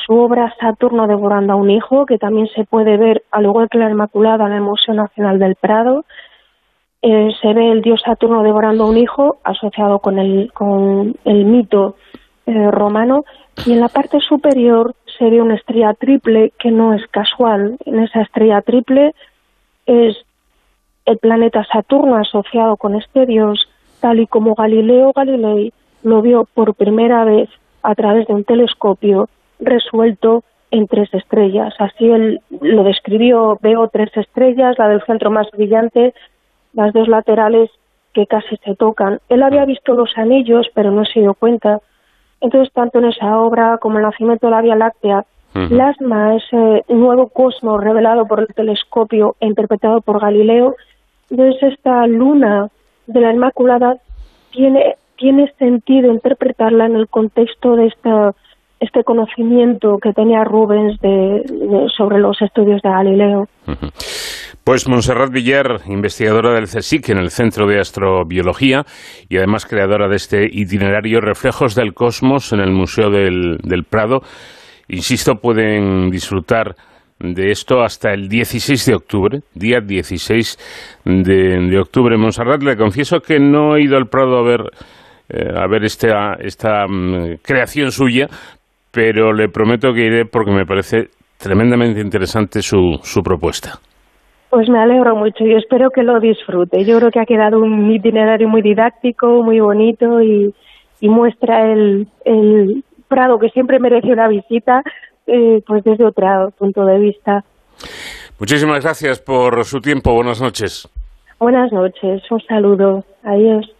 su 0.09 0.15
obra 0.15 0.55
Saturno 0.59 1.07
devorando 1.07 1.53
a 1.53 1.57
un 1.57 1.71
hijo, 1.71 2.07
que 2.07 2.17
también 2.17 2.49
se 2.55 2.65
puede 2.65 2.97
ver, 2.97 3.25
al 3.31 3.45
igual 3.45 3.69
que 3.69 3.77
la 3.77 3.91
Inmaculada, 3.91 4.47
en 4.47 4.55
el 4.55 4.63
Museo 4.63 4.95
Nacional 4.95 5.39
del 5.39 5.55
Prado. 5.55 6.07
Eh, 7.03 7.29
se 7.43 7.53
ve 7.53 7.71
el 7.71 7.83
dios 7.83 8.01
Saturno 8.05 8.43
devorando 8.43 8.85
a 8.85 8.89
un 8.89 8.97
hijo 8.97 9.37
asociado 9.45 9.99
con 9.99 10.19
el, 10.19 10.51
con 10.55 11.15
el 11.25 11.45
mito 11.45 11.97
eh, 12.47 12.71
romano 12.71 13.25
y 13.67 13.73
en 13.73 13.81
la 13.81 13.89
parte 13.89 14.19
superior 14.21 14.95
se 15.19 15.29
ve 15.29 15.43
una 15.43 15.57
estrella 15.57 15.93
triple 15.93 16.53
que 16.59 16.71
no 16.71 16.95
es 16.95 17.07
casual. 17.09 17.77
En 17.85 18.01
esa 18.01 18.23
estrella 18.23 18.63
triple 18.63 19.15
es 19.85 20.17
el 21.05 21.19
planeta 21.19 21.65
Saturno 21.71 22.17
asociado 22.17 22.79
con 22.79 22.95
este 22.95 23.27
dios, 23.27 23.69
tal 24.01 24.21
y 24.21 24.27
como 24.27 24.55
Galileo 24.55 25.13
Galilei 25.15 25.73
lo 26.03 26.23
vio 26.23 26.49
por 26.55 26.75
primera 26.75 27.25
vez 27.25 27.51
a 27.83 27.95
través 27.95 28.27
de 28.27 28.35
un 28.35 28.45
telescopio 28.45 29.29
resuelto 29.59 30.45
en 30.71 30.87
tres 30.87 31.13
estrellas. 31.15 31.75
Así 31.79 32.11
él 32.11 32.41
lo 32.61 32.85
describió, 32.85 33.59
veo 33.63 33.89
tres 33.89 34.11
estrellas, 34.17 34.79
la 34.79 34.89
del 34.89 35.03
centro 35.03 35.31
más 35.31 35.51
brillante, 35.51 36.15
las 36.75 36.93
dos 36.93 37.09
laterales 37.09 37.71
que 38.13 38.27
casi 38.27 38.57
se 38.59 38.75
tocan. 38.75 39.21
Él 39.29 39.43
había 39.43 39.65
visto 39.65 39.95
los 39.95 40.17
anillos, 40.17 40.67
pero 40.75 40.91
no 40.91 41.05
se 41.05 41.21
dio 41.21 41.35
cuenta 41.35 41.81
Entonces, 42.41 42.73
tanto 42.73 42.99
en 42.99 43.07
esa 43.07 43.41
obra 43.41 43.79
como 43.79 43.99
en 43.99 44.05
el 44.05 44.11
nacimiento 44.11 44.47
de 44.47 44.51
la 44.53 44.63
Vía 44.63 44.77
Láctea, 44.77 45.25
Plasma, 45.69 46.37
ese 46.37 46.85
nuevo 46.89 47.29
cosmos 47.31 47.83
revelado 47.83 48.27
por 48.27 48.41
el 48.41 48.47
telescopio 48.49 49.35
e 49.41 49.47
interpretado 49.47 50.01
por 50.03 50.21
Galileo, 50.21 50.77
entonces 51.31 51.73
esta 51.73 52.07
luna 52.07 52.69
de 53.07 53.21
la 53.21 53.33
Inmaculada 53.33 53.97
tiene, 54.53 54.97
tiene 55.17 55.53
sentido 55.59 56.13
interpretarla 56.13 56.87
en 56.87 56.97
el 56.97 57.09
contexto 57.09 57.75
de 57.75 57.87
esta, 57.87 58.35
este 58.81 59.03
conocimiento 59.05 59.99
que 59.99 60.13
tenía 60.13 60.45
Rubens 60.45 61.01
de, 61.01 61.43
sobre 61.97 62.19
los 62.19 62.41
estudios 62.43 62.81
de 62.83 62.91
Galileo. 62.91 63.49
Pues 64.69 64.87
Montserrat 64.87 65.33
Villar, 65.33 65.81
investigadora 65.87 66.53
del 66.53 66.65
CSIC 66.65 67.09
en 67.09 67.19
el 67.19 67.31
Centro 67.31 67.67
de 67.67 67.81
Astrobiología 67.81 68.85
y 69.29 69.39
además 69.39 69.65
creadora 69.65 70.09
de 70.09 70.17
este 70.17 70.45
itinerario 70.45 71.21
Reflejos 71.21 71.75
del 71.75 71.95
Cosmos 71.95 72.53
en 72.53 72.61
el 72.61 72.71
Museo 72.71 73.11
del, 73.11 73.85
Prado. 73.89 74.21
Insisto, 74.89 75.37
pueden 75.37 76.11
disfrutar 76.11 76.77
de 77.19 77.51
esto 77.51 77.83
hasta 77.83 78.13
el 78.13 78.29
16 78.29 78.85
de 78.85 78.95
octubre, 78.95 79.41
día 79.55 79.81
16 79.81 81.03
de, 81.05 81.79
octubre. 81.81 82.17
Montserrat, 82.17 82.63
le 82.63 82.77
confieso 82.77 83.21
que 83.21 83.41
no 83.41 83.75
he 83.75 83.83
ido 83.83 83.97
al 83.97 84.09
Prado 84.09 84.37
a 84.37 84.43
ver, 84.43 84.61
eh, 85.31 85.51
a 85.57 85.67
ver 85.67 85.85
esta, 85.85 86.35
esta 86.35 86.87
mm, 86.87 87.39
creación 87.43 87.91
suya, 87.91 88.29
pero 88.91 89.33
le 89.33 89.49
prometo 89.49 89.93
que 89.93 90.07
iré 90.07 90.25
porque 90.25 90.51
me 90.51 90.67
parece 90.67 91.09
tremendamente 91.39 92.01
interesante 92.01 92.63
su, 92.63 92.99
su 93.03 93.23
propuesta. 93.23 93.79
Pues 94.51 94.69
me 94.69 94.79
alegro 94.79 95.15
mucho 95.15 95.45
y 95.45 95.55
espero 95.55 95.91
que 95.91 96.03
lo 96.03 96.19
disfrute. 96.21 96.85
Yo 96.85 96.99
creo 96.99 97.11
que 97.11 97.21
ha 97.21 97.27
quedado 97.27 97.61
un 97.61 97.91
itinerario 97.91 98.49
muy 98.49 98.63
didáctico, 98.63 99.43
muy 99.43 99.61
bonito 99.61 100.23
y, 100.23 100.55
muestra 101.03 101.71
el, 101.71 102.09
Prado 103.09 103.39
que 103.39 103.49
siempre 103.49 103.79
merece 103.79 104.13
una 104.13 104.29
visita, 104.29 104.83
eh, 105.27 105.63
pues 105.67 105.83
desde 105.83 106.05
otro 106.05 106.51
punto 106.59 106.85
de 106.85 106.99
vista. 106.99 107.43
Muchísimas 108.39 108.83
gracias 108.83 109.19
por 109.19 109.65
su 109.65 109.81
tiempo. 109.81 110.13
Buenas 110.13 110.43
noches. 110.43 110.87
Buenas 111.39 111.73
noches. 111.73 112.23
Un 112.31 112.41
saludo. 112.43 113.05
Adiós. 113.23 113.78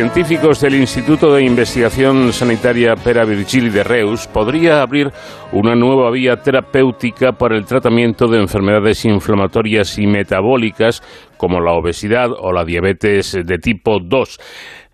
Científicos 0.00 0.62
del 0.62 0.76
Instituto 0.76 1.34
de 1.34 1.44
Investigación 1.44 2.32
Sanitaria 2.32 2.96
Pera 2.96 3.26
Virgili 3.26 3.68
de 3.68 3.84
Reus 3.84 4.26
podría 4.26 4.80
abrir 4.80 5.12
una 5.52 5.74
nueva 5.74 6.10
vía 6.10 6.40
terapéutica 6.40 7.32
para 7.32 7.54
el 7.54 7.66
tratamiento 7.66 8.26
de 8.26 8.40
enfermedades 8.40 9.04
inflamatorias 9.04 9.98
y 9.98 10.06
metabólicas 10.06 11.02
como 11.36 11.60
la 11.60 11.72
obesidad 11.72 12.30
o 12.32 12.50
la 12.50 12.64
diabetes 12.64 13.32
de 13.44 13.58
tipo 13.58 13.98
2. 14.00 14.38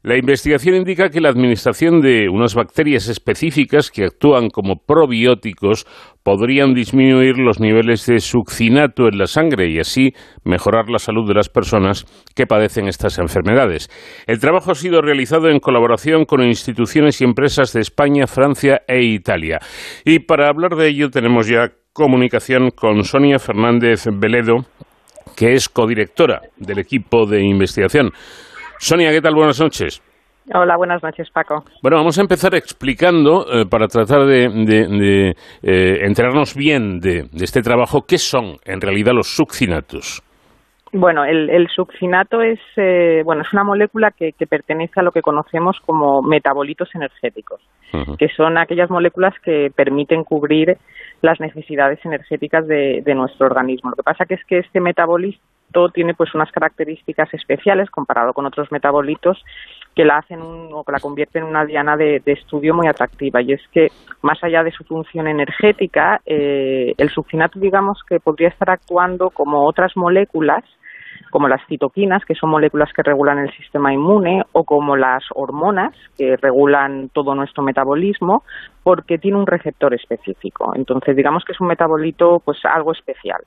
La 0.03 0.17
investigación 0.17 0.75
indica 0.75 1.09
que 1.09 1.21
la 1.21 1.29
administración 1.29 2.01
de 2.01 2.29
unas 2.29 2.57
bacterias 2.57 3.07
específicas 3.07 3.93
que 3.93 4.07
actúan 4.07 4.51
como 4.51 4.85
probióticos 4.85 5.87
podrían 6.27 6.75
disminuir 6.75 7.39
los 7.39 7.61
niveles 7.61 8.05
de 8.07 8.19
succinato 8.19 9.07
en 9.07 9.17
la 9.17 9.29
sangre 9.29 9.71
y 9.71 9.79
así 9.79 10.13
mejorar 10.43 10.91
la 10.91 10.99
salud 10.99 11.25
de 11.29 11.35
las 11.35 11.49
personas 11.49 12.05
que 12.35 12.49
padecen 12.49 12.89
estas 12.89 13.21
enfermedades. 13.21 13.89
El 14.27 14.41
trabajo 14.41 14.73
ha 14.73 14.75
sido 14.75 15.03
realizado 15.03 15.49
en 15.49 15.61
colaboración 15.61 16.25
con 16.25 16.43
instituciones 16.43 17.21
y 17.21 17.25
empresas 17.25 17.73
de 17.73 17.81
España, 17.81 18.27
Francia 18.27 18.83
e 18.89 19.05
Italia. 19.05 19.61
Y 20.05 20.19
para 20.19 20.49
hablar 20.49 20.75
de 20.75 20.89
ello 20.89 21.11
tenemos 21.11 21.47
ya 21.47 21.71
comunicación 21.93 22.71
con 22.73 23.05
Sonia 23.05 23.39
Fernández 23.39 24.07
Veledo, 24.13 24.67
que 25.37 25.53
es 25.53 25.69
codirectora 25.69 26.41
del 26.57 26.81
equipo 26.81 27.27
de 27.27 27.45
investigación. 27.45 28.11
Sonia, 28.81 29.13
¿qué 29.13 29.21
tal? 29.21 29.37
Buenas 29.37 29.61
noches. 29.61 30.03
Hola, 30.55 30.77
buenas 30.77 31.03
noches, 31.03 31.29
Paco. 31.31 31.65
Bueno, 31.83 31.97
vamos 31.97 32.19
a 32.19 32.21
empezar 32.21 32.55
explicando, 32.55 33.47
eh, 33.53 33.67
para 33.69 33.89
tratar 33.89 34.25
de, 34.27 35.35
eh, 35.63 35.99
enterarnos 36.03 36.55
bien 36.55 37.01
de, 37.01 37.29
este 37.35 37.63
trabajo, 37.63 38.03
qué 38.07 38.19
son 38.19 38.57
en 38.65 38.81
realidad 38.81 39.13
los 39.13 39.27
succinatos. 39.27 40.23
Bueno, 40.93 41.25
el, 41.25 41.69
succinato 41.69 42.41
es, 42.41 42.61
eh, 42.77 43.23
bueno, 43.25 43.43
es 43.43 43.53
una 43.53 43.65
molécula 43.65 44.13
que, 44.13 44.33
pertenece 44.49 45.01
a 45.01 45.03
lo 45.03 45.11
que 45.11 45.21
conocemos 45.21 45.79
como 45.85 46.23
metabolitos 46.23 46.95
energéticos, 46.95 47.61
que 48.17 48.29
son 48.29 48.57
aquellas 48.57 48.89
moléculas 48.89 49.35
que 49.43 49.71
permiten 49.75 50.23
cubrir 50.23 50.79
las 51.23 51.41
necesidades 51.41 51.99
energéticas 52.05 52.67
de, 52.69 53.03
de 53.05 53.15
nuestro 53.15 53.47
organismo. 53.47 53.91
Lo 53.91 53.97
que 53.97 54.05
pasa 54.05 54.27
que 54.27 54.35
es 54.35 54.45
que 54.45 54.59
este 54.59 54.81
metabolismo 54.81 55.43
tiene 55.93 56.15
pues 56.15 56.35
unas 56.35 56.51
características 56.51 57.33
especiales 57.35 57.91
comparado 57.91 58.33
con 58.33 58.47
otros 58.47 58.73
metabolitos 58.73 59.43
que 59.95 60.05
la 60.05 60.19
hacen 60.19 60.41
o 60.41 60.85
que 60.85 60.93
la 60.93 61.01
convierten 61.01 61.43
en 61.43 61.49
una 61.49 61.65
diana 61.65 61.97
de, 61.97 62.23
estudio 62.27 62.75
muy 62.75 62.87
atractiva. 62.87 63.41
Y 63.43 63.53
es 63.53 63.61
que 63.73 63.89
más 64.23 64.43
allá 64.43 64.63
de 64.63 64.73
su 64.73 64.85
función 64.85 65.27
energética 65.27 66.21
eh, 66.27 66.95
el 66.97 67.11
succinato 67.11 67.59
digamos 67.59 68.01
que 68.09 68.21
podría 68.21 68.49
estar 68.49 68.71
actuando 68.71 69.31
como 69.31 69.67
otras 69.67 69.97
moléculas 69.97 70.65
como 71.31 71.49
las 71.49 71.61
citoquinas, 71.67 72.25
que 72.25 72.35
son 72.35 72.51
moléculas 72.51 72.91
que 72.95 73.03
regulan 73.03 73.39
el 73.39 73.53
sistema 73.57 73.93
inmune, 73.93 74.43
o 74.53 74.65
como 74.65 74.97
las 74.97 75.25
hormonas, 75.35 75.95
que 76.17 76.37
regulan 76.37 77.11
todo 77.13 77.35
nuestro 77.35 77.63
metabolismo, 77.63 78.43
porque 78.83 79.19
tiene 79.19 79.39
un 79.39 79.47
receptor 79.47 79.95
específico. 79.95 80.73
Entonces, 80.75 81.17
digamos 81.17 81.45
que 81.45 81.53
es 81.53 81.61
un 81.61 81.67
metabolito 81.67 82.41
pues 82.45 82.59
algo 82.65 82.93
especial. 82.93 83.41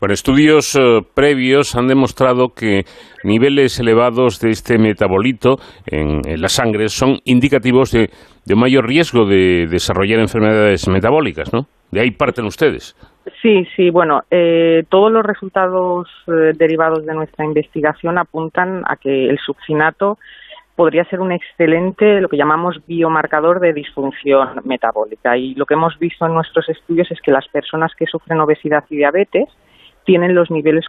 Bueno, 0.00 0.12
estudios 0.12 0.74
eh, 0.74 1.00
previos 1.14 1.76
han 1.76 1.86
demostrado 1.86 2.48
que 2.48 2.82
niveles 3.22 3.78
elevados 3.78 4.40
de 4.40 4.50
este 4.50 4.78
metabolito 4.78 5.56
en, 5.86 6.22
la 6.40 6.48
sangre 6.48 6.88
son 6.88 7.18
indicativos 7.24 7.92
de, 7.92 8.10
de 8.44 8.56
mayor 8.56 8.86
riesgo 8.86 9.26
de 9.26 9.66
desarrollar 9.68 10.18
enfermedades 10.18 10.88
metabólicas, 10.88 11.52
¿no? 11.52 11.66
De 11.90 12.00
ahí 12.00 12.10
parten 12.10 12.44
ustedes. 12.44 12.96
Sí, 13.42 13.66
sí, 13.76 13.90
bueno, 13.90 14.22
eh, 14.30 14.84
todos 14.88 15.10
los 15.10 15.24
resultados 15.24 16.08
eh, 16.26 16.52
derivados 16.56 17.04
de 17.06 17.14
nuestra 17.14 17.44
investigación 17.44 18.18
apuntan 18.18 18.82
a 18.86 18.96
que 18.96 19.28
el 19.28 19.38
succinato 19.38 20.18
podría 20.76 21.04
ser 21.06 21.20
un 21.20 21.32
excelente, 21.32 22.20
lo 22.20 22.28
que 22.28 22.36
llamamos 22.36 22.80
biomarcador 22.86 23.58
de 23.58 23.72
disfunción 23.72 24.60
metabólica. 24.64 25.36
Y 25.36 25.54
lo 25.54 25.66
que 25.66 25.74
hemos 25.74 25.98
visto 25.98 26.24
en 26.26 26.34
nuestros 26.34 26.68
estudios 26.68 27.10
es 27.10 27.20
que 27.20 27.32
las 27.32 27.48
personas 27.48 27.92
que 27.96 28.06
sufren 28.06 28.40
obesidad 28.40 28.84
y 28.88 28.96
diabetes 28.96 29.48
tienen 30.08 30.34
los 30.34 30.50
niveles, 30.50 30.86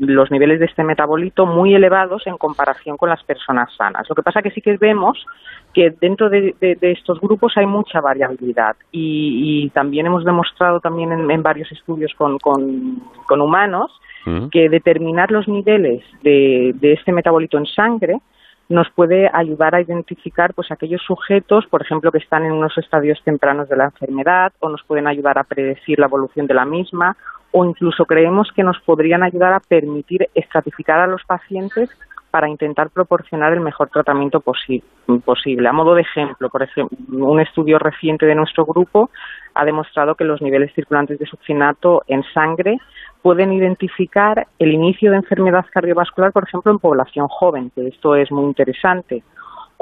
los 0.00 0.30
niveles 0.30 0.60
de 0.60 0.66
este 0.66 0.84
metabolito 0.84 1.46
muy 1.46 1.74
elevados 1.74 2.26
en 2.26 2.36
comparación 2.36 2.98
con 2.98 3.08
las 3.08 3.24
personas 3.24 3.74
sanas. 3.74 4.06
Lo 4.06 4.14
que 4.14 4.22
pasa 4.22 4.42
que 4.42 4.50
sí 4.50 4.60
que 4.60 4.76
vemos 4.76 5.24
que 5.72 5.94
dentro 5.98 6.28
de, 6.28 6.54
estos 6.60 7.18
grupos 7.22 7.54
hay 7.56 7.64
mucha 7.64 8.02
variabilidad 8.02 8.76
y, 8.92 9.70
también 9.70 10.04
hemos 10.04 10.26
demostrado 10.26 10.78
también 10.78 11.10
en, 11.10 11.42
varios 11.42 11.72
estudios 11.72 12.12
con, 12.18 12.36
con, 12.38 13.40
humanos 13.40 13.90
mm. 14.26 14.48
que 14.48 14.68
determinar 14.68 15.30
los 15.30 15.48
niveles 15.48 16.04
de, 16.22 16.72
de 16.74 16.92
este 16.92 17.12
metabolito 17.12 17.56
en 17.56 17.64
sangre 17.64 18.20
nos 18.68 18.90
puede 18.90 19.30
ayudar 19.32 19.74
a 19.74 19.80
identificar 19.80 20.52
pues 20.52 20.70
aquellos 20.70 21.00
sujetos, 21.02 21.66
por 21.66 21.80
ejemplo, 21.80 22.12
que 22.12 22.18
están 22.18 22.44
en 22.44 22.52
unos 22.52 22.76
estadios 22.76 23.20
tempranos 23.24 23.70
de 23.70 23.76
la 23.76 23.86
enfermedad 23.86 24.52
o 24.60 24.68
nos 24.68 24.82
pueden 24.84 25.06
ayudar 25.06 25.38
a 25.38 25.44
predecir 25.44 25.98
la 25.98 26.06
evolución 26.06 26.46
de 26.46 26.54
la 26.54 26.66
misma 26.66 27.16
o 27.52 27.64
incluso 27.64 28.04
creemos 28.04 28.50
que 28.54 28.62
nos 28.62 28.78
podrían 28.80 29.22
ayudar 29.22 29.52
a 29.52 29.60
permitir 29.60 30.28
estratificar 30.34 31.00
a 31.00 31.06
los 31.06 31.24
pacientes 31.24 31.90
para 32.30 32.48
intentar 32.48 32.90
proporcionar 32.90 33.52
el 33.52 33.60
mejor 33.60 33.88
tratamiento 33.88 34.40
posible. 34.40 35.68
A 35.68 35.72
modo 35.72 35.94
de 35.94 36.02
ejemplo, 36.02 36.48
por 36.48 36.62
ejemplo, 36.62 36.96
un 37.10 37.40
estudio 37.40 37.78
reciente 37.78 38.26
de 38.26 38.36
nuestro 38.36 38.64
grupo 38.64 39.10
ha 39.54 39.64
demostrado 39.64 40.14
que 40.14 40.24
los 40.24 40.40
niveles 40.40 40.72
circulantes 40.74 41.18
de 41.18 41.26
succinato 41.26 42.02
en 42.06 42.22
sangre 42.32 42.78
pueden 43.20 43.52
identificar 43.52 44.46
el 44.58 44.72
inicio 44.72 45.10
de 45.10 45.18
enfermedad 45.18 45.66
cardiovascular, 45.70 46.32
por 46.32 46.44
ejemplo, 46.44 46.70
en 46.70 46.78
población 46.78 47.26
joven, 47.28 47.70
que 47.74 47.88
esto 47.88 48.14
es 48.14 48.30
muy 48.30 48.44
interesante. 48.44 49.22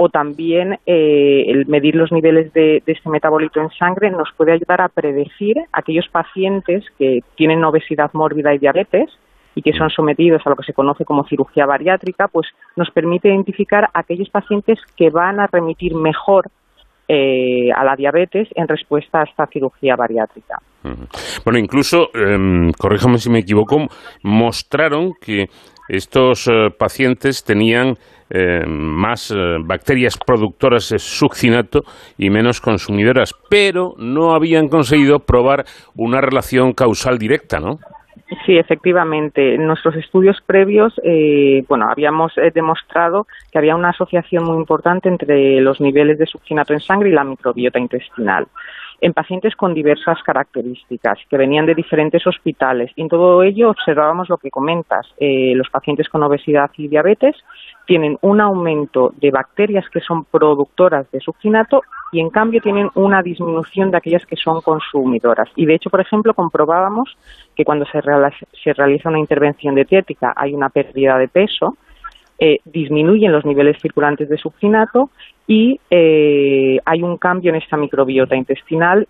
O 0.00 0.08
también 0.08 0.78
eh, 0.86 1.44
el 1.48 1.66
medir 1.66 1.96
los 1.96 2.12
niveles 2.12 2.52
de, 2.52 2.82
de, 2.86 2.92
este 2.92 3.10
metabolito 3.10 3.60
en 3.60 3.68
sangre 3.70 4.10
nos 4.10 4.28
puede 4.36 4.52
ayudar 4.52 4.80
a 4.80 4.88
predecir 4.88 5.56
aquellos 5.72 6.06
pacientes 6.08 6.84
que 6.98 7.20
tienen 7.34 7.64
obesidad 7.64 8.12
mórbida 8.12 8.54
y 8.54 8.58
diabetes 8.58 9.10
y 9.56 9.62
que 9.62 9.72
son 9.72 9.90
sometidos 9.90 10.40
a 10.46 10.50
lo 10.50 10.56
que 10.56 10.62
se 10.62 10.72
conoce 10.72 11.04
como 11.04 11.26
cirugía 11.26 11.66
bariátrica, 11.66 12.28
pues 12.28 12.46
nos 12.76 12.92
permite 12.92 13.26
identificar 13.26 13.90
aquellos 13.92 14.30
pacientes 14.30 14.78
que 14.96 15.10
van 15.10 15.40
a 15.40 15.48
remitir 15.48 15.96
mejor 15.96 16.48
eh, 17.08 17.72
a 17.74 17.82
la 17.82 17.96
diabetes 17.96 18.46
en 18.54 18.68
respuesta 18.68 19.22
a 19.22 19.24
esta 19.24 19.46
cirugía 19.46 19.96
bariátrica. 19.96 20.60
Bueno, 21.44 21.58
incluso, 21.58 22.10
eh, 22.14 22.70
corríjame 22.78 23.18
si 23.18 23.30
me 23.30 23.40
equivoco, 23.40 23.88
mostraron 24.22 25.14
que 25.20 25.46
estos 25.88 26.46
eh, 26.46 26.68
pacientes 26.78 27.42
tenían 27.42 27.96
eh, 28.30 28.64
más 28.66 29.34
bacterias 29.60 30.16
productoras 30.18 30.90
de 30.90 30.98
succinato 30.98 31.82
y 32.16 32.30
menos 32.30 32.60
consumidoras, 32.60 33.34
pero 33.48 33.94
no 33.98 34.34
habían 34.34 34.68
conseguido 34.68 35.20
probar 35.20 35.64
una 35.94 36.20
relación 36.20 36.72
causal 36.72 37.18
directa, 37.18 37.58
¿no? 37.58 37.78
Sí, 38.44 38.58
efectivamente. 38.58 39.54
En 39.54 39.66
nuestros 39.66 39.96
estudios 39.96 40.36
previos, 40.44 40.92
eh, 41.02 41.64
bueno, 41.66 41.86
habíamos 41.90 42.36
eh, 42.36 42.50
demostrado 42.54 43.26
que 43.50 43.58
había 43.58 43.74
una 43.74 43.90
asociación 43.90 44.44
muy 44.44 44.56
importante 44.56 45.08
entre 45.08 45.60
los 45.62 45.80
niveles 45.80 46.18
de 46.18 46.26
succinato 46.26 46.74
en 46.74 46.80
sangre 46.80 47.08
y 47.08 47.12
la 47.12 47.24
microbiota 47.24 47.78
intestinal 47.78 48.46
en 49.00 49.12
pacientes 49.12 49.54
con 49.54 49.74
diversas 49.74 50.22
características 50.22 51.18
que 51.28 51.36
venían 51.36 51.66
de 51.66 51.74
diferentes 51.74 52.26
hospitales. 52.26 52.90
Y 52.96 53.02
en 53.02 53.08
todo 53.08 53.42
ello 53.42 53.70
observábamos 53.70 54.28
lo 54.28 54.38
que 54.38 54.50
comentas. 54.50 55.06
Eh, 55.18 55.52
los 55.54 55.68
pacientes 55.70 56.08
con 56.08 56.22
obesidad 56.22 56.70
y 56.76 56.88
diabetes 56.88 57.36
tienen 57.86 58.18
un 58.22 58.40
aumento 58.40 59.12
de 59.16 59.30
bacterias 59.30 59.84
que 59.90 60.00
son 60.00 60.24
productoras 60.24 61.10
de 61.10 61.20
succinato 61.20 61.82
y 62.10 62.20
en 62.20 62.30
cambio 62.30 62.60
tienen 62.60 62.90
una 62.94 63.22
disminución 63.22 63.90
de 63.90 63.98
aquellas 63.98 64.26
que 64.26 64.36
son 64.36 64.60
consumidoras. 64.60 65.48
Y 65.56 65.66
de 65.66 65.74
hecho, 65.74 65.90
por 65.90 66.00
ejemplo, 66.00 66.34
comprobábamos 66.34 67.16
que 67.54 67.64
cuando 67.64 67.84
se, 67.86 68.00
se 68.62 68.72
realiza 68.72 69.08
una 69.08 69.18
intervención 69.18 69.74
dietética 69.74 70.32
hay 70.36 70.54
una 70.54 70.70
pérdida 70.70 71.18
de 71.18 71.28
peso, 71.28 71.76
eh, 72.38 72.60
disminuyen 72.64 73.32
los 73.32 73.44
niveles 73.44 73.76
circulantes 73.80 74.28
de 74.28 74.36
succinato 74.36 75.10
y 75.46 75.80
eh, 75.90 76.78
hay 76.84 77.02
un 77.02 77.16
cambio 77.16 77.50
en 77.50 77.56
esta 77.56 77.76
microbiota 77.76 78.36
intestinal 78.36 79.08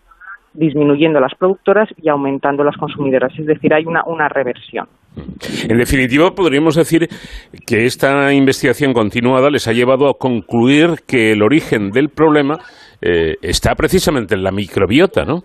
disminuyendo 0.55 1.20
las 1.20 1.34
productoras 1.34 1.88
y 2.02 2.09
aumentando 2.09 2.64
las 2.64 2.76
consumidoras, 2.76 3.32
es 3.38 3.46
decir, 3.46 3.72
hay 3.74 3.84
una, 3.84 4.02
una 4.06 4.28
reversión. 4.28 4.88
En 5.68 5.78
definitiva, 5.78 6.30
podríamos 6.34 6.74
decir 6.74 7.09
que 7.66 7.86
esta 7.86 8.32
investigación 8.32 8.92
continuada 8.92 9.50
les 9.50 9.68
ha 9.68 9.72
llevado 9.72 10.09
a 10.09 10.14
concluir 10.14 11.02
que 11.06 11.32
el 11.32 11.42
origen 11.42 11.90
del 11.90 12.09
problema 12.09 12.59
eh, 13.00 13.36
está 13.42 13.74
precisamente 13.74 14.34
en 14.34 14.42
la 14.42 14.50
microbiota, 14.50 15.24
¿no? 15.24 15.44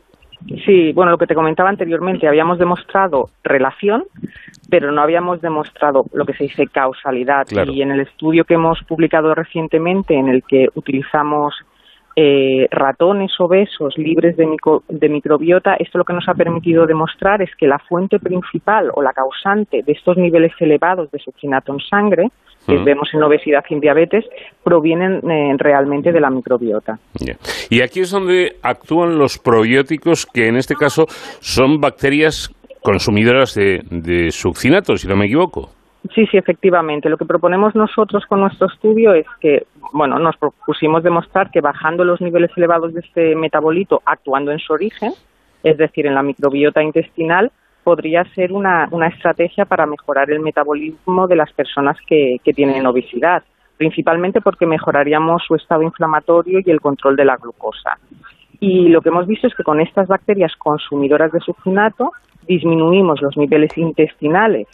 Sí, 0.66 0.92
bueno, 0.94 1.12
lo 1.12 1.18
que 1.18 1.28
te 1.28 1.36
comentaba 1.36 1.70
anteriormente, 1.70 2.28
habíamos 2.28 2.60
demostrado 2.60 3.30
relación, 3.44 4.04
pero 4.74 4.92
no 4.92 5.04
habíamos 5.04 5.40
demostrado 5.40 6.06
lo 6.14 6.26
que 6.26 6.34
se 6.34 6.46
dice 6.46 6.66
causalidad. 6.66 7.46
Y 7.72 7.84
en 7.84 7.92
el 7.92 8.00
estudio 8.00 8.44
que 8.44 8.56
hemos 8.56 8.80
publicado 8.88 9.36
recientemente, 9.36 10.16
en 10.16 10.30
el 10.30 10.42
que 10.42 10.66
utilizamos 10.74 11.54
eh, 12.16 12.68
ratones 12.72 13.32
obesos 13.38 13.96
libres 14.00 14.36
de, 14.36 14.48
de, 14.90 15.10
microbiota, 15.10 15.76
esto 15.76 16.00
lo 16.00 16.04
que 16.04 16.14
nos 16.14 16.28
ha 16.28 16.34
permitido 16.34 16.88
demostrar 16.88 17.44
es 17.44 17.52
que 17.56 17.68
la 17.68 17.78
fuente 17.78 18.18
principal 18.18 18.90
o 18.96 19.04
la 19.04 19.14
causante 19.14 19.84
de 19.84 19.92
estos 19.92 20.18
niveles 20.18 20.54
elevados 20.60 21.12
de 21.12 21.20
succinato 21.20 21.72
en 21.72 21.80
sangre, 21.80 22.30
que 22.66 22.76
vemos 22.78 23.10
en 23.14 23.22
obesidad 23.22 23.64
y 23.70 23.76
en 23.76 23.80
diabetes, 23.80 24.26
provienen 24.64 25.20
eh, 25.30 25.54
realmente 25.60 26.12
de 26.12 26.20
la 26.20 26.32
microbiota. 26.32 26.98
Y 27.70 27.82
aquí 27.84 28.00
es 28.00 28.10
donde 28.10 28.56
actúan 28.64 29.20
los 29.20 29.38
probióticos, 29.38 30.26
que 30.26 30.48
en 30.48 30.56
este 30.56 30.74
caso 30.74 31.06
son 31.42 31.80
bacterias 31.80 32.50
consumidoras 32.84 33.56
de, 33.56 33.82
de 33.90 34.32
succinato, 34.32 34.98
si 34.98 35.08
no 35.08 35.16
me 35.16 35.26
equivoco. 35.26 35.70
Sí, 36.14 36.28
sí, 36.28 36.38
efectivamente. 36.38 37.10
Lo 37.10 37.18
que 37.18 37.26
proponemos 37.26 37.76
nosotros 37.76 38.26
con 38.28 38.42
nuestro 38.42 38.68
estudio 38.68 39.14
es 39.14 39.26
que, 39.40 39.66
bueno, 39.94 40.20
nos 40.20 40.36
propusimos 40.36 41.02
demostrar 41.02 41.50
que 41.50 41.62
bajando 41.62 42.04
los 42.04 42.20
niveles 42.20 42.52
elevados 42.58 42.94
de 42.94 43.00
este 43.00 43.36
metabolito, 43.36 44.02
actuando 44.06 44.52
en 44.52 44.60
su 44.60 44.74
origen, 44.74 45.14
es 45.64 45.78
decir, 45.78 46.06
en 46.06 46.14
la 46.14 46.22
microbiota 46.22 46.84
intestinal, 46.84 47.52
podría 47.86 48.26
ser 48.36 48.52
una, 48.52 48.88
una 48.92 49.08
estrategia 49.08 49.64
para 49.64 49.86
mejorar 49.86 50.30
el 50.30 50.42
metabolismo 50.42 51.28
de 51.28 51.38
las 51.38 51.52
personas 51.54 51.98
que, 52.06 52.36
que 52.44 52.54
tienen 52.54 52.86
obesidad, 52.86 53.44
principalmente 53.78 54.42
porque 54.42 54.66
mejoraríamos 54.66 55.44
su 55.48 55.56
estado 55.56 55.84
inflamatorio 55.84 56.60
y 56.66 56.70
el 56.70 56.82
control 56.82 57.16
de 57.16 57.26
la 57.26 57.38
glucosa. 57.38 57.98
Y 58.60 58.90
lo 58.90 59.02
que 59.02 59.10
hemos 59.10 59.28
visto 59.28 59.48
es 59.48 59.56
que 59.56 59.64
con 59.64 59.82
estas 59.82 60.08
bacterias 60.08 60.54
consumidoras 60.58 61.32
de 61.32 61.40
succinato 61.40 62.12
disminuimos 62.48 63.22
los 63.22 63.38
niveles 63.38 63.78
intestinales 63.78 64.68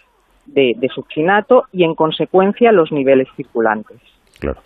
de, 0.46 0.74
de 0.78 0.88
succinato 0.90 1.64
y 1.72 1.84
en 1.84 1.96
consecuencia 1.96 2.72
los 2.72 2.92
niveles 2.92 3.28
circulantes. 3.36 3.98
Claro. 4.40 4.60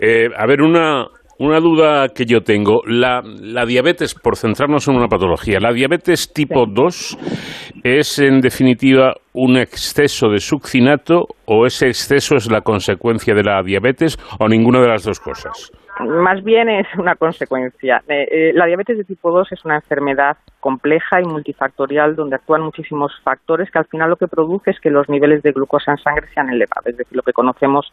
Eh, 0.00 0.28
a 0.36 0.46
ver, 0.46 0.62
una, 0.62 1.06
una 1.38 1.60
duda 1.60 2.08
que 2.08 2.24
yo 2.24 2.42
tengo, 2.42 2.82
la, 2.86 3.22
la, 3.22 3.64
diabetes, 3.64 4.14
por 4.14 4.36
centrarnos 4.36 4.88
en 4.88 4.96
una 4.96 5.08
patología, 5.08 5.58
¿la 5.60 5.72
diabetes 5.72 6.32
tipo 6.32 6.66
2 6.66 7.18
es 7.84 8.18
en 8.18 8.40
definitiva 8.40 9.14
un 9.32 9.56
exceso 9.56 10.28
de 10.28 10.38
succinato 10.38 11.26
o 11.46 11.66
ese 11.66 11.86
exceso 11.88 12.36
es 12.36 12.50
la 12.50 12.60
consecuencia 12.60 13.34
de 13.34 13.44
la 13.44 13.62
diabetes 13.62 14.18
o 14.38 14.48
ninguna 14.48 14.80
de 14.80 14.88
las 14.88 15.04
dos 15.04 15.20
cosas? 15.20 15.72
Más 16.00 16.44
bien 16.44 16.68
es 16.68 16.86
una 16.96 17.16
consecuencia. 17.16 18.02
Eh, 18.08 18.28
eh, 18.30 18.52
la 18.54 18.66
diabetes 18.66 18.98
de 18.98 19.04
tipo 19.04 19.30
2 19.30 19.52
es 19.52 19.64
una 19.64 19.76
enfermedad 19.76 20.36
compleja 20.60 21.20
y 21.20 21.24
multifactorial 21.24 22.14
donde 22.14 22.36
actúan 22.36 22.62
muchísimos 22.62 23.12
factores 23.22 23.70
que 23.70 23.78
al 23.78 23.86
final 23.86 24.10
lo 24.10 24.16
que 24.16 24.28
produce 24.28 24.70
es 24.70 24.80
que 24.80 24.90
los 24.90 25.08
niveles 25.08 25.42
de 25.42 25.52
glucosa 25.52 25.92
en 25.92 25.98
sangre 25.98 26.28
sean 26.34 26.50
elevados, 26.50 26.86
es 26.86 26.96
decir, 26.96 27.16
lo 27.16 27.22
que 27.22 27.32
conocemos 27.32 27.92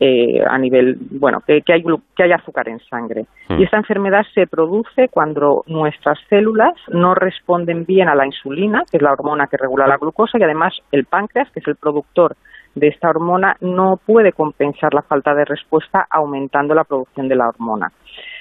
eh, 0.00 0.42
a 0.46 0.58
nivel, 0.58 0.96
bueno, 1.10 1.42
que, 1.46 1.62
hay, 1.68 1.84
que 2.16 2.22
hay 2.22 2.32
azúcar 2.32 2.68
en 2.68 2.80
sangre. 2.80 3.26
Mm. 3.48 3.60
Y 3.60 3.64
esta 3.64 3.78
enfermedad 3.78 4.24
se 4.34 4.46
produce 4.46 5.08
cuando 5.08 5.64
nuestras 5.66 6.18
células 6.28 6.74
no 6.88 7.14
responden 7.14 7.84
bien 7.84 8.08
a 8.08 8.14
la 8.14 8.26
insulina, 8.26 8.82
que 8.90 8.98
es 8.98 9.02
la 9.02 9.12
hormona 9.12 9.46
que 9.46 9.56
regula 9.56 9.86
la 9.86 9.96
glucosa, 9.96 10.38
y 10.38 10.42
además 10.42 10.74
el 10.92 11.04
páncreas, 11.04 11.50
que 11.50 11.60
es 11.60 11.68
el 11.68 11.76
productor 11.76 12.36
de 12.78 12.88
esta 12.88 13.10
hormona 13.10 13.56
no 13.60 13.98
puede 14.04 14.32
compensar 14.32 14.94
la 14.94 15.02
falta 15.02 15.34
de 15.34 15.44
respuesta 15.44 16.06
aumentando 16.10 16.74
la 16.74 16.84
producción 16.84 17.28
de 17.28 17.36
la 17.36 17.48
hormona. 17.48 17.92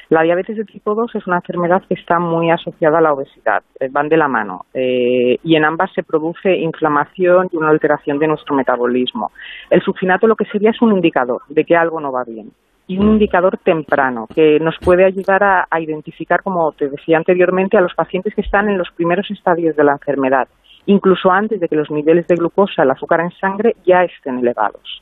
La 0.10 0.24
diabetes 0.24 0.56
de 0.56 0.64
tipo 0.64 0.96
2 0.96 1.16
es 1.16 1.28
una 1.28 1.38
enfermedad 1.38 1.84
que 1.88 1.96
está 1.96 2.18
muy 2.18 2.50
asociada 2.50 3.00
a 3.00 3.02
la 3.02 3.12
obesidad, 3.12 3.62
eh, 3.78 3.90
van 3.92 4.08
de 4.08 4.16
la 4.16 4.30
mano, 4.30 4.66
eh, 4.74 5.38
y 5.44 5.56
en 5.56 5.66
ambas 5.66 5.92
se 5.94 6.04
produce 6.04 6.56
inflamación 6.56 7.50
y 7.52 7.58
una 7.58 7.70
alteración 7.70 8.18
de 8.18 8.28
nuestro 8.28 8.56
metabolismo. 8.56 9.32
El 9.70 9.82
succinato 9.82 10.26
lo 10.26 10.38
que 10.38 10.46
sería 10.46 10.70
es 10.70 10.82
un 10.82 10.94
indicador 10.94 11.42
de 11.50 11.66
que 11.66 11.76
algo 11.76 12.00
no 12.00 12.14
va 12.14 12.24
bien 12.24 12.52
y 12.88 12.98
un 12.98 13.10
indicador 13.10 13.58
temprano 13.58 14.28
que 14.34 14.62
nos 14.62 14.78
puede 14.80 15.04
ayudar 15.04 15.44
a, 15.44 15.68
a 15.70 15.82
identificar, 15.82 16.42
como 16.42 16.72
te 16.72 16.88
decía 16.88 17.18
anteriormente, 17.18 17.78
a 17.78 17.82
los 17.82 17.94
pacientes 17.94 18.34
que 18.34 18.42
están 18.42 18.70
en 18.70 18.78
los 18.78 18.90
primeros 18.92 19.30
estadios 19.30 19.76
de 19.76 19.84
la 19.84 19.92
enfermedad 19.92 20.48
incluso 20.88 21.32
antes 21.32 21.60
de 21.60 21.68
que 21.68 21.76
los 21.76 21.92
niveles 21.92 22.28
de 22.28 22.36
glucosa, 22.36 22.84
el 22.84 22.92
azúcar 22.92 23.22
en 23.22 23.32
sangre, 23.32 23.76
ya 23.86 24.04
estén 24.04 24.40
elevados. 24.40 25.02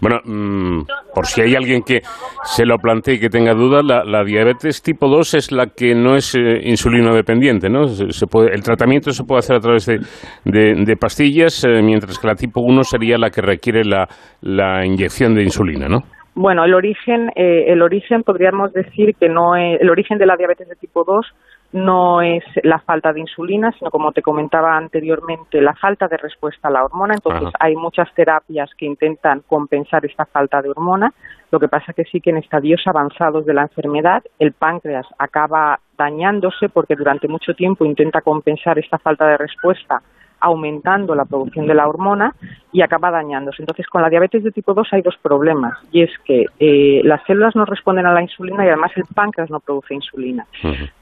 Bueno, 0.00 0.20
mm, 0.24 0.82
por 1.14 1.26
si 1.26 1.42
hay 1.42 1.54
alguien 1.54 1.82
que 1.82 2.00
se 2.44 2.64
lo 2.64 2.78
plantee 2.78 3.14
y 3.14 3.20
que 3.20 3.28
tenga 3.28 3.54
dudas, 3.54 3.84
la, 3.84 4.24
diabetes 4.24 4.82
tipo 4.82 5.08
2 5.08 5.34
es 5.34 5.52
la 5.52 5.66
que 5.66 5.94
no 5.94 6.16
es 6.16 6.34
eh, 6.34 6.60
insulino 6.62 7.14
dependiente, 7.14 7.68
¿no? 7.68 7.88
Se, 7.88 8.26
puede, 8.26 8.54
el 8.54 8.62
tratamiento 8.62 9.10
se 9.10 9.24
puede 9.24 9.40
hacer 9.40 9.56
a 9.56 9.60
través 9.60 9.86
de, 9.86 9.98
de, 10.44 10.96
pastillas, 10.96 11.64
eh, 11.64 11.82
mientras 11.82 12.18
que 12.18 12.26
la 12.26 12.34
tipo 12.34 12.60
1 12.60 12.84
sería 12.84 13.18
la 13.18 13.30
que 13.30 13.42
requiere 13.42 13.84
la, 13.84 14.08
la 14.42 14.86
inyección 14.86 15.34
de 15.34 15.42
insulina, 15.42 15.88
¿no? 15.88 15.98
Bueno, 16.34 16.64
el 16.64 16.74
origen, 16.74 17.30
eh, 17.34 17.64
el 17.68 17.82
origen 17.82 18.22
podríamos 18.22 18.72
decir 18.72 19.14
que 19.18 19.28
no 19.28 19.56
es, 19.56 19.80
el 19.80 19.90
origen 19.90 20.18
de 20.18 20.26
la 20.26 20.36
diabetes 20.36 20.68
de 20.68 20.76
tipo 20.76 21.04
2 21.04 21.26
no 21.72 22.20
es 22.20 22.42
la 22.64 22.80
falta 22.80 23.12
de 23.12 23.20
insulina, 23.20 23.72
sino 23.78 23.90
como 23.90 24.12
te 24.12 24.22
comentaba 24.22 24.76
anteriormente, 24.76 25.60
la 25.60 25.74
falta 25.74 26.08
de 26.08 26.16
respuesta 26.16 26.68
a 26.68 26.70
la 26.70 26.84
hormona. 26.84 27.14
Entonces 27.14 27.48
hay 27.58 27.76
muchas 27.76 28.12
terapias 28.14 28.70
que 28.76 28.86
intentan 28.86 29.42
compensar 29.46 30.04
esta 30.04 30.26
falta 30.26 30.60
de 30.62 30.70
hormona. 30.70 31.12
Lo 31.50 31.60
que 31.60 31.68
pasa 31.68 31.92
que 31.92 32.04
sí 32.04 32.20
que 32.20 32.30
en 32.30 32.38
estadios 32.38 32.82
avanzados 32.86 33.46
de 33.46 33.54
la 33.54 33.62
enfermedad 33.62 34.22
el 34.38 34.52
páncreas 34.52 35.06
acaba 35.18 35.78
dañándose 35.96 36.68
porque 36.68 36.96
durante 36.96 37.28
mucho 37.28 37.54
tiempo 37.54 37.84
intenta 37.84 38.20
compensar 38.20 38.78
esta 38.78 38.98
falta 38.98 39.26
de 39.26 39.36
respuesta 39.36 40.02
aumentando 40.40 41.14
la 41.14 41.24
producción 41.24 41.66
de 41.66 41.74
la 41.74 41.86
hormona 41.86 42.34
y 42.72 42.82
acaba 42.82 43.10
dañándose. 43.10 43.62
Entonces, 43.62 43.86
con 43.86 44.02
la 44.02 44.08
diabetes 44.08 44.44
de 44.44 44.50
tipo 44.50 44.74
2 44.74 44.88
hay 44.92 45.02
dos 45.02 45.16
problemas, 45.20 45.74
y 45.92 46.02
es 46.02 46.10
que 46.24 46.44
eh, 46.58 47.00
las 47.04 47.22
células 47.26 47.56
no 47.56 47.64
responden 47.64 48.06
a 48.06 48.12
la 48.12 48.22
insulina 48.22 48.64
y 48.64 48.68
además 48.68 48.92
el 48.96 49.04
páncreas 49.14 49.50
no 49.50 49.58
produce 49.58 49.94
insulina. 49.94 50.46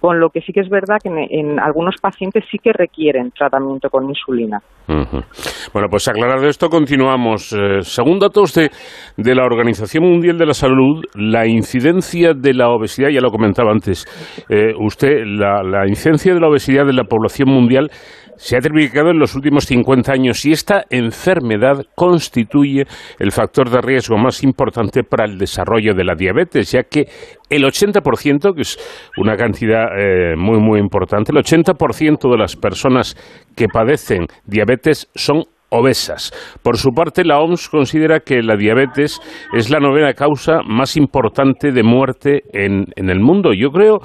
Con 0.00 0.18
lo 0.18 0.30
que 0.30 0.40
sí 0.40 0.52
que 0.52 0.60
es 0.60 0.68
verdad 0.68 0.96
que 1.02 1.10
en, 1.10 1.60
algunos 1.60 1.96
pacientes 2.00 2.44
sí 2.50 2.58
que 2.58 2.72
requieren 2.72 3.30
tratamiento 3.32 3.90
con 3.90 4.08
insulina. 4.08 4.60
Bueno, 4.86 5.88
pues 5.90 6.08
aclarado 6.08 6.46
esto, 6.46 6.68
continuamos. 6.68 7.52
Eh, 7.52 7.82
según 7.82 8.18
datos 8.18 8.54
de, 8.54 8.70
de 9.16 9.34
la 9.34 9.44
Organización 9.44 10.04
Mundial 10.04 10.38
de 10.38 10.46
la 10.46 10.54
Salud, 10.54 11.04
la 11.14 11.46
incidencia 11.46 12.32
de 12.32 12.54
la 12.54 12.70
obesidad, 12.70 13.10
ya 13.10 13.20
lo 13.20 13.30
comentaba 13.30 13.70
antes 13.70 14.06
eh, 14.48 14.72
usted, 14.78 15.24
la, 15.26 15.62
la 15.62 15.86
incidencia 15.86 16.32
de 16.32 16.40
la 16.40 16.48
obesidad 16.48 16.86
de 16.86 16.94
la 16.94 17.04
población 17.04 17.50
mundial 17.50 17.90
se 18.38 18.56
ha 18.56 18.60
triplicado 18.60 19.10
en 19.10 19.18
los 19.18 19.34
últimos 19.34 19.66
50 19.66 20.12
años 20.12 20.44
y 20.46 20.52
esta 20.52 20.84
enfermedad 20.90 21.84
constituye 21.94 22.86
el 23.18 23.32
factor 23.32 23.68
de 23.68 23.80
riesgo 23.80 24.16
más 24.16 24.42
importante 24.42 25.02
para 25.02 25.24
el 25.24 25.38
desarrollo 25.38 25.92
de 25.92 26.04
la 26.04 26.14
diabetes, 26.14 26.70
ya 26.70 26.84
que 26.84 27.08
el 27.50 27.64
80%, 27.64 28.54
que 28.54 28.62
es 28.62 28.78
una 29.16 29.36
cantidad 29.36 29.88
eh, 29.98 30.36
muy, 30.36 30.60
muy 30.60 30.78
importante, 30.78 31.32
el 31.32 31.38
80% 31.38 32.30
de 32.30 32.38
las 32.38 32.56
personas 32.56 33.16
que 33.56 33.68
padecen 33.68 34.26
diabetes 34.46 35.08
son 35.14 35.44
obesas. 35.70 36.32
Por 36.62 36.76
su 36.76 36.90
parte, 36.90 37.24
la 37.24 37.38
OMS 37.40 37.68
considera 37.68 38.20
que 38.20 38.42
la 38.42 38.56
diabetes 38.56 39.20
es 39.52 39.70
la 39.70 39.80
novena 39.80 40.14
causa 40.14 40.60
más 40.66 40.96
importante 40.96 41.72
de 41.72 41.82
muerte 41.82 42.42
en, 42.52 42.86
en 42.96 43.10
el 43.10 43.20
mundo. 43.20 43.52
Yo 43.52 43.70
creo 43.70 43.98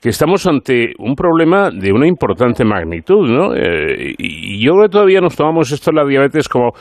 que 0.00 0.08
estamos 0.08 0.46
ante 0.46 0.92
un 0.98 1.14
problema 1.14 1.70
de 1.70 1.92
una 1.92 2.06
importante 2.06 2.64
magnitud, 2.64 3.28
¿no? 3.28 3.54
Eh, 3.54 4.14
y 4.18 4.64
yo 4.64 4.72
creo 4.72 4.84
que 4.84 4.92
todavía 4.92 5.20
nos 5.20 5.36
tomamos 5.36 5.70
esto 5.72 5.90
de 5.90 5.96
la 6.00 6.08
diabetes 6.08 6.48
como 6.48 6.72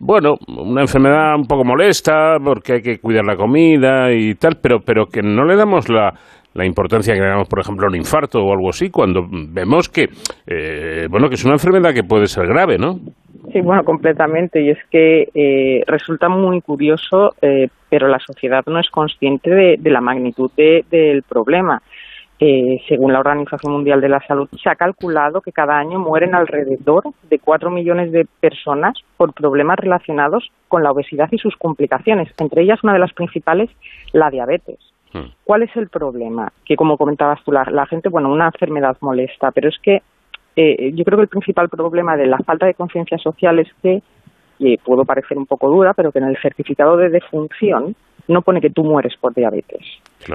bueno, 0.00 0.36
una 0.46 0.82
enfermedad 0.82 1.34
un 1.36 1.46
poco 1.46 1.64
molesta 1.64 2.36
porque 2.42 2.74
hay 2.74 2.82
que 2.82 2.98
cuidar 2.98 3.24
la 3.24 3.36
comida 3.36 4.12
y 4.12 4.34
tal, 4.34 4.58
pero, 4.62 4.78
pero 4.80 5.06
que 5.06 5.22
no 5.22 5.44
le 5.44 5.56
damos 5.56 5.88
la, 5.88 6.12
la 6.54 6.64
importancia 6.64 7.14
que 7.14 7.20
le 7.20 7.28
damos, 7.28 7.48
por 7.48 7.60
ejemplo, 7.60 7.86
a 7.86 7.90
un 7.90 7.96
infarto 7.96 8.40
o 8.40 8.52
algo 8.52 8.68
así, 8.68 8.90
cuando 8.90 9.22
vemos 9.28 9.88
que, 9.88 10.08
eh, 10.46 11.06
bueno, 11.10 11.28
que 11.28 11.34
es 11.34 11.44
una 11.44 11.54
enfermedad 11.54 11.92
que 11.92 12.04
puede 12.04 12.26
ser 12.26 12.46
grave, 12.46 12.78
¿no? 12.78 12.96
Sí, 13.52 13.60
bueno, 13.60 13.84
completamente. 13.84 14.60
Y 14.60 14.70
es 14.70 14.78
que 14.90 15.28
eh, 15.34 15.82
resulta 15.86 16.28
muy 16.28 16.60
curioso, 16.60 17.34
eh, 17.40 17.68
pero 17.88 18.08
la 18.08 18.18
sociedad 18.18 18.64
no 18.66 18.78
es 18.78 18.90
consciente 18.90 19.50
de, 19.50 19.90
la 19.90 20.00
magnitud 20.00 20.50
del 20.56 21.22
problema. 21.22 21.82
Eh, 22.40 22.80
según 22.88 23.12
la 23.12 23.18
Organización 23.18 23.72
Mundial 23.72 24.00
de 24.00 24.08
la 24.08 24.24
Salud, 24.26 24.48
se 24.62 24.70
ha 24.70 24.76
calculado 24.76 25.40
que 25.40 25.50
cada 25.50 25.76
año 25.76 25.98
mueren 25.98 26.36
alrededor 26.36 27.02
de 27.28 27.38
cuatro 27.40 27.68
millones 27.68 28.12
de 28.12 28.26
personas 28.40 28.94
por 29.16 29.32
problemas 29.32 29.76
relacionados 29.76 30.48
con 30.68 30.84
la 30.84 30.92
obesidad 30.92 31.28
y 31.32 31.38
sus 31.38 31.56
complicaciones, 31.56 32.28
entre 32.38 32.62
ellas 32.62 32.84
una 32.84 32.92
de 32.92 33.00
las 33.00 33.12
principales, 33.12 33.70
la 34.12 34.30
diabetes. 34.30 34.78
Hmm. 35.12 35.32
¿Cuál 35.42 35.64
es 35.64 35.74
el 35.74 35.88
problema? 35.88 36.52
Que 36.64 36.76
como 36.76 36.96
comentabas 36.96 37.42
tú, 37.42 37.50
la, 37.50 37.64
la 37.72 37.86
gente, 37.86 38.08
bueno, 38.08 38.30
una 38.30 38.46
enfermedad 38.46 38.96
molesta, 39.00 39.50
pero 39.50 39.68
es 39.68 39.78
que 39.82 40.02
eh, 40.60 40.90
yo 40.92 41.04
creo 41.04 41.18
que 41.18 41.22
el 41.22 41.28
principal 41.28 41.68
problema 41.68 42.16
de 42.16 42.26
la 42.26 42.38
falta 42.38 42.66
de 42.66 42.74
conciencia 42.74 43.16
social 43.16 43.60
es 43.60 43.68
que, 43.80 44.02
y 44.58 44.76
puedo 44.78 45.04
parecer 45.04 45.38
un 45.38 45.46
poco 45.46 45.68
dura, 45.70 45.94
pero 45.94 46.10
que 46.10 46.18
en 46.18 46.24
el 46.24 46.36
certificado 46.42 46.96
de 46.96 47.10
defunción 47.10 47.94
no 48.26 48.42
pone 48.42 48.60
que 48.60 48.70
tú 48.70 48.82
mueres 48.82 49.14
por 49.20 49.32
diabetes. 49.32 49.86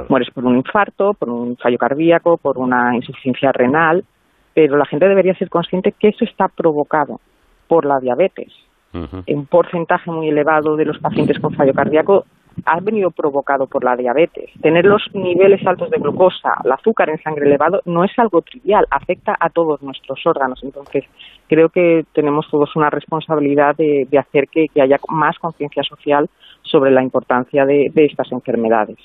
Mueres 0.08 0.30
por 0.34 0.46
un 0.46 0.56
infarto, 0.56 1.14
por 1.14 1.30
un 1.30 1.58
fallo 1.58 1.78
cardíaco, 1.78 2.38
por 2.38 2.58
una 2.58 2.96
insuficiencia 2.96 3.52
renal, 3.52 4.06
pero 4.54 4.78
la 4.78 4.86
gente 4.86 5.10
debería 5.10 5.36
ser 5.36 5.50
consciente 5.50 5.92
que 5.92 6.08
eso 6.08 6.24
está 6.24 6.48
provocado 6.48 7.20
por 7.68 7.84
la 7.84 8.00
diabetes. 8.00 8.54
Un 8.94 9.46
porcentaje 9.48 10.10
muy 10.10 10.30
elevado 10.30 10.78
de 10.78 10.86
los 10.86 11.00
pacientes 11.00 11.38
con 11.40 11.54
fallo 11.54 11.74
cardíaco 11.74 12.26
ha 12.66 12.80
venido 12.80 13.12
provocado 13.12 13.68
por 13.68 13.84
la 13.84 13.96
diabetes. 13.96 14.50
Tener 14.62 14.86
los 14.86 15.02
niveles 15.14 15.66
altos 15.66 15.90
de 15.90 15.98
glucosa, 15.98 16.54
el 16.64 16.72
azúcar 16.72 17.10
en 17.10 17.22
sangre 17.22 17.48
elevado, 17.48 17.82
no 17.86 18.04
es 18.04 18.12
algo 18.18 18.42
trivial, 18.42 18.86
afecta 18.90 19.36
a 19.40 19.50
todos 19.50 19.82
nuestros 19.82 20.20
órganos. 20.26 20.60
Entonces, 20.64 21.06
creo 21.48 21.70
que 21.70 22.04
tenemos 22.14 22.48
todos 22.50 22.76
una 22.76 22.90
responsabilidad 22.90 23.76
de, 23.76 24.08
hacer 24.18 24.46
que, 24.52 24.68
haya 24.82 24.98
más 25.10 25.38
conciencia 25.40 25.84
social 25.84 26.30
sobre 26.62 26.92
la 26.92 27.04
importancia 27.04 27.66
de, 27.66 27.92
estas 27.96 28.32
enfermedades. 28.32 28.98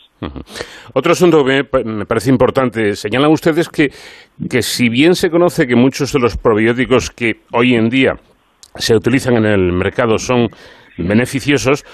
Otro 0.94 1.12
asunto 1.12 1.44
que 1.44 1.64
me 1.84 2.06
parece 2.06 2.30
importante, 2.30 2.94
señalan 2.94 3.30
ustedes 3.30 3.68
que, 3.68 3.88
que 4.48 4.62
si 4.62 4.88
bien 4.88 5.14
se 5.14 5.30
conoce 5.30 5.66
que 5.66 5.76
muchos 5.76 6.12
de 6.12 6.20
los 6.20 6.36
probióticos 6.36 7.10
que 7.10 7.42
hoy 7.52 7.74
en 7.74 7.88
día 7.88 8.14
se 8.74 8.94
utilizan 8.94 9.36
en 9.36 9.46
el 9.46 9.72
mercado 9.72 10.18
son 10.18 10.48
beneficiosos, 10.98 11.84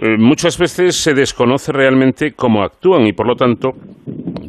eh, 0.00 0.16
muchas 0.18 0.58
veces 0.58 0.96
se 0.96 1.14
desconoce 1.14 1.72
realmente 1.72 2.32
cómo 2.32 2.62
actúan 2.62 3.06
y 3.06 3.12
por 3.12 3.26
lo 3.26 3.36
tanto, 3.36 3.72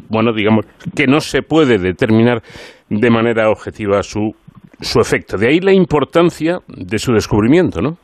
bueno, 0.08 0.32
digamos 0.32 0.66
que 0.94 1.06
no 1.06 1.20
se 1.20 1.42
puede 1.42 1.78
determinar 1.78 2.42
de 2.88 3.10
manera 3.10 3.50
objetiva 3.50 4.02
su, 4.02 4.34
su 4.80 5.00
efecto. 5.00 5.36
De 5.36 5.48
ahí 5.48 5.60
la 5.60 5.72
importancia 5.72 6.60
de 6.68 6.98
su 6.98 7.12
descubrimiento, 7.12 7.80
¿no? 7.80 7.96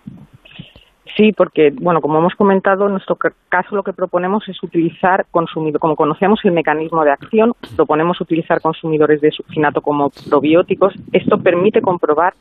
Sí, 1.16 1.32
porque, 1.32 1.70
bueno, 1.74 2.00
como 2.00 2.18
hemos 2.18 2.34
comentado, 2.34 2.86
en 2.86 2.92
nuestro 2.92 3.18
caso 3.48 3.76
lo 3.76 3.82
que 3.82 3.92
proponemos 3.92 4.48
es 4.48 4.62
utilizar 4.62 5.26
consumidores, 5.30 5.80
como 5.80 5.96
conocemos 5.96 6.40
el 6.44 6.52
mecanismo 6.52 7.04
de 7.04 7.10
acción, 7.10 7.52
proponemos 7.76 8.20
utilizar 8.20 8.60
consumidores 8.60 9.20
de 9.20 9.30
succinato 9.30 9.82
como 9.82 10.10
probióticos. 10.30 10.94
Esto 11.12 11.38
permite 11.38 11.82
comprobar 11.82 12.34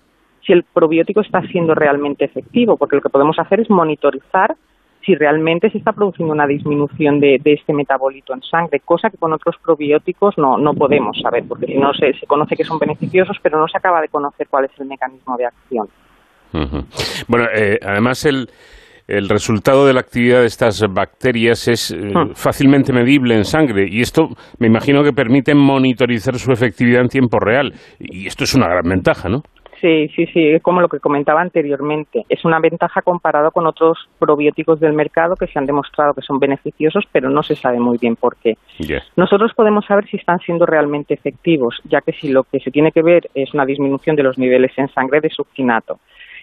si 0.50 0.54
el 0.54 0.64
probiótico 0.64 1.22
está 1.22 1.44
siendo 1.44 1.76
realmente 1.76 2.26
efectivo, 2.26 2.76
porque 2.76 2.96
lo 2.96 3.04
que 3.04 3.10
podemos 3.10 3.38
hacer 3.38 3.60
es 3.60 3.70
monitorizar 3.70 4.56
si 5.06 5.14
realmente 5.14 5.70
se 5.70 5.78
está 5.78 5.94
produciendo 5.94 6.34
una 6.34 6.48
disminución 6.48 7.20
de, 7.20 7.40
este 7.46 7.72
metabolito 7.72 8.34
en 8.34 8.42
sangre, 8.42 8.82
cosa 8.84 9.12
que 9.12 9.18
con 9.18 9.32
otros 9.32 9.58
probióticos 9.64 10.38
no, 10.40 10.58
no 10.58 10.74
podemos 10.74 11.20
saber, 11.22 11.44
porque 11.48 11.68
si 11.68 11.78
no 11.78 11.94
se, 11.94 12.14
se 12.14 12.26
conoce 12.26 12.56
que 12.56 12.64
son 12.64 12.80
beneficiosos, 12.80 13.38
pero 13.44 13.60
no 13.60 13.68
se 13.68 13.78
acaba 13.78 14.02
de 14.02 14.08
conocer 14.08 14.48
cuál 14.50 14.66
es 14.66 14.72
el 14.80 14.88
mecanismo 14.88 15.38
de 15.38 15.46
acción. 15.46 15.88
Bueno, 17.28 17.46
eh, 17.56 17.78
además 17.84 18.26
el, 18.26 18.50
el 19.08 19.30
resultado 19.30 19.86
de 19.86 19.94
la 19.94 20.00
actividad 20.00 20.42
de 20.42 20.48
estas 20.48 20.84
bacterias 20.92 21.68
es 21.68 21.92
eh, 21.92 21.98
hmm. 21.98 22.34
fácilmente 22.34 22.92
medible 22.92 23.36
en 23.36 23.46
sangre 23.46 23.88
y 23.88 24.02
esto 24.02 24.30
me 24.58 24.66
imagino 24.66 25.04
que 25.04 25.14
permite 25.14 25.54
monitorizar 25.54 26.36
su 26.40 26.52
efectividad 26.52 27.02
en 27.02 27.08
tiempo 27.08 27.40
real 27.40 27.74
y 28.00 28.26
esto 28.26 28.44
es 28.44 28.56
una 28.56 28.68
gran 28.68 28.90
ventaja, 28.90 29.30
¿no? 29.30 29.44
Sí, 29.82 30.10
sí, 30.10 30.26
sí, 30.28 30.50
es 30.50 30.62
como 30.62 30.82
lo 30.82 30.90
que 30.90 31.00
comentaba 31.00 31.42
anteriormente. 31.42 32.26
Es 32.28 32.44
una 32.44 32.60
ventaja 32.60 33.02
comparado 33.02 33.52
con 33.52 33.66
otros 33.66 34.10
probióticos 34.20 34.80
del 34.80 34.94
mercado 34.94 35.36
que 35.36 35.48
se 35.48 35.58
han 35.58 35.66
demostrado 35.66 36.14
que 36.14 36.22
son 36.22 36.38
beneficiosos, 36.38 37.06
pero 37.12 37.30
no 37.30 37.44
se 37.44 37.56
sabe 37.56 37.80
muy 37.80 37.98
bien 37.98 38.18
por 38.18 38.36
qué. 38.36 38.58
Nosotros 39.16 39.54
podemos 39.54 39.86
saber 39.86 40.06
si 40.08 40.18
están 40.18 40.40
siendo 40.40 40.66
realmente 40.66 41.14
efectivos, 41.14 41.82
ya 41.86 42.02
que 42.02 42.12
si 42.12 42.30
lo 42.30 42.44
que 42.44 42.60
se 42.60 42.72
tiene 42.72 42.92
que 42.92 43.02
ver 43.02 43.30
es 43.34 43.54
una 43.54 43.66
disminución 43.66 44.16
de 44.16 44.24
los 44.24 44.38
niveles 44.38 44.72
en 44.78 44.90
sangre 44.90 45.22
de 45.22 45.30
succinato. 45.30 46.00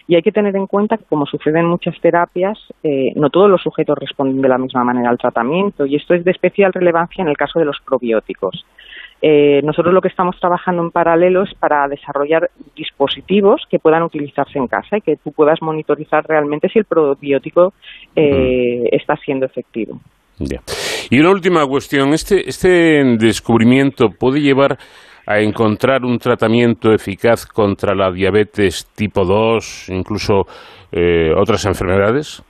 Y 0.07 0.15
hay 0.15 0.21
que 0.21 0.31
tener 0.31 0.55
en 0.55 0.67
cuenta 0.67 0.97
que, 0.97 1.03
como 1.03 1.25
sucede 1.25 1.59
en 1.59 1.65
muchas 1.65 1.99
terapias, 1.99 2.57
eh, 2.81 3.11
no 3.15 3.29
todos 3.29 3.49
los 3.49 3.61
sujetos 3.61 3.97
responden 3.99 4.41
de 4.41 4.47
la 4.47 4.57
misma 4.57 4.83
manera 4.83 5.09
al 5.09 5.17
tratamiento, 5.17 5.85
y 5.85 5.97
esto 5.97 6.13
es 6.13 6.23
de 6.23 6.31
especial 6.31 6.71
relevancia 6.71 7.21
en 7.21 7.27
el 7.27 7.35
caso 7.35 7.59
de 7.59 7.65
los 7.65 7.77
probióticos. 7.85 8.65
Eh, 9.21 9.61
nosotros 9.63 9.93
lo 9.93 10.01
que 10.01 10.09
estamos 10.09 10.39
trabajando 10.39 10.83
en 10.83 10.91
paralelo 10.91 11.43
es 11.43 11.53
para 11.55 11.87
desarrollar 11.87 12.51
dispositivos 12.75 13.63
que 13.69 13.79
puedan 13.79 14.03
utilizarse 14.03 14.59
en 14.59 14.67
casa 14.67 14.97
y 14.97 15.01
que 15.01 15.15
tú 15.17 15.31
puedas 15.31 15.61
monitorizar 15.61 16.23
realmente 16.27 16.69
si 16.69 16.79
el 16.79 16.85
probiótico 16.85 17.73
eh, 18.15 18.83
está 18.91 19.15
siendo 19.17 19.45
efectivo. 19.45 19.99
Y 21.09 21.19
una 21.19 21.31
última 21.31 21.65
cuestión, 21.65 22.13
este, 22.13 22.47
este 22.47 23.03
descubrimiento 23.17 24.09
puede 24.09 24.39
llevar 24.39 24.77
a 25.25 25.39
encontrar 25.39 26.05
un 26.05 26.19
tratamiento 26.19 26.93
eficaz 26.93 27.45
contra 27.45 27.93
la 27.93 28.11
diabetes 28.11 28.87
tipo 28.95 29.25
2, 29.25 29.89
incluso 29.89 30.45
eh, 30.91 31.31
otras 31.35 31.65
enfermedades? 31.65 32.41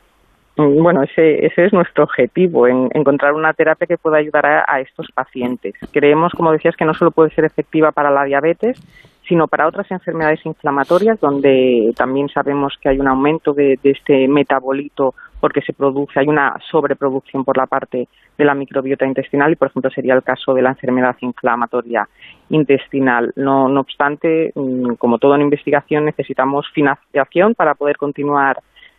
Mm, 0.57 0.81
bueno, 0.81 1.03
ese, 1.03 1.45
ese 1.45 1.65
es 1.65 1.73
nuestro 1.73 2.03
objetivo, 2.03 2.67
en, 2.67 2.89
encontrar 2.93 3.34
una 3.34 3.53
terapia 3.53 3.85
que 3.85 3.97
pueda 3.97 4.17
ayudar 4.17 4.45
a, 4.67 4.79
estos 4.81 5.07
pacientes. 5.13 5.75
Creemos, 5.91 6.34
como 6.34 6.51
decías, 6.51 6.75
que 6.75 6.85
no 6.85 6.95
solo 6.95 7.11
puede 7.11 7.29
ser 7.29 7.45
efectiva 7.45 7.91
para 7.91 8.09
la 8.09 8.23
diabetes, 8.23 8.81
sino 9.27 9.47
para 9.47 9.67
otras 9.67 9.89
enfermedades 9.91 10.43
inflamatorias, 10.45 11.19
donde 11.19 11.93
también 11.95 12.29
sabemos 12.29 12.73
que 12.81 12.89
hay 12.89 12.99
un 12.99 13.07
aumento 13.07 13.53
de, 13.53 13.77
este 13.84 14.27
metabolito 14.27 15.13
porque 15.39 15.61
se 15.61 15.73
produce, 15.73 16.19
hay 16.19 16.27
una 16.27 16.55
sobreproducción 16.71 17.43
por 17.43 17.57
la 17.57 17.67
parte 17.67 18.07
de 18.38 18.45
la 18.45 18.55
microbiota 18.55 19.05
intestinal 19.05 19.51
y, 19.51 19.55
por 19.55 19.67
ejemplo, 19.67 19.91
sería 19.91 20.15
el 20.15 20.23
caso 20.23 20.55
de 20.55 20.63
la 20.63 20.69
enfermedad 20.69 21.15
inflamatoria 21.21 22.07
intestinal. 22.49 23.31
No, 23.35 23.67
no 23.67 23.81
obstante, 23.81 24.51
mm, 24.55 24.93
como 24.93 25.19
todo 25.19 25.35
en 25.35 25.41
investigación, 25.41 26.05
necesitamos 26.05 26.65
financiación 26.73 27.53
para 27.53 27.75
poder 27.75 27.97
continuar 27.97 28.57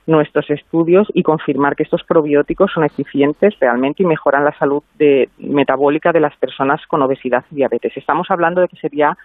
nuestros 0.08 0.48
estudios 0.48 1.06
y 1.12 1.22
confirmar 1.22 1.76
que 1.76 1.82
estos 1.82 2.02
probióticos 2.02 2.72
son 2.72 2.84
eficientes 2.84 3.54
realmente 3.60 4.02
y 4.02 4.06
mejoran 4.06 4.42
la 4.42 4.56
salud 4.58 4.82
metabólica 5.36 6.12
de 6.12 6.20
las 6.20 6.34
personas 6.36 6.80
con 6.86 7.02
obesidad 7.02 7.44
y 7.52 7.56
diabetes. 7.56 7.92
Estamos 7.94 8.30
hablando 8.30 8.62
de 8.62 8.68
que 8.68 8.76
sería 8.76 9.16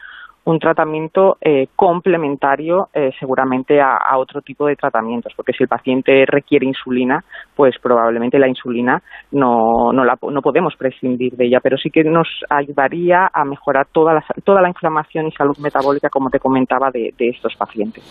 un 0.45 0.59
tratamiento 0.59 1.37
eh, 1.41 1.67
complementario 1.75 2.89
eh, 2.93 3.11
seguramente 3.19 3.79
a, 3.81 4.17
otro 4.17 4.41
tipo 4.41 4.67
de 4.67 4.75
tratamientos, 4.75 5.33
porque 5.35 5.53
si 5.53 5.63
el 5.63 5.69
paciente 5.69 6.25
requiere 6.27 6.65
insulina, 6.65 7.23
pues 7.55 7.75
probablemente 7.81 8.37
la 8.37 8.47
insulina 8.47 9.01
no, 9.31 9.91
no, 9.91 10.03
la, 10.03 10.17
no 10.21 10.41
podemos 10.41 10.75
prescindir 10.77 11.33
de 11.33 11.45
ella, 11.45 11.59
pero 11.61 11.77
sí 11.77 11.89
que 11.89 12.03
nos 12.03 12.27
ayudaría 12.49 13.29
a 13.33 13.45
mejorar 13.45 13.87
toda 13.91 14.13
la, 14.13 14.23
toda 14.43 14.61
la 14.61 14.69
inflamación 14.69 15.27
y 15.27 15.31
salud 15.31 15.57
metabólica, 15.59 16.09
como 16.09 16.29
te 16.29 16.39
comentaba, 16.39 16.89
de 16.91 17.13
estos 17.17 17.55
pacientes. 17.55 18.03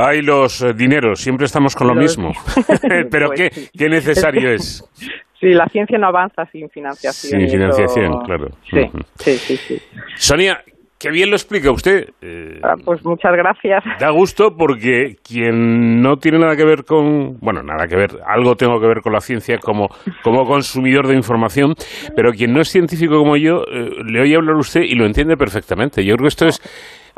Hay 0.00 0.22
los 0.22 0.62
eh, 0.62 0.72
dineros, 0.74 1.20
siempre 1.20 1.46
estamos 1.46 1.74
con 1.74 1.88
lo 1.88 1.94
mismo. 1.94 2.30
Pero 3.10 3.28
pues 3.28 3.50
¿qué, 3.50 3.68
¿qué, 3.76 3.88
necesario 3.88 4.50
es? 4.52 4.84
Sí, 5.40 5.50
la 5.50 5.68
ciencia 5.68 5.96
no 5.98 6.08
avanza 6.08 6.46
sin 6.46 6.68
financiación. 6.68 7.40
Sin 7.40 7.48
financiación, 7.48 8.24
claro. 8.24 8.48
Sí, 8.64 9.36
sí, 9.36 9.56
sí, 9.56 9.78
Sonia, 10.16 10.60
Qué 10.98 11.10
bien 11.10 11.30
lo 11.30 11.36
explica 11.36 11.70
usted. 11.70 12.10
Eh, 12.20 12.60
ah, 12.64 12.74
pues 12.84 13.04
muchas 13.04 13.32
gracias. 13.32 13.84
Da 14.00 14.10
gusto 14.10 14.56
porque 14.56 15.16
quien 15.22 16.02
no 16.02 16.16
tiene 16.16 16.40
nada 16.40 16.56
que 16.56 16.64
ver 16.64 16.84
con, 16.84 17.38
bueno, 17.38 17.62
nada 17.62 17.86
que 17.86 17.94
ver, 17.94 18.18
algo 18.26 18.56
tengo 18.56 18.80
que 18.80 18.88
ver 18.88 19.00
con 19.00 19.12
la 19.12 19.20
ciencia 19.20 19.58
como, 19.58 19.88
como 20.24 20.44
consumidor 20.44 21.06
de 21.06 21.14
información, 21.14 21.74
pero 22.16 22.32
quien 22.32 22.52
no 22.52 22.60
es 22.60 22.68
científico 22.68 23.16
como 23.16 23.36
yo, 23.36 23.62
eh, 23.70 23.90
le 24.04 24.22
oye 24.22 24.34
hablar 24.34 24.56
usted 24.56 24.80
y 24.80 24.96
lo 24.96 25.06
entiende 25.06 25.36
perfectamente. 25.36 26.04
Yo 26.04 26.16
creo 26.16 26.24
que 26.24 26.28
esto 26.28 26.46
es 26.46 26.60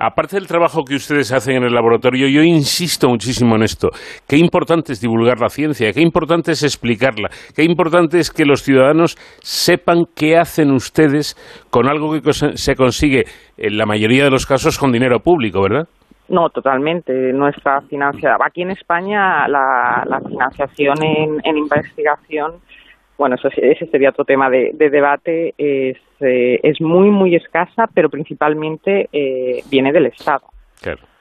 aparte 0.01 0.37
del 0.37 0.47
trabajo 0.47 0.83
que 0.85 0.95
ustedes 0.95 1.33
hacen 1.33 1.57
en 1.57 1.65
el 1.65 1.75
laboratorio, 1.75 2.27
yo 2.27 2.43
insisto 2.43 3.09
muchísimo 3.09 3.57
en 3.57 3.63
esto. 3.63 3.91
Qué 4.27 4.37
importante 4.39 4.93
es 4.93 5.01
divulgar 5.01 5.39
la 5.41 5.51
ciencia, 5.51 5.93
qué 5.93 6.01
importante 6.01 6.53
es 6.53 6.63
explicarla, 6.63 7.29
qué 7.55 7.65
importante 7.65 8.19
es 8.19 8.31
que 8.31 8.47
los 8.47 8.63
ciudadanos 8.63 9.17
sepan 9.43 10.05
qué 10.17 10.39
hacen 10.39 10.71
ustedes 10.71 11.37
con 11.71 11.89
algo 11.89 12.13
que 12.21 12.33
se 12.33 12.75
consigue 12.75 13.25
en 13.57 13.77
la 13.77 13.85
mayoría 13.85 14.25
de 14.25 14.31
los 14.31 14.47
casos 14.47 14.79
con 14.79 14.91
dinero 14.91 15.21
público, 15.21 15.63
¿verdad? 15.63 15.87
No, 16.29 16.49
totalmente. 16.49 17.13
Nuestra 17.33 17.81
financiación, 17.83 18.41
aquí 18.45 18.63
en 18.63 18.71
España, 18.71 19.49
la, 19.49 20.21
financiación 20.29 20.97
en 21.03 21.59
investigación 21.59 22.61
bueno, 23.21 23.35
eso, 23.35 23.49
ese 23.55 23.85
sería 23.89 24.09
otro 24.09 24.25
tema 24.25 24.49
de, 24.49 24.73
debate, 24.73 25.53
es, 25.59 25.99
eh, 26.21 26.59
es 26.63 26.81
muy, 26.81 27.11
muy 27.11 27.35
escasa, 27.37 27.87
pero 27.93 28.09
principalmente 28.09 29.11
eh, 29.13 29.63
viene 29.71 29.93
del 29.93 30.07
Estado. 30.07 30.47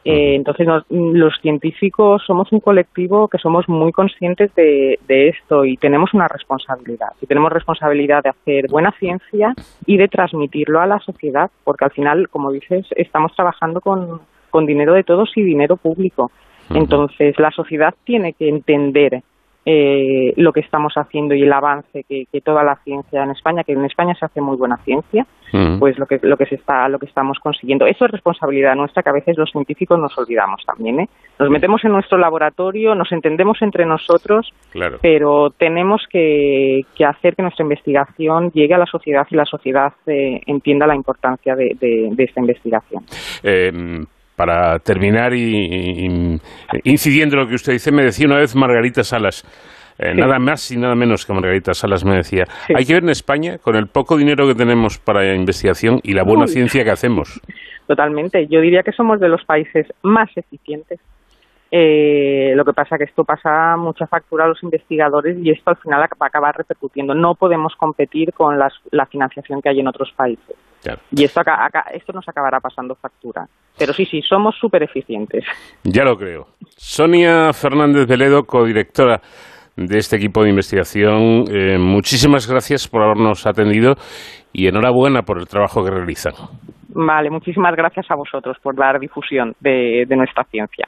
Eh, 0.06 0.36
entonces, 0.36 0.66
los 0.90 1.34
científicos 1.42 2.24
somos 2.26 2.54
un 2.54 2.62
colectivo 2.62 3.28
que 3.28 3.38
somos 3.38 3.68
muy 3.68 3.92
conscientes 3.92 4.56
de, 4.56 4.98
esto 5.10 5.66
y 5.66 5.76
tenemos 5.76 6.14
una 6.14 6.30
responsabilidad. 6.30 7.10
Y 7.22 7.26
tenemos 7.26 7.52
responsabilidad 7.52 8.24
de 8.24 8.30
hacer 8.30 8.68
buena 8.70 8.94
ciencia 8.98 9.54
y 9.86 9.98
de 9.98 10.08
transmitirlo 10.08 10.80
a 10.80 10.88
la 10.88 11.00
sociedad, 11.00 11.52
porque 11.66 11.84
al 11.84 11.92
final, 11.92 12.30
como 12.30 12.54
dices, 12.54 12.86
estamos 12.96 13.36
trabajando 13.36 13.82
con, 13.82 14.22
con 14.50 14.66
dinero 14.66 14.94
de 14.94 15.04
todos 15.04 15.34
y 15.36 15.44
dinero 15.44 15.76
público. 15.76 16.32
Entonces, 16.74 17.38
la 17.40 17.52
sociedad 17.52 17.94
tiene 18.06 18.32
que 18.32 18.48
entender 18.48 19.22
eh, 19.66 20.34
lo 20.38 20.54
que 20.54 20.62
estamos 20.62 20.94
haciendo 20.96 21.36
y 21.36 21.44
el 21.44 21.52
avance 21.52 22.04
que, 22.08 22.26
toda 22.42 22.64
la 22.64 22.78
ciencia 22.84 23.24
en 23.24 23.32
España, 23.32 23.64
que 23.64 23.74
en 23.74 23.84
España 23.86 24.16
se 24.16 24.26
hace 24.26 24.40
muy 24.40 24.56
buena 24.56 24.78
ciencia, 24.78 25.26
mm. 25.52 25.80
pues 25.80 26.00
lo 26.00 26.06
que 26.06 26.20
lo 26.24 26.38
que 26.38 26.46
se 26.46 26.56
está 26.56 26.88
lo 26.88 26.98
que 26.98 27.06
estamos 27.06 27.38
consiguiendo. 27.40 27.86
Eso 27.86 28.06
es 28.06 28.12
responsabilidad 28.12 28.76
nuestra 28.76 29.04
que 29.04 29.10
a 29.10 29.14
veces 29.14 29.38
los 29.38 29.52
científicos 29.52 30.00
nos 30.00 30.18
olvidamos 30.18 30.64
también. 30.66 31.02
¿eh? 31.02 31.10
Nos 31.38 31.50
metemos 31.50 31.84
en 31.84 31.92
nuestro 31.92 32.18
laboratorio, 32.18 32.96
nos 32.96 33.12
entendemos 33.12 33.62
entre 33.62 33.86
nosotros, 33.86 34.52
pero 35.02 35.50
tenemos 35.52 36.06
que, 36.10 36.82
hacer 37.06 37.36
que 37.36 37.44
nuestra 37.44 37.64
investigación 37.64 38.52
llegue 38.52 38.74
a 38.74 38.78
la 38.78 38.86
sociedad 38.86 39.28
y 39.30 39.36
la 39.36 39.46
sociedad 39.46 39.94
eh, 40.08 40.42
entienda 40.46 40.88
la 40.88 40.96
importancia 40.96 41.56
de, 41.56 41.76
de 41.80 42.24
esta 42.24 42.40
investigación. 42.40 43.04
Para 44.40 44.80
terminar 44.80 45.34
y, 45.34 46.40
incidiendo 46.86 47.36
en 47.36 47.42
lo 47.42 47.48
que 47.50 47.56
usted 47.56 47.74
dice, 47.74 47.92
me 47.92 48.04
decía 48.04 48.26
una 48.26 48.38
vez 48.38 48.56
Margarita 48.56 49.04
Salas, 49.04 49.44
eh, 49.98 50.14
nada 50.16 50.40
más 50.40 50.72
y 50.72 50.78
nada 50.78 50.96
menos 50.96 51.26
que 51.26 51.34
Margarita 51.34 51.74
Salas 51.74 52.06
me 52.06 52.16
decía, 52.16 52.46
hay 52.74 52.86
que 52.86 52.94
ver 52.94 53.04
en 53.04 53.10
España 53.10 53.58
con 53.58 53.76
el 53.76 53.88
poco 53.88 54.16
dinero 54.16 54.48
que 54.48 54.56
tenemos 54.56 54.98
para 54.98 55.36
investigación 55.36 56.00
y 56.04 56.14
la 56.14 56.24
buena 56.24 56.48
ciencia 56.48 56.86
que 56.86 56.92
hacemos. 56.92 57.42
Totalmente, 57.86 58.48
yo 58.48 58.62
diría 58.62 58.82
que 58.82 58.94
somos 58.94 59.20
de 59.20 59.28
los 59.28 59.44
países 59.44 59.88
más 60.04 60.30
eficientes 60.38 61.02
Eh, 61.72 62.54
lo 62.56 62.66
que 62.66 62.74
pasa 62.74 62.96
es 62.96 63.00
que 63.00 63.06
esto 63.06 63.24
pasa 63.24 63.78
mucha 63.78 64.08
factura 64.08 64.46
a 64.46 64.48
los 64.48 64.64
investigadores 64.64 65.38
y 65.42 65.52
esto 65.52 65.70
al 65.70 65.78
final 65.78 66.02
va 66.02 66.26
a 66.26 66.28
acabar 66.28 66.56
repercutiendo. 66.58 67.14
No 67.14 67.36
podemos 67.36 67.76
competir 67.76 68.34
con 68.34 68.58
la 68.58 69.06
financiación 69.06 69.62
que 69.62 69.70
hay 69.70 69.80
en 69.80 69.88
otros 69.88 70.12
países. 70.16 70.56
Y 71.12 71.24
esto, 71.24 71.42
esto 71.94 72.14
nos 72.14 72.28
acabará 72.28 72.60
pasando 72.60 72.96
factura. 72.96 73.46
Pero 73.78 73.94
sí, 73.94 74.06
sí, 74.06 74.22
somos 74.22 74.56
súper 74.60 74.84
eficientes. 74.84 75.44
Ya 75.84 76.04
lo 76.04 76.16
creo. 76.18 76.48
Sonia 76.78 77.52
Fernández 77.54 78.08
de 78.08 78.18
Ledo, 78.18 78.44
codirectora 78.44 79.22
de 79.76 79.98
este 79.98 80.18
equipo 80.18 80.44
de 80.44 80.50
investigación, 80.50 81.46
eh, 81.50 81.78
muchísimas 81.80 82.50
gracias 82.50 82.88
por 82.88 83.02
habernos 83.02 83.48
atendido 83.48 83.96
y 84.52 84.68
enhorabuena 84.68 85.22
por 85.22 85.40
el 85.40 85.48
trabajo 85.48 85.84
que 85.84 85.92
realizan. 85.92 86.34
Vale, 86.90 87.30
muchísimas 87.30 87.76
gracias 87.76 88.06
a 88.12 88.16
vosotros 88.16 88.58
por 88.62 88.76
dar 88.76 89.00
difusión 89.00 89.56
de 89.62 90.06
nuestra 90.10 90.44
ciencia. 90.46 90.88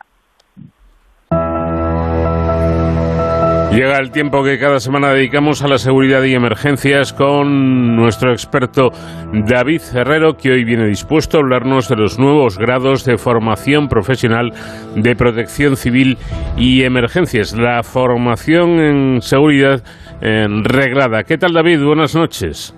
Llega 3.73 3.97
el 3.99 4.11
tiempo 4.11 4.43
que 4.43 4.59
cada 4.59 4.81
semana 4.81 5.13
dedicamos 5.13 5.61
a 5.61 5.67
la 5.69 5.77
seguridad 5.77 6.21
y 6.23 6.33
emergencias 6.33 7.13
con 7.13 7.95
nuestro 7.95 8.33
experto 8.33 8.91
David 9.31 9.81
Herrero, 9.93 10.35
que 10.35 10.51
hoy 10.51 10.65
viene 10.65 10.87
dispuesto 10.87 11.37
a 11.37 11.39
hablarnos 11.39 11.87
de 11.87 11.95
los 11.95 12.19
nuevos 12.19 12.57
grados 12.57 13.05
de 13.05 13.17
formación 13.17 13.87
profesional 13.87 14.51
de 14.97 15.15
protección 15.15 15.77
civil 15.77 16.17
y 16.57 16.83
emergencias. 16.83 17.57
La 17.57 17.81
formación 17.83 18.81
en 18.81 19.21
seguridad 19.21 19.81
reglada. 20.21 21.23
¿Qué 21.23 21.37
tal 21.37 21.53
David? 21.53 21.81
Buenas 21.81 22.13
noches. 22.13 22.75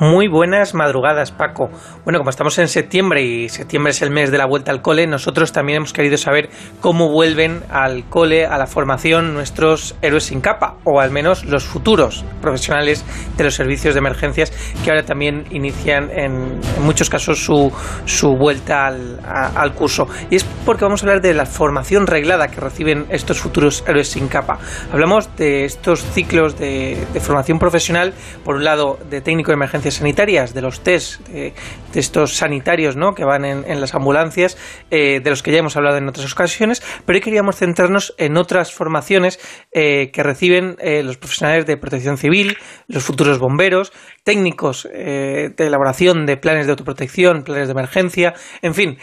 Muy 0.00 0.26
buenas 0.26 0.74
madrugadas, 0.74 1.30
Paco. 1.30 1.70
Bueno, 2.02 2.18
como 2.18 2.30
estamos 2.30 2.58
en 2.58 2.66
septiembre 2.66 3.22
y 3.22 3.48
septiembre 3.48 3.92
es 3.92 4.02
el 4.02 4.10
mes 4.10 4.32
de 4.32 4.38
la 4.38 4.44
vuelta 4.44 4.72
al 4.72 4.82
cole, 4.82 5.06
nosotros 5.06 5.52
también 5.52 5.76
hemos 5.76 5.92
querido 5.92 6.18
saber 6.18 6.50
cómo 6.80 7.10
vuelven 7.10 7.62
al 7.70 8.08
cole, 8.08 8.44
a 8.44 8.58
la 8.58 8.66
formación, 8.66 9.34
nuestros 9.34 9.94
héroes 10.02 10.24
sin 10.24 10.40
capa, 10.40 10.78
o 10.82 11.00
al 11.00 11.12
menos 11.12 11.44
los 11.44 11.64
futuros 11.64 12.24
profesionales 12.42 13.04
de 13.36 13.44
los 13.44 13.54
servicios 13.54 13.94
de 13.94 14.00
emergencias 14.00 14.50
que 14.82 14.90
ahora 14.90 15.04
también 15.04 15.44
inician 15.50 16.10
en, 16.10 16.60
muchos 16.80 17.08
casos 17.08 17.44
su, 17.44 17.72
su 18.04 18.36
vuelta 18.36 18.86
al, 18.86 19.74
curso. 19.74 20.08
Y 20.28 20.36
es 20.36 20.44
porque 20.66 20.84
vamos 20.84 21.02
a 21.02 21.06
hablar 21.06 21.22
de 21.22 21.34
la 21.34 21.46
formación 21.46 22.08
reglada 22.08 22.48
que 22.48 22.60
reciben 22.60 23.06
estos 23.10 23.38
futuros 23.38 23.84
héroes 23.86 24.08
sin 24.08 24.26
capa. 24.26 24.58
Hablamos 24.92 25.34
de 25.36 25.64
estos 25.64 26.02
ciclos 26.02 26.58
de, 26.58 27.06
formación 27.20 27.60
profesional, 27.60 28.12
por 28.44 28.56
un 28.56 28.64
lado 28.64 28.98
de 29.08 29.20
técnico 29.20 29.52
de 29.52 29.56
sanitarias, 29.90 30.54
de 30.54 30.62
los 30.62 30.82
test, 30.82 31.26
de, 31.28 31.52
de 31.94 32.00
estos 32.00 32.34
sanitarios 32.34 32.96
¿no? 32.96 33.14
que 33.14 33.24
van 33.24 33.44
en, 33.44 33.80
las 33.80 33.94
ambulancias, 33.94 34.58
eh, 34.90 35.20
de 35.22 35.30
los 35.30 35.42
que 35.42 35.52
ya 35.52 35.58
hemos 35.58 35.76
hablado 35.76 35.96
en 35.96 36.08
otras 36.08 36.30
ocasiones, 36.32 36.82
pero 37.06 37.16
hoy 37.16 37.22
queríamos 37.22 37.56
centrarnos 37.56 38.14
en 38.18 38.36
otras 38.36 38.72
formaciones 38.72 39.38
eh, 39.72 40.10
que 40.12 40.22
reciben 40.22 40.76
eh, 40.80 41.02
los 41.02 41.16
profesionales 41.16 41.66
de 41.66 41.76
protección 41.76 42.18
civil, 42.18 42.56
los 42.88 43.04
futuros 43.04 43.38
bomberos, 43.38 43.92
técnicos 44.24 44.84
de 44.84 45.52
elaboración 45.58 46.24
de 46.24 46.38
planes 46.38 46.64
de 46.64 46.72
autoprotección, 46.72 47.42
planes 47.42 47.68
de 47.68 47.72
emergencia, 47.72 48.32
en 48.62 48.72
fin, 48.72 48.96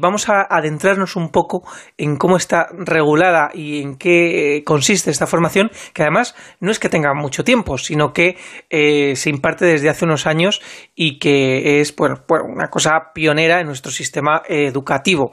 vamos 0.00 0.28
a 0.28 0.46
adentrarnos 0.48 1.16
un 1.16 1.30
poco 1.30 1.64
en 1.98 2.14
cómo 2.16 2.36
está 2.36 2.68
regulada 2.72 3.50
y 3.52 3.82
en 3.82 3.96
qué 3.96 4.62
consiste 4.64 5.10
esta 5.10 5.26
formación, 5.26 5.72
que 5.92 6.02
además 6.02 6.36
no 6.60 6.70
es 6.70 6.78
que 6.78 6.88
tenga 6.88 7.14
mucho 7.14 7.42
tiempo, 7.42 7.78
sino 7.78 8.12
que 8.12 8.36
se 8.70 9.28
imparte 9.28 9.64
desde 9.64 9.88
hace 9.88 10.03
unos 10.04 10.26
años 10.26 10.62
y 10.94 11.18
que 11.18 11.80
es, 11.80 11.94
bueno, 11.96 12.16
una 12.52 12.68
cosa 12.68 13.10
pionera 13.14 13.60
en 13.60 13.66
nuestro 13.66 13.90
sistema 13.90 14.42
educativo. 14.48 15.30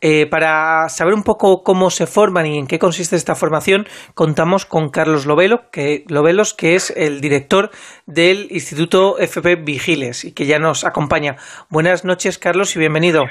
Eh, 0.00 0.26
para 0.26 0.88
saber 0.88 1.14
un 1.14 1.22
poco 1.22 1.62
cómo 1.62 1.90
se 1.90 2.06
forman 2.06 2.46
y 2.46 2.58
en 2.58 2.66
qué 2.66 2.78
consiste 2.78 3.16
esta 3.16 3.34
formación, 3.34 3.86
contamos 4.14 4.64
con 4.64 4.88
Carlos 4.88 5.26
Lovelo, 5.26 5.70
que, 5.70 6.04
Lovelos, 6.08 6.54
que 6.54 6.74
es 6.74 6.92
el 6.96 7.20
director 7.20 7.70
del 8.06 8.48
Instituto 8.50 9.18
FP 9.18 9.56
Vigiles 9.56 10.24
y 10.24 10.32
que 10.32 10.46
ya 10.46 10.58
nos 10.58 10.84
acompaña. 10.84 11.36
Buenas 11.68 12.04
noches, 12.04 12.38
Carlos, 12.38 12.74
y 12.76 12.78
bienvenido. 12.78 13.24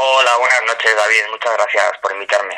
Hola, 0.00 0.30
buenas 0.38 0.62
noches, 0.64 0.94
David. 0.94 1.30
Muchas 1.32 1.52
gracias 1.54 1.98
por 2.00 2.12
invitarme. 2.12 2.54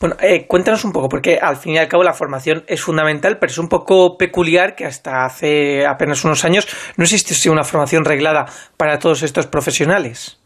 Bueno, 0.00 0.16
eh, 0.20 0.46
cuéntanos 0.48 0.84
un 0.84 0.92
poco, 0.92 1.08
porque 1.08 1.38
al 1.40 1.56
fin 1.56 1.74
y 1.74 1.78
al 1.78 1.86
cabo 1.86 2.02
la 2.02 2.12
formación 2.12 2.64
es 2.66 2.82
fundamental, 2.82 3.38
pero 3.38 3.52
es 3.52 3.58
un 3.58 3.68
poco 3.68 4.18
peculiar 4.18 4.74
que 4.74 4.84
hasta 4.84 5.24
hace 5.24 5.86
apenas 5.86 6.24
unos 6.24 6.44
años 6.44 6.66
no 6.96 7.04
existiese 7.04 7.50
una 7.50 7.62
formación 7.62 8.04
reglada 8.04 8.46
para 8.76 8.98
todos 8.98 9.22
estos 9.22 9.46
profesionales. 9.46 10.38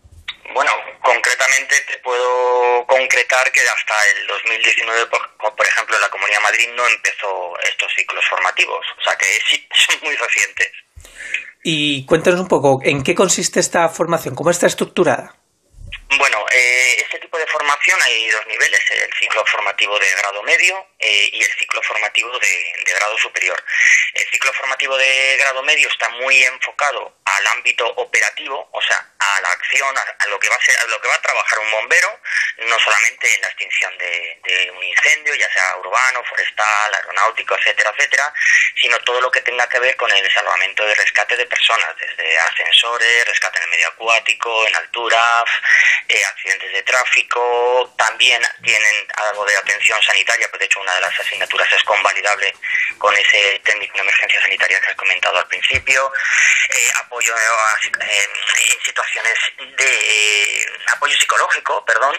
Bueno, 0.53 0.73
concretamente 1.01 1.75
te 1.89 1.99
puedo 2.05 2.85
concretar 2.87 3.51
que 3.51 3.61
hasta 3.61 3.95
el 4.21 4.27
2019, 4.27 5.07
por, 5.07 5.57
por 5.57 5.67
ejemplo, 5.67 5.97
en 5.97 6.03
la 6.03 6.11
Comunidad 6.11 6.37
de 6.37 6.43
Madrid 6.43 6.69
no 6.77 6.87
empezó 6.87 7.59
estos 7.63 7.91
ciclos 7.97 8.25
formativos, 8.29 8.85
o 9.01 9.03
sea 9.03 9.17
que 9.17 9.27
sí, 9.49 9.67
son 9.73 9.97
muy 10.03 10.15
recientes. 10.15 10.69
Y 11.65 12.05
cuéntanos 12.05 12.41
un 12.41 12.49
poco, 12.49 12.81
¿en 12.85 13.03
qué 13.03 13.15
consiste 13.15 13.59
esta 13.59 13.89
formación? 13.89 14.35
¿Cómo 14.35 14.51
está 14.51 14.67
estructurada? 14.67 15.35
Bueno, 16.09 16.47
eh, 16.53 16.97
este 16.99 17.19
tipo 17.19 17.37
de 17.37 17.47
formación 17.49 18.01
hay 18.01 18.31
dos 18.31 18.47
niveles, 18.47 18.81
el 18.91 19.13
ciclo 19.19 19.45
formativo 19.45 19.99
de 19.99 20.09
grado 20.13 20.41
medio 20.45 20.87
eh, 21.01 21.31
y 21.33 21.43
el 21.43 21.51
ciclo 21.59 21.83
formativo 21.83 22.39
de, 22.39 22.75
grado 22.85 23.19
superior. 23.19 23.63
El 24.15 24.25
ciclo 24.31 24.53
formativo 24.53 24.97
de 24.97 25.37
grado 25.37 25.63
medio 25.65 25.89
está 25.89 26.09
muy 26.11 26.43
enfocado 26.45 27.19
al 27.25 27.47
ámbito 27.49 27.87
operativo, 27.97 28.69
o 28.73 28.81
sea, 28.83 29.05
a 29.19 29.41
la 29.41 29.49
acción, 29.49 29.95
a, 29.99 30.27
lo 30.29 30.39
que 30.39 30.49
va 30.49 30.55
a 30.55 30.65
ser, 30.65 30.79
a 30.79 30.85
lo 30.87 31.01
que 31.01 31.09
va 31.09 31.17
a 31.17 31.23
trabajar 31.23 31.59
un 31.59 31.71
bombero, 31.73 32.21
no 32.59 32.79
solamente 32.79 33.35
en 33.35 33.43
la 33.43 33.49
extinción 33.49 33.99
de, 33.99 34.41
de 34.45 34.71
un 34.71 34.85
incendio, 34.85 35.35
ya 35.35 35.53
sea 35.53 35.77
urbano, 35.77 36.25
forestal, 36.25 36.95
aeronáutico, 36.95 37.57
etcétera, 37.57 37.93
etcétera, 37.95 38.33
sino 38.81 38.97
todo 39.01 39.21
lo 39.21 39.31
que 39.31 39.43
tenga 39.43 39.69
que 39.69 39.81
ver 39.81 39.97
con 39.97 40.11
el 40.11 40.33
salvamento 40.33 40.89
y 40.89 40.95
rescate 40.95 41.37
de 41.37 41.47
personas, 41.47 41.97
desde 41.99 42.39
ascensores, 42.39 43.27
rescate 43.27 43.59
en 43.59 43.65
el 43.65 43.71
medio 43.71 43.89
acuático, 43.89 44.67
en 44.67 44.77
altura, 44.77 45.45
eh, 46.09 46.25
accidentes 46.25 46.73
de 46.73 46.83
tráfico, 46.83 47.95
también 47.97 48.43
tienen 48.63 49.07
algo 49.31 49.45
de 49.45 49.57
atención 49.57 50.01
sanitaria, 50.03 50.49
pues 50.49 50.61
de 50.61 50.67
hecho 50.67 50.81
una 50.81 50.95
de 50.95 51.01
las 51.01 51.19
asignaturas 51.19 51.71
es 51.73 51.83
convalidable 51.85 52.55
con 52.99 53.15
ese 53.17 53.61
técnico 53.65 53.95
de 53.95 54.01
emergencia 54.01 54.41
sanitaria 54.41 54.81
que 54.81 54.91
has 54.91 54.97
comentado 54.97 55.39
al 55.39 55.49
principio, 55.49 56.13
eh, 56.71 56.91
apoyo 57.05 57.35
eh, 57.37 58.29
en 58.71 58.81
situaciones 58.83 59.35
de 59.77 60.67
apoyo 60.87 61.17
psicológico, 61.17 61.85
perdón, 61.85 62.17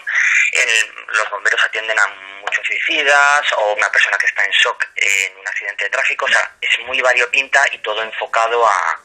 los 1.08 1.30
bomberos 1.30 1.62
atienden 1.64 1.98
a 1.98 2.06
muchos 2.06 2.64
suicidas 2.66 3.52
o 3.56 3.74
una 3.74 3.90
persona 3.90 4.16
que 4.18 4.26
está 4.26 4.44
en 4.44 4.50
shock 4.52 4.86
en 4.96 5.38
un 5.38 5.48
accidente 5.48 5.84
de 5.84 5.90
tráfico, 5.90 6.24
o 6.24 6.28
sea, 6.28 6.56
es 6.60 6.78
muy 6.86 7.00
variopinta 7.00 7.64
y 7.72 7.78
todo 7.78 8.02
enfocado 8.02 8.66
a 8.66 8.98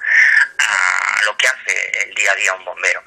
lo 1.25 1.37
que 1.37 1.47
hace 1.47 2.03
el 2.03 2.13
día 2.13 2.31
a 2.31 2.35
día 2.35 2.53
un 2.53 2.65
bombero. 2.65 3.03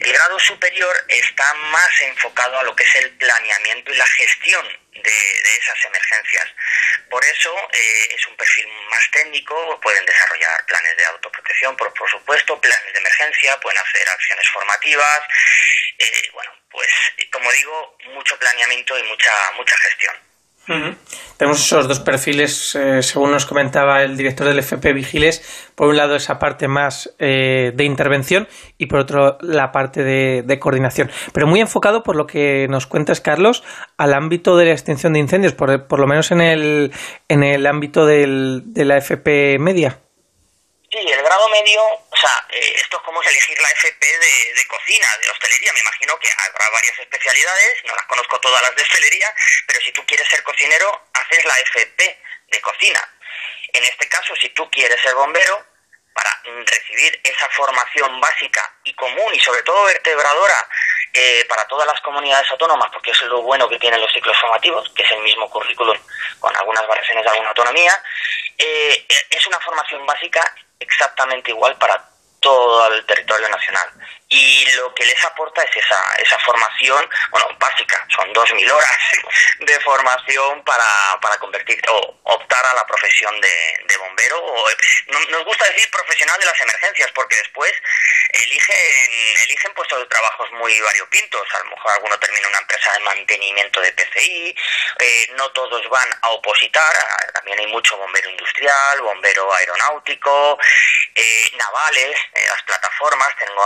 El 0.00 0.12
grado 0.12 0.38
superior 0.38 0.96
está 1.08 1.54
más 1.54 2.00
enfocado 2.02 2.58
a 2.58 2.62
lo 2.62 2.74
que 2.74 2.84
es 2.84 2.94
el 2.96 3.10
planeamiento 3.16 3.92
y 3.92 3.96
la 3.96 4.06
gestión 4.06 4.66
de, 4.92 5.10
esas 5.60 5.84
emergencias. 5.84 6.46
Por 7.10 7.24
eso 7.24 7.54
eh, 7.72 8.08
es 8.14 8.26
un 8.26 8.36
perfil 8.36 8.68
más 8.90 9.10
técnico, 9.10 9.80
pueden 9.80 10.04
desarrollar 10.04 10.66
planes 10.66 10.96
de 10.96 11.04
autoprotección, 11.06 11.76
por, 11.76 11.92
por 11.94 12.08
supuesto, 12.10 12.60
planes 12.60 12.92
de 12.92 12.98
emergencia, 12.98 13.58
pueden 13.60 13.78
hacer 13.78 14.08
acciones 14.08 14.48
formativas, 14.48 15.20
eh, 15.98 16.30
bueno, 16.32 16.52
pues 16.70 16.88
como 17.32 17.50
digo, 17.52 17.96
mucho 18.04 18.38
planeamiento 18.38 18.98
y 18.98 19.02
mucha, 19.04 19.32
mucha 19.56 19.76
gestión. 19.78 20.27
Tenemos 21.36 21.64
esos 21.64 21.88
dos 21.88 22.00
perfiles, 22.00 22.74
eh, 22.74 23.02
según 23.02 23.30
nos 23.30 23.46
comentaba 23.46 24.02
el 24.02 24.16
director 24.16 24.46
del 24.46 24.58
FP 24.58 24.92
Vigiles, 24.92 25.70
por 25.74 25.88
un 25.88 25.96
lado 25.96 26.16
esa 26.16 26.38
parte 26.38 26.68
más 26.68 27.14
eh, 27.18 27.72
de 27.74 27.84
intervención 27.84 28.48
y 28.76 28.86
por 28.86 29.00
otro 29.00 29.38
la 29.40 29.72
parte 29.72 30.02
de, 30.02 30.58
coordinación, 30.58 31.10
pero 31.32 31.46
muy 31.46 31.60
enfocado 31.60 32.02
por 32.02 32.16
lo 32.16 32.26
que 32.26 32.66
nos 32.68 32.86
cuentas, 32.86 33.20
Carlos, 33.20 33.62
al 33.96 34.12
ámbito 34.12 34.56
de 34.56 34.66
la 34.66 34.72
extinción 34.72 35.12
de 35.12 35.20
incendios, 35.20 35.54
por, 35.54 35.98
lo 35.98 36.06
menos 36.06 36.30
en 36.32 36.40
el, 36.40 36.92
en 37.28 37.42
el 37.42 37.66
ámbito 37.66 38.04
del, 38.04 38.62
de 38.66 38.84
la 38.84 38.98
FP 38.98 39.58
media. 39.58 40.00
Sí, 40.98 41.12
el 41.12 41.22
grado 41.22 41.48
medio, 41.48 41.80
o 41.84 42.16
sea, 42.16 42.44
eh, 42.48 42.72
esto 42.74 42.96
es 42.96 43.02
como 43.04 43.22
elegir 43.22 43.56
la 43.60 43.68
FP 43.68 44.04
de, 44.04 44.66
cocina, 44.66 45.06
de 45.22 45.30
hostelería. 45.30 45.72
Me 45.72 45.80
imagino 45.80 46.18
que 46.18 46.28
habrá 46.28 46.70
varias 46.70 46.98
especialidades, 46.98 47.84
no 47.84 47.94
las 47.94 48.04
conozco 48.06 48.40
todas 48.40 48.60
las 48.62 48.74
de 48.74 48.82
hostelería, 48.82 49.32
pero 49.66 49.80
si 49.80 49.92
tú 49.92 50.04
quieres 50.06 50.26
ser 50.28 50.42
cocinero, 50.42 51.08
haces 51.12 51.44
la 51.44 51.56
FP 51.60 52.20
de 52.48 52.60
cocina. 52.60 53.14
En 53.74 53.84
este 53.84 54.08
caso, 54.08 54.34
si 54.40 54.48
tú 54.50 54.68
quieres 54.70 55.00
ser 55.00 55.14
bombero, 55.14 55.64
para 56.14 56.42
recibir 56.66 57.20
esa 57.22 57.48
formación 57.50 58.20
básica 58.20 58.74
y 58.82 58.92
común 58.94 59.32
y 59.32 59.38
sobre 59.38 59.62
todo 59.62 59.84
vertebradora 59.84 60.68
eh, 61.12 61.44
para 61.48 61.64
todas 61.68 61.86
las 61.86 62.00
comunidades 62.00 62.50
autónomas, 62.50 62.90
porque 62.92 63.12
es 63.12 63.20
lo 63.22 63.42
bueno 63.42 63.68
que 63.68 63.78
tienen 63.78 64.00
los 64.00 64.12
ciclos 64.12 64.36
formativos, 64.36 64.90
que 64.96 65.04
es 65.04 65.12
el 65.12 65.20
mismo 65.20 65.48
currículum 65.48 65.96
con 66.40 66.56
algunas 66.56 66.84
variaciones 66.88 67.22
de 67.22 67.30
alguna 67.30 67.50
autonomía, 67.50 68.02
eh, 68.56 69.06
es 69.30 69.46
una 69.46 69.60
formación 69.60 70.04
básica 70.04 70.42
exactamente 70.78 71.50
igual 71.50 71.76
para 71.78 72.08
todo 72.40 72.92
el 72.94 73.04
territorio 73.04 73.48
nacional. 73.48 73.88
Y 74.28 74.66
lo 74.72 74.94
que 74.94 75.06
les 75.06 75.24
aporta 75.24 75.62
es 75.62 75.76
esa, 75.76 76.14
esa 76.18 76.38
formación, 76.40 77.08
bueno, 77.30 77.46
básica, 77.58 78.06
son 78.14 78.32
2.000 78.34 78.70
horas 78.70 78.98
de 79.60 79.80
formación 79.80 80.62
para, 80.64 80.84
para 81.22 81.38
convertir 81.38 81.80
o 81.88 82.20
optar 82.24 82.66
a 82.66 82.74
la 82.74 82.86
profesión 82.86 83.40
de, 83.40 83.96
bombero. 83.98 84.38
O, 84.38 84.68
nos 85.30 85.44
gusta 85.44 85.64
decir 85.66 85.90
profesional 85.90 86.38
de 86.38 86.46
las 86.46 86.60
emergencias 86.60 87.10
porque 87.14 87.36
después 87.36 87.72
eligen, 88.30 89.10
eligen 89.44 89.72
puestos 89.74 89.98
de 89.98 90.06
trabajos 90.06 90.50
muy 90.52 90.78
variopintos. 90.80 91.42
A 91.54 91.58
lo 91.64 91.70
mejor 91.70 91.92
alguno 91.92 92.18
termina 92.18 92.48
una 92.48 92.58
empresa 92.58 92.92
de 92.92 93.00
mantenimiento 93.00 93.80
de 93.80 93.92
PCI, 93.92 94.56
eh, 95.00 95.26
no 95.36 95.50
todos 95.52 95.88
van 95.88 96.08
a 96.22 96.28
opositar, 96.28 96.92
también 97.32 97.58
hay 97.60 97.66
mucho 97.66 97.96
bombero 97.96 98.28
industrial, 98.30 99.00
bombero 99.00 99.52
aeronáutico, 99.54 100.58
eh, 101.14 101.50
navales, 101.56 102.18
eh, 102.34 102.46
las 102.48 102.62
plataformas, 102.62 103.28
tengo 103.38 103.62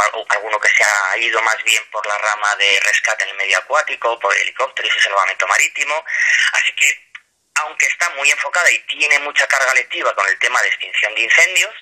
que 0.60 0.68
se 0.68 0.84
ha 0.84 1.18
ido 1.18 1.40
más 1.42 1.62
bien 1.64 1.82
por 1.90 2.06
la 2.06 2.16
rama 2.18 2.56
de 2.56 2.80
rescate 2.80 3.24
en 3.24 3.30
el 3.30 3.36
medio 3.36 3.58
acuático, 3.58 4.18
por 4.18 4.36
helicópteros 4.36 4.96
y 4.96 5.00
salvamento 5.00 5.46
marítimo, 5.46 6.04
así 6.52 6.72
que 6.72 7.12
aunque 7.54 7.86
está 7.86 8.08
muy 8.10 8.30
enfocada 8.30 8.70
y 8.70 8.78
tiene 8.86 9.18
mucha 9.20 9.46
carga 9.46 9.74
lectiva 9.74 10.14
con 10.14 10.26
el 10.26 10.38
tema 10.38 10.60
de 10.62 10.68
extinción 10.68 11.14
de 11.14 11.22
incendios, 11.22 11.74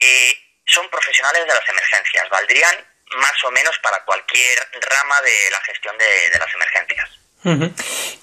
eh, 0.00 0.32
son 0.66 0.88
profesionales 0.90 1.42
de 1.46 1.54
las 1.54 1.68
emergencias, 1.68 2.28
valdrían 2.30 2.76
más 3.16 3.44
o 3.44 3.50
menos 3.50 3.78
para 3.82 4.04
cualquier 4.04 4.58
rama 4.72 5.20
de 5.22 5.50
la 5.50 5.60
gestión 5.64 5.96
de, 5.98 6.38
las 6.38 6.54
emergencias. 6.54 7.10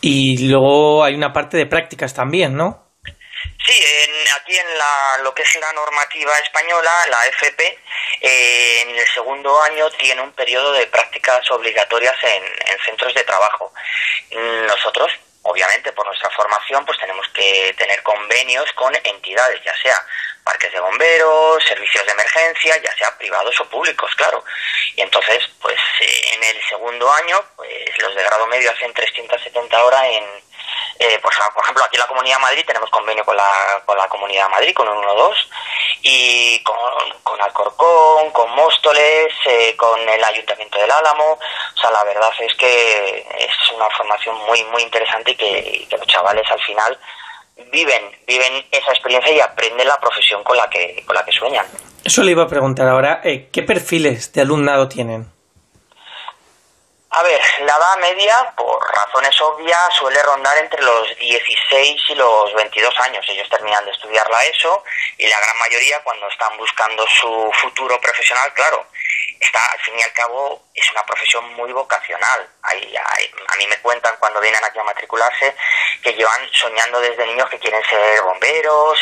Y 0.02 0.48
luego 0.50 1.04
hay 1.04 1.16
una 1.16 1.34
parte 1.34 1.58
de 1.58 1.66
prácticas 1.66 2.14
también, 2.14 2.56
¿no? 2.56 2.89
Sí, 3.70 3.80
aquí 4.36 4.58
en 4.58 4.78
la, 4.80 5.18
lo 5.22 5.32
que 5.36 5.44
es 5.44 5.56
la 5.58 5.72
normativa 5.74 6.36
española, 6.40 6.92
la 7.08 7.24
FP, 7.28 7.80
eh, 8.22 8.82
en 8.82 8.96
el 8.96 9.08
segundo 9.10 9.62
año 9.62 9.92
tiene 9.92 10.22
un 10.22 10.32
periodo 10.32 10.74
de 10.74 10.88
prácticas 10.88 11.50
obligatorias 11.52 12.16
en, 12.24 12.44
en 12.44 12.80
centros 12.84 13.14
de 13.14 13.24
trabajo. 13.24 13.72
Nosotros 14.32 15.12
obviamente 15.44 15.92
por 15.94 16.06
nuestra 16.06 16.30
formación 16.32 16.86
pues 16.86 17.00
tenemos 17.00 17.28
que 17.30 17.74
tener 17.78 18.02
convenios 18.04 18.72
con 18.74 18.94
entidades, 18.96 19.62
ya 19.64 19.76
sea 19.82 19.96
parques 20.44 20.72
de 20.72 20.80
bomberos, 20.80 21.64
servicios 21.64 22.06
de 22.06 22.12
emergencia, 22.12 22.76
ya 22.78 22.96
sea 22.98 23.16
privados 23.18 23.60
o 23.60 23.70
públicos, 23.70 24.12
claro. 24.16 24.44
Y 24.96 25.02
entonces, 25.02 25.48
pues 25.62 25.80
eh, 26.00 26.22
en 26.34 26.44
el 26.44 26.62
segundo 26.68 27.12
año, 27.14 27.38
pues 27.56 27.98
los 28.00 28.16
de 28.16 28.24
grado 28.24 28.48
medio 28.48 28.72
hacen 28.72 28.94
370 28.94 29.84
horas 29.84 30.04
en, 30.06 30.49
eh, 31.00 31.20
pues, 31.22 31.36
por 31.54 31.64
ejemplo, 31.64 31.84
aquí 31.84 31.96
en 31.96 32.02
la 32.02 32.08
Comunidad 32.08 32.40
Madrid 32.40 32.64
tenemos 32.66 32.90
convenio 32.90 33.24
con 33.24 33.36
la, 33.36 33.52
con 33.86 33.98
la 33.98 34.08
Comunidad 34.08 34.50
Madrid, 34.50 34.74
con 34.74 34.88
un 34.88 35.04
1-2, 35.04 35.34
y 36.02 36.62
con, 36.64 36.78
con 37.24 37.42
Alcorcón, 37.42 38.32
con 38.32 38.52
Móstoles, 38.52 39.34
eh, 39.46 39.76
con 39.76 40.00
el 40.08 40.24
Ayuntamiento 40.24 40.80
del 40.80 40.92
Álamo. 40.92 41.34
O 41.34 41.78
sea, 41.80 41.92
la 41.92 42.04
verdad 42.04 42.30
es 42.40 42.54
que 42.56 43.28
es 43.38 43.76
una 43.76 43.90
formación 43.98 44.36
muy, 44.46 44.64
muy 44.66 44.84
interesante 44.84 45.32
y 45.32 45.36
que, 45.36 45.88
que 45.90 45.98
los 45.98 46.08
chavales 46.08 46.50
al 46.50 46.62
final 46.62 47.00
viven, 47.72 48.04
viven 48.28 48.66
esa 48.72 48.92
experiencia 48.92 49.32
y 49.34 49.40
aprenden 49.40 49.88
la 49.88 50.00
profesión 50.00 50.44
con 50.44 50.58
la 50.58 50.70
que, 50.70 51.04
con 51.06 51.16
la 51.16 51.24
que 51.24 51.32
sueñan. 51.32 51.66
Eso 52.04 52.24
le 52.24 52.32
iba 52.32 52.44
a 52.44 52.48
preguntar 52.48 52.88
ahora, 52.88 53.22
eh, 53.24 53.50
¿qué 53.52 53.64
perfiles 53.64 54.32
de 54.34 54.42
alumnado 54.42 54.88
tienen? 54.88 55.32
A 57.12 57.24
ver, 57.24 57.42
la 57.62 57.76
edad 57.76 57.98
media, 58.02 58.54
por 58.56 58.80
razones 58.96 59.42
obvias, 59.42 59.96
suele 59.96 60.22
rondar 60.22 60.56
entre 60.60 60.84
los 60.84 61.18
16 61.18 62.02
y 62.10 62.16
los 62.16 62.54
22 62.54 63.00
años. 63.00 63.26
Ellos 63.30 63.50
terminan 63.50 63.84
de 63.84 63.92
estudiar 63.92 64.30
la 64.30 64.46
ESO 64.46 64.84
y 65.18 65.26
la 65.26 65.40
gran 65.40 65.58
mayoría, 65.58 66.04
cuando 66.04 66.28
están 66.28 66.56
buscando 66.58 67.04
su 67.08 67.52
futuro 67.62 68.00
profesional, 68.00 68.54
claro, 68.54 68.86
está, 69.40 69.60
al 69.72 69.80
fin 69.80 69.98
y 69.98 70.04
al 70.04 70.14
cabo, 70.14 70.68
es 70.76 70.92
una 70.92 71.04
profesión 71.04 71.52
muy 71.56 71.74
vocacional. 71.74 72.48
Hay, 72.62 72.96
a 72.96 73.56
mí 73.58 73.66
me 73.66 73.82
cuentan 73.82 74.16
cuando 74.20 74.40
vienen 74.40 74.64
aquí 74.64 74.78
a 74.78 74.84
matricularse 74.84 75.56
que 76.04 76.14
llevan 76.14 76.48
soñando 76.54 77.02
desde 77.02 77.26
niños 77.26 77.50
que 77.50 77.58
quieren 77.58 77.84
ser 77.90 78.22
bomberos, 78.22 79.00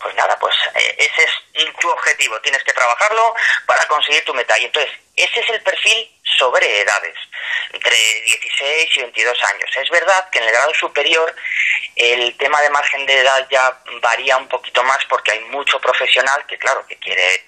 pues 0.00 0.14
nada, 0.16 0.36
pues 0.40 0.54
eh, 0.74 0.96
ese 0.98 1.24
es 1.54 1.76
tu 1.78 1.90
objetivo, 1.90 2.40
tienes 2.40 2.62
que 2.64 2.72
trabajarlo 2.72 3.34
para 3.66 3.86
conseguir 3.86 4.24
tu 4.24 4.34
meta. 4.34 4.58
Y 4.58 4.64
entonces, 4.64 4.92
ese 5.16 5.40
es 5.40 5.50
el 5.50 5.62
perfil 5.62 6.10
sobre 6.38 6.80
edades, 6.80 7.16
entre 7.72 7.96
16 8.24 8.96
y 8.96 9.00
22 9.00 9.44
años. 9.44 9.70
Es 9.74 9.90
verdad 9.90 10.28
que 10.30 10.38
en 10.38 10.44
el 10.44 10.52
grado 10.52 10.74
superior 10.74 11.34
el 11.96 12.36
tema 12.36 12.60
de 12.60 12.70
margen 12.70 13.06
de 13.06 13.20
edad 13.20 13.46
ya 13.50 13.80
varía 14.02 14.36
un 14.36 14.48
poquito 14.48 14.84
más 14.84 14.98
porque 15.08 15.32
hay 15.32 15.40
mucho 15.46 15.80
profesional 15.80 16.44
que, 16.46 16.58
claro, 16.58 16.86
que 16.86 16.96
quiere 16.98 17.46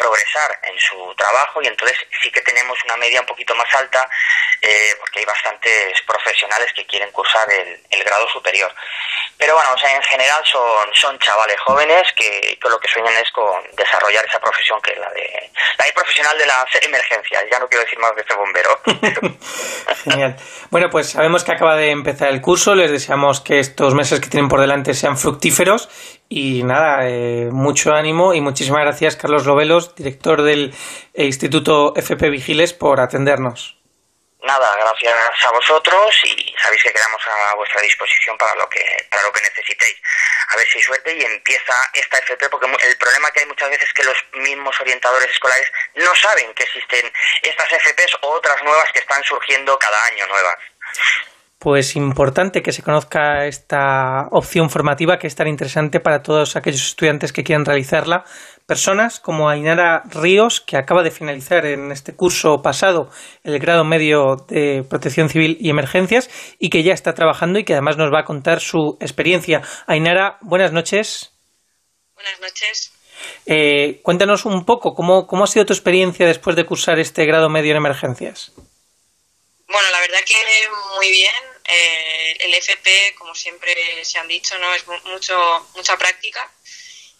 progresar 0.00 0.58
en 0.62 0.78
su 0.78 1.14
trabajo 1.14 1.60
y 1.60 1.66
entonces 1.66 1.98
sí 2.22 2.30
que 2.30 2.40
tenemos 2.40 2.82
una 2.84 2.96
media 2.96 3.20
un 3.20 3.26
poquito 3.26 3.54
más 3.54 3.68
alta 3.74 4.08
eh, 4.62 4.94
porque 4.98 5.18
hay 5.18 5.26
bastantes 5.26 6.00
profesionales 6.06 6.72
que 6.74 6.86
quieren 6.86 7.12
cursar 7.12 7.46
el, 7.52 8.04
grado 8.04 8.26
superior. 8.30 8.74
Pero 9.40 9.54
bueno, 9.54 9.70
o 9.74 9.78
sea, 9.78 9.96
en 9.96 10.02
general 10.02 10.42
son, 10.44 10.86
son 10.92 11.18
chavales 11.18 11.56
jóvenes 11.64 12.02
que, 12.14 12.58
lo 12.68 12.78
que 12.78 12.88
sueñan 12.88 13.14
es 13.14 13.30
con 13.32 13.58
desarrollar 13.74 14.22
esa 14.26 14.38
profesión 14.38 14.78
que 14.82 14.92
es 14.92 14.98
la 14.98 15.08
de 15.10 15.50
la 15.78 15.84
profesional 15.94 16.36
de 16.36 16.46
las 16.46 16.66
emergencias. 16.82 17.42
Ya 17.50 17.58
no 17.58 17.66
quiero 17.66 17.82
decir 17.84 17.98
más 17.98 18.14
de 18.14 18.20
este 18.20 18.34
bombero. 18.34 19.38
Genial. 20.04 20.36
Bueno, 20.70 20.90
pues 20.90 21.08
sabemos 21.08 21.42
que 21.42 21.52
acaba 21.52 21.76
de 21.76 21.90
empezar 21.90 22.28
el 22.28 22.42
curso. 22.42 22.74
Les 22.74 22.90
deseamos 22.90 23.40
que 23.40 23.58
estos 23.58 23.94
meses 23.94 24.20
que 24.20 24.28
tienen 24.28 24.50
por 24.50 24.60
delante 24.60 24.92
sean 24.92 25.16
fructíferos 25.16 25.88
y 26.28 26.62
nada, 26.62 27.08
eh, 27.08 27.48
mucho 27.50 27.94
ánimo 27.94 28.34
y 28.34 28.42
muchísimas 28.42 28.82
gracias, 28.82 29.16
Carlos 29.16 29.46
Lobelos, 29.46 29.94
director 29.94 30.42
del 30.42 30.74
Instituto 31.14 31.94
FP 31.96 32.28
Vigiles, 32.28 32.74
por 32.74 33.00
atendernos. 33.00 33.79
Nada, 34.42 34.74
gracias 34.76 35.44
a 35.44 35.50
vosotros 35.50 36.14
y 36.24 36.54
sabéis 36.62 36.82
que 36.82 36.92
quedamos 36.92 37.20
a 37.26 37.54
vuestra 37.56 37.82
disposición 37.82 38.38
para 38.38 38.54
lo 38.54 38.68
que 38.70 38.82
para 39.10 39.22
lo 39.22 39.32
que 39.32 39.42
necesitéis. 39.42 39.96
A 40.48 40.56
ver 40.56 40.66
si 40.66 40.80
suerte 40.80 41.14
y 41.14 41.22
empieza 41.22 41.74
esta 41.92 42.18
FP, 42.18 42.48
porque 42.48 42.66
el 42.66 42.96
problema 42.96 43.30
que 43.30 43.40
hay 43.40 43.46
muchas 43.46 43.68
veces 43.68 43.88
es 43.88 43.94
que 43.94 44.04
los 44.04 44.16
mismos 44.32 44.80
orientadores 44.80 45.30
escolares 45.30 45.70
no 45.96 46.14
saben 46.14 46.54
que 46.54 46.62
existen 46.62 47.12
estas 47.42 47.68
FPs 47.68 48.16
o 48.22 48.30
otras 48.30 48.62
nuevas 48.62 48.90
que 48.92 49.00
están 49.00 49.22
surgiendo 49.24 49.78
cada 49.78 50.04
año 50.06 50.26
nuevas 50.26 50.58
pues 51.60 51.94
importante 51.94 52.62
que 52.62 52.72
se 52.72 52.82
conozca 52.82 53.44
esta 53.44 54.28
opción 54.30 54.70
formativa 54.70 55.18
que 55.18 55.26
es 55.26 55.36
tan 55.36 55.46
interesante 55.46 56.00
para 56.00 56.22
todos 56.22 56.56
aquellos 56.56 56.80
estudiantes 56.80 57.34
que 57.34 57.44
quieran 57.44 57.66
realizarla. 57.66 58.24
Personas 58.70 59.18
como 59.18 59.50
Ainara 59.50 60.04
Ríos, 60.04 60.60
que 60.60 60.76
acaba 60.76 61.02
de 61.02 61.10
finalizar 61.10 61.66
en 61.66 61.90
este 61.90 62.14
curso 62.14 62.62
pasado 62.62 63.10
el 63.42 63.58
grado 63.58 63.82
medio 63.82 64.36
de 64.46 64.84
protección 64.88 65.28
civil 65.28 65.56
y 65.58 65.70
emergencias 65.70 66.30
y 66.60 66.70
que 66.70 66.84
ya 66.84 66.92
está 66.92 67.12
trabajando 67.12 67.58
y 67.58 67.64
que 67.64 67.72
además 67.72 67.96
nos 67.96 68.12
va 68.14 68.20
a 68.20 68.24
contar 68.24 68.60
su 68.60 68.96
experiencia. 69.00 69.60
Ainara, 69.88 70.38
buenas 70.42 70.70
noches. 70.70 71.32
Buenas 72.14 72.38
noches. 72.38 72.92
Eh, 73.44 73.98
cuéntanos 74.04 74.44
un 74.44 74.64
poco 74.64 74.94
cómo, 74.94 75.26
cómo 75.26 75.42
ha 75.42 75.48
sido 75.48 75.66
tu 75.66 75.72
experiencia 75.72 76.24
después 76.24 76.54
de 76.54 76.64
cursar 76.64 77.00
este 77.00 77.26
grado 77.26 77.48
medio 77.48 77.72
en 77.72 77.78
emergencias. 77.78 78.52
Bueno, 79.66 79.88
la 79.90 79.98
verdad 79.98 80.20
que 80.24 80.34
muy 80.94 81.10
bien. 81.10 81.42
Eh, 81.64 82.36
el 82.38 82.54
FP, 82.54 83.16
como 83.18 83.34
siempre 83.34 83.74
se 84.04 84.20
han 84.20 84.28
dicho, 84.28 84.56
no 84.60 84.72
es 84.72 84.86
mucho 84.86 85.34
mucha 85.74 85.96
práctica 85.96 86.48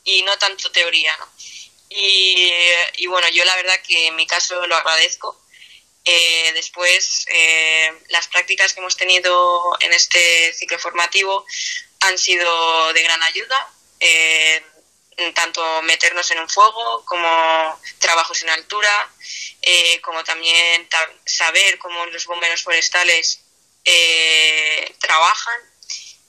y 0.04 0.22
no 0.22 0.36
tanto 0.38 0.70
teoría, 0.70 1.16
¿no? 1.18 1.26
Y, 1.90 3.06
bueno, 3.08 3.28
yo 3.30 3.44
la 3.44 3.56
verdad 3.56 3.82
que 3.86 4.06
en 4.06 4.16
mi 4.16 4.26
caso 4.26 4.66
lo 4.66 4.76
agradezco. 4.76 5.38
Eh, 6.04 6.52
después, 6.54 7.26
eh, 7.28 7.92
las 8.08 8.28
prácticas 8.28 8.72
que 8.72 8.80
hemos 8.80 8.96
tenido 8.96 9.76
en 9.80 9.92
este 9.92 10.54
ciclo 10.54 10.78
formativo 10.78 11.44
han 12.00 12.16
sido 12.16 12.92
de 12.92 13.02
gran 13.02 13.22
ayuda. 13.22 13.74
tanto 15.34 15.82
meternos 15.82 16.30
en 16.30 16.38
un 16.40 16.48
fuego 16.48 17.04
como 17.04 17.78
trabajos 17.98 18.40
en 18.42 18.48
altura, 18.48 19.12
como 20.00 20.24
también 20.24 20.88
saber 21.26 21.78
cómo 21.78 22.06
los 22.06 22.24
bomberos 22.24 22.62
forestales 22.62 23.40
eh, 23.84 24.94
trabajan 24.98 25.60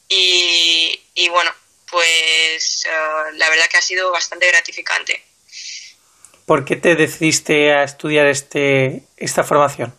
y, 0.08 1.30
bueno, 1.30 1.54
pues 1.90 2.86
eh, 2.86 3.32
la 3.34 3.50
verdad 3.50 3.70
que 3.70 3.78
ha 3.78 3.82
sido 3.82 4.12
bastante 4.12 4.48
gratificante. 4.48 5.24
¿Por 6.46 6.66
qué 6.66 6.76
te 6.76 6.96
decidiste 6.96 7.74
a 7.74 7.84
estudiar 7.84 8.28
este, 8.28 9.04
esta 9.18 9.44
formación? 9.44 9.98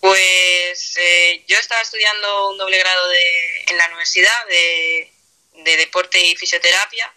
Pues 0.00 0.96
eh, 0.96 1.44
yo 1.46 1.58
estaba 1.58 1.80
estudiando 1.80 2.50
un 2.50 2.58
doble 2.58 2.78
grado 2.78 3.08
de, 3.08 3.64
en 3.68 3.76
la 3.76 3.86
universidad 3.86 4.46
de, 4.48 5.08
deporte 5.76 6.18
y 6.20 6.36
fisioterapia 6.36 7.12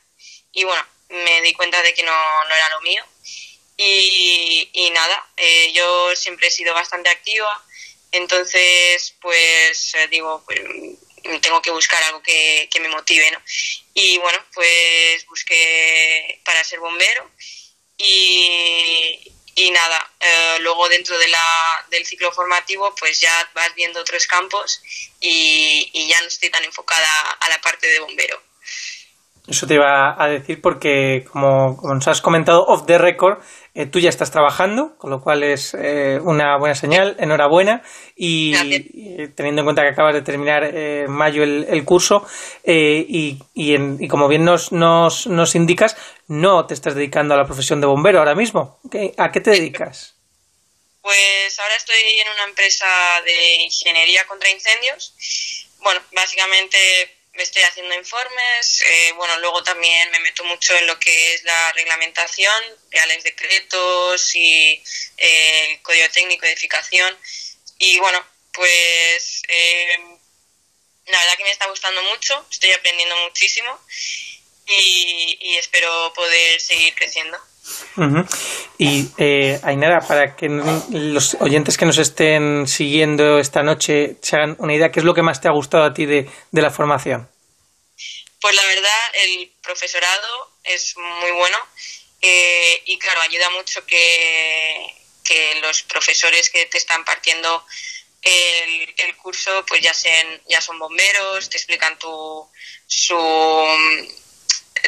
y 0.51 0.63
bueno, 0.63 0.85
me 1.09 1.41
di 1.41 1.53
cuenta 1.53 1.81
de 1.81 1.93
que 1.93 2.03
no, 2.03 2.11
no 2.11 2.55
era 2.55 2.69
lo 2.69 2.81
mío 2.81 3.03
y, 3.77 4.91
nada, 4.93 5.29
yo 5.73 6.15
siempre 6.15 6.47
he 6.47 6.51
sido 6.51 6.73
bastante 6.73 7.09
activa 7.09 7.65
entonces, 8.15 9.13
pues 9.21 9.93
eh, 9.95 10.07
digo, 10.09 10.41
pues, 10.45 10.61
tengo 11.41 11.61
que 11.61 11.71
buscar 11.71 12.01
algo 12.03 12.21
que, 12.21 12.69
me 12.79 12.87
motive, 12.87 13.29
¿no? 13.31 13.41
Y 13.93 14.17
bueno, 14.19 14.39
pues 14.53 15.25
busqué 15.27 16.41
para 16.45 16.63
ser 16.63 16.79
bombero 16.79 17.29
y, 17.97 19.33
y 19.55 19.71
nada, 19.71 20.11
eh, 20.19 20.59
luego 20.61 20.87
dentro 20.89 21.17
de 21.17 21.27
la, 21.29 21.85
del 21.89 22.05
ciclo 22.05 22.31
formativo 22.31 22.93
pues 22.99 23.19
ya 23.19 23.31
vas 23.53 23.73
viendo 23.75 24.01
otros 24.01 24.27
campos 24.27 24.81
y, 25.19 26.07
ya 26.09 26.21
no 26.21 26.27
estoy 26.27 26.49
tan 26.49 26.63
enfocada 26.63 27.07
a 27.39 27.49
la 27.49 27.59
parte 27.59 27.87
de 27.87 27.99
bombero. 27.99 28.39
Eso 29.47 29.67
te 29.67 29.75
iba 29.75 30.21
a 30.21 30.27
decir 30.27 30.59
porque, 30.59 31.25
como, 31.31 31.79
nos 31.83 32.07
has 32.07 32.21
comentado 32.21 32.65
off 32.65 32.85
the 32.85 32.97
record, 32.97 33.39
eh, 33.75 33.85
tú 33.85 33.99
ya 33.99 34.09
estás 34.09 34.31
trabajando, 34.31 34.97
con 34.97 35.11
lo 35.11 35.21
cual 35.21 35.43
es 35.43 35.75
eh, 35.77 36.19
una 36.23 36.57
buena 36.57 36.75
señal, 36.75 37.15
enhorabuena. 37.19 37.83
Y, 38.15 38.53
teniendo 39.35 39.61
en 39.61 39.65
cuenta 39.65 39.83
que 39.83 39.89
acabas 39.89 40.13
de 40.13 40.21
terminar 40.21 40.63
en 40.63 41.11
mayo 41.11 41.43
el, 41.43 41.83
curso, 41.83 42.25
y, 42.65 43.37
y, 43.53 44.07
como 44.07 44.27
bien 44.27 44.45
nos, 44.45 44.71
nos, 44.71 45.27
nos 45.27 45.55
indicas, 45.55 45.97
no 46.27 46.65
te 46.65 46.73
estás 46.73 46.95
dedicando 46.95 47.33
a 47.33 47.37
la 47.37 47.45
profesión 47.45 47.81
de 47.81 47.87
bombero 47.87 48.19
ahora 48.19 48.33
mismo. 48.33 48.79
¿A 49.17 49.31
qué 49.31 49.41
te 49.41 49.51
dedicas? 49.51 50.15
Pues 51.05 51.59
ahora 51.59 51.75
estoy 51.75 52.01
en 52.19 52.29
una 52.29 52.45
empresa 52.45 52.87
de 53.23 53.63
ingeniería 53.63 54.25
contra 54.25 54.49
incendios. 54.49 55.13
Bueno, 55.79 56.01
básicamente 56.13 57.14
me 57.35 57.43
estoy 57.43 57.63
haciendo 57.63 57.93
informes, 57.95 58.81
eh, 58.81 59.11
bueno, 59.13 59.37
luego 59.39 59.61
también 59.63 60.09
me 60.11 60.19
meto 60.19 60.43
mucho 60.45 60.75
en 60.75 60.87
lo 60.87 60.97
que 60.99 61.33
es 61.33 61.43
la 61.43 61.71
reglamentación, 61.73 62.63
reales 62.91 63.23
decretos 63.23 64.35
y 64.35 64.81
eh, 65.17 65.71
el 65.71 65.81
código 65.81 66.09
técnico 66.09 66.45
de 66.45 66.53
edificación. 66.53 67.17
Y 67.77 67.99
bueno, 67.99 68.25
pues 68.53 69.41
eh, 69.49 69.97
la 71.07 71.19
verdad 71.19 71.37
que 71.37 71.43
me 71.43 71.51
está 71.51 71.67
gustando 71.67 72.01
mucho, 72.03 72.45
estoy 72.49 72.71
aprendiendo 72.71 73.17
muchísimo 73.17 73.79
y, 74.65 75.57
espero 75.57 76.13
poder 76.13 76.59
seguir 76.61 76.95
creciendo. 76.95 77.37
Y 78.77 79.07
eh, 79.17 79.59
Ainara, 79.63 79.99
para 80.01 80.35
que 80.35 80.47
los 80.49 81.35
oyentes 81.39 81.77
que 81.77 81.85
nos 81.85 81.97
estén 81.97 82.67
siguiendo 82.67 83.39
esta 83.39 83.63
noche 83.63 84.17
se 84.21 84.35
hagan 84.35 84.55
una 84.59 84.73
idea, 84.73 84.91
¿qué 84.91 84.99
es 84.99 85.05
lo 85.05 85.13
que 85.13 85.21
más 85.21 85.41
te 85.41 85.47
ha 85.47 85.51
gustado 85.51 85.83
a 85.83 85.93
ti 85.93 86.05
de, 86.05 86.29
la 86.51 86.71
formación? 86.71 87.29
Pues 88.41 88.55
la 88.55 88.65
verdad, 88.65 89.01
el 89.23 89.51
profesorado 89.61 90.51
es 90.63 90.95
muy 90.97 91.31
bueno 91.31 91.57
eh, 92.21 92.81
y 92.85 92.99
claro, 92.99 93.21
ayuda 93.21 93.49
mucho 93.51 93.85
que, 93.85 94.85
que 95.23 95.59
los 95.61 95.83
profesores 95.83 96.49
que 96.49 96.65
te 96.67 96.77
están 96.77 97.03
partiendo 97.05 97.65
el, 98.21 98.93
el, 98.97 99.15
curso 99.17 99.63
pues 99.67 99.81
ya, 99.81 99.93
sean, 99.93 100.41
ya 100.49 100.59
son 100.59 100.79
bomberos, 100.79 101.49
te 101.49 101.57
explican 101.57 101.97
tu, 101.97 102.47
su 102.87 103.15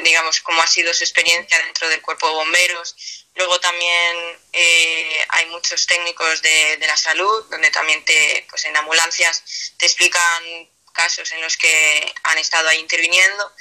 digamos, 0.04 0.42
cómo 0.42 0.62
ha 0.62 0.68
sido 0.68 0.94
su 0.94 1.04
experiencia 1.04 1.58
dentro 1.64 1.88
del 1.90 2.02
cuerpo 2.02 2.28
de 2.28 2.34
bomberos. 2.34 2.96
Luego 3.36 3.60
también 3.60 4.40
eh, 4.54 5.18
hay 5.30 5.46
muchos 5.48 5.86
técnicos 5.86 6.42
de, 6.42 6.78
la 6.80 6.98
salud, 6.98 7.46
donde 7.50 7.70
también 7.72 8.04
te, 8.06 8.46
pues 8.50 8.66
en 8.66 8.76
ambulancias 8.76 9.44
te 9.78 9.86
explican 9.86 10.70
casos 10.94 11.32
en 11.32 11.42
los 11.42 11.58
que 11.58 12.14
han 12.24 12.38
estado 12.38 12.70
ahí 12.70 12.80
interviniendo. 12.80 13.52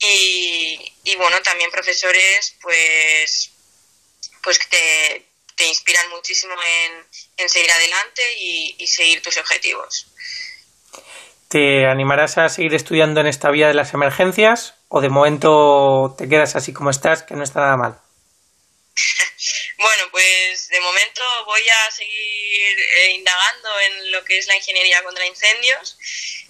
Y, 0.00 1.16
bueno, 1.16 1.40
también 1.42 1.70
profesores, 1.70 2.56
pues, 2.60 3.50
pues 4.42 4.58
te, 4.68 5.26
te 5.54 5.66
inspiran 5.66 6.10
muchísimo 6.10 6.54
en, 7.38 7.48
seguir 7.48 7.70
adelante 7.70 8.22
y 8.36 8.86
seguir 8.86 9.22
tus 9.22 9.38
objetivos. 9.38 10.06
¿Te 11.54 11.86
animarás 11.86 12.36
a 12.36 12.48
seguir 12.48 12.74
estudiando 12.74 13.20
en 13.20 13.28
esta 13.28 13.50
vía 13.52 13.68
de 13.68 13.74
las 13.74 13.94
emergencias 13.94 14.74
o 14.96 15.00
de 15.00 15.08
momento 15.08 16.14
te 16.16 16.28
quedas 16.28 16.54
así 16.54 16.72
como 16.72 16.88
estás, 16.90 17.24
que 17.24 17.34
no 17.34 17.42
está 17.42 17.60
nada 17.60 17.76
mal? 17.76 17.98
Bueno, 19.76 20.04
pues 20.12 20.68
de 20.68 20.80
momento 20.80 21.20
voy 21.46 21.60
a 21.68 21.90
seguir 21.90 22.78
eh, 22.78 23.10
indagando 23.10 23.68
en 23.80 24.12
lo 24.12 24.24
que 24.24 24.38
es 24.38 24.46
la 24.46 24.56
ingeniería 24.56 25.02
contra 25.02 25.26
incendios 25.26 25.98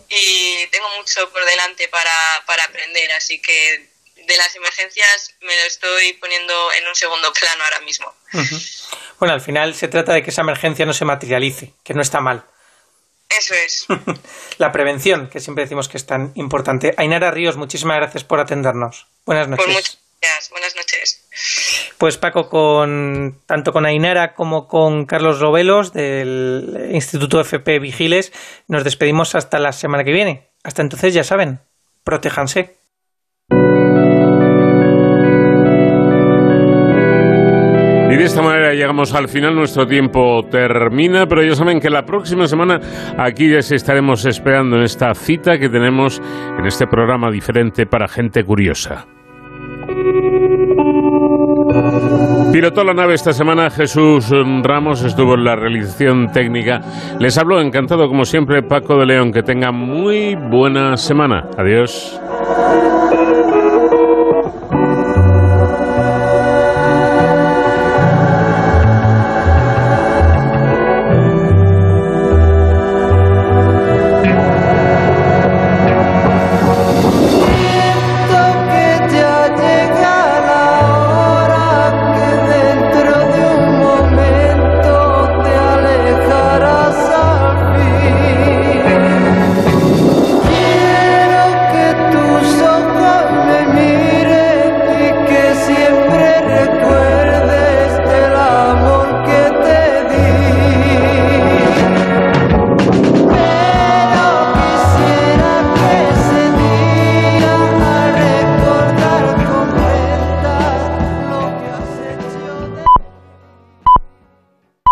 y 0.08 0.66
tengo 0.68 0.88
mucho 0.96 1.28
por 1.32 1.44
delante 1.44 1.88
para, 1.88 2.36
aprender, 2.64 3.10
así 3.12 3.40
que 3.40 3.88
de 4.14 4.36
las 4.36 4.54
emergencias 4.54 5.34
me 5.40 5.56
lo 5.56 5.62
estoy 5.62 6.12
poniendo 6.14 6.72
en 6.74 6.86
un 6.86 6.94
segundo 6.94 7.32
plano 7.32 7.64
ahora 7.64 7.80
mismo. 7.80 8.14
Bueno, 9.18 9.34
al 9.34 9.40
final 9.40 9.74
se 9.74 9.88
trata 9.88 10.12
de 10.12 10.22
que 10.22 10.30
esa 10.30 10.42
emergencia 10.42 10.86
no 10.86 10.92
se 10.92 11.06
materialice, 11.06 11.72
que 11.82 11.94
no 11.94 12.02
está 12.02 12.20
mal. 12.20 12.44
Eso 13.28 13.54
es. 13.54 13.86
la 14.58 14.72
prevención, 14.72 15.28
que 15.28 15.40
siempre 15.40 15.64
decimos 15.64 15.88
que 15.88 15.96
es 15.96 16.06
tan 16.06 16.32
importante. 16.34 16.94
Ainara 16.96 17.30
Ríos, 17.30 17.56
muchísimas 17.56 17.96
gracias 17.96 18.24
por 18.24 18.40
atendernos. 18.40 19.06
Buenas 19.26 19.48
pues 19.48 19.58
noches. 19.58 19.74
muchas 19.74 19.98
gracias. 20.20 20.50
Buenas 20.50 20.76
noches. 20.76 21.94
Pues 21.98 22.16
Paco, 22.16 22.48
con 22.48 23.40
tanto 23.46 23.72
con 23.72 23.86
Ainara 23.86 24.34
como 24.34 24.68
con 24.68 25.06
Carlos 25.06 25.40
Robelos 25.40 25.92
del 25.92 26.90
Instituto 26.92 27.40
FP 27.40 27.78
Vigiles, 27.78 28.32
nos 28.68 28.84
despedimos 28.84 29.34
hasta 29.34 29.58
la 29.58 29.72
semana 29.72 30.04
que 30.04 30.12
viene. 30.12 30.48
Hasta 30.62 30.82
entonces, 30.82 31.12
ya 31.14 31.24
saben, 31.24 31.60
protéjanse. 32.04 32.76
De 38.24 38.28
esta 38.28 38.40
manera 38.40 38.72
llegamos 38.72 39.12
al 39.12 39.28
final, 39.28 39.54
nuestro 39.54 39.86
tiempo 39.86 40.40
termina, 40.50 41.26
pero 41.26 41.42
ya 41.42 41.54
saben 41.54 41.78
que 41.78 41.90
la 41.90 42.06
próxima 42.06 42.46
semana 42.46 42.80
aquí 43.18 43.48
les 43.48 43.70
estaremos 43.70 44.24
esperando 44.24 44.76
en 44.76 44.84
esta 44.84 45.12
cita 45.12 45.58
que 45.58 45.68
tenemos 45.68 46.22
en 46.58 46.64
este 46.64 46.86
programa 46.86 47.30
diferente 47.30 47.84
para 47.84 48.08
gente 48.08 48.42
curiosa. 48.42 49.04
Pilotó 52.50 52.82
la 52.82 52.94
nave 52.94 53.12
esta 53.12 53.34
semana 53.34 53.68
Jesús 53.68 54.32
Ramos, 54.62 55.04
estuvo 55.04 55.34
en 55.34 55.44
la 55.44 55.56
realización 55.56 56.32
técnica. 56.32 56.80
Les 57.20 57.36
hablo 57.36 57.60
encantado 57.60 58.08
como 58.08 58.24
siempre 58.24 58.62
Paco 58.62 58.96
de 58.96 59.04
León. 59.04 59.32
Que 59.32 59.42
tenga 59.42 59.70
muy 59.70 60.34
buena 60.34 60.96
semana. 60.96 61.44
Adiós. 61.58 62.18